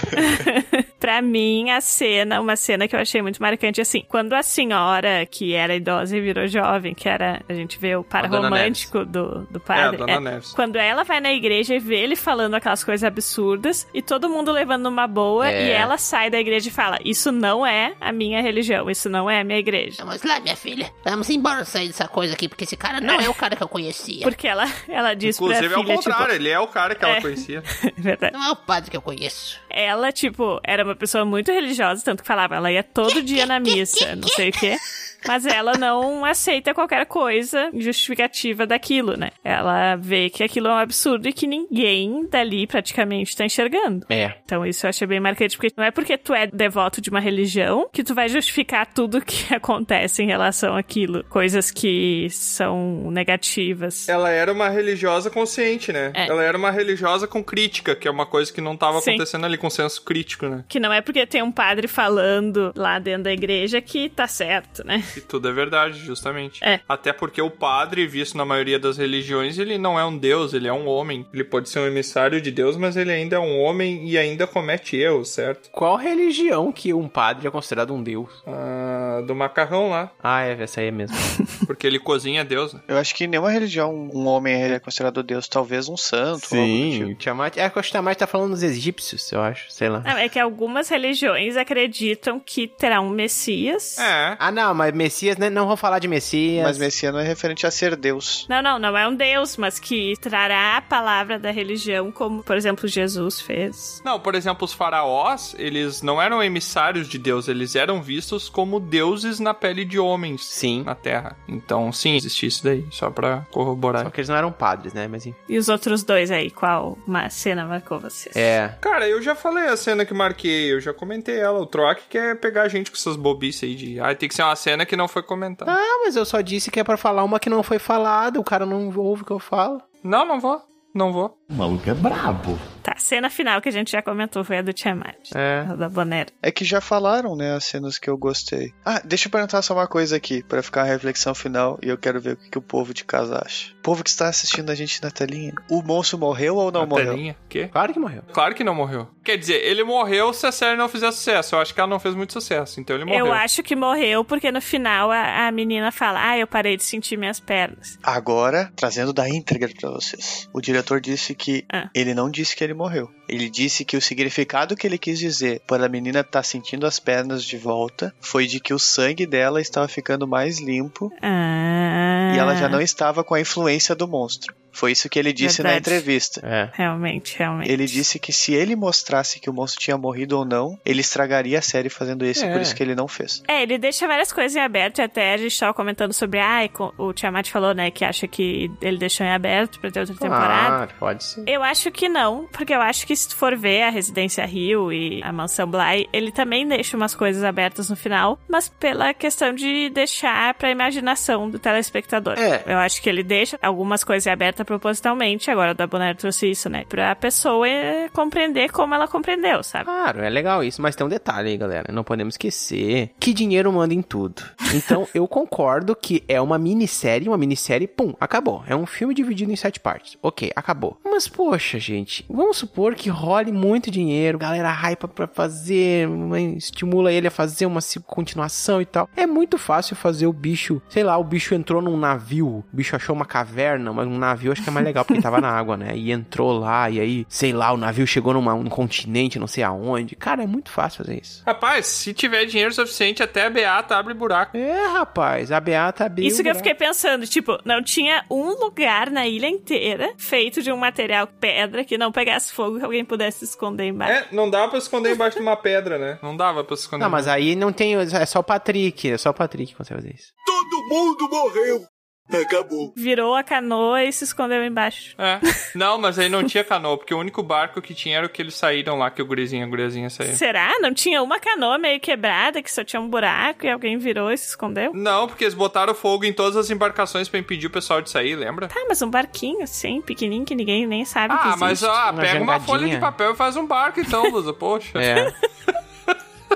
Pra 1.02 1.20
mim, 1.20 1.68
a 1.72 1.80
cena, 1.80 2.40
uma 2.40 2.54
cena 2.54 2.86
que 2.86 2.94
eu 2.94 3.00
achei 3.00 3.20
muito 3.20 3.42
marcante, 3.42 3.80
assim, 3.80 4.04
quando 4.08 4.34
a 4.34 4.42
senhora, 4.44 5.26
que 5.26 5.52
era 5.52 5.74
idosa 5.74 6.16
e 6.16 6.20
virou 6.20 6.46
jovem, 6.46 6.94
que 6.94 7.08
era, 7.08 7.42
a 7.48 7.52
gente 7.52 7.76
vê 7.76 7.96
o 7.96 8.04
par 8.04 8.24
romântico 8.30 9.04
do, 9.04 9.40
do 9.50 9.56
É, 9.56 9.56
a 9.56 9.60
padre. 9.60 9.96
Dona 9.96 10.12
é, 10.12 10.20
Neves. 10.20 10.52
quando 10.52 10.76
ela 10.76 11.02
vai 11.02 11.18
na 11.18 11.32
igreja 11.32 11.74
e 11.74 11.80
vê 11.80 11.96
ele 11.96 12.14
falando 12.14 12.54
aquelas 12.54 12.84
coisas 12.84 13.02
absurdas, 13.02 13.84
e 13.92 14.00
todo 14.00 14.28
mundo 14.28 14.52
levando 14.52 14.84
numa 14.84 15.08
boa, 15.08 15.50
É. 15.50 15.66
e 15.66 15.70
ela 15.70 15.98
sai 15.98 16.30
da 16.30 16.38
igreja 16.38 16.68
e 16.68 16.70
fala: 16.72 16.98
Isso 17.04 17.32
não 17.32 17.66
é 17.66 17.94
a 18.00 18.12
minha 18.12 18.40
religião, 18.40 18.88
isso 18.88 19.08
não 19.10 19.28
é 19.28 19.40
a 19.40 19.44
minha 19.44 19.58
igreja. 19.58 20.04
Vamos 20.04 20.22
lá, 20.22 20.38
minha 20.38 20.54
filha. 20.54 20.88
Vamos 21.04 21.28
embora 21.30 21.64
sair 21.64 21.88
dessa 21.88 22.06
coisa 22.06 22.34
aqui, 22.34 22.48
porque 22.48 22.62
esse 22.62 22.76
cara 22.76 23.00
não 23.00 23.14
é 23.20 23.28
o 23.28 23.34
cara 23.34 23.56
que 23.56 23.62
eu 23.64 23.68
conhecia. 23.68 24.22
Porque 24.22 24.46
ela, 24.46 24.66
ela 24.88 25.14
diz 25.14 25.34
Inclusive, 25.36 25.68
pra 25.68 25.76
é 25.78 25.80
o 25.80 25.82
filha, 25.82 25.96
contrário, 25.96 26.24
tipo, 26.26 26.34
ele 26.36 26.48
é 26.48 26.60
o 26.60 26.68
cara 26.68 26.94
que 26.94 27.04
ela 27.04 27.16
É. 27.16 27.20
conhecia. 27.20 27.60
verdade. 27.98 28.32
Não 28.32 28.44
é 28.46 28.52
o 28.52 28.56
padre 28.56 28.88
que 28.88 28.96
eu 28.96 29.02
conheço. 29.02 29.60
Ela, 29.72 30.12
tipo, 30.12 30.60
era 30.62 30.84
uma 30.84 30.94
pessoa 30.94 31.24
muito 31.24 31.50
religiosa, 31.50 32.02
tanto 32.04 32.22
que 32.22 32.26
falava, 32.26 32.56
ela 32.56 32.70
ia 32.70 32.82
todo 32.82 33.22
dia 33.22 33.46
na 33.46 33.58
missa, 33.58 34.14
não 34.14 34.28
sei 34.28 34.50
o 34.50 34.52
quê. 34.52 34.76
Mas 35.26 35.46
ela 35.46 35.72
não 35.78 36.24
aceita 36.24 36.74
qualquer 36.74 37.06
coisa 37.06 37.70
justificativa 37.74 38.66
daquilo, 38.66 39.16
né? 39.16 39.30
Ela 39.44 39.96
vê 39.96 40.30
que 40.30 40.42
aquilo 40.42 40.68
é 40.68 40.72
um 40.72 40.76
absurdo 40.76 41.28
e 41.28 41.32
que 41.32 41.46
ninguém 41.46 42.26
dali 42.28 42.66
praticamente 42.66 43.36
tá 43.36 43.44
enxergando. 43.44 44.06
É. 44.08 44.34
Então 44.44 44.64
isso 44.66 44.86
eu 44.86 44.90
achei 44.90 45.06
bem 45.06 45.20
marcante, 45.20 45.56
porque 45.56 45.72
não 45.76 45.84
é 45.84 45.90
porque 45.90 46.16
tu 46.16 46.34
é 46.34 46.46
devoto 46.46 47.00
de 47.00 47.10
uma 47.10 47.20
religião 47.20 47.88
que 47.92 48.02
tu 48.04 48.14
vai 48.14 48.28
justificar 48.28 48.86
tudo 48.92 49.20
que 49.20 49.52
acontece 49.54 50.22
em 50.22 50.26
relação 50.26 50.76
àquilo. 50.76 51.24
Coisas 51.24 51.70
que 51.70 52.28
são 52.30 53.10
negativas. 53.10 54.08
Ela 54.08 54.30
era 54.30 54.52
uma 54.52 54.68
religiosa 54.68 55.30
consciente, 55.30 55.92
né? 55.92 56.12
É. 56.14 56.28
Ela 56.28 56.42
era 56.42 56.56
uma 56.56 56.70
religiosa 56.70 57.26
com 57.26 57.42
crítica, 57.42 57.94
que 57.94 58.08
é 58.08 58.10
uma 58.10 58.26
coisa 58.26 58.52
que 58.52 58.60
não 58.60 58.76
tava 58.76 59.00
Sim. 59.00 59.10
acontecendo 59.10 59.46
ali 59.46 59.56
com 59.56 59.70
senso 59.70 60.02
crítico, 60.02 60.46
né? 60.46 60.64
Que 60.68 60.80
não 60.80 60.92
é 60.92 61.00
porque 61.00 61.26
tem 61.26 61.42
um 61.42 61.52
padre 61.52 61.86
falando 61.88 62.72
lá 62.76 62.98
dentro 62.98 63.24
da 63.24 63.32
igreja 63.32 63.80
que 63.80 64.08
tá 64.08 64.26
certo, 64.26 64.84
né? 64.86 65.02
E 65.16 65.20
tudo 65.20 65.48
é 65.48 65.52
verdade, 65.52 65.98
justamente. 65.98 66.62
É. 66.62 66.80
Até 66.88 67.12
porque 67.12 67.40
o 67.40 67.50
padre, 67.50 68.06
visto 68.06 68.36
na 68.36 68.44
maioria 68.44 68.78
das 68.78 68.96
religiões, 68.96 69.58
ele 69.58 69.78
não 69.78 69.98
é 69.98 70.04
um 70.04 70.16
deus, 70.16 70.54
ele 70.54 70.68
é 70.68 70.72
um 70.72 70.86
homem. 70.86 71.26
Ele 71.32 71.44
pode 71.44 71.68
ser 71.68 71.80
um 71.80 71.86
emissário 71.86 72.40
de 72.40 72.50
Deus, 72.50 72.76
mas 72.76 72.96
ele 72.96 73.12
ainda 73.12 73.36
é 73.36 73.38
um 73.38 73.60
homem 73.60 74.08
e 74.08 74.18
ainda 74.18 74.46
comete 74.46 74.96
erros, 74.96 75.28
certo? 75.28 75.70
Qual 75.70 75.96
religião 75.96 76.72
que 76.72 76.92
um 76.92 77.08
padre 77.08 77.46
é 77.48 77.50
considerado 77.50 77.92
um 77.94 78.02
deus? 78.02 78.28
Ah, 78.46 79.22
do 79.26 79.34
macarrão 79.34 79.90
lá. 79.90 80.10
Ah, 80.22 80.42
é, 80.42 80.62
essa 80.62 80.80
aí 80.80 80.88
é 80.88 80.90
mesmo. 80.90 81.16
Porque 81.66 81.86
ele 81.86 81.98
cozinha 81.98 82.44
Deus, 82.44 82.72
né? 82.72 82.80
Eu 82.88 82.98
acho 82.98 83.14
que 83.14 83.24
em 83.24 83.28
nenhuma 83.28 83.50
religião 83.50 84.10
um 84.12 84.26
homem 84.26 84.54
é 84.54 84.78
considerado 84.78 85.22
Deus, 85.22 85.48
talvez 85.48 85.88
um 85.88 85.96
santo. 85.96 86.42
tipo. 86.42 86.54
Sim, 86.54 87.04
o 87.04 87.14
Tiamat. 87.14 87.56
É, 87.56 87.62
eu 87.62 87.64
acho 87.66 87.72
que 87.72 87.78
o 87.78 87.82
Tiamat 87.82 88.18
tá 88.18 88.26
falando 88.26 88.50
dos 88.50 88.62
egípcios, 88.62 89.30
eu 89.32 89.40
acho. 89.40 89.70
Sei 89.70 89.88
lá. 89.88 90.00
Não, 90.00 90.18
é 90.18 90.28
que 90.28 90.38
algumas 90.38 90.88
religiões 90.88 91.56
acreditam 91.56 92.40
que 92.40 92.66
terá 92.66 93.00
um 93.00 93.10
Messias. 93.10 93.98
É. 93.98 94.36
Ah, 94.38 94.50
não, 94.50 94.74
mas 94.74 94.92
Messias, 95.02 95.36
né? 95.36 95.50
Não 95.50 95.66
vou 95.66 95.76
falar 95.76 95.98
de 95.98 96.08
Messias. 96.08 96.64
Mas 96.64 96.78
Messias 96.78 97.12
não 97.12 97.20
é 97.20 97.24
referente 97.24 97.66
a 97.66 97.70
ser 97.70 97.96
Deus. 97.96 98.46
Não, 98.48 98.62
não, 98.62 98.78
não 98.78 98.96
é 98.96 99.08
um 99.08 99.14
Deus, 99.14 99.56
mas 99.56 99.78
que 99.78 100.14
trará 100.20 100.76
a 100.76 100.82
palavra 100.82 101.38
da 101.38 101.50
religião, 101.50 102.12
como, 102.12 102.42
por 102.42 102.56
exemplo, 102.56 102.86
Jesus 102.86 103.40
fez. 103.40 104.00
Não, 104.04 104.20
por 104.20 104.34
exemplo, 104.34 104.64
os 104.64 104.72
faraós, 104.72 105.54
eles 105.58 106.02
não 106.02 106.22
eram 106.22 106.42
emissários 106.42 107.08
de 107.08 107.18
Deus, 107.18 107.48
eles 107.48 107.74
eram 107.74 108.00
vistos 108.00 108.48
como 108.48 108.78
deuses 108.78 109.40
na 109.40 109.52
pele 109.52 109.84
de 109.84 109.98
homens. 109.98 110.44
Sim. 110.44 110.82
Na 110.84 110.94
Terra. 110.94 111.36
Então, 111.48 111.92
sim, 111.92 112.16
existia 112.16 112.48
isso 112.48 112.62
daí, 112.62 112.86
só 112.90 113.10
pra 113.10 113.46
corroborar. 113.50 114.04
Só 114.04 114.10
que 114.10 114.20
eles 114.20 114.28
não 114.28 114.36
eram 114.36 114.52
padres, 114.52 114.92
né? 114.92 115.08
Mas 115.08 115.26
enfim. 115.26 115.34
E 115.48 115.58
os 115.58 115.68
outros 115.68 116.02
dois 116.02 116.30
aí, 116.30 116.50
qual 116.50 116.98
uma 117.06 117.28
cena 117.28 117.64
marcou 117.64 117.98
vocês? 117.98 118.34
É. 118.36 118.74
Cara, 118.80 119.08
eu 119.08 119.20
já 119.22 119.34
falei 119.34 119.66
a 119.66 119.76
cena 119.76 120.04
que 120.04 120.14
marquei, 120.14 120.72
eu 120.72 120.80
já 120.80 120.92
comentei 120.92 121.38
ela. 121.38 121.60
O 121.60 121.66
Troak 121.66 122.02
quer 122.08 122.36
pegar 122.36 122.62
a 122.62 122.68
gente 122.68 122.90
com 122.90 122.96
essas 122.96 123.16
bobices 123.16 123.64
aí 123.64 123.74
de. 123.74 124.00
Ah, 124.00 124.14
tem 124.14 124.28
que 124.28 124.34
ser 124.34 124.42
uma 124.42 124.56
cena 124.56 124.86
que 124.86 124.91
não 124.96 125.08
foi 125.08 125.22
comentada. 125.22 125.70
Ah, 125.72 126.00
mas 126.04 126.16
eu 126.16 126.24
só 126.24 126.40
disse 126.40 126.70
que 126.70 126.80
é 126.80 126.84
pra 126.84 126.96
falar 126.96 127.24
uma 127.24 127.40
que 127.40 127.50
não 127.50 127.62
foi 127.62 127.78
falada. 127.78 128.38
O 128.40 128.44
cara 128.44 128.66
não 128.66 128.92
ouve 128.96 129.22
o 129.22 129.24
que 129.24 129.32
eu 129.32 129.38
falo. 129.38 129.80
Não, 130.02 130.24
não 130.26 130.40
vou. 130.40 130.60
Não 130.94 131.12
vou. 131.12 131.38
O 131.48 131.54
maluco 131.54 131.88
é 131.88 131.94
brabo. 131.94 132.58
Tá, 132.82 132.94
cena 132.98 133.30
final 133.30 133.60
que 133.60 133.68
a 133.68 133.72
gente 133.72 133.92
já 133.92 134.02
comentou 134.02 134.42
foi 134.44 134.58
a 134.58 134.62
do 134.62 134.72
Tiamat. 134.72 135.16
É. 135.34 135.60
A 135.68 135.74
da 135.74 135.88
Bonera. 135.88 136.30
É 136.42 136.50
que 136.50 136.64
já 136.64 136.80
falaram, 136.80 137.36
né, 137.36 137.54
as 137.54 137.64
cenas 137.64 137.98
que 137.98 138.08
eu 138.10 138.16
gostei. 138.16 138.72
Ah, 138.84 139.00
deixa 139.04 139.28
eu 139.28 139.30
perguntar 139.32 139.62
só 139.62 139.74
uma 139.74 139.86
coisa 139.86 140.16
aqui, 140.16 140.42
pra 140.42 140.62
ficar 140.62 140.82
a 140.82 140.84
reflexão 140.84 141.34
final, 141.34 141.78
e 141.82 141.88
eu 141.88 141.96
quero 141.98 142.20
ver 142.20 142.32
o 142.34 142.36
que, 142.36 142.50
que 142.50 142.58
o 142.58 142.62
povo 142.62 142.92
de 142.92 143.04
casa 143.04 143.42
acha. 143.44 143.72
O 143.78 143.82
povo 143.82 144.02
que 144.04 144.10
está 144.10 144.28
assistindo 144.28 144.70
a 144.70 144.74
gente 144.74 145.02
na 145.02 145.10
telinha, 145.10 145.52
o 145.70 145.82
monstro 145.82 146.18
morreu 146.18 146.56
ou 146.56 146.70
não 146.72 146.80
Na 146.82 146.86
morreu? 146.86 147.10
telinha. 147.12 147.36
Quê? 147.48 147.68
Claro 147.72 147.92
que 147.92 147.98
morreu. 147.98 148.22
Claro 148.32 148.54
que 148.54 148.64
não 148.64 148.74
morreu. 148.74 149.08
Quer 149.24 149.36
dizer, 149.36 149.64
ele 149.64 149.84
morreu 149.84 150.32
se 150.32 150.46
a 150.46 150.52
série 150.52 150.76
não 150.76 150.88
fizer 150.88 151.10
sucesso. 151.12 151.54
Eu 151.54 151.60
acho 151.60 151.72
que 151.72 151.80
ela 151.80 151.88
não 151.88 152.00
fez 152.00 152.14
muito 152.14 152.32
sucesso, 152.32 152.80
então 152.80 152.96
ele 152.96 153.04
morreu. 153.04 153.26
Eu 153.26 153.32
acho 153.32 153.62
que 153.62 153.76
morreu 153.76 154.24
porque 154.24 154.50
no 154.50 154.60
final 154.60 155.10
a, 155.12 155.46
a 155.46 155.52
menina 155.52 155.92
fala: 155.92 156.20
Ah, 156.30 156.36
eu 156.38 156.46
parei 156.46 156.76
de 156.76 156.82
sentir 156.82 157.16
minhas 157.16 157.38
pernas. 157.38 157.98
Agora, 158.02 158.72
trazendo 158.76 159.12
da 159.12 159.28
íntegra 159.28 159.68
pra 159.80 159.90
vocês. 159.90 160.48
O 160.52 160.60
diretor 160.60 161.00
disse 161.00 161.34
que 161.34 161.64
Ah. 161.72 161.88
ele 161.94 162.14
não 162.14 162.28
disse 162.30 162.56
que 162.56 162.64
ele 162.64 162.71
morreu. 162.74 163.10
Ele 163.28 163.48
disse 163.48 163.84
que 163.84 163.96
o 163.96 164.00
significado 164.02 164.76
que 164.76 164.86
ele 164.86 164.98
quis 164.98 165.18
dizer 165.18 165.60
para 165.66 165.86
a 165.86 165.88
menina 165.88 166.20
estar 166.20 166.42
sentindo 166.42 166.86
as 166.86 166.98
pernas 166.98 167.44
de 167.44 167.56
volta 167.56 168.14
foi 168.20 168.46
de 168.46 168.60
que 168.60 168.74
o 168.74 168.78
sangue 168.78 169.26
dela 169.26 169.60
estava 169.60 169.88
ficando 169.88 170.26
mais 170.26 170.58
limpo 170.60 171.12
Ah. 171.22 172.32
e 172.34 172.38
ela 172.38 172.54
já 172.56 172.68
não 172.68 172.80
estava 172.80 173.22
com 173.24 173.34
a 173.34 173.40
influência 173.40 173.94
do 173.94 174.06
monstro. 174.08 174.54
Foi 174.72 174.92
isso 174.92 175.08
que 175.08 175.18
ele 175.18 175.32
disse 175.32 175.62
na 175.62 175.70
Verdade. 175.70 175.90
entrevista. 175.96 176.40
É. 176.44 176.70
Realmente, 176.72 177.36
realmente. 177.38 177.70
Ele 177.70 177.84
disse 177.86 178.18
que 178.18 178.32
se 178.32 178.54
ele 178.54 178.74
mostrasse 178.74 179.38
que 179.38 179.50
o 179.50 179.52
monstro 179.52 179.80
tinha 179.80 179.96
morrido 179.98 180.38
ou 180.38 180.44
não, 180.44 180.78
ele 180.84 181.00
estragaria 181.00 181.58
a 181.58 181.62
série 181.62 181.88
fazendo 181.90 182.24
isso, 182.24 182.44
É. 182.44 182.52
por 182.52 182.60
isso 182.60 182.74
que 182.74 182.82
ele 182.82 182.94
não 182.94 183.06
fez. 183.06 183.42
É, 183.46 183.62
ele 183.62 183.78
deixa 183.78 184.06
várias 184.06 184.32
coisas 184.32 184.56
em 184.56 184.60
aberto 184.60 184.98
e 184.98 185.02
até 185.02 185.34
a 185.34 185.36
gente 185.36 185.58
tava 185.58 185.74
comentando 185.74 186.12
sobre. 186.12 186.40
Ah, 186.40 186.60
o 186.98 187.12
Tiamat 187.12 187.50
falou, 187.50 187.74
né, 187.74 187.90
que 187.90 188.04
acha 188.04 188.26
que 188.26 188.70
ele 188.80 188.96
deixou 188.98 189.26
em 189.26 189.30
aberto 189.30 189.78
pra 189.80 189.90
ter 189.90 190.00
outra 190.00 190.14
temporada. 190.16 190.84
Ah, 190.84 190.88
pode 190.98 191.22
ser. 191.24 191.44
Eu 191.46 191.62
acho 191.62 191.90
que 191.90 192.08
não, 192.08 192.46
porque 192.52 192.74
eu 192.74 192.80
acho 192.80 193.06
que 193.06 193.14
se 193.14 193.28
tu 193.28 193.36
for 193.36 193.56
ver 193.56 193.82
a 193.82 193.90
Residência 193.90 194.44
Rio 194.46 194.92
e 194.92 195.22
a 195.22 195.32
Mansão 195.32 195.66
Bly, 195.70 196.08
ele 196.12 196.32
também 196.32 196.66
deixa 196.66 196.96
umas 196.96 197.14
coisas 197.14 197.44
abertas 197.44 197.90
no 197.90 197.96
final, 197.96 198.38
mas 198.48 198.68
pela 198.68 199.12
questão 199.12 199.52
de 199.54 199.90
deixar 199.90 200.54
pra 200.54 200.70
imaginação 200.70 201.50
do 201.50 201.58
telespectador. 201.58 202.38
É. 202.38 202.62
Eu 202.66 202.78
acho 202.78 203.02
que 203.02 203.08
ele 203.08 203.22
deixa 203.22 203.58
algumas 203.62 204.02
coisas 204.02 204.26
abertas 204.26 204.61
propositalmente, 204.64 205.50
agora 205.50 205.72
o 205.72 205.74
da 205.74 205.86
Bonero 205.86 206.16
trouxe 206.16 206.50
isso, 206.50 206.68
né? 206.68 206.84
Pra 206.88 207.14
pessoa 207.14 207.68
eh, 207.68 208.08
compreender 208.12 208.70
como 208.70 208.94
ela 208.94 209.08
compreendeu, 209.08 209.62
sabe? 209.62 209.84
Claro, 209.84 210.22
é 210.22 210.28
legal 210.28 210.62
isso, 210.62 210.80
mas 210.80 210.96
tem 210.96 211.06
um 211.06 211.10
detalhe 211.10 211.50
aí, 211.50 211.56
galera. 211.56 211.92
Não 211.92 212.04
podemos 212.04 212.34
esquecer 212.34 213.10
que 213.18 213.32
dinheiro 213.32 213.72
manda 213.72 213.94
em 213.94 214.02
tudo. 214.02 214.42
Então, 214.74 215.08
eu 215.14 215.26
concordo 215.26 215.94
que 215.94 216.22
é 216.28 216.40
uma 216.40 216.58
minissérie, 216.58 217.28
uma 217.28 217.38
minissérie, 217.38 217.86
pum, 217.86 218.14
acabou. 218.20 218.62
É 218.66 218.74
um 218.76 218.86
filme 218.86 219.14
dividido 219.14 219.52
em 219.52 219.56
sete 219.56 219.80
partes. 219.80 220.16
Ok, 220.22 220.52
acabou. 220.54 220.98
Mas, 221.04 221.28
poxa, 221.28 221.78
gente, 221.78 222.24
vamos 222.28 222.56
supor 222.56 222.94
que 222.94 223.08
role 223.08 223.52
muito 223.52 223.90
dinheiro, 223.90 224.38
galera 224.38 224.70
hypa 224.70 225.08
pra 225.08 225.26
fazer, 225.26 226.08
estimula 226.56 227.12
ele 227.12 227.28
a 227.28 227.30
fazer 227.30 227.66
uma 227.66 227.80
continuação 228.06 228.80
e 228.80 228.86
tal. 228.86 229.08
É 229.16 229.26
muito 229.26 229.58
fácil 229.58 229.96
fazer 229.96 230.26
o 230.26 230.32
bicho, 230.32 230.80
sei 230.88 231.02
lá, 231.02 231.16
o 231.18 231.24
bicho 231.24 231.54
entrou 231.54 231.82
num 231.82 231.96
navio, 231.96 232.46
o 232.48 232.64
bicho 232.72 232.96
achou 232.96 233.14
uma 233.14 233.24
caverna, 233.24 233.92
mas 233.92 234.06
um 234.06 234.18
navio 234.18 234.51
acho 234.52 234.62
que 234.62 234.68
é 234.68 234.72
mais 234.72 234.84
legal 234.84 235.04
porque 235.04 235.22
tava 235.22 235.40
na 235.40 235.50
água, 235.50 235.76
né? 235.76 235.92
E 235.96 236.10
entrou 236.12 236.58
lá, 236.58 236.88
e 236.90 237.00
aí, 237.00 237.26
sei 237.28 237.52
lá, 237.52 237.72
o 237.72 237.76
navio 237.76 238.06
chegou 238.06 238.32
numa, 238.32 238.54
num 238.54 238.70
continente, 238.70 239.38
não 239.38 239.46
sei 239.46 239.64
aonde. 239.64 240.14
Cara, 240.16 240.42
é 240.42 240.46
muito 240.46 240.70
fácil 240.70 241.04
fazer 241.04 241.20
isso. 241.20 241.42
Rapaz, 241.46 241.86
se 241.86 242.12
tiver 242.14 242.44
dinheiro 242.44 242.72
suficiente, 242.72 243.22
até 243.22 243.46
a 243.46 243.50
Beata 243.50 243.96
abre 243.96 244.14
buraco. 244.14 244.56
É, 244.56 244.86
rapaz, 244.86 245.50
a 245.50 245.60
Beata 245.60 246.06
abriu. 246.06 246.26
Isso 246.26 246.42
que 246.42 246.48
eu 246.48 246.54
o 246.54 246.56
fiquei 246.56 246.74
pensando, 246.74 247.26
tipo, 247.26 247.58
não 247.64 247.82
tinha 247.82 248.24
um 248.30 248.50
lugar 248.58 249.10
na 249.10 249.26
ilha 249.26 249.48
inteira 249.48 250.12
feito 250.16 250.62
de 250.62 250.72
um 250.72 250.76
material 250.76 251.26
pedra 251.26 251.84
que 251.84 251.98
não 251.98 252.12
pegasse 252.12 252.52
fogo 252.52 252.78
que 252.78 252.84
alguém 252.84 253.04
pudesse 253.04 253.40
se 253.40 253.44
esconder 253.46 253.86
embaixo. 253.86 254.12
É, 254.12 254.34
não 254.34 254.48
dava 254.50 254.68
pra 254.68 254.78
esconder 254.78 255.14
embaixo 255.14 255.36
de 255.36 255.42
uma 255.42 255.56
pedra, 255.56 255.98
né? 255.98 256.18
Não 256.22 256.36
dava 256.36 256.64
pra 256.64 256.76
se 256.76 256.82
esconder. 256.82 257.04
Não, 257.04 257.10
mas 257.10 257.28
aí 257.28 257.56
não 257.56 257.72
tem. 257.72 257.94
É 257.94 258.26
só 258.26 258.40
o 258.40 258.44
Patrick. 258.44 259.10
É 259.10 259.18
só 259.18 259.30
o 259.30 259.34
Patrick 259.34 259.72
que 259.72 259.76
consegue 259.76 260.00
fazer 260.00 260.14
isso. 260.14 260.32
Todo 260.44 260.88
mundo 260.88 261.28
morreu. 261.28 261.91
Acabou. 262.32 262.92
Virou 262.96 263.34
a 263.34 263.42
canoa 263.42 264.04
e 264.04 264.12
se 264.12 264.24
escondeu 264.24 264.64
embaixo. 264.64 265.14
É. 265.18 265.38
Não, 265.74 265.98
mas 265.98 266.18
aí 266.18 266.28
não 266.28 266.42
tinha 266.44 266.64
canoa, 266.64 266.96
porque 266.96 267.12
o 267.12 267.18
único 267.18 267.42
barco 267.42 267.80
que 267.82 267.94
tinha 267.94 268.16
era 268.18 268.26
o 268.26 268.28
que 268.28 268.40
eles 268.40 268.54
saíram 268.54 268.96
lá, 268.98 269.10
que 269.10 269.20
o 269.20 269.26
gurizinho, 269.26 269.64
a 269.64 269.68
gurizinha 269.68 270.08
saiu. 270.08 270.32
Será? 270.34 270.78
Não 270.80 270.94
tinha 270.94 271.22
uma 271.22 271.38
canoa 271.38 271.78
meio 271.78 272.00
quebrada 272.00 272.62
que 272.62 272.72
só 272.72 272.82
tinha 272.84 273.00
um 273.00 273.08
buraco 273.08 273.66
e 273.66 273.70
alguém 273.70 273.98
virou 273.98 274.30
e 274.32 274.36
se 274.38 274.48
escondeu? 274.48 274.92
Não, 274.94 275.26
porque 275.26 275.44
eles 275.44 275.54
botaram 275.54 275.94
fogo 275.94 276.24
em 276.24 276.32
todas 276.32 276.56
as 276.56 276.70
embarcações 276.70 277.28
pra 277.28 277.38
impedir 277.38 277.66
o 277.66 277.70
pessoal 277.70 278.00
de 278.00 278.08
sair, 278.10 278.34
lembra? 278.34 278.68
Tá, 278.68 278.80
mas 278.88 279.02
um 279.02 279.10
barquinho 279.10 279.62
assim, 279.62 280.00
pequenininho, 280.00 280.44
que 280.46 280.54
ninguém 280.54 280.86
nem 280.86 281.04
sabe 281.04 281.34
que 281.34 281.40
Ah, 281.40 281.46
existe. 281.48 281.60
mas 281.60 281.82
ó, 281.82 282.10
Uma 282.10 282.22
pega 282.22 282.42
uma 282.42 282.60
folha 282.60 282.88
de 282.88 282.98
papel 282.98 283.32
e 283.32 283.36
faz 283.36 283.56
um 283.56 283.66
barco 283.66 284.00
então, 284.00 284.30
Lusa, 284.30 284.52
poxa. 284.52 284.98
É, 284.98 285.32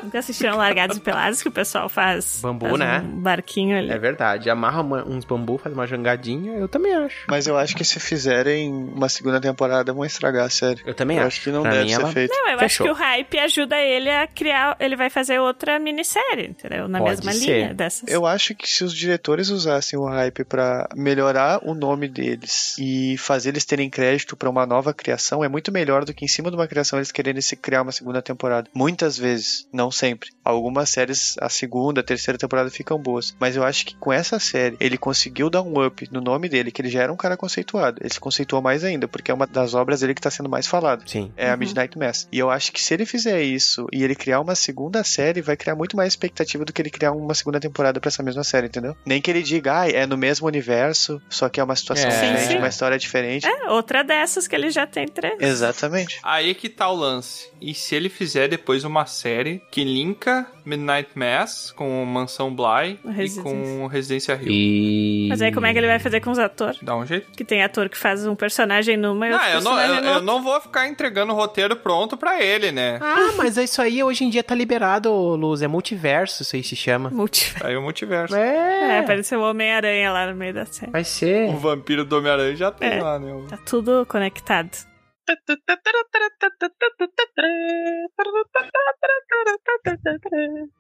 Nunca 0.07 0.19
assistiram 0.19 0.57
Largados 0.57 0.97
e 0.97 1.01
Pelados 1.01 1.43
que 1.43 1.49
o 1.49 1.53
pessoal 1.53 1.89
faz. 1.89 2.39
Bambu, 2.43 2.66
faz 2.66 2.78
né? 2.78 3.01
Um 3.01 3.20
barquinho 3.20 3.77
ali. 3.77 3.91
é 3.91 3.99
verdade. 3.99 4.49
Amarra 4.49 4.81
uma- 4.81 5.05
uns 5.07 5.24
bambu, 5.24 5.59
faz 5.59 5.74
uma 5.74 5.87
jangadinha, 5.87 6.53
eu 6.55 6.69
também 6.69 6.95
acho. 6.95 7.24
Mas 7.28 7.47
eu 7.47 7.57
acho 7.57 7.74
que 7.77 7.85
se 7.85 7.99
fizerem 8.01 8.73
uma 8.73 9.09
segunda 9.09 9.41
temporada, 9.41 9.93
vão 9.93 10.05
estragar 10.05 10.47
a 10.47 10.51
série. 10.51 10.81
Eu 10.87 10.95
também 10.95 11.16
Eu 11.16 11.24
acho. 11.24 11.37
acho 11.37 11.41
que 11.43 11.51
não 11.51 11.62
Pra 11.62 11.73
deve 11.73 11.89
ser 11.89 12.01
ela- 12.01 12.12
feito. 12.12 12.31
Não, 12.33 12.49
eu 12.53 12.59
Fechou. 12.59 12.87
acho 12.87 12.95
que 12.97 13.03
o 13.03 13.05
hype 13.07 13.39
ajuda 13.39 13.77
ele 13.81 14.11
a 14.11 14.27
criar. 14.27 14.77
Ele 14.81 14.97
vai 14.97 15.11
fazer 15.11 15.39
outra 15.41 15.78
minissérie, 15.78 16.47
entendeu? 16.49 16.89
Na 16.89 16.99
Pode 16.99 17.11
mesma 17.16 17.33
ser. 17.33 17.39
linha 17.59 17.74
dessas. 17.74 18.09
Eu 18.09 18.24
acho 18.27 18.55
que 18.55 18.69
se 18.69 18.85
os 18.85 18.95
diretores 18.95 19.49
usassem 19.51 19.99
o 19.99 20.05
hype 20.07 20.45
pra 20.45 20.89
melhorar 20.95 21.61
o 21.66 21.74
nome 21.74 22.09
deles 22.09 22.77
e 22.78 23.16
fazer 23.19 23.51
eles 23.51 23.65
terem 23.65 23.91
crédito 23.91 24.37
pra 24.37 24.49
uma 24.49 24.65
nova 24.66 24.95
criação, 24.95 25.43
é 25.45 25.49
muito 25.49 25.73
melhor 25.73 26.05
do 26.05 26.15
que 26.15 26.24
em 26.24 26.28
cima 26.28 26.51
de 26.51 26.57
uma 26.57 26.66
criação 26.69 26.99
eles 26.99 27.11
quererem 27.12 27.41
se 27.41 27.57
criar 27.57 27.83
uma 27.83 27.93
segunda 27.93 28.23
temporada. 28.23 28.69
Muitas 28.74 29.16
vezes, 29.19 29.66
não 29.73 29.91
sempre. 29.97 30.31
Algumas 30.44 30.90
séries, 30.90 31.35
a 31.40 31.48
segunda, 31.48 32.01
a 32.01 32.05
terceira 32.05 32.39
temporada 32.39 32.70
ficam 32.70 32.98
boas. 32.98 33.35
Mas 33.40 33.56
eu 33.56 33.64
acho 33.64 33.86
que 33.86 33.97
com 33.97 34.12
essa 34.12 34.39
série, 34.39 34.77
ele 34.78 34.97
conseguiu 34.98 35.51
dar 35.51 35.62
um 35.62 35.85
up 35.85 36.09
no 36.12 36.20
nome 36.20 36.48
dele, 36.48 36.70
que 36.70 36.81
ele 36.81 36.89
já 36.89 37.02
era 37.02 37.12
um 37.12 37.16
cara 37.16 37.36
conceituado. 37.36 37.98
Ele 38.01 38.12
se 38.12 38.20
conceituou 38.20 38.62
mais 38.62 38.85
ainda, 38.85 39.09
porque 39.09 39.31
é 39.31 39.35
uma 39.35 39.47
das 39.47 39.74
obras 39.74 40.01
dele 40.01 40.14
que 40.14 40.20
tá 40.20 40.31
sendo 40.31 40.48
mais 40.48 40.66
falada. 40.66 41.02
Sim. 41.06 41.32
É 41.36 41.51
a 41.51 41.56
Midnight 41.56 41.98
Mass. 41.98 42.28
E 42.31 42.39
eu 42.39 42.51
acho 42.51 42.73
que 42.73 42.81
se 42.81 42.94
ele 42.94 43.06
fizer 43.06 43.43
isso 43.43 43.86
e 43.93 44.05
ele 44.05 44.14
criar 44.14 44.40
uma 44.40 44.55
segunda 44.55 45.02
série, 45.02 45.40
vai 45.43 45.56
criar 45.56 45.74
muito 45.74 45.97
mais 45.97 46.12
expectativa 46.12 46.64
do 46.64 46.73
que 46.73 46.82
ele 46.82 46.90
criar 46.90 47.12
uma 47.12 47.35
segunda 47.35 47.59
temporada 47.59 48.01
pra 48.01 48.09
essa 48.09 48.23
mesma 48.23 48.44
série, 48.44 48.66
entendeu? 48.66 48.97
Nem 49.05 49.20
que 49.20 49.31
ele 49.31 49.43
diga, 49.43 49.81
ah, 49.81 49.89
é 49.89 50.06
no 50.06 50.16
mesmo 50.16 50.47
universo, 50.47 51.20
só 51.28 51.48
que 51.48 51.60
é 51.60 51.64
uma 51.64 51.77
situação 51.77 52.09
É. 52.09 52.10
Sim, 52.10 52.16
diferente, 52.16 52.47
sim. 52.48 52.59
uma 52.59 52.68
história 52.68 52.98
diferente. 52.98 53.47
É, 53.47 53.70
outra 53.70 54.02
dessas 54.02 54.47
que 54.47 54.55
ele 54.55 54.70
já 54.70 54.86
tem 54.86 55.06
três. 55.06 55.40
Exatamente. 55.40 56.18
Aí 56.23 56.55
que 56.55 56.68
tá 56.68 56.89
o 56.90 56.94
lance. 56.94 57.51
E 57.60 57.74
se 57.74 57.94
ele 57.94 58.09
fizer 58.09 58.48
depois 58.48 58.85
uma 58.85 59.06
série 59.06 59.62
que 59.77 59.85
linka 59.85 60.47
Midnight 60.65 61.11
Mass 61.15 61.70
com 61.70 62.03
Mansão 62.07 62.51
Bly 62.51 62.98
e 63.05 63.43
com 63.43 63.86
Residência 63.89 64.35
Rio? 64.35 64.51
E... 64.51 65.27
Mas 65.28 65.43
aí 65.43 65.53
como 65.53 65.66
é 65.66 65.73
que 65.74 65.78
ele 65.78 65.86
vai 65.86 65.98
fazer 65.98 66.20
com 66.23 66.31
os 66.31 66.39
atores? 66.39 66.78
Dá 66.81 66.97
um 66.97 67.05
jeito? 67.05 67.31
Que 67.32 67.44
tem 67.44 67.62
ator 67.62 67.90
que 67.90 67.98
faz 67.98 68.27
um 68.27 68.35
personagem 68.35 68.97
numa 68.97 69.27
e 69.27 69.31
Não, 69.31 69.36
outro 69.36 69.53
eu 69.53 69.61
não, 69.61 69.78
eu, 69.78 70.05
eu 70.15 70.23
não 70.23 70.43
vou 70.43 70.59
ficar 70.62 70.89
entregando 70.89 71.35
o 71.35 71.36
roteiro 71.36 71.77
pronto 71.77 72.16
pra 72.16 72.43
ele, 72.43 72.73
né? 72.73 72.98
Ah, 73.03 73.32
mas 73.36 73.59
isso 73.59 73.82
aí 73.82 74.03
hoje 74.03 74.24
em 74.24 74.31
dia 74.31 74.43
tá 74.43 74.55
liberado, 74.55 75.12
Luz. 75.12 75.61
É 75.61 75.69
multiverso, 75.69 76.40
isso 76.40 76.57
aí 76.57 76.62
se 76.62 76.74
chama. 76.74 77.11
Multi. 77.11 77.55
Aí 77.62 77.77
o 77.77 77.82
multiverso. 77.82 78.35
É, 78.35 78.97
É, 78.97 78.98
apareceu 79.01 79.40
o 79.40 79.43
Homem-Aranha 79.43 80.11
lá 80.11 80.27
no 80.27 80.35
meio 80.35 80.55
da 80.55 80.65
série. 80.65 80.90
vai 80.90 81.05
ser. 81.05 81.51
O 81.51 81.59
vampiro 81.59 82.03
do 82.03 82.16
Homem-Aranha 82.16 82.57
já 82.57 82.73
tem 82.73 82.93
É. 82.94 83.03
lá, 83.03 83.19
né? 83.19 83.31
Tá 83.51 83.59
tudo 83.59 84.07
conectado. 84.07 84.70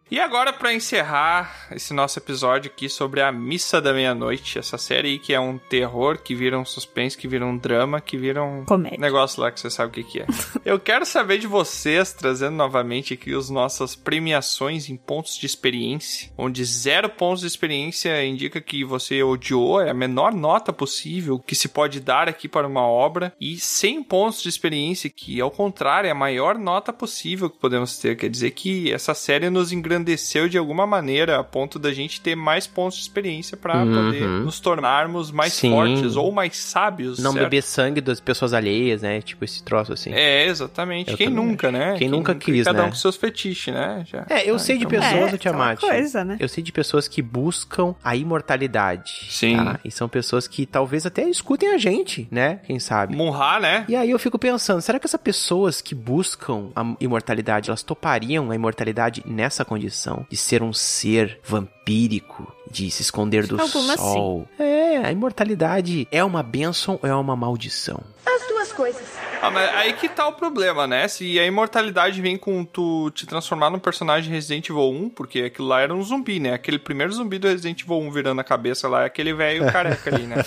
E 0.08 0.20
agora, 0.20 0.52
pra 0.52 0.72
encerrar 0.72 1.66
esse 1.72 1.92
nosso 1.92 2.20
episódio 2.20 2.70
aqui 2.70 2.88
sobre 2.88 3.20
a 3.20 3.32
Missa 3.32 3.80
da 3.80 3.92
Meia-Noite, 3.92 4.56
essa 4.56 4.78
série 4.78 5.08
aí 5.08 5.18
que 5.18 5.34
é 5.34 5.40
um 5.40 5.58
terror, 5.58 6.18
que 6.18 6.32
vira 6.32 6.56
um 6.56 6.64
suspense, 6.64 7.18
que 7.18 7.26
vira 7.26 7.44
um 7.44 7.58
drama, 7.58 8.00
que 8.00 8.16
vira 8.16 8.40
um 8.40 8.64
Comédia. 8.64 8.98
negócio 9.00 9.42
lá 9.42 9.50
que 9.50 9.58
você 9.58 9.68
sabe 9.68 9.90
o 9.90 9.92
que, 9.92 10.04
que 10.04 10.20
é. 10.20 10.26
Eu 10.64 10.78
quero 10.78 11.04
saber 11.04 11.38
de 11.38 11.48
vocês, 11.48 12.12
trazendo 12.12 12.54
novamente 12.54 13.14
aqui 13.14 13.34
as 13.34 13.50
nossas 13.50 13.96
premiações 13.96 14.88
em 14.88 14.96
pontos 14.96 15.36
de 15.36 15.46
experiência, 15.46 16.30
onde 16.38 16.64
zero 16.64 17.08
pontos 17.10 17.40
de 17.40 17.48
experiência 17.48 18.24
indica 18.24 18.60
que 18.60 18.84
você 18.84 19.24
odiou, 19.24 19.80
é 19.80 19.90
a 19.90 19.94
menor 19.94 20.32
nota 20.32 20.72
possível 20.72 21.40
que 21.40 21.56
se 21.56 21.68
pode 21.68 21.98
dar 21.98 22.28
aqui 22.28 22.48
para 22.48 22.68
uma 22.68 22.86
obra, 22.86 23.34
e 23.40 23.58
100 23.58 24.04
pontos 24.04 24.35
de 24.42 24.48
experiência, 24.48 25.08
que 25.10 25.40
ao 25.40 25.50
contrário 25.50 26.08
é 26.08 26.10
a 26.10 26.14
maior 26.14 26.58
nota 26.58 26.92
possível 26.92 27.48
que 27.50 27.58
podemos 27.58 27.98
ter. 27.98 28.16
Quer 28.16 28.28
dizer 28.30 28.50
que 28.52 28.92
essa 28.92 29.14
série 29.14 29.50
nos 29.50 29.72
engrandeceu 29.72 30.48
de 30.48 30.58
alguma 30.58 30.86
maneira, 30.86 31.38
a 31.38 31.44
ponto 31.44 31.78
da 31.78 31.92
gente 31.92 32.20
ter 32.20 32.34
mais 32.36 32.66
pontos 32.66 32.96
de 32.98 33.02
experiência 33.02 33.56
para 33.56 33.76
Uhum. 33.84 33.94
poder 34.06 34.26
nos 34.28 34.60
tornarmos 34.60 35.30
mais 35.30 35.52
Sim. 35.52 35.70
fortes 35.70 36.16
ou 36.16 36.30
mais 36.32 36.56
sábios. 36.56 37.18
Não 37.18 37.32
certo? 37.32 37.44
beber 37.44 37.62
sangue 37.62 38.00
das 38.00 38.20
pessoas 38.20 38.52
alheias, 38.52 39.02
né? 39.02 39.20
Tipo 39.20 39.44
esse 39.44 39.62
troço 39.62 39.92
assim. 39.92 40.12
É, 40.12 40.46
exatamente. 40.46 41.10
Eu 41.10 41.16
Quem 41.16 41.28
nunca, 41.28 41.68
acho. 41.68 41.76
né? 41.76 41.94
Quem 41.98 42.08
nunca 42.08 42.34
quis, 42.34 42.64
Cada 42.64 42.80
né? 42.82 42.84
um 42.86 42.90
com 42.90 42.96
seus 42.96 43.16
fetiches, 43.16 43.72
né? 43.74 44.04
Já. 44.06 44.26
É, 44.28 44.48
eu 44.48 44.56
Ah, 44.56 44.58
sei 44.58 44.78
de 44.78 44.84
então- 44.84 45.00
pessoas, 45.00 45.32
É, 45.32 45.34
o 45.34 45.38
Tiamat. 45.38 45.72
aquela 45.78 45.92
coisa, 45.94 46.24
né? 46.24 46.36
Eu 46.40 46.48
sei 46.48 46.62
de 46.62 46.72
pessoas 46.72 47.06
que 47.08 47.20
buscam 47.22 47.94
a 48.02 48.14
imortalidade. 48.16 49.26
Sim. 49.30 49.56
tá? 49.56 49.80
E 49.84 49.90
são 49.90 50.08
pessoas 50.08 50.46
que 50.48 50.66
talvez 50.66 51.04
até 51.06 51.28
escutem 51.28 51.74
a 51.74 51.78
gente, 51.78 52.26
né? 52.30 52.60
Quem 52.66 52.78
sabe? 52.78 53.14
Munhá, 53.16 53.58
né? 53.60 53.84
E 53.88 53.96
aí 53.96 54.10
eu 54.10 54.18
fico 54.26 54.38
pensando, 54.40 54.82
será 54.82 54.98
que 54.98 55.06
essas 55.06 55.20
pessoas 55.20 55.80
que 55.80 55.94
buscam 55.94 56.70
a 56.74 56.82
imortalidade, 56.98 57.70
elas 57.70 57.84
topariam 57.84 58.50
a 58.50 58.56
imortalidade 58.56 59.22
nessa 59.24 59.64
condição 59.64 60.26
de 60.28 60.36
ser 60.36 60.64
um 60.64 60.72
ser 60.72 61.38
vampírico, 61.44 62.52
de 62.68 62.90
se 62.90 63.02
esconder 63.02 63.46
do 63.46 63.60
Algumas 63.60 64.00
sol? 64.00 64.48
É, 64.58 64.96
a 64.96 65.12
imortalidade 65.12 66.08
é 66.10 66.24
uma 66.24 66.42
bênção 66.42 66.98
ou 67.00 67.08
é 67.08 67.14
uma 67.14 67.36
maldição? 67.36 68.00
As 68.26 68.48
duas 68.48 68.72
coisas. 68.72 69.06
Ah, 69.40 69.50
mas 69.50 69.68
aí 69.74 69.92
que 69.92 70.08
tá 70.08 70.26
o 70.26 70.32
problema, 70.32 70.86
né? 70.86 71.06
Se 71.06 71.38
a 71.38 71.46
imortalidade 71.46 72.20
vem 72.20 72.36
com 72.36 72.64
tu 72.64 73.10
te 73.10 73.26
transformar 73.26 73.70
num 73.70 73.78
personagem 73.78 74.32
Resident 74.32 74.68
Evil 74.68 74.90
1, 74.90 75.10
porque 75.10 75.42
aquilo 75.42 75.68
lá 75.68 75.80
era 75.80 75.94
um 75.94 76.02
zumbi, 76.02 76.40
né? 76.40 76.54
Aquele 76.54 76.78
primeiro 76.78 77.12
zumbi 77.12 77.38
do 77.38 77.46
Resident 77.46 77.82
Evil 77.82 77.98
1 78.00 78.10
virando 78.10 78.40
a 78.40 78.44
cabeça 78.44 78.88
lá, 78.88 79.02
é 79.02 79.06
aquele 79.06 79.32
velho 79.32 79.64
careca 79.70 80.14
ali, 80.14 80.24
né? 80.24 80.42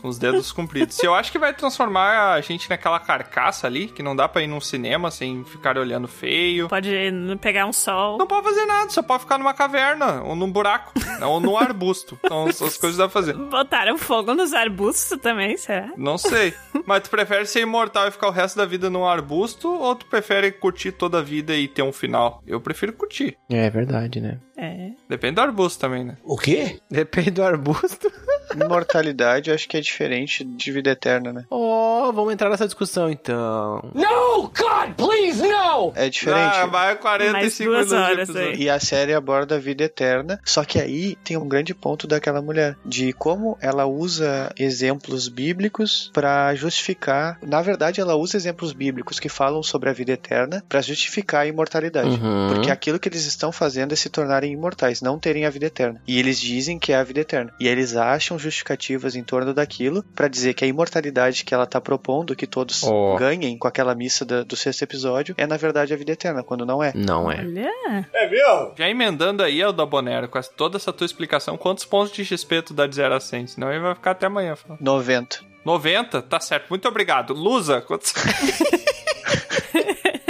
Com 0.00 0.08
os 0.08 0.18
dedos 0.18 0.50
compridos. 0.50 0.96
Se 0.96 1.06
eu 1.06 1.14
acho 1.14 1.30
que 1.30 1.38
vai 1.38 1.52
transformar 1.54 2.32
a 2.32 2.40
gente 2.40 2.68
naquela 2.68 2.98
carcaça 2.98 3.66
ali, 3.66 3.86
que 3.86 4.02
não 4.02 4.16
dá 4.16 4.28
pra 4.28 4.42
ir 4.42 4.46
num 4.46 4.60
cinema 4.60 5.10
sem 5.10 5.44
ficar 5.44 5.78
olhando 5.78 6.08
feio. 6.08 6.68
Pode 6.68 6.90
pegar 7.40 7.66
um 7.66 7.72
sol. 7.72 8.18
Não 8.18 8.26
pode 8.26 8.44
fazer 8.44 8.64
nada, 8.66 8.90
só 8.90 9.02
pode 9.02 9.22
ficar 9.22 9.38
numa 9.38 9.54
caverna, 9.54 10.22
ou 10.22 10.34
num 10.34 10.50
buraco, 10.50 10.92
ou 11.22 11.38
num 11.40 11.56
arbusto. 11.56 12.18
Então 12.24 12.46
as 12.46 12.72
as 12.72 12.78
coisas 12.78 12.96
dá 12.96 13.04
pra 13.04 13.12
fazer. 13.12 13.34
Botaram 13.34 13.98
fogo 13.98 14.34
nos 14.34 14.52
arbustos 14.52 15.18
também, 15.20 15.56
será? 15.56 15.90
Não 15.96 16.16
sei. 16.16 16.54
Mas 16.86 17.02
tu 17.02 17.10
prefere 17.10 17.46
ser 17.46 17.60
imortal 17.60 18.08
e 18.08 18.10
ficar 18.10 18.28
o 18.32 18.34
resto 18.34 18.56
da 18.56 18.64
vida 18.64 18.88
num 18.90 19.04
arbusto 19.04 19.68
ou 19.68 19.94
tu 19.94 20.06
prefere 20.06 20.50
curtir 20.50 20.92
toda 20.92 21.18
a 21.18 21.22
vida 21.22 21.54
e 21.54 21.68
ter 21.68 21.82
um 21.82 21.92
final? 21.92 22.42
Eu 22.46 22.60
prefiro 22.60 22.92
curtir. 22.92 23.36
É 23.50 23.68
verdade, 23.70 24.20
né? 24.20 24.38
É. 24.56 24.90
Depende 25.08 25.34
do 25.34 25.40
arbusto 25.42 25.80
também, 25.80 26.04
né? 26.04 26.16
O 26.24 26.36
quê? 26.36 26.78
Depende 26.90 27.32
do 27.32 27.42
arbusto. 27.42 28.10
Imortalidade 28.54 29.50
eu 29.50 29.54
acho 29.54 29.68
que 29.68 29.76
é 29.76 29.80
diferente 29.80 30.44
de 30.44 30.72
vida 30.72 30.90
eterna, 30.90 31.32
né? 31.32 31.44
Oh, 31.50 32.12
vamos 32.12 32.32
entrar 32.32 32.50
nessa 32.50 32.66
discussão 32.66 33.10
então. 33.10 33.90
No, 33.94 34.42
God, 34.42 34.94
please, 34.96 35.42
no! 35.42 35.92
É 35.94 36.08
diferente. 36.08 36.56
Ah, 36.56 36.66
vai 36.66 36.96
45 36.96 37.32
Mais 37.32 37.88
duas 37.88 38.08
minutos 38.10 38.36
horas. 38.36 38.58
E 38.58 38.68
a 38.68 38.78
série 38.78 39.14
aborda 39.14 39.56
a 39.56 39.58
vida 39.58 39.84
eterna, 39.84 40.40
só 40.44 40.64
que 40.64 40.78
aí 40.78 41.16
tem 41.24 41.36
um 41.36 41.48
grande 41.48 41.74
ponto 41.74 42.06
daquela 42.06 42.42
mulher, 42.42 42.76
de 42.84 43.12
como 43.14 43.56
ela 43.60 43.86
usa 43.86 44.52
exemplos 44.58 45.28
bíblicos 45.28 46.10
pra 46.12 46.54
justificar. 46.54 47.38
Na 47.42 47.62
verdade, 47.62 48.00
ela 48.00 48.11
usa 48.14 48.36
exemplos 48.36 48.72
bíblicos 48.72 49.18
que 49.18 49.28
falam 49.28 49.62
sobre 49.62 49.88
a 49.90 49.92
vida 49.92 50.12
eterna 50.12 50.62
pra 50.68 50.80
justificar 50.80 51.42
a 51.42 51.46
imortalidade. 51.46 52.08
Uhum. 52.10 52.48
Porque 52.54 52.70
aquilo 52.70 52.98
que 52.98 53.08
eles 53.08 53.24
estão 53.26 53.50
fazendo 53.52 53.92
é 53.92 53.96
se 53.96 54.08
tornarem 54.08 54.52
imortais, 54.52 55.00
não 55.02 55.18
terem 55.18 55.44
a 55.46 55.50
vida 55.50 55.66
eterna. 55.66 56.00
E 56.06 56.18
eles 56.18 56.40
dizem 56.40 56.78
que 56.78 56.92
é 56.92 56.96
a 56.96 57.04
vida 57.04 57.20
eterna. 57.20 57.52
E 57.60 57.66
eles 57.68 57.96
acham 57.96 58.38
justificativas 58.38 59.14
em 59.16 59.22
torno 59.22 59.52
daquilo 59.54 60.02
pra 60.14 60.28
dizer 60.28 60.54
que 60.54 60.64
a 60.64 60.68
imortalidade 60.68 61.44
que 61.44 61.54
ela 61.54 61.66
tá 61.66 61.80
propondo, 61.80 62.36
que 62.36 62.46
todos 62.46 62.82
Oh. 62.82 63.16
ganhem 63.18 63.56
com 63.58 63.68
aquela 63.68 63.94
missa 63.94 64.24
da- 64.24 64.42
do 64.42 64.56
sexto 64.56 64.82
episódio, 64.82 65.34
é 65.38 65.46
na 65.46 65.56
verdade 65.56 65.92
a 65.92 65.96
vida 65.96 66.12
eterna, 66.12 66.42
quando 66.42 66.64
não 66.66 66.82
é. 66.82 66.92
Não 66.94 67.30
é. 67.30 67.36
Olha. 67.36 68.72
Já 68.76 68.88
emendando 68.88 69.42
aí, 69.42 69.62
Alda 69.62 69.84
Bonero, 69.86 70.28
com 70.28 70.40
toda 70.56 70.76
essa 70.76 70.92
tua 70.92 71.04
explicação, 71.04 71.56
quantos 71.56 71.84
pontos 71.84 72.12
de 72.12 72.24
XP 72.24 72.62
tu 72.62 72.74
dá 72.74 72.86
de 72.86 72.94
0 72.96 73.14
a 73.14 73.20
100? 73.20 73.46
Senão 73.46 73.70
ele 73.70 73.80
vai 73.80 73.94
ficar 73.94 74.12
até 74.12 74.26
amanhã. 74.26 74.56
falando. 74.56 74.80
90. 74.80 75.51
90? 75.64 76.22
Tá 76.22 76.40
certo. 76.40 76.68
Muito 76.70 76.88
obrigado. 76.88 77.32
Lusa, 77.32 77.80
quantos... 77.80 78.12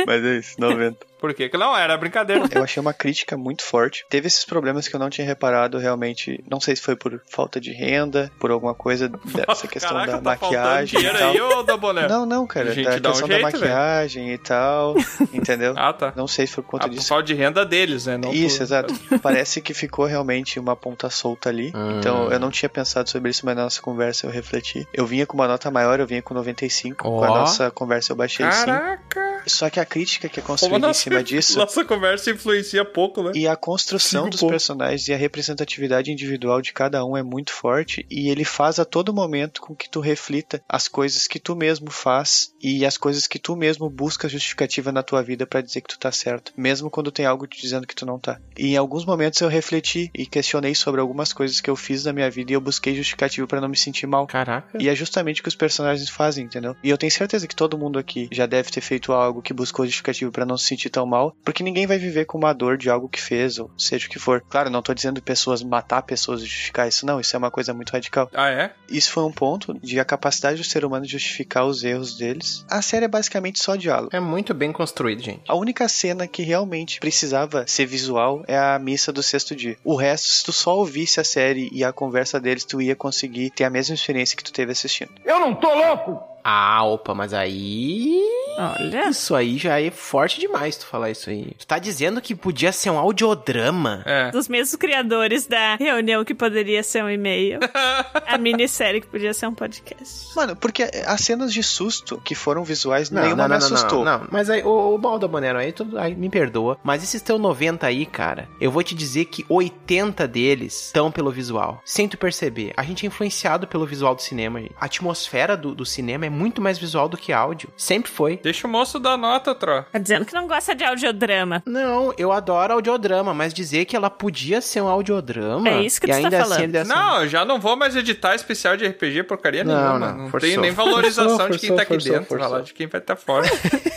Mas 0.06 0.24
é 0.24 0.36
isso, 0.38 0.54
90. 0.60 1.06
Por 1.22 1.32
quê? 1.32 1.48
Que 1.48 1.56
não, 1.56 1.76
era 1.76 1.96
brincadeira. 1.96 2.44
Eu 2.52 2.64
achei 2.64 2.80
uma 2.80 2.92
crítica 2.92 3.36
muito 3.36 3.62
forte. 3.62 4.04
Teve 4.10 4.26
esses 4.26 4.44
problemas 4.44 4.88
que 4.88 4.96
eu 4.96 4.98
não 4.98 5.08
tinha 5.08 5.24
reparado 5.24 5.78
realmente. 5.78 6.42
Não 6.50 6.58
sei 6.58 6.74
se 6.74 6.82
foi 6.82 6.96
por 6.96 7.22
falta 7.30 7.60
de 7.60 7.70
renda, 7.72 8.28
por 8.40 8.50
alguma 8.50 8.74
coisa 8.74 9.08
dessa 9.08 9.68
questão 9.68 9.92
Caraca, 9.92 10.12
da 10.14 10.18
tá 10.18 10.22
maquiagem 10.24 10.98
e 10.98 11.02
tal. 11.04 11.12
dinheiro 11.12 11.30
aí, 11.30 11.40
ô, 11.58 11.62
da 11.62 11.76
boné? 11.76 12.08
Não, 12.08 12.26
não, 12.26 12.44
cara. 12.44 12.72
Gente, 12.72 12.86
da 12.86 12.98
dá 12.98 13.08
um 13.10 13.12
questão 13.12 13.28
jeito, 13.28 13.40
da 13.40 13.52
maquiagem 13.52 14.32
e 14.32 14.38
tal. 14.38 14.96
Entendeu? 15.32 15.74
Ah, 15.76 15.92
tá. 15.92 16.12
Não 16.16 16.26
sei 16.26 16.44
se 16.44 16.54
foi 16.54 16.64
por 16.64 16.70
conta 16.70 16.86
Ah, 16.86 16.88
por 16.88 16.94
disso. 16.96 17.06
falta 17.08 17.22
de 17.22 17.34
renda 17.34 17.64
deles, 17.64 18.06
né? 18.06 18.16
Não 18.16 18.32
Isso, 18.32 18.56
por- 18.56 18.62
exato. 18.64 18.94
Parece 19.22 19.60
que 19.60 19.72
ficou 19.72 20.06
realmente 20.06 20.58
uma 20.58 20.74
ponta 20.74 21.08
solta 21.08 21.50
ali. 21.50 21.70
Hum. 21.72 21.98
Então 22.00 22.32
eu 22.32 22.40
não 22.40 22.50
tinha 22.50 22.68
pensado 22.68 23.08
sobre 23.08 23.30
isso, 23.30 23.46
mas 23.46 23.54
na 23.54 23.62
nossa 23.62 23.80
conversa 23.80 24.26
eu 24.26 24.30
refleti. 24.32 24.88
Eu 24.92 25.06
vinha 25.06 25.24
com 25.24 25.36
uma 25.36 25.46
nota 25.46 25.70
maior, 25.70 26.00
eu 26.00 26.06
vinha 26.06 26.20
com 26.20 26.34
95. 26.34 26.96
Com 27.04 27.10
Ó. 27.18 27.24
a 27.24 27.28
nossa 27.28 27.70
conversa 27.70 28.10
eu 28.10 28.16
baixei 28.16 28.44
5. 28.50 28.66
Caraca! 28.66 29.22
Só 29.46 29.68
que 29.68 29.80
a 29.80 29.84
crítica 29.84 30.01
que 30.04 30.26
é 30.26 30.42
construída 30.42 30.78
em 30.78 30.80
nossa, 30.80 31.00
cima 31.00 31.22
disso. 31.22 31.58
nossa 31.58 31.84
conversa 31.84 32.30
influencia 32.30 32.84
pouco, 32.84 33.22
né? 33.22 33.32
E 33.34 33.46
a 33.46 33.56
construção 33.56 34.28
dos 34.28 34.40
pontos. 34.40 34.52
personagens 34.52 35.08
e 35.08 35.12
a 35.12 35.16
representatividade 35.16 36.10
individual 36.10 36.60
de 36.60 36.72
cada 36.72 37.04
um 37.04 37.16
é 37.16 37.22
muito 37.22 37.52
forte 37.52 38.06
e 38.10 38.28
ele 38.28 38.44
faz 38.44 38.78
a 38.78 38.84
todo 38.84 39.12
momento 39.12 39.60
com 39.60 39.74
que 39.74 39.88
tu 39.88 40.00
reflita 40.00 40.62
as 40.68 40.88
coisas 40.88 41.26
que 41.26 41.38
tu 41.38 41.54
mesmo 41.54 41.90
faz 41.90 42.52
e 42.62 42.84
as 42.84 42.96
coisas 42.96 43.26
que 43.26 43.38
tu 43.38 43.56
mesmo 43.56 43.88
busca 43.88 44.28
justificativa 44.28 44.92
na 44.92 45.02
tua 45.02 45.22
vida 45.22 45.46
pra 45.46 45.60
dizer 45.60 45.80
que 45.80 45.88
tu 45.88 45.98
tá 45.98 46.12
certo, 46.12 46.52
mesmo 46.56 46.90
quando 46.90 47.10
tem 47.10 47.26
algo 47.26 47.46
te 47.46 47.60
dizendo 47.60 47.86
que 47.86 47.94
tu 47.94 48.06
não 48.06 48.18
tá. 48.18 48.40
E 48.56 48.68
em 48.68 48.76
alguns 48.76 49.04
momentos 49.04 49.40
eu 49.40 49.48
refleti 49.48 50.10
e 50.14 50.26
questionei 50.26 50.74
sobre 50.74 51.00
algumas 51.00 51.32
coisas 51.32 51.60
que 51.60 51.70
eu 51.70 51.76
fiz 51.76 52.04
na 52.04 52.12
minha 52.12 52.30
vida 52.30 52.52
e 52.52 52.54
eu 52.54 52.60
busquei 52.60 52.94
justificativa 52.94 53.46
pra 53.46 53.60
não 53.60 53.68
me 53.68 53.76
sentir 53.76 54.06
mal. 54.06 54.26
Caraca. 54.26 54.78
E 54.78 54.88
é 54.88 54.94
justamente 54.94 55.40
o 55.40 55.42
que 55.42 55.48
os 55.48 55.54
personagens 55.54 56.08
fazem, 56.08 56.44
entendeu? 56.44 56.76
E 56.82 56.90
eu 56.90 56.98
tenho 56.98 57.12
certeza 57.12 57.46
que 57.46 57.56
todo 57.56 57.78
mundo 57.78 57.98
aqui 57.98 58.28
já 58.32 58.46
deve 58.46 58.70
ter 58.70 58.80
feito 58.80 59.12
algo 59.12 59.42
que 59.42 59.52
buscou 59.52 59.81
justificativa 59.86 60.30
pra 60.30 60.46
não 60.46 60.56
se 60.56 60.66
sentir 60.66 60.90
tão 60.90 61.06
mal, 61.06 61.34
porque 61.44 61.62
ninguém 61.62 61.86
vai 61.86 61.98
viver 61.98 62.24
com 62.24 62.38
uma 62.38 62.52
dor 62.52 62.76
de 62.76 62.90
algo 62.90 63.08
que 63.08 63.20
fez, 63.20 63.58
ou 63.58 63.70
seja 63.76 64.06
o 64.06 64.10
que 64.10 64.18
for. 64.18 64.42
Claro, 64.48 64.70
não 64.70 64.82
tô 64.82 64.94
dizendo 64.94 65.22
pessoas 65.22 65.62
matar 65.62 66.02
pessoas 66.02 66.42
e 66.42 66.46
justificar 66.46 66.88
isso, 66.88 67.06
não, 67.06 67.20
isso 67.20 67.34
é 67.34 67.38
uma 67.38 67.50
coisa 67.50 67.72
muito 67.74 67.90
radical. 67.90 68.30
Ah, 68.34 68.48
é? 68.48 68.72
Isso 68.88 69.10
foi 69.10 69.24
um 69.24 69.32
ponto 69.32 69.74
de 69.80 69.98
a 69.98 70.04
capacidade 70.04 70.58
do 70.58 70.64
ser 70.64 70.84
humano 70.84 71.04
de 71.04 71.12
justificar 71.12 71.64
os 71.64 71.82
erros 71.82 72.16
deles. 72.16 72.64
A 72.70 72.82
série 72.82 73.04
é 73.04 73.08
basicamente 73.08 73.62
só 73.62 73.76
diálogo. 73.76 74.10
É 74.12 74.20
muito 74.20 74.54
bem 74.54 74.72
construído, 74.72 75.22
gente. 75.22 75.42
A 75.48 75.54
única 75.54 75.88
cena 75.88 76.26
que 76.26 76.42
realmente 76.42 77.00
precisava 77.00 77.64
ser 77.66 77.86
visual 77.86 78.42
é 78.46 78.58
a 78.58 78.78
missa 78.78 79.12
do 79.12 79.22
sexto 79.22 79.54
dia. 79.54 79.76
O 79.84 79.96
resto, 79.96 80.28
se 80.28 80.44
tu 80.44 80.52
só 80.52 80.76
ouvisse 80.76 81.20
a 81.20 81.24
série 81.24 81.68
e 81.72 81.84
a 81.84 81.92
conversa 81.92 82.40
deles, 82.40 82.64
tu 82.64 82.80
ia 82.80 82.96
conseguir 82.96 83.50
ter 83.50 83.64
a 83.64 83.70
mesma 83.70 83.94
experiência 83.94 84.36
que 84.36 84.44
tu 84.44 84.52
teve 84.52 84.72
assistindo. 84.72 85.12
Eu 85.24 85.40
não 85.40 85.54
tô 85.54 85.72
louco! 85.74 86.32
Ah, 86.44 86.84
opa, 86.84 87.14
mas 87.14 87.32
aí. 87.32 88.20
Olha. 88.58 89.08
Isso 89.08 89.34
aí 89.34 89.58
já 89.58 89.80
é 89.80 89.90
forte 89.90 90.40
demais 90.40 90.76
tu 90.76 90.86
falar 90.86 91.10
isso 91.10 91.30
aí. 91.30 91.52
Tu 91.58 91.66
tá 91.66 91.78
dizendo 91.78 92.20
que 92.20 92.34
podia 92.34 92.72
ser 92.72 92.90
um 92.90 92.98
audiodrama? 92.98 94.02
É. 94.06 94.30
Dos 94.30 94.48
mesmos 94.48 94.76
criadores 94.76 95.46
da 95.46 95.76
reunião 95.76 96.24
que 96.24 96.34
poderia 96.34 96.82
ser 96.82 97.02
um 97.02 97.10
e-mail. 97.10 97.60
a 98.26 98.38
minissérie 98.38 99.00
que 99.00 99.06
podia 99.06 99.32
ser 99.34 99.46
um 99.46 99.54
podcast. 99.54 100.34
Mano, 100.36 100.56
porque 100.56 100.82
as 101.06 101.20
cenas 101.20 101.52
de 101.52 101.62
susto 101.62 102.20
que 102.24 102.34
foram 102.34 102.64
visuais, 102.64 103.10
Não, 103.10 103.22
nenhuma 103.22 103.48
não, 103.48 103.56
me 103.56 103.60
não, 103.60 103.68
não, 103.68 103.76
assustou. 103.76 104.04
não, 104.04 104.18
não. 104.20 104.28
Mas 104.30 104.50
aí, 104.50 104.62
o, 104.62 104.94
o 104.94 104.98
Balda 104.98 105.26
Bonero, 105.26 105.58
aí, 105.58 105.72
tu, 105.72 105.86
aí 105.96 106.14
me 106.14 106.28
perdoa. 106.28 106.78
Mas 106.82 107.02
esses 107.02 107.22
teu 107.22 107.38
90 107.38 107.86
aí, 107.86 108.06
cara, 108.06 108.48
eu 108.60 108.70
vou 108.70 108.82
te 108.82 108.94
dizer 108.94 109.26
que 109.26 109.44
80 109.48 110.26
deles 110.28 110.86
estão 110.86 111.10
pelo 111.10 111.30
visual. 111.30 111.80
Sem 111.84 112.08
tu 112.08 112.16
perceber. 112.18 112.72
A 112.76 112.82
gente 112.82 113.04
é 113.04 113.08
influenciado 113.08 113.66
pelo 113.66 113.86
visual 113.86 114.14
do 114.14 114.22
cinema, 114.22 114.60
gente. 114.60 114.74
A 114.80 114.86
atmosfera 114.86 115.56
do, 115.56 115.74
do 115.74 115.84
cinema 115.84 116.26
é 116.26 116.30
muito 116.30 116.60
mais 116.60 116.78
visual 116.78 117.08
do 117.08 117.16
que 117.16 117.32
áudio. 117.32 117.70
Sempre 117.76 118.10
foi. 118.10 118.36
Deixa 118.42 118.66
o 118.66 118.70
moço 118.70 118.98
dar 118.98 119.16
nota, 119.16 119.54
Tro. 119.54 119.84
Tá 119.92 119.98
dizendo 119.98 120.24
que 120.24 120.34
não 120.34 120.46
gosta 120.46 120.74
de 120.74 120.84
audiodrama. 120.84 121.62
Não, 121.66 122.12
eu 122.18 122.32
adoro 122.32 122.72
audiodrama, 122.74 123.32
mas 123.32 123.54
dizer 123.54 123.84
que 123.84 123.94
ela 123.96 124.10
podia 124.10 124.60
ser 124.60 124.80
um 124.82 124.88
audiodrama. 124.88 125.68
É 125.68 125.82
isso 125.82 126.00
que 126.00 126.06
tu 126.06 126.10
tá 126.10 126.16
ainda 126.16 126.30
falando. 126.30 126.52
Assim, 126.52 126.62
ele 126.64 126.72
dessa- 126.72 126.94
Não, 126.94 127.22
eu 127.22 127.28
já 127.28 127.44
não 127.44 127.60
vou 127.60 127.76
mais 127.76 127.94
editar 127.96 128.34
especial 128.34 128.76
de 128.76 128.86
RPG 128.86 129.22
porcaria 129.24 129.64
Não, 129.64 129.74
nenhuma. 129.74 129.98
não, 129.98 130.18
Não, 130.24 130.28
forçou. 130.30 130.48
tenho 130.48 130.60
nem 130.60 130.70
valorização 130.72 131.38
Forçou, 131.38 131.50
de 131.50 131.58
quem 131.58 131.68
forçou, 131.68 131.76
tá 131.76 131.82
aqui 131.82 131.92
forçou, 131.94 132.12
dentro, 132.12 132.28
forçou. 132.28 132.48
lá 132.52 132.60
de 132.60 132.74
quem 132.74 132.86
vai 132.86 133.00
estar 133.00 133.16
fora. 133.16 133.46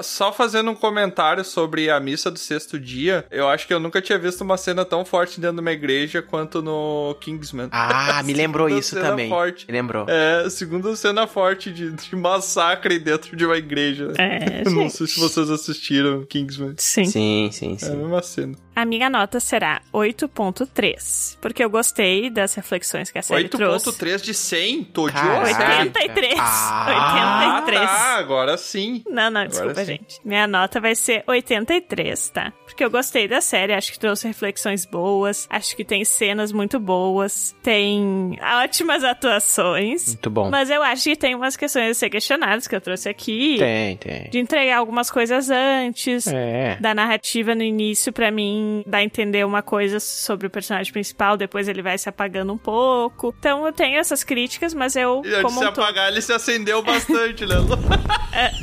Só 0.00 0.32
fazendo 0.32 0.70
um 0.70 0.74
comentário 0.74 1.44
sobre 1.44 1.90
a 1.90 1.98
missa 2.00 2.30
do 2.30 2.38
sexto 2.38 2.78
dia, 2.78 3.26
eu 3.30 3.48
acho 3.48 3.66
que 3.66 3.74
eu 3.74 3.80
nunca 3.80 4.00
tinha 4.02 4.18
visto 4.18 4.40
uma 4.42 4.56
cena 4.56 4.84
tão 4.84 5.04
forte 5.04 5.40
dentro 5.40 5.56
de 5.56 5.60
uma 5.60 5.72
igreja 5.72 6.20
quanto 6.22 6.62
no 6.62 7.16
Kingsman. 7.20 7.68
Ah, 7.72 8.22
me 8.24 8.32
lembrou 8.32 8.66
Segunda 8.68 8.80
isso 8.80 8.94
cena 8.94 9.08
também. 9.10 9.28
Forte. 9.28 9.66
Me 9.66 9.72
lembrou. 9.72 10.06
É, 10.08 10.48
segunda 10.50 10.94
cena 10.96 11.26
forte 11.26 11.70
de, 11.72 11.90
de 11.92 12.16
massacre 12.16 12.98
dentro 12.98 13.36
de 13.36 13.44
uma 13.46 13.56
igreja. 13.56 14.12
É, 14.18 14.62
Eu 14.66 14.70
não 14.72 14.88
sei 14.88 15.06
se 15.06 15.18
vocês 15.20 15.50
assistiram 15.50 16.24
Kingsman. 16.26 16.74
Sim. 16.78 17.04
Sim, 17.06 17.50
sim, 17.52 17.72
É 17.80 17.84
a 17.86 17.88
sim. 17.90 17.96
mesma 17.96 18.22
cena. 18.22 18.54
A 18.76 18.84
minha 18.84 19.08
nota 19.08 19.38
será 19.38 19.80
8.3. 19.92 21.38
Porque 21.40 21.62
eu 21.62 21.70
gostei 21.70 22.28
das 22.28 22.54
reflexões 22.54 23.10
que 23.10 23.18
a 23.18 23.22
série 23.22 23.48
trouxe. 23.48 23.86
8.3 23.88 24.20
de 24.22 24.34
100? 24.34 24.84
Tô 24.84 25.06
de 25.06 25.12
Caraca. 25.12 25.80
83. 25.82 26.34
Ah, 26.38 27.60
83. 27.62 27.80
Ah, 27.88 28.16
agora 28.16 28.56
sim. 28.56 29.02
Não, 29.08 29.30
não, 29.30 29.46
desculpa, 29.54 29.80
sim. 29.80 29.84
gente. 29.84 30.20
Minha 30.24 30.46
nota 30.46 30.80
vai 30.80 30.94
ser 30.94 31.24
83, 31.26 32.28
tá? 32.30 32.52
Porque 32.64 32.84
eu 32.84 32.90
gostei 32.90 33.28
da 33.28 33.40
série, 33.40 33.72
acho 33.72 33.92
que 33.92 33.98
trouxe 33.98 34.26
reflexões 34.26 34.84
boas, 34.84 35.46
acho 35.50 35.76
que 35.76 35.84
tem 35.84 36.04
cenas 36.04 36.52
muito 36.52 36.78
boas, 36.78 37.54
tem 37.62 38.38
ótimas 38.62 39.04
atuações. 39.04 40.06
Muito 40.08 40.30
bom. 40.30 40.50
Mas 40.50 40.70
eu 40.70 40.82
acho 40.82 41.04
que 41.04 41.16
tem 41.16 41.34
umas 41.34 41.56
questões 41.56 41.90
a 41.90 41.94
ser 41.94 42.10
questionadas 42.10 42.66
que 42.66 42.74
eu 42.74 42.80
trouxe 42.80 43.08
aqui. 43.08 43.56
Tem, 43.58 43.96
tem. 43.96 44.30
De 44.30 44.38
entregar 44.38 44.78
algumas 44.78 45.10
coisas 45.10 45.50
antes. 45.50 46.26
É. 46.26 46.76
Da 46.80 46.94
narrativa 46.94 47.54
no 47.54 47.62
início, 47.62 48.12
pra 48.12 48.30
mim, 48.30 48.82
dá 48.86 48.98
a 48.98 49.04
entender 49.04 49.44
uma 49.44 49.62
coisa 49.62 50.00
sobre 50.00 50.46
o 50.46 50.50
personagem 50.50 50.92
principal, 50.92 51.36
depois 51.36 51.68
ele 51.68 51.82
vai 51.82 51.96
se 51.98 52.08
apagando 52.08 52.52
um 52.52 52.58
pouco. 52.58 53.34
Então 53.38 53.66
eu 53.66 53.72
tenho 53.72 53.98
essas 53.98 54.24
críticas, 54.24 54.74
mas 54.74 54.96
eu, 54.96 55.22
E 55.24 55.28
antes 55.28 55.42
como 55.42 55.54
de 55.54 55.58
se 55.58 55.64
um 55.64 55.68
apagar, 55.68 56.10
ele 56.10 56.20
se 56.20 56.32
acendeu 56.32 56.82
bastante, 56.82 57.46
né? 57.46 57.56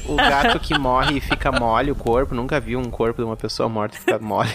O 0.05 0.15
gato 0.15 0.59
que 0.59 0.77
morre 0.81 1.17
e 1.17 1.21
fica 1.21 1.51
mole 1.51 1.91
o 1.91 1.95
corpo. 1.95 2.33
Nunca 2.33 2.59
vi 2.59 2.75
um 2.75 2.89
corpo 2.89 3.21
de 3.21 3.27
uma 3.27 3.37
pessoa 3.37 3.69
morta 3.69 3.97
ficar 3.97 4.19
mole. 4.19 4.49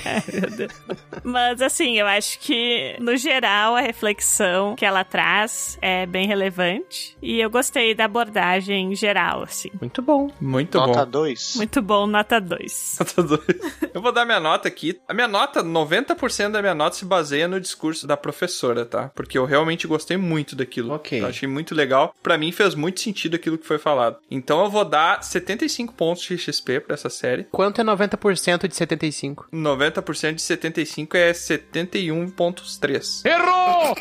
Mas 1.22 1.62
assim, 1.62 1.96
eu 1.98 2.06
acho 2.06 2.40
que, 2.40 2.96
no 3.00 3.16
geral, 3.16 3.76
a 3.76 3.80
reflexão 3.80 4.74
que 4.74 4.84
ela 4.84 5.04
traz 5.04 5.78
é 5.80 6.04
bem 6.04 6.26
relevante. 6.26 7.16
E 7.22 7.40
eu 7.40 7.48
gostei 7.48 7.94
da 7.94 8.06
abordagem 8.06 8.94
geral, 8.94 9.44
assim. 9.44 9.70
Muito 9.80 10.02
bom. 10.02 10.28
Muito 10.40 10.78
Nota 10.78 11.04
bom. 11.04 11.10
2. 11.12 11.56
Muito 11.56 11.80
bom, 11.80 12.06
nota 12.06 12.40
2. 12.40 12.96
Nota 13.06 13.22
dois. 13.22 13.90
Eu 13.94 14.02
vou 14.02 14.12
dar 14.12 14.24
minha 14.24 14.40
nota 14.40 14.66
aqui. 14.68 14.98
A 15.08 15.14
minha 15.14 15.28
nota, 15.28 15.62
90% 15.62 16.50
da 16.50 16.60
minha 16.60 16.74
nota 16.74 16.96
se 16.96 17.04
baseia 17.04 17.46
no 17.46 17.60
discurso 17.60 18.06
da 18.06 18.16
professora, 18.16 18.84
tá? 18.84 19.10
Porque 19.14 19.38
eu 19.38 19.44
realmente 19.44 19.86
gostei 19.86 20.16
muito 20.16 20.56
daquilo. 20.56 20.92
Ok. 20.94 21.20
Eu 21.20 21.26
achei 21.26 21.48
muito 21.48 21.74
legal. 21.74 22.14
Pra 22.22 22.36
mim 22.36 22.50
fez 22.50 22.74
muito 22.74 23.00
sentido 23.00 23.36
aquilo 23.36 23.58
que 23.58 23.66
foi 23.66 23.78
falado. 23.78 24.16
Então 24.30 24.62
eu 24.64 24.70
vou 24.70 24.84
dar 24.84 25.22
75 25.22 25.94
pontos 25.94 26.15
de 26.20 26.38
XP 26.38 26.80
pra 26.80 26.94
essa 26.94 27.08
série. 27.08 27.44
Quanto 27.44 27.80
é 27.80 27.84
90% 27.84 28.68
de 28.68 28.76
75? 28.76 29.48
90% 29.52 30.34
de 30.34 30.42
75 30.42 31.16
é 31.16 31.32
71.3. 31.32 33.24
Errou! 33.24 33.96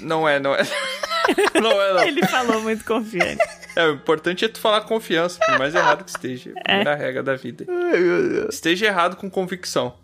Não 0.00 0.28
é, 0.28 0.38
não 0.38 0.54
é. 0.54 0.62
não 1.60 1.82
é, 1.82 1.94
não. 1.94 2.02
Ele 2.02 2.26
falou 2.26 2.60
muito 2.62 2.84
confiante. 2.84 3.42
É, 3.76 3.86
o 3.86 3.94
importante 3.94 4.44
é 4.44 4.48
tu 4.48 4.58
falar 4.60 4.80
confiança, 4.82 5.38
por 5.44 5.58
mais 5.58 5.74
errado 5.74 6.04
que 6.04 6.10
esteja. 6.10 6.52
É 6.66 6.82
a 6.82 6.94
regra 6.94 7.22
da 7.22 7.34
vida. 7.34 7.66
Esteja 8.48 8.86
errado 8.86 9.16
com 9.16 9.30
convicção. 9.30 9.94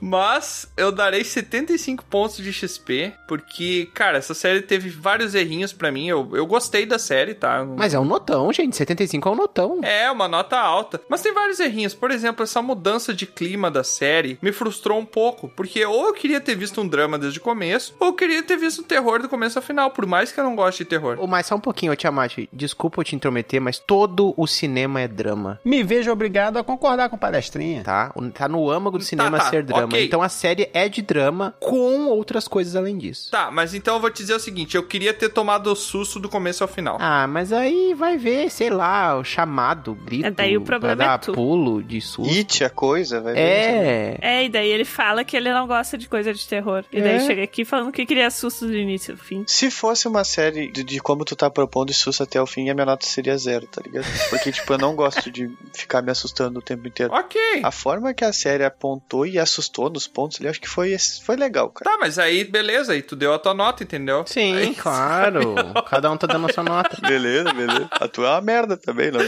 Mas 0.00 0.70
eu 0.76 0.92
darei 0.92 1.24
75 1.24 2.04
pontos 2.04 2.36
de 2.36 2.52
XP, 2.52 3.12
porque, 3.26 3.88
cara, 3.94 4.18
essa 4.18 4.34
série 4.34 4.60
teve 4.60 4.88
vários 4.90 5.34
errinhos 5.34 5.72
pra 5.72 5.90
mim. 5.90 6.08
Eu, 6.08 6.30
eu 6.34 6.46
gostei 6.46 6.84
da 6.84 6.98
série, 6.98 7.34
tá? 7.34 7.64
Mas 7.64 7.94
é 7.94 7.98
um 7.98 8.04
notão, 8.04 8.52
gente. 8.52 8.76
75 8.76 9.28
é 9.28 9.32
um 9.32 9.36
notão. 9.36 9.80
É, 9.82 10.10
uma 10.10 10.28
nota 10.28 10.58
alta. 10.58 11.00
Mas 11.08 11.22
tem 11.22 11.32
vários 11.32 11.58
errinhos. 11.60 11.94
Por 11.94 12.10
exemplo, 12.10 12.42
essa 12.42 12.60
mudança 12.60 13.14
de 13.14 13.26
clima 13.26 13.70
da 13.70 13.82
série 13.84 14.38
me 14.42 14.52
frustrou 14.52 14.98
um 14.98 15.06
pouco. 15.06 15.48
Porque 15.48 15.84
ou 15.84 16.08
eu 16.08 16.12
queria 16.12 16.40
ter 16.40 16.54
visto 16.54 16.80
um 16.80 16.88
drama 16.88 17.18
desde 17.18 17.38
o 17.38 17.42
começo, 17.42 17.94
ou 17.98 18.08
eu 18.08 18.12
queria 18.14 18.42
ter 18.42 18.56
visto 18.56 18.80
um 18.80 18.84
terror 18.84 19.20
do 19.22 19.28
começo 19.28 19.58
ao 19.58 19.62
final. 19.62 19.90
Por 19.90 20.06
mais 20.06 20.30
que 20.32 20.38
eu 20.38 20.44
não 20.44 20.54
goste 20.54 20.84
de 20.84 20.90
terror. 20.90 21.16
Ô, 21.18 21.26
Mas 21.26 21.46
só 21.46 21.54
um 21.54 21.60
pouquinho, 21.60 21.92
ô 21.92 21.96
Tiamat. 21.96 22.38
Desculpa 22.52 23.00
eu 23.00 23.04
te 23.04 23.16
intrometer, 23.16 23.60
mas 23.60 23.78
todo 23.78 24.34
o 24.36 24.46
cinema 24.46 25.00
é 25.00 25.08
drama, 25.08 25.60
Me 25.64 25.82
vejo 25.82 26.10
obrigado 26.10 26.58
a 26.58 26.64
concordar 26.64 27.08
com 27.08 27.16
palestrinha. 27.16 27.82
tá? 27.82 28.12
Tá 28.34 28.48
no 28.48 28.70
âmago 28.70 28.98
do 28.98 29.04
cinema 29.04 29.38
tá, 29.38 29.50
ser 29.50 29.62
drama. 29.62 29.83
Drama. 29.86 29.94
Ok. 29.94 30.04
Então 30.06 30.22
a 30.22 30.28
série 30.28 30.68
é 30.72 30.88
de 30.88 31.02
drama 31.02 31.54
com 31.60 32.06
outras 32.06 32.46
coisas 32.48 32.74
além 32.76 32.96
disso. 32.98 33.30
Tá, 33.30 33.50
mas 33.50 33.74
então 33.74 33.94
eu 33.96 34.00
vou 34.00 34.10
te 34.10 34.18
dizer 34.22 34.34
o 34.34 34.40
seguinte: 34.40 34.76
eu 34.76 34.82
queria 34.86 35.12
ter 35.14 35.28
tomado 35.28 35.70
o 35.72 35.76
susto 35.76 36.18
do 36.18 36.28
começo 36.28 36.62
ao 36.64 36.68
final. 36.68 36.98
Ah, 37.00 37.26
mas 37.26 37.52
aí 37.52 37.94
vai 37.94 38.16
ver, 38.16 38.50
sei 38.50 38.70
lá, 38.70 39.16
o 39.18 39.24
chamado, 39.24 39.92
o 39.92 39.94
grito. 39.94 40.26
É, 40.26 40.30
daí 40.30 40.56
o 40.56 40.60
problema 40.62 40.96
vai 40.96 41.06
é 41.06 41.08
dar 41.10 41.18
tu. 41.18 41.32
pulo 41.32 41.82
de 41.82 42.00
susto. 42.00 42.32
It, 42.34 42.64
a 42.64 42.70
coisa, 42.70 43.20
vai 43.20 43.34
ver. 43.34 43.40
É. 43.40 44.18
É, 44.20 44.44
e 44.44 44.48
daí 44.48 44.68
ele 44.70 44.84
fala 44.84 45.24
que 45.24 45.36
ele 45.36 45.52
não 45.52 45.66
gosta 45.66 45.96
de 45.98 46.08
coisa 46.08 46.32
de 46.32 46.46
terror. 46.46 46.84
E 46.92 47.00
daí 47.00 47.16
É. 47.16 47.20
chega 47.20 47.42
aqui 47.42 47.64
falando 47.64 47.92
que 47.92 48.04
queria 48.06 48.30
susto 48.30 48.66
do 48.66 48.74
início 48.76 49.12
ao 49.14 49.18
fim. 49.18 49.44
Se 49.46 49.70
fosse 49.70 50.06
uma 50.08 50.24
série 50.24 50.70
de, 50.70 50.82
de 50.84 51.00
como 51.00 51.24
tu 51.24 51.34
tá 51.36 51.48
propondo 51.50 51.90
e 51.90 51.94
susto 51.94 52.22
até 52.22 52.40
o 52.40 52.46
fim, 52.46 52.68
a 52.70 52.74
minha 52.74 52.86
nota 52.86 53.06
seria 53.06 53.36
zero, 53.36 53.66
tá 53.66 53.80
ligado? 53.84 54.04
Porque, 54.30 54.52
tipo, 54.52 54.72
eu 54.72 54.78
não 54.78 54.94
gosto 54.94 55.30
de 55.30 55.50
ficar 55.72 56.02
me 56.02 56.10
assustando 56.10 56.58
o 56.58 56.62
tempo 56.62 56.86
inteiro. 56.86 57.12
Ok. 57.12 57.40
A 57.62 57.70
forma 57.70 58.12
que 58.14 58.24
a 58.24 58.32
série 58.32 58.64
apontou 58.64 59.26
e 59.26 59.38
assustou 59.38 59.73
nos 59.90 60.06
pontos 60.06 60.38
ali, 60.40 60.48
acho 60.48 60.60
que 60.60 60.68
foi, 60.68 60.96
foi 61.24 61.36
legal, 61.36 61.68
cara. 61.70 61.90
Tá, 61.90 61.98
mas 62.00 62.18
aí, 62.18 62.44
beleza, 62.44 62.92
aí 62.92 63.02
tu 63.02 63.14
deu 63.16 63.34
a 63.34 63.38
tua 63.38 63.54
nota, 63.54 63.82
entendeu? 63.82 64.24
Sim, 64.26 64.54
Aí- 64.56 64.74
claro. 64.76 65.54
Cada 65.88 66.10
um 66.10 66.16
tá 66.16 66.26
dando 66.26 66.48
a 66.48 66.52
sua 66.52 66.62
nota. 66.64 66.96
Beleza, 67.06 67.52
beleza. 67.52 67.88
A 67.92 68.08
tua 68.08 68.26
é 68.28 68.30
uma 68.32 68.40
merda 68.40 68.76
também, 68.76 69.10
não? 69.10 69.20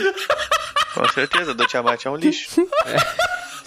Com 0.95 1.09
certeza, 1.13 1.53
do 1.55 1.67
Tiamat 1.67 2.05
é 2.07 2.11
um 2.11 2.17
lixo. 2.17 2.51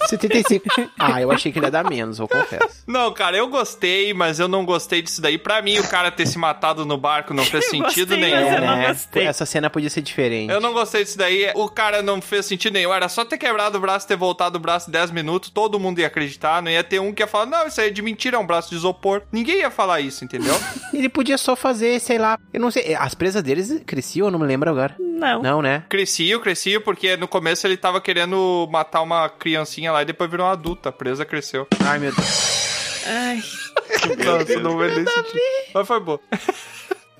75. 0.06 0.68
Ah, 0.98 1.20
eu 1.20 1.30
achei 1.30 1.50
que 1.50 1.58
ele 1.58 1.66
ia 1.66 1.70
dar 1.70 1.88
menos, 1.88 2.18
eu 2.18 2.28
confesso. 2.28 2.82
Não, 2.86 3.12
cara, 3.12 3.36
eu 3.36 3.48
gostei, 3.48 4.12
mas 4.12 4.38
eu 4.38 4.46
não 4.48 4.64
gostei 4.64 5.00
disso 5.00 5.20
daí. 5.22 5.38
Pra 5.38 5.62
mim, 5.62 5.78
o 5.78 5.88
cara 5.88 6.10
ter 6.10 6.26
se 6.26 6.36
matado 6.38 6.84
no 6.84 6.98
barco 6.98 7.32
não 7.32 7.44
fez 7.44 7.64
Eu 7.64 7.70
sentido 7.70 8.08
gostei, 8.10 8.16
nenhum. 8.30 8.44
mas 8.44 8.54
eu 8.54 8.60
não 8.60 8.76
né? 8.76 8.88
gostei. 8.88 9.26
Essa 9.26 9.46
cena 9.46 9.70
podia 9.70 9.88
ser 9.88 10.02
diferente. 10.02 10.52
Eu 10.52 10.60
não 10.60 10.72
gostei 10.72 11.02
disso 11.04 11.16
daí. 11.16 11.50
O 11.54 11.68
cara 11.68 12.02
não 12.02 12.20
fez 12.20 12.44
sentido 12.46 12.74
nenhum. 12.74 12.92
Era 12.92 13.08
só 13.08 13.24
ter 13.24 13.38
quebrado 13.38 13.78
o 13.78 13.80
braço, 13.80 14.06
ter 14.06 14.16
voltado 14.16 14.56
o 14.56 14.60
braço 14.60 14.90
10 14.90 15.10
minutos. 15.10 15.48
Todo 15.50 15.78
mundo 15.80 16.00
ia 16.00 16.06
acreditar. 16.06 16.60
Não 16.62 16.70
ia 16.70 16.84
ter 16.84 17.00
um 17.00 17.12
que 17.12 17.22
ia 17.22 17.26
falar, 17.26 17.46
não, 17.46 17.66
isso 17.66 17.80
aí 17.80 17.88
é 17.88 17.90
de 17.90 18.02
mentira, 18.02 18.36
é 18.36 18.40
um 18.40 18.46
braço 18.46 18.70
de 18.70 18.76
isopor. 18.76 19.22
Ninguém 19.32 19.60
ia 19.60 19.70
falar 19.70 20.00
isso, 20.00 20.24
entendeu? 20.24 20.54
Ele 20.92 21.08
podia 21.08 21.38
só 21.38 21.56
fazer, 21.56 21.98
sei 22.00 22.18
lá, 22.18 22.38
eu 22.52 22.60
não 22.60 22.70
sei, 22.70 22.94
as 22.94 23.14
presas 23.14 23.42
deles 23.42 23.82
cresciam, 23.86 24.26
eu 24.26 24.30
não 24.30 24.38
me 24.38 24.46
lembro 24.46 24.68
agora. 24.68 24.94
Não. 24.98 25.42
Não, 25.42 25.62
né? 25.62 25.84
crescia, 25.88 26.38
crescia, 26.38 26.80
porque 26.80 27.14
no 27.16 27.28
começo 27.28 27.66
ele 27.66 27.76
tava 27.76 28.00
querendo 28.00 28.66
matar 28.72 29.02
uma 29.02 29.28
criancinha 29.28 29.89
lá 29.90 30.02
e 30.02 30.04
depois 30.04 30.30
virou 30.30 30.46
uma 30.46 30.52
adulta. 30.52 30.88
A 30.88 30.92
presa 30.92 31.24
cresceu. 31.24 31.66
Ai, 31.84 31.98
meu 31.98 32.14
Deus. 32.14 33.04
Ai. 33.06 33.42
Nossa, 34.24 34.60
não 34.60 34.76
vai 34.76 34.94
nem 34.94 35.06
sentido. 35.06 35.40
Mas 35.74 35.86
foi 35.86 36.00
bom. 36.00 36.18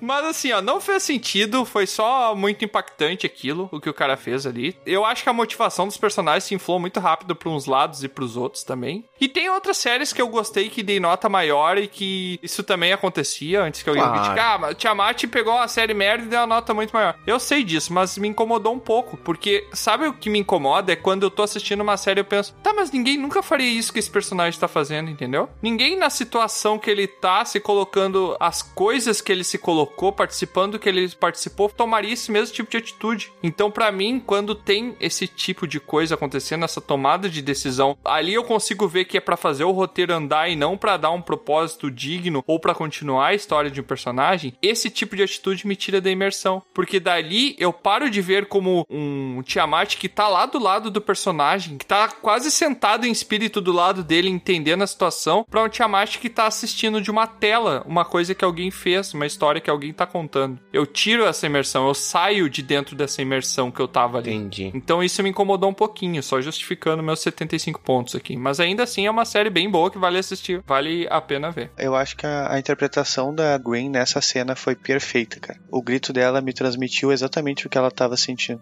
Mas 0.01 0.25
assim, 0.25 0.51
ó, 0.51 0.61
não 0.61 0.81
fez 0.81 1.03
sentido, 1.03 1.63
foi 1.65 1.85
só 1.87 2.35
muito 2.35 2.65
impactante 2.65 3.25
aquilo, 3.25 3.69
o 3.71 3.79
que 3.79 3.89
o 3.89 3.93
cara 3.93 4.17
fez 4.17 4.45
ali. 4.45 4.75
Eu 4.85 5.05
acho 5.05 5.23
que 5.23 5.29
a 5.29 5.33
motivação 5.33 5.87
dos 5.87 5.97
personagens 5.97 6.43
se 6.45 6.55
inflou 6.55 6.79
muito 6.79 6.99
rápido 6.99 7.35
pra 7.35 7.49
uns 7.49 7.65
lados 7.65 8.03
e 8.03 8.07
pros 8.07 8.35
outros 8.35 8.63
também. 8.63 9.05
E 9.19 9.27
tem 9.27 9.49
outras 9.49 9.77
séries 9.77 10.11
que 10.11 10.21
eu 10.21 10.27
gostei 10.27 10.69
que 10.69 10.81
dei 10.83 10.99
nota 10.99 11.29
maior 11.29 11.77
e 11.77 11.87
que 11.87 12.39
isso 12.41 12.63
também 12.63 12.91
acontecia 12.91 13.61
antes 13.63 13.83
que 13.83 13.89
alguém 13.89 14.03
Claro. 14.03 14.19
critique. 14.19 14.39
Ah, 14.39 14.57
mas 14.57 14.75
Tiamat 14.77 15.23
pegou 15.27 15.57
a 15.57 15.67
série 15.67 15.93
merda 15.93 16.25
e 16.25 16.27
deu 16.27 16.39
uma 16.39 16.47
nota 16.47 16.73
muito 16.73 16.91
maior. 16.91 17.15
Eu 17.27 17.39
sei 17.39 17.63
disso, 17.63 17.93
mas 17.93 18.17
me 18.17 18.27
incomodou 18.27 18.73
um 18.73 18.79
pouco, 18.79 19.17
porque 19.17 19.67
sabe 19.73 20.07
o 20.07 20.13
que 20.13 20.29
me 20.29 20.39
incomoda? 20.39 20.91
É 20.93 20.95
quando 20.95 21.23
eu 21.23 21.29
tô 21.31 21.43
assistindo 21.43 21.81
uma 21.81 21.97
série 21.97 22.19
e 22.19 22.21
eu 22.21 22.25
penso, 22.25 22.53
tá, 22.63 22.73
mas 22.73 22.91
ninguém 22.91 23.17
nunca 23.17 23.43
faria 23.43 23.67
isso 23.69 23.93
que 23.93 23.99
esse 23.99 24.09
personagem 24.09 24.59
tá 24.59 24.67
fazendo, 24.67 25.09
entendeu? 25.11 25.49
Ninguém 25.61 25.95
na 25.97 26.09
situação 26.09 26.79
que 26.79 26.89
ele 26.89 27.07
tá 27.07 27.45
se 27.45 27.59
colocando, 27.59 28.35
as 28.39 28.61
coisas 28.61 29.21
que 29.21 29.31
ele 29.31 29.43
se 29.43 29.57
colocou, 29.57 29.90
participando 30.11 30.71
do 30.71 30.79
que 30.79 30.87
ele 30.87 31.07
participou, 31.09 31.69
tomaria 31.69 32.13
esse 32.13 32.31
mesmo 32.31 32.55
tipo 32.55 32.71
de 32.71 32.77
atitude. 32.77 33.31
Então, 33.43 33.69
pra 33.69 33.91
mim, 33.91 34.19
quando 34.19 34.55
tem 34.55 34.95
esse 34.99 35.27
tipo 35.27 35.67
de 35.67 35.79
coisa 35.79 36.15
acontecendo, 36.15 36.65
essa 36.65 36.81
tomada 36.81 37.29
de 37.29 37.41
decisão, 37.41 37.97
ali 38.03 38.33
eu 38.33 38.43
consigo 38.43 38.87
ver 38.87 39.05
que 39.05 39.17
é 39.17 39.21
pra 39.21 39.37
fazer 39.37 39.63
o 39.63 39.71
roteiro 39.71 40.13
andar 40.13 40.49
e 40.49 40.55
não 40.55 40.77
pra 40.77 40.97
dar 40.97 41.11
um 41.11 41.21
propósito 41.21 41.91
digno 41.91 42.43
ou 42.47 42.59
pra 42.59 42.75
continuar 42.75 43.27
a 43.27 43.33
história 43.33 43.69
de 43.69 43.81
um 43.81 43.83
personagem. 43.83 44.53
Esse 44.61 44.89
tipo 44.89 45.15
de 45.15 45.23
atitude 45.23 45.67
me 45.67 45.75
tira 45.75 45.99
da 45.99 46.11
imersão, 46.11 46.61
porque 46.73 46.99
dali 46.99 47.55
eu 47.59 47.73
paro 47.73 48.09
de 48.09 48.21
ver 48.21 48.45
como 48.45 48.85
um 48.89 49.41
Tiamat 49.41 49.97
que 49.97 50.07
tá 50.07 50.27
lá 50.27 50.45
do 50.45 50.59
lado 50.59 50.91
do 50.91 51.01
personagem, 51.01 51.77
que 51.77 51.85
tá 51.85 52.07
quase 52.07 52.51
sentado 52.51 53.05
em 53.05 53.11
espírito 53.11 53.59
do 53.59 53.71
lado 53.71 54.03
dele, 54.03 54.29
entendendo 54.29 54.83
a 54.83 54.87
situação, 54.87 55.45
pra 55.49 55.63
um 55.63 55.69
Tiamat 55.69 56.17
que 56.17 56.29
tá 56.29 56.45
assistindo 56.45 57.01
de 57.01 57.09
uma 57.09 57.25
tela, 57.25 57.83
uma 57.85 58.05
coisa 58.05 58.35
que 58.35 58.45
alguém 58.45 58.69
fez, 58.69 59.13
uma 59.13 59.25
história 59.25 59.59
que 59.59 59.69
alguém 59.69 59.80
tá 59.91 60.05
contando. 60.05 60.59
Eu 60.71 60.85
tiro 60.85 61.25
essa 61.25 61.45
imersão, 61.45 61.87
eu 61.87 61.93
saio 61.93 62.49
de 62.49 62.61
dentro 62.61 62.95
dessa 62.95 63.21
imersão 63.21 63.71
que 63.71 63.79
eu 63.79 63.87
tava 63.87 64.17
ali. 64.17 64.31
Entendi. 64.31 64.71
Então 64.73 65.03
isso 65.03 65.21
me 65.23 65.29
incomodou 65.29 65.69
um 65.69 65.73
pouquinho, 65.73 66.21
só 66.21 66.39
justificando 66.41 67.03
meus 67.03 67.21
75 67.21 67.81
pontos 67.81 68.15
aqui. 68.15 68.37
Mas 68.37 68.59
ainda 68.59 68.83
assim 68.83 69.05
é 69.05 69.11
uma 69.11 69.25
série 69.25 69.49
bem 69.49 69.69
boa 69.69 69.89
que 69.89 69.97
vale 69.97 70.17
assistir, 70.17 70.63
vale 70.65 71.07
a 71.09 71.19
pena 71.21 71.51
ver. 71.51 71.71
Eu 71.77 71.95
acho 71.95 72.15
que 72.15 72.25
a, 72.25 72.53
a 72.53 72.59
interpretação 72.59 73.33
da 73.33 73.57
Green 73.57 73.89
nessa 73.89 74.21
cena 74.21 74.55
foi 74.55 74.75
perfeita, 74.75 75.39
cara. 75.39 75.59
O 75.71 75.81
grito 75.81 76.13
dela 76.13 76.41
me 76.41 76.53
transmitiu 76.53 77.11
exatamente 77.11 77.65
o 77.65 77.69
que 77.69 77.77
ela 77.77 77.91
tava 77.91 78.15
sentindo. 78.17 78.61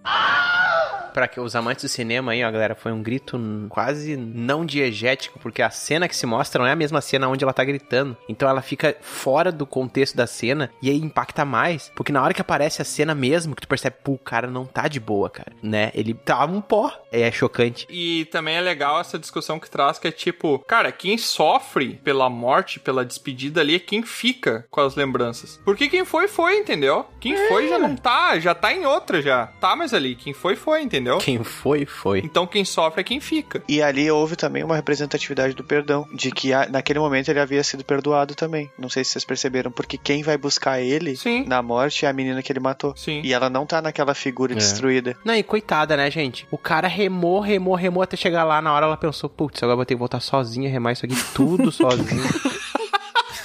Pra 1.14 1.27
que 1.27 1.40
os 1.40 1.56
amantes 1.56 1.84
do 1.84 1.90
cinema 1.90 2.31
aí, 2.31 2.44
ó, 2.44 2.52
galera, 2.52 2.76
foi 2.76 2.91
um 2.91 3.02
grito 3.02 3.40
quase 3.69 4.15
não 4.15 4.65
diegético, 4.65 5.40
porque 5.40 5.61
a 5.61 5.69
cena 5.69 6.07
que 6.07 6.15
se 6.15 6.26
mostra 6.26 6.61
não 6.61 6.69
é 6.69 6.73
a 6.73 6.76
mesma 6.76 7.02
cena 7.02 7.27
onde 7.27 7.44
ela 7.44 7.53
tá 7.53 7.64
gritando. 7.64 8.15
Então 8.27 8.49
ela 8.49 8.61
fica 8.61 8.95
fora 9.02 9.52
do 9.52 9.65
contexto 9.65 10.15
da 10.15 10.27
cena 10.27 10.69
e 10.81 10.90
aí 10.90 10.98
impacta 10.98 11.44
mais, 11.45 11.91
porque 11.95 12.11
na 12.11 12.23
hora 12.23 12.34
que 12.34 12.41
aparece 12.41 12.81
a 12.81 12.86
cena 12.86 13.14
mesmo, 13.15 13.56
que 13.56 13.61
tu 13.61 13.68
percebe, 13.68 13.98
pô, 14.03 14.14
o 14.14 14.18
cara 14.18 14.48
não 14.48 14.65
tá 14.65 14.88
de 14.88 14.99
boa, 14.99 15.30
cara, 15.30 15.52
né? 15.61 15.91
Ele 15.94 16.14
tá 16.14 16.45
um 16.45 16.61
pó. 16.61 16.91
É 17.11 17.31
chocante. 17.31 17.88
E 17.90 18.26
também 18.26 18.56
é 18.56 18.61
legal 18.61 18.99
essa 18.99 19.18
discussão 19.18 19.60
que 19.60 19.69
traz, 19.69 19.98
que 19.98 20.07
é 20.07 20.11
tipo, 20.11 20.60
cara, 20.60 20.91
quem 20.91 21.18
sofre 21.18 21.99
pela 22.03 22.30
morte, 22.30 22.80
pela 22.80 23.06
despedida 23.06 23.61
ali, 23.61 23.76
é 23.76 23.80
quem 23.80 24.03
fica 24.03 24.65
com 24.69 24.81
as 24.81 24.95
lembranças. 24.95 25.60
Porque 25.65 25.90
quem 25.90 26.06
foi, 26.06 26.27
foi, 26.27 26.57
entendeu? 26.57 27.06
Quem 27.19 27.36
foi 27.48 27.68
já 27.68 27.80
não 27.80 27.95
tá, 27.95 28.40
já 28.40 28.53
tá 28.53 28.73
em 28.73 28.86
outra 28.86 29.22
já. 29.22 29.48
Tá, 29.60 29.76
mas 29.76 29.94
ali, 29.94 30.15
quem 30.15 30.34
foi, 30.34 30.56
foi, 30.56 30.81
entendeu? 30.81 30.98
Quem 31.19 31.43
foi, 31.43 31.85
foi. 31.85 32.19
Então 32.19 32.45
quem 32.47 32.63
sofre 32.65 33.01
é 33.01 33.03
quem 33.03 33.19
fica. 33.19 33.63
E 33.67 33.81
ali 33.81 34.09
houve 34.09 34.35
também 34.35 34.63
uma 34.63 34.76
representatividade 34.76 35.53
do 35.53 35.63
perdão, 35.63 36.07
de 36.13 36.31
que 36.31 36.51
naquele 36.69 36.99
momento 36.99 37.30
ele 37.30 37.39
havia 37.39 37.63
sido 37.63 37.84
perdoado 37.84 38.35
também. 38.35 38.69
Não 38.77 38.89
sei 38.89 39.03
se 39.03 39.11
vocês 39.11 39.26
perceberam, 39.26 39.71
porque 39.71 39.97
quem 39.97 40.23
vai 40.23 40.38
buscar 40.38 40.81
ele 40.81 41.15
Sim. 41.15 41.45
na 41.47 41.61
morte 41.61 42.05
é 42.05 42.09
a 42.09 42.13
menina 42.13 42.41
que 42.41 42.51
ele 42.51 42.59
matou. 42.59 42.93
Sim. 42.95 43.21
E 43.23 43.34
ela 43.34 43.49
não 43.49 43.65
tá 43.65 43.81
naquela 43.81 44.13
figura 44.13 44.53
É. 44.53 44.55
destruída. 44.55 45.17
Não, 45.23 45.34
e 45.35 45.43
coitada, 45.43 45.95
né, 45.97 46.09
gente? 46.11 46.47
O 46.51 46.57
cara 46.57 46.88
remou, 46.88 47.39
remou, 47.39 47.76
remou 47.76 48.03
até 48.03 48.15
chegar 48.17 48.43
lá. 48.43 48.61
Na 48.61 48.73
hora 48.73 48.85
ela 48.85 48.97
pensou, 48.97 49.30
putz, 49.30 49.61
agora 49.63 49.73
eu 49.73 49.77
vou 49.77 49.85
ter 49.85 49.93
que 49.95 49.99
voltar 49.99 50.19
sozinha, 50.19 50.69
remar 50.69 50.91
isso 50.93 51.05
aqui 51.05 51.15
tudo 51.34 51.71
sozinho. 51.71 52.23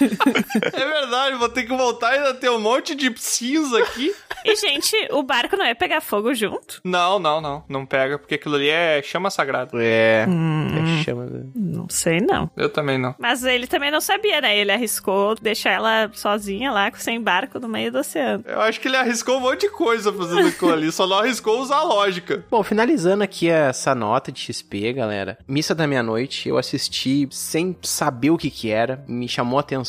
É 0.75 0.85
verdade, 0.87 1.37
vou 1.37 1.49
ter 1.49 1.65
que 1.65 1.77
voltar 1.77 2.15
e 2.15 2.19
ainda 2.19 2.35
ter 2.35 2.51
um 2.51 2.61
monte 2.61 2.95
de 2.95 3.13
cinza 3.17 3.79
aqui. 3.79 4.15
E, 4.45 4.57
gente, 4.57 4.95
o 5.11 5.23
barco 5.23 5.57
não 5.57 5.65
ia 5.65 5.75
pegar 5.75 6.01
fogo 6.01 6.35
junto? 6.35 6.81
Não, 6.85 7.19
não, 7.19 7.41
não. 7.41 7.65
Não 7.69 7.87
pega, 7.87 8.19
porque 8.19 8.35
aquilo 8.35 8.57
ali 8.57 8.69
é 8.69 9.03
chama 9.03 9.31
sagrada. 9.31 9.71
É. 9.75 10.27
Hum. 10.29 10.69
é 11.01 11.03
chama. 11.03 11.27
Não 11.55 11.89
sei, 11.89 12.21
não. 12.21 12.51
Eu 12.57 12.69
também 12.69 12.99
não. 12.99 13.15
Mas 13.19 13.45
ele 13.45 13.67
também 13.67 13.91
não 13.91 14.01
sabia, 14.01 14.41
né? 14.41 14.57
Ele 14.57 14.73
arriscou 14.73 15.35
deixar 15.35 15.71
ela 15.71 16.11
sozinha 16.13 16.71
lá, 16.71 16.91
sem 16.95 17.21
barco, 17.21 17.59
no 17.59 17.69
meio 17.69 17.91
do 17.91 17.99
oceano. 17.99 18.45
Eu 18.47 18.61
acho 18.61 18.81
que 18.81 18.89
ele 18.89 18.97
arriscou 18.97 19.39
um 19.39 19.41
monte 19.41 19.63
de 19.63 19.71
coisa 19.71 20.13
fazendo 20.13 20.49
aquilo 20.49 20.73
ali, 20.73 20.93
só 20.93 21.07
não 21.07 21.19
arriscou 21.19 21.61
usar 21.61 21.83
lógica. 21.83 22.45
Bom, 22.51 22.63
finalizando 22.63 23.25
aqui 23.25 23.49
essa 23.49 23.95
nota 23.95 24.31
de 24.31 24.41
XP, 24.41 24.93
galera. 24.93 25.39
Missa 25.47 25.75
da 25.75 25.87
Meia-Noite, 25.87 26.49
eu 26.49 26.59
assisti 26.59 27.29
sem 27.31 27.77
saber 27.83 28.31
o 28.31 28.39
que 28.39 28.51
que 28.51 28.71
era, 28.71 29.05
me 29.09 29.29
chamou 29.29 29.59
a 29.59 29.61
atenção, 29.61 29.84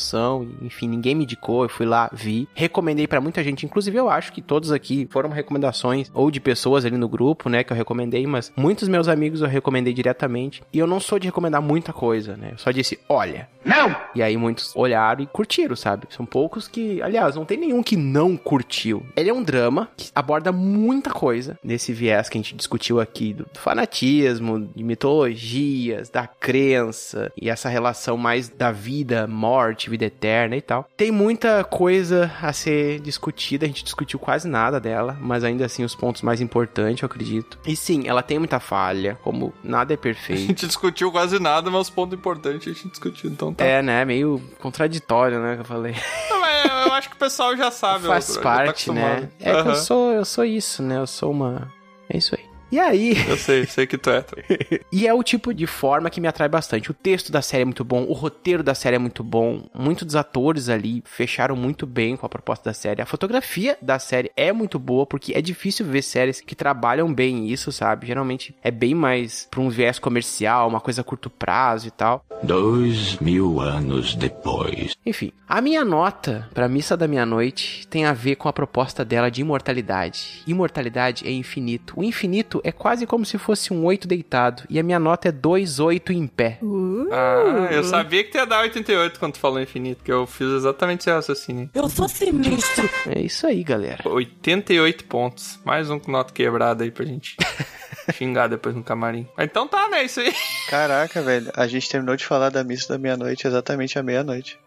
enfim, 0.62 0.88
ninguém 0.88 1.14
me 1.14 1.24
indicou, 1.24 1.62
eu 1.62 1.68
fui 1.68 1.86
lá, 1.86 2.10
vi, 2.12 2.48
recomendei 2.54 3.06
pra 3.06 3.20
muita 3.20 3.42
gente, 3.42 3.64
inclusive 3.64 3.96
eu 3.96 4.08
acho 4.08 4.32
que 4.32 4.42
todos 4.42 4.72
aqui 4.72 5.08
foram 5.10 5.30
recomendações 5.30 6.10
ou 6.14 6.30
de 6.30 6.40
pessoas 6.40 6.84
ali 6.84 6.96
no 6.96 7.08
grupo, 7.08 7.48
né, 7.48 7.64
que 7.64 7.72
eu 7.72 7.76
recomendei, 7.76 8.26
mas 8.26 8.52
muitos 8.56 8.88
meus 8.88 9.08
amigos 9.08 9.40
eu 9.40 9.48
recomendei 9.48 9.92
diretamente, 9.92 10.62
e 10.72 10.78
eu 10.78 10.86
não 10.86 11.00
sou 11.00 11.18
de 11.18 11.26
recomendar 11.26 11.62
muita 11.62 11.92
coisa, 11.92 12.36
né, 12.36 12.50
eu 12.52 12.58
só 12.58 12.70
disse, 12.70 12.98
olha, 13.08 13.48
Não! 13.64 13.94
e 14.14 14.22
aí 14.22 14.36
muitos 14.36 14.74
olharam 14.76 15.22
e 15.22 15.26
curtiram, 15.26 15.76
sabe? 15.76 16.06
São 16.10 16.24
poucos 16.24 16.68
que, 16.68 17.02
aliás, 17.02 17.34
não 17.34 17.44
tem 17.44 17.58
nenhum 17.58 17.82
que 17.82 17.96
não 17.96 18.36
curtiu. 18.36 19.04
Ele 19.16 19.30
é 19.30 19.34
um 19.34 19.42
drama 19.42 19.88
que 19.96 20.10
aborda 20.14 20.52
muita 20.52 21.10
coisa 21.10 21.58
nesse 21.62 21.92
viés 21.92 22.28
que 22.28 22.38
a 22.38 22.40
gente 22.40 22.54
discutiu 22.54 23.00
aqui 23.00 23.34
do 23.34 23.46
fanatismo, 23.54 24.68
de 24.74 24.82
mitologias, 24.84 26.08
da 26.10 26.26
crença 26.26 27.32
e 27.40 27.48
essa 27.48 27.68
relação 27.68 28.16
mais 28.16 28.48
da 28.48 28.70
vida, 28.70 29.26
morte, 29.26 29.85
vida 29.90 30.04
eterna 30.04 30.56
e 30.56 30.60
tal. 30.60 30.88
Tem 30.96 31.10
muita 31.10 31.62
coisa 31.64 32.30
a 32.42 32.52
ser 32.52 33.00
discutida, 33.00 33.64
a 33.64 33.68
gente 33.68 33.84
discutiu 33.84 34.18
quase 34.18 34.48
nada 34.48 34.80
dela, 34.80 35.16
mas 35.20 35.44
ainda 35.44 35.64
assim 35.64 35.84
os 35.84 35.94
pontos 35.94 36.22
mais 36.22 36.40
importantes, 36.40 37.02
eu 37.02 37.06
acredito. 37.06 37.58
E 37.66 37.76
sim, 37.76 38.04
ela 38.06 38.22
tem 38.22 38.38
muita 38.38 38.60
falha, 38.60 39.18
como 39.22 39.52
nada 39.62 39.92
é 39.92 39.96
A 39.96 39.98
perfeito. 39.98 40.42
gente 40.42 40.66
discutiu 40.66 41.10
quase 41.10 41.38
nada, 41.38 41.70
mas 41.70 41.82
os 41.82 41.90
pontos 41.90 42.18
importantes 42.18 42.68
a 42.68 42.72
gente 42.72 42.88
discutiu, 42.88 43.30
então 43.30 43.52
tá. 43.52 43.64
É, 43.64 43.82
né? 43.82 44.04
Meio 44.04 44.40
contraditório, 44.60 45.40
né? 45.40 45.54
Que 45.54 45.60
eu 45.60 45.64
falei. 45.64 45.94
Eu 46.86 46.92
acho 46.92 47.10
que 47.10 47.16
o 47.16 47.18
pessoal 47.18 47.56
já 47.56 47.70
sabe. 47.70 48.06
Faz 48.06 48.28
já 48.28 48.34
tá 48.34 48.40
parte, 48.40 48.90
né? 48.92 49.02
acostumado. 49.02 49.32
É 49.40 49.62
que 49.62 49.68
eu 49.68 49.74
sou, 49.74 50.12
eu 50.12 50.24
sou 50.24 50.44
isso, 50.44 50.82
né? 50.82 50.98
Eu 50.98 51.06
sou 51.06 51.30
uma. 51.30 51.70
É 52.08 52.16
isso 52.16 52.34
aí. 52.34 52.45
E 52.70 52.78
aí. 52.78 53.16
Eu 53.28 53.36
sei, 53.36 53.64
sei 53.66 53.86
que 53.86 53.96
tu 53.96 54.10
é. 54.10 54.24
e 54.90 55.06
é 55.06 55.14
o 55.14 55.22
tipo 55.22 55.54
de 55.54 55.66
forma 55.66 56.10
que 56.10 56.20
me 56.20 56.28
atrai 56.28 56.48
bastante. 56.48 56.90
O 56.90 56.94
texto 56.94 57.30
da 57.30 57.40
série 57.40 57.62
é 57.62 57.64
muito 57.64 57.84
bom, 57.84 58.04
o 58.04 58.12
roteiro 58.12 58.62
da 58.62 58.74
série 58.74 58.96
é 58.96 58.98
muito 58.98 59.22
bom, 59.22 59.68
muitos 59.74 60.06
dos 60.06 60.16
atores 60.16 60.68
ali 60.68 61.02
fecharam 61.04 61.54
muito 61.54 61.86
bem 61.86 62.16
com 62.16 62.26
a 62.26 62.28
proposta 62.28 62.70
da 62.70 62.74
série. 62.74 63.00
A 63.00 63.06
fotografia 63.06 63.78
da 63.80 63.98
série 63.98 64.32
é 64.36 64.52
muito 64.52 64.78
boa, 64.78 65.06
porque 65.06 65.32
é 65.34 65.40
difícil 65.40 65.86
ver 65.86 66.02
séries 66.02 66.40
que 66.40 66.54
trabalham 66.54 67.12
bem 67.12 67.48
isso, 67.48 67.70
sabe? 67.70 68.06
Geralmente 68.06 68.54
é 68.62 68.70
bem 68.70 68.94
mais 68.94 69.46
pra 69.50 69.60
um 69.60 69.68
viés 69.68 69.98
comercial, 69.98 70.68
uma 70.68 70.80
coisa 70.80 71.00
a 71.00 71.04
curto 71.04 71.30
prazo 71.30 71.88
e 71.88 71.90
tal. 71.90 72.24
Dois 72.42 73.18
mil 73.18 73.60
anos 73.60 74.14
depois. 74.14 74.94
Enfim, 75.04 75.32
a 75.48 75.60
minha 75.60 75.84
nota 75.84 76.48
pra 76.52 76.68
Missa 76.68 76.96
da 76.96 77.06
Meia-Noite 77.06 77.86
tem 77.88 78.04
a 78.04 78.12
ver 78.12 78.36
com 78.36 78.48
a 78.48 78.52
proposta 78.52 79.04
dela 79.04 79.30
de 79.30 79.40
imortalidade. 79.40 80.42
Imortalidade 80.46 81.26
é 81.26 81.30
infinito. 81.30 81.94
O 81.96 82.04
infinito 82.04 82.55
é 82.64 82.72
quase 82.72 83.06
como 83.06 83.24
se 83.24 83.38
fosse 83.38 83.72
um 83.72 83.84
oito 83.84 84.06
deitado. 84.08 84.62
E 84.68 84.78
a 84.78 84.82
minha 84.82 84.98
nota 84.98 85.28
é 85.28 85.32
dois 85.32 85.78
oito 85.80 86.12
em 86.12 86.26
pé. 86.26 86.58
Uh. 86.62 87.08
Ah, 87.12 87.68
eu 87.72 87.84
sabia 87.84 88.24
que 88.24 88.30
tu 88.30 88.38
ia 88.38 88.46
dar 88.46 88.60
88 88.60 89.18
quando 89.18 89.34
tu 89.34 89.38
falou 89.38 89.60
infinito, 89.60 90.02
que 90.04 90.12
eu 90.12 90.26
fiz 90.26 90.48
exatamente 90.48 91.00
esse 91.00 91.10
raciocínio. 91.10 91.70
Eu 91.74 91.88
sou 91.88 92.08
sinistro. 92.08 92.88
É 93.08 93.20
isso 93.20 93.46
aí, 93.46 93.62
galera. 93.62 94.02
88 94.08 95.04
pontos. 95.04 95.58
Mais 95.64 95.90
um 95.90 95.98
com 95.98 96.10
nota 96.10 96.32
quebrada 96.32 96.84
aí 96.84 96.90
pra 96.90 97.04
gente 97.04 97.36
xingar 98.14 98.48
depois 98.48 98.74
no 98.74 98.82
camarim. 98.82 99.26
Então 99.38 99.66
tá, 99.68 99.88
né? 99.88 100.04
Isso 100.04 100.20
aí. 100.20 100.32
Caraca, 100.68 101.22
velho. 101.22 101.50
A 101.56 101.66
gente 101.66 101.88
terminou 101.88 102.16
de 102.16 102.24
falar 102.24 102.50
da 102.50 102.62
missa 102.64 102.88
da 102.92 102.98
meia-noite 102.98 103.46
exatamente 103.46 103.98
à 103.98 104.02
meia-noite. 104.02 104.58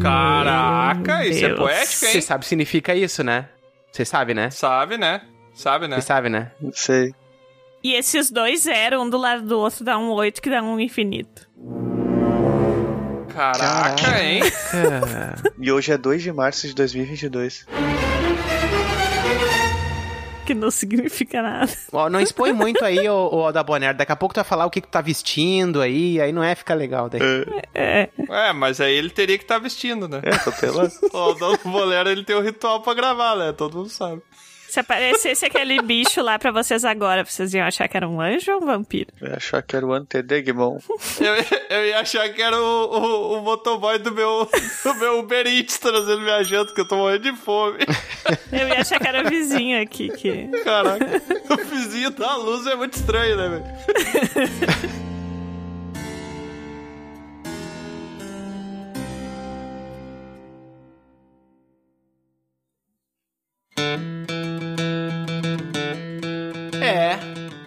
Caraca, 0.00 1.24
isso 1.26 1.44
é 1.44 1.48
Deus. 1.48 1.58
poético, 1.58 1.92
Você 2.06 2.16
hein? 2.16 2.20
sabe 2.20 2.38
o 2.38 2.42
que 2.42 2.48
significa 2.48 2.94
isso, 2.94 3.22
né? 3.22 3.48
Você 3.92 4.04
sabe, 4.04 4.34
né? 4.34 4.50
Sabe, 4.50 4.98
né? 4.98 5.22
Sabe, 5.56 5.88
né? 5.88 5.96
Você 5.96 6.06
sabe, 6.06 6.28
né? 6.28 6.52
Não 6.60 6.72
sei. 6.72 7.14
E 7.82 7.94
esses 7.94 8.30
dois 8.30 8.62
zero, 8.64 9.00
um 9.00 9.08
do 9.08 9.16
lado 9.16 9.42
do 9.42 9.58
outro, 9.58 9.84
dá 9.84 9.96
um 9.98 10.10
oito 10.10 10.42
que 10.42 10.50
dá 10.50 10.62
um 10.62 10.78
infinito. 10.78 11.48
Caraca, 13.32 14.22
hein? 14.22 14.42
E 15.58 15.70
hoje 15.72 15.92
é 15.92 15.98
2 15.98 16.22
de 16.22 16.32
março 16.32 16.66
de 16.66 16.74
2022. 16.74 17.66
Que 20.46 20.54
não 20.54 20.70
significa 20.70 21.42
nada. 21.42 21.70
Ó, 21.92 22.08
não 22.08 22.20
expõe 22.20 22.52
muito 22.52 22.84
aí, 22.84 23.08
ô, 23.08 23.28
ô 23.30 23.52
da 23.52 23.62
Bonner. 23.62 23.94
Daqui 23.94 24.12
a 24.12 24.16
pouco 24.16 24.32
tu 24.32 24.36
vai 24.36 24.44
falar 24.44 24.64
o 24.64 24.70
que, 24.70 24.80
que 24.80 24.86
tu 24.86 24.92
tá 24.92 25.00
vestindo 25.00 25.82
aí, 25.82 26.20
aí 26.20 26.32
não 26.32 26.42
é 26.42 26.54
ficar 26.54 26.74
legal 26.74 27.10
daí. 27.10 27.20
É. 27.74 28.08
É, 28.30 28.52
mas 28.52 28.80
aí 28.80 28.94
ele 28.94 29.10
teria 29.10 29.36
que 29.36 29.44
estar 29.44 29.58
vestindo, 29.58 30.08
né? 30.08 30.20
É, 30.22 30.38
tô 30.38 30.52
pelando. 30.52 30.92
O 31.12 31.34
do 31.34 31.58
bolero, 31.64 32.08
ele 32.08 32.24
tem 32.24 32.36
um 32.36 32.42
ritual 32.42 32.80
pra 32.80 32.94
gravar, 32.94 33.36
né? 33.36 33.52
Todo 33.52 33.78
mundo 33.78 33.90
sabe. 33.90 34.22
Se 34.68 34.80
aparecesse 34.80 35.46
aquele 35.46 35.80
bicho 35.82 36.22
lá 36.22 36.38
pra 36.38 36.50
vocês 36.50 36.84
agora, 36.84 37.24
vocês 37.24 37.54
iam 37.54 37.66
achar 37.66 37.88
que 37.88 37.96
era 37.96 38.08
um 38.08 38.20
anjo 38.20 38.52
ou 38.52 38.62
um 38.62 38.66
vampiro? 38.66 39.12
Eu 39.20 39.28
ia 39.28 39.36
achar 39.36 39.62
que 39.62 39.76
era 39.76 39.86
o 39.86 39.92
Antedegmon. 39.92 40.78
Eu, 41.20 41.76
eu 41.76 41.86
ia 41.86 42.00
achar 42.00 42.28
que 42.28 42.42
era 42.42 42.60
o, 42.60 42.64
o, 42.64 43.38
o 43.38 43.42
motoboy 43.42 43.98
do 43.98 44.12
meu, 44.12 44.48
do 44.84 44.94
meu 44.96 45.18
Uber 45.20 45.46
Eats 45.46 45.78
trazendo 45.78 46.20
minha 46.20 46.42
janta, 46.42 46.74
que 46.74 46.80
eu 46.80 46.88
tô 46.88 46.96
morrendo 46.96 47.30
de 47.30 47.36
fome. 47.36 47.78
Eu 48.50 48.68
ia 48.68 48.80
achar 48.80 48.98
que 48.98 49.06
era 49.06 49.26
o 49.26 49.30
vizinho 49.30 49.80
aqui 49.80 50.08
que. 50.08 50.48
Caraca, 50.64 51.22
o 51.50 51.64
vizinho 51.64 52.10
da 52.10 52.36
luz 52.36 52.66
é 52.66 52.74
muito 52.74 52.94
estranho, 52.94 53.36
né, 53.36 53.48
velho? 53.48 53.64
É, 63.76 64.32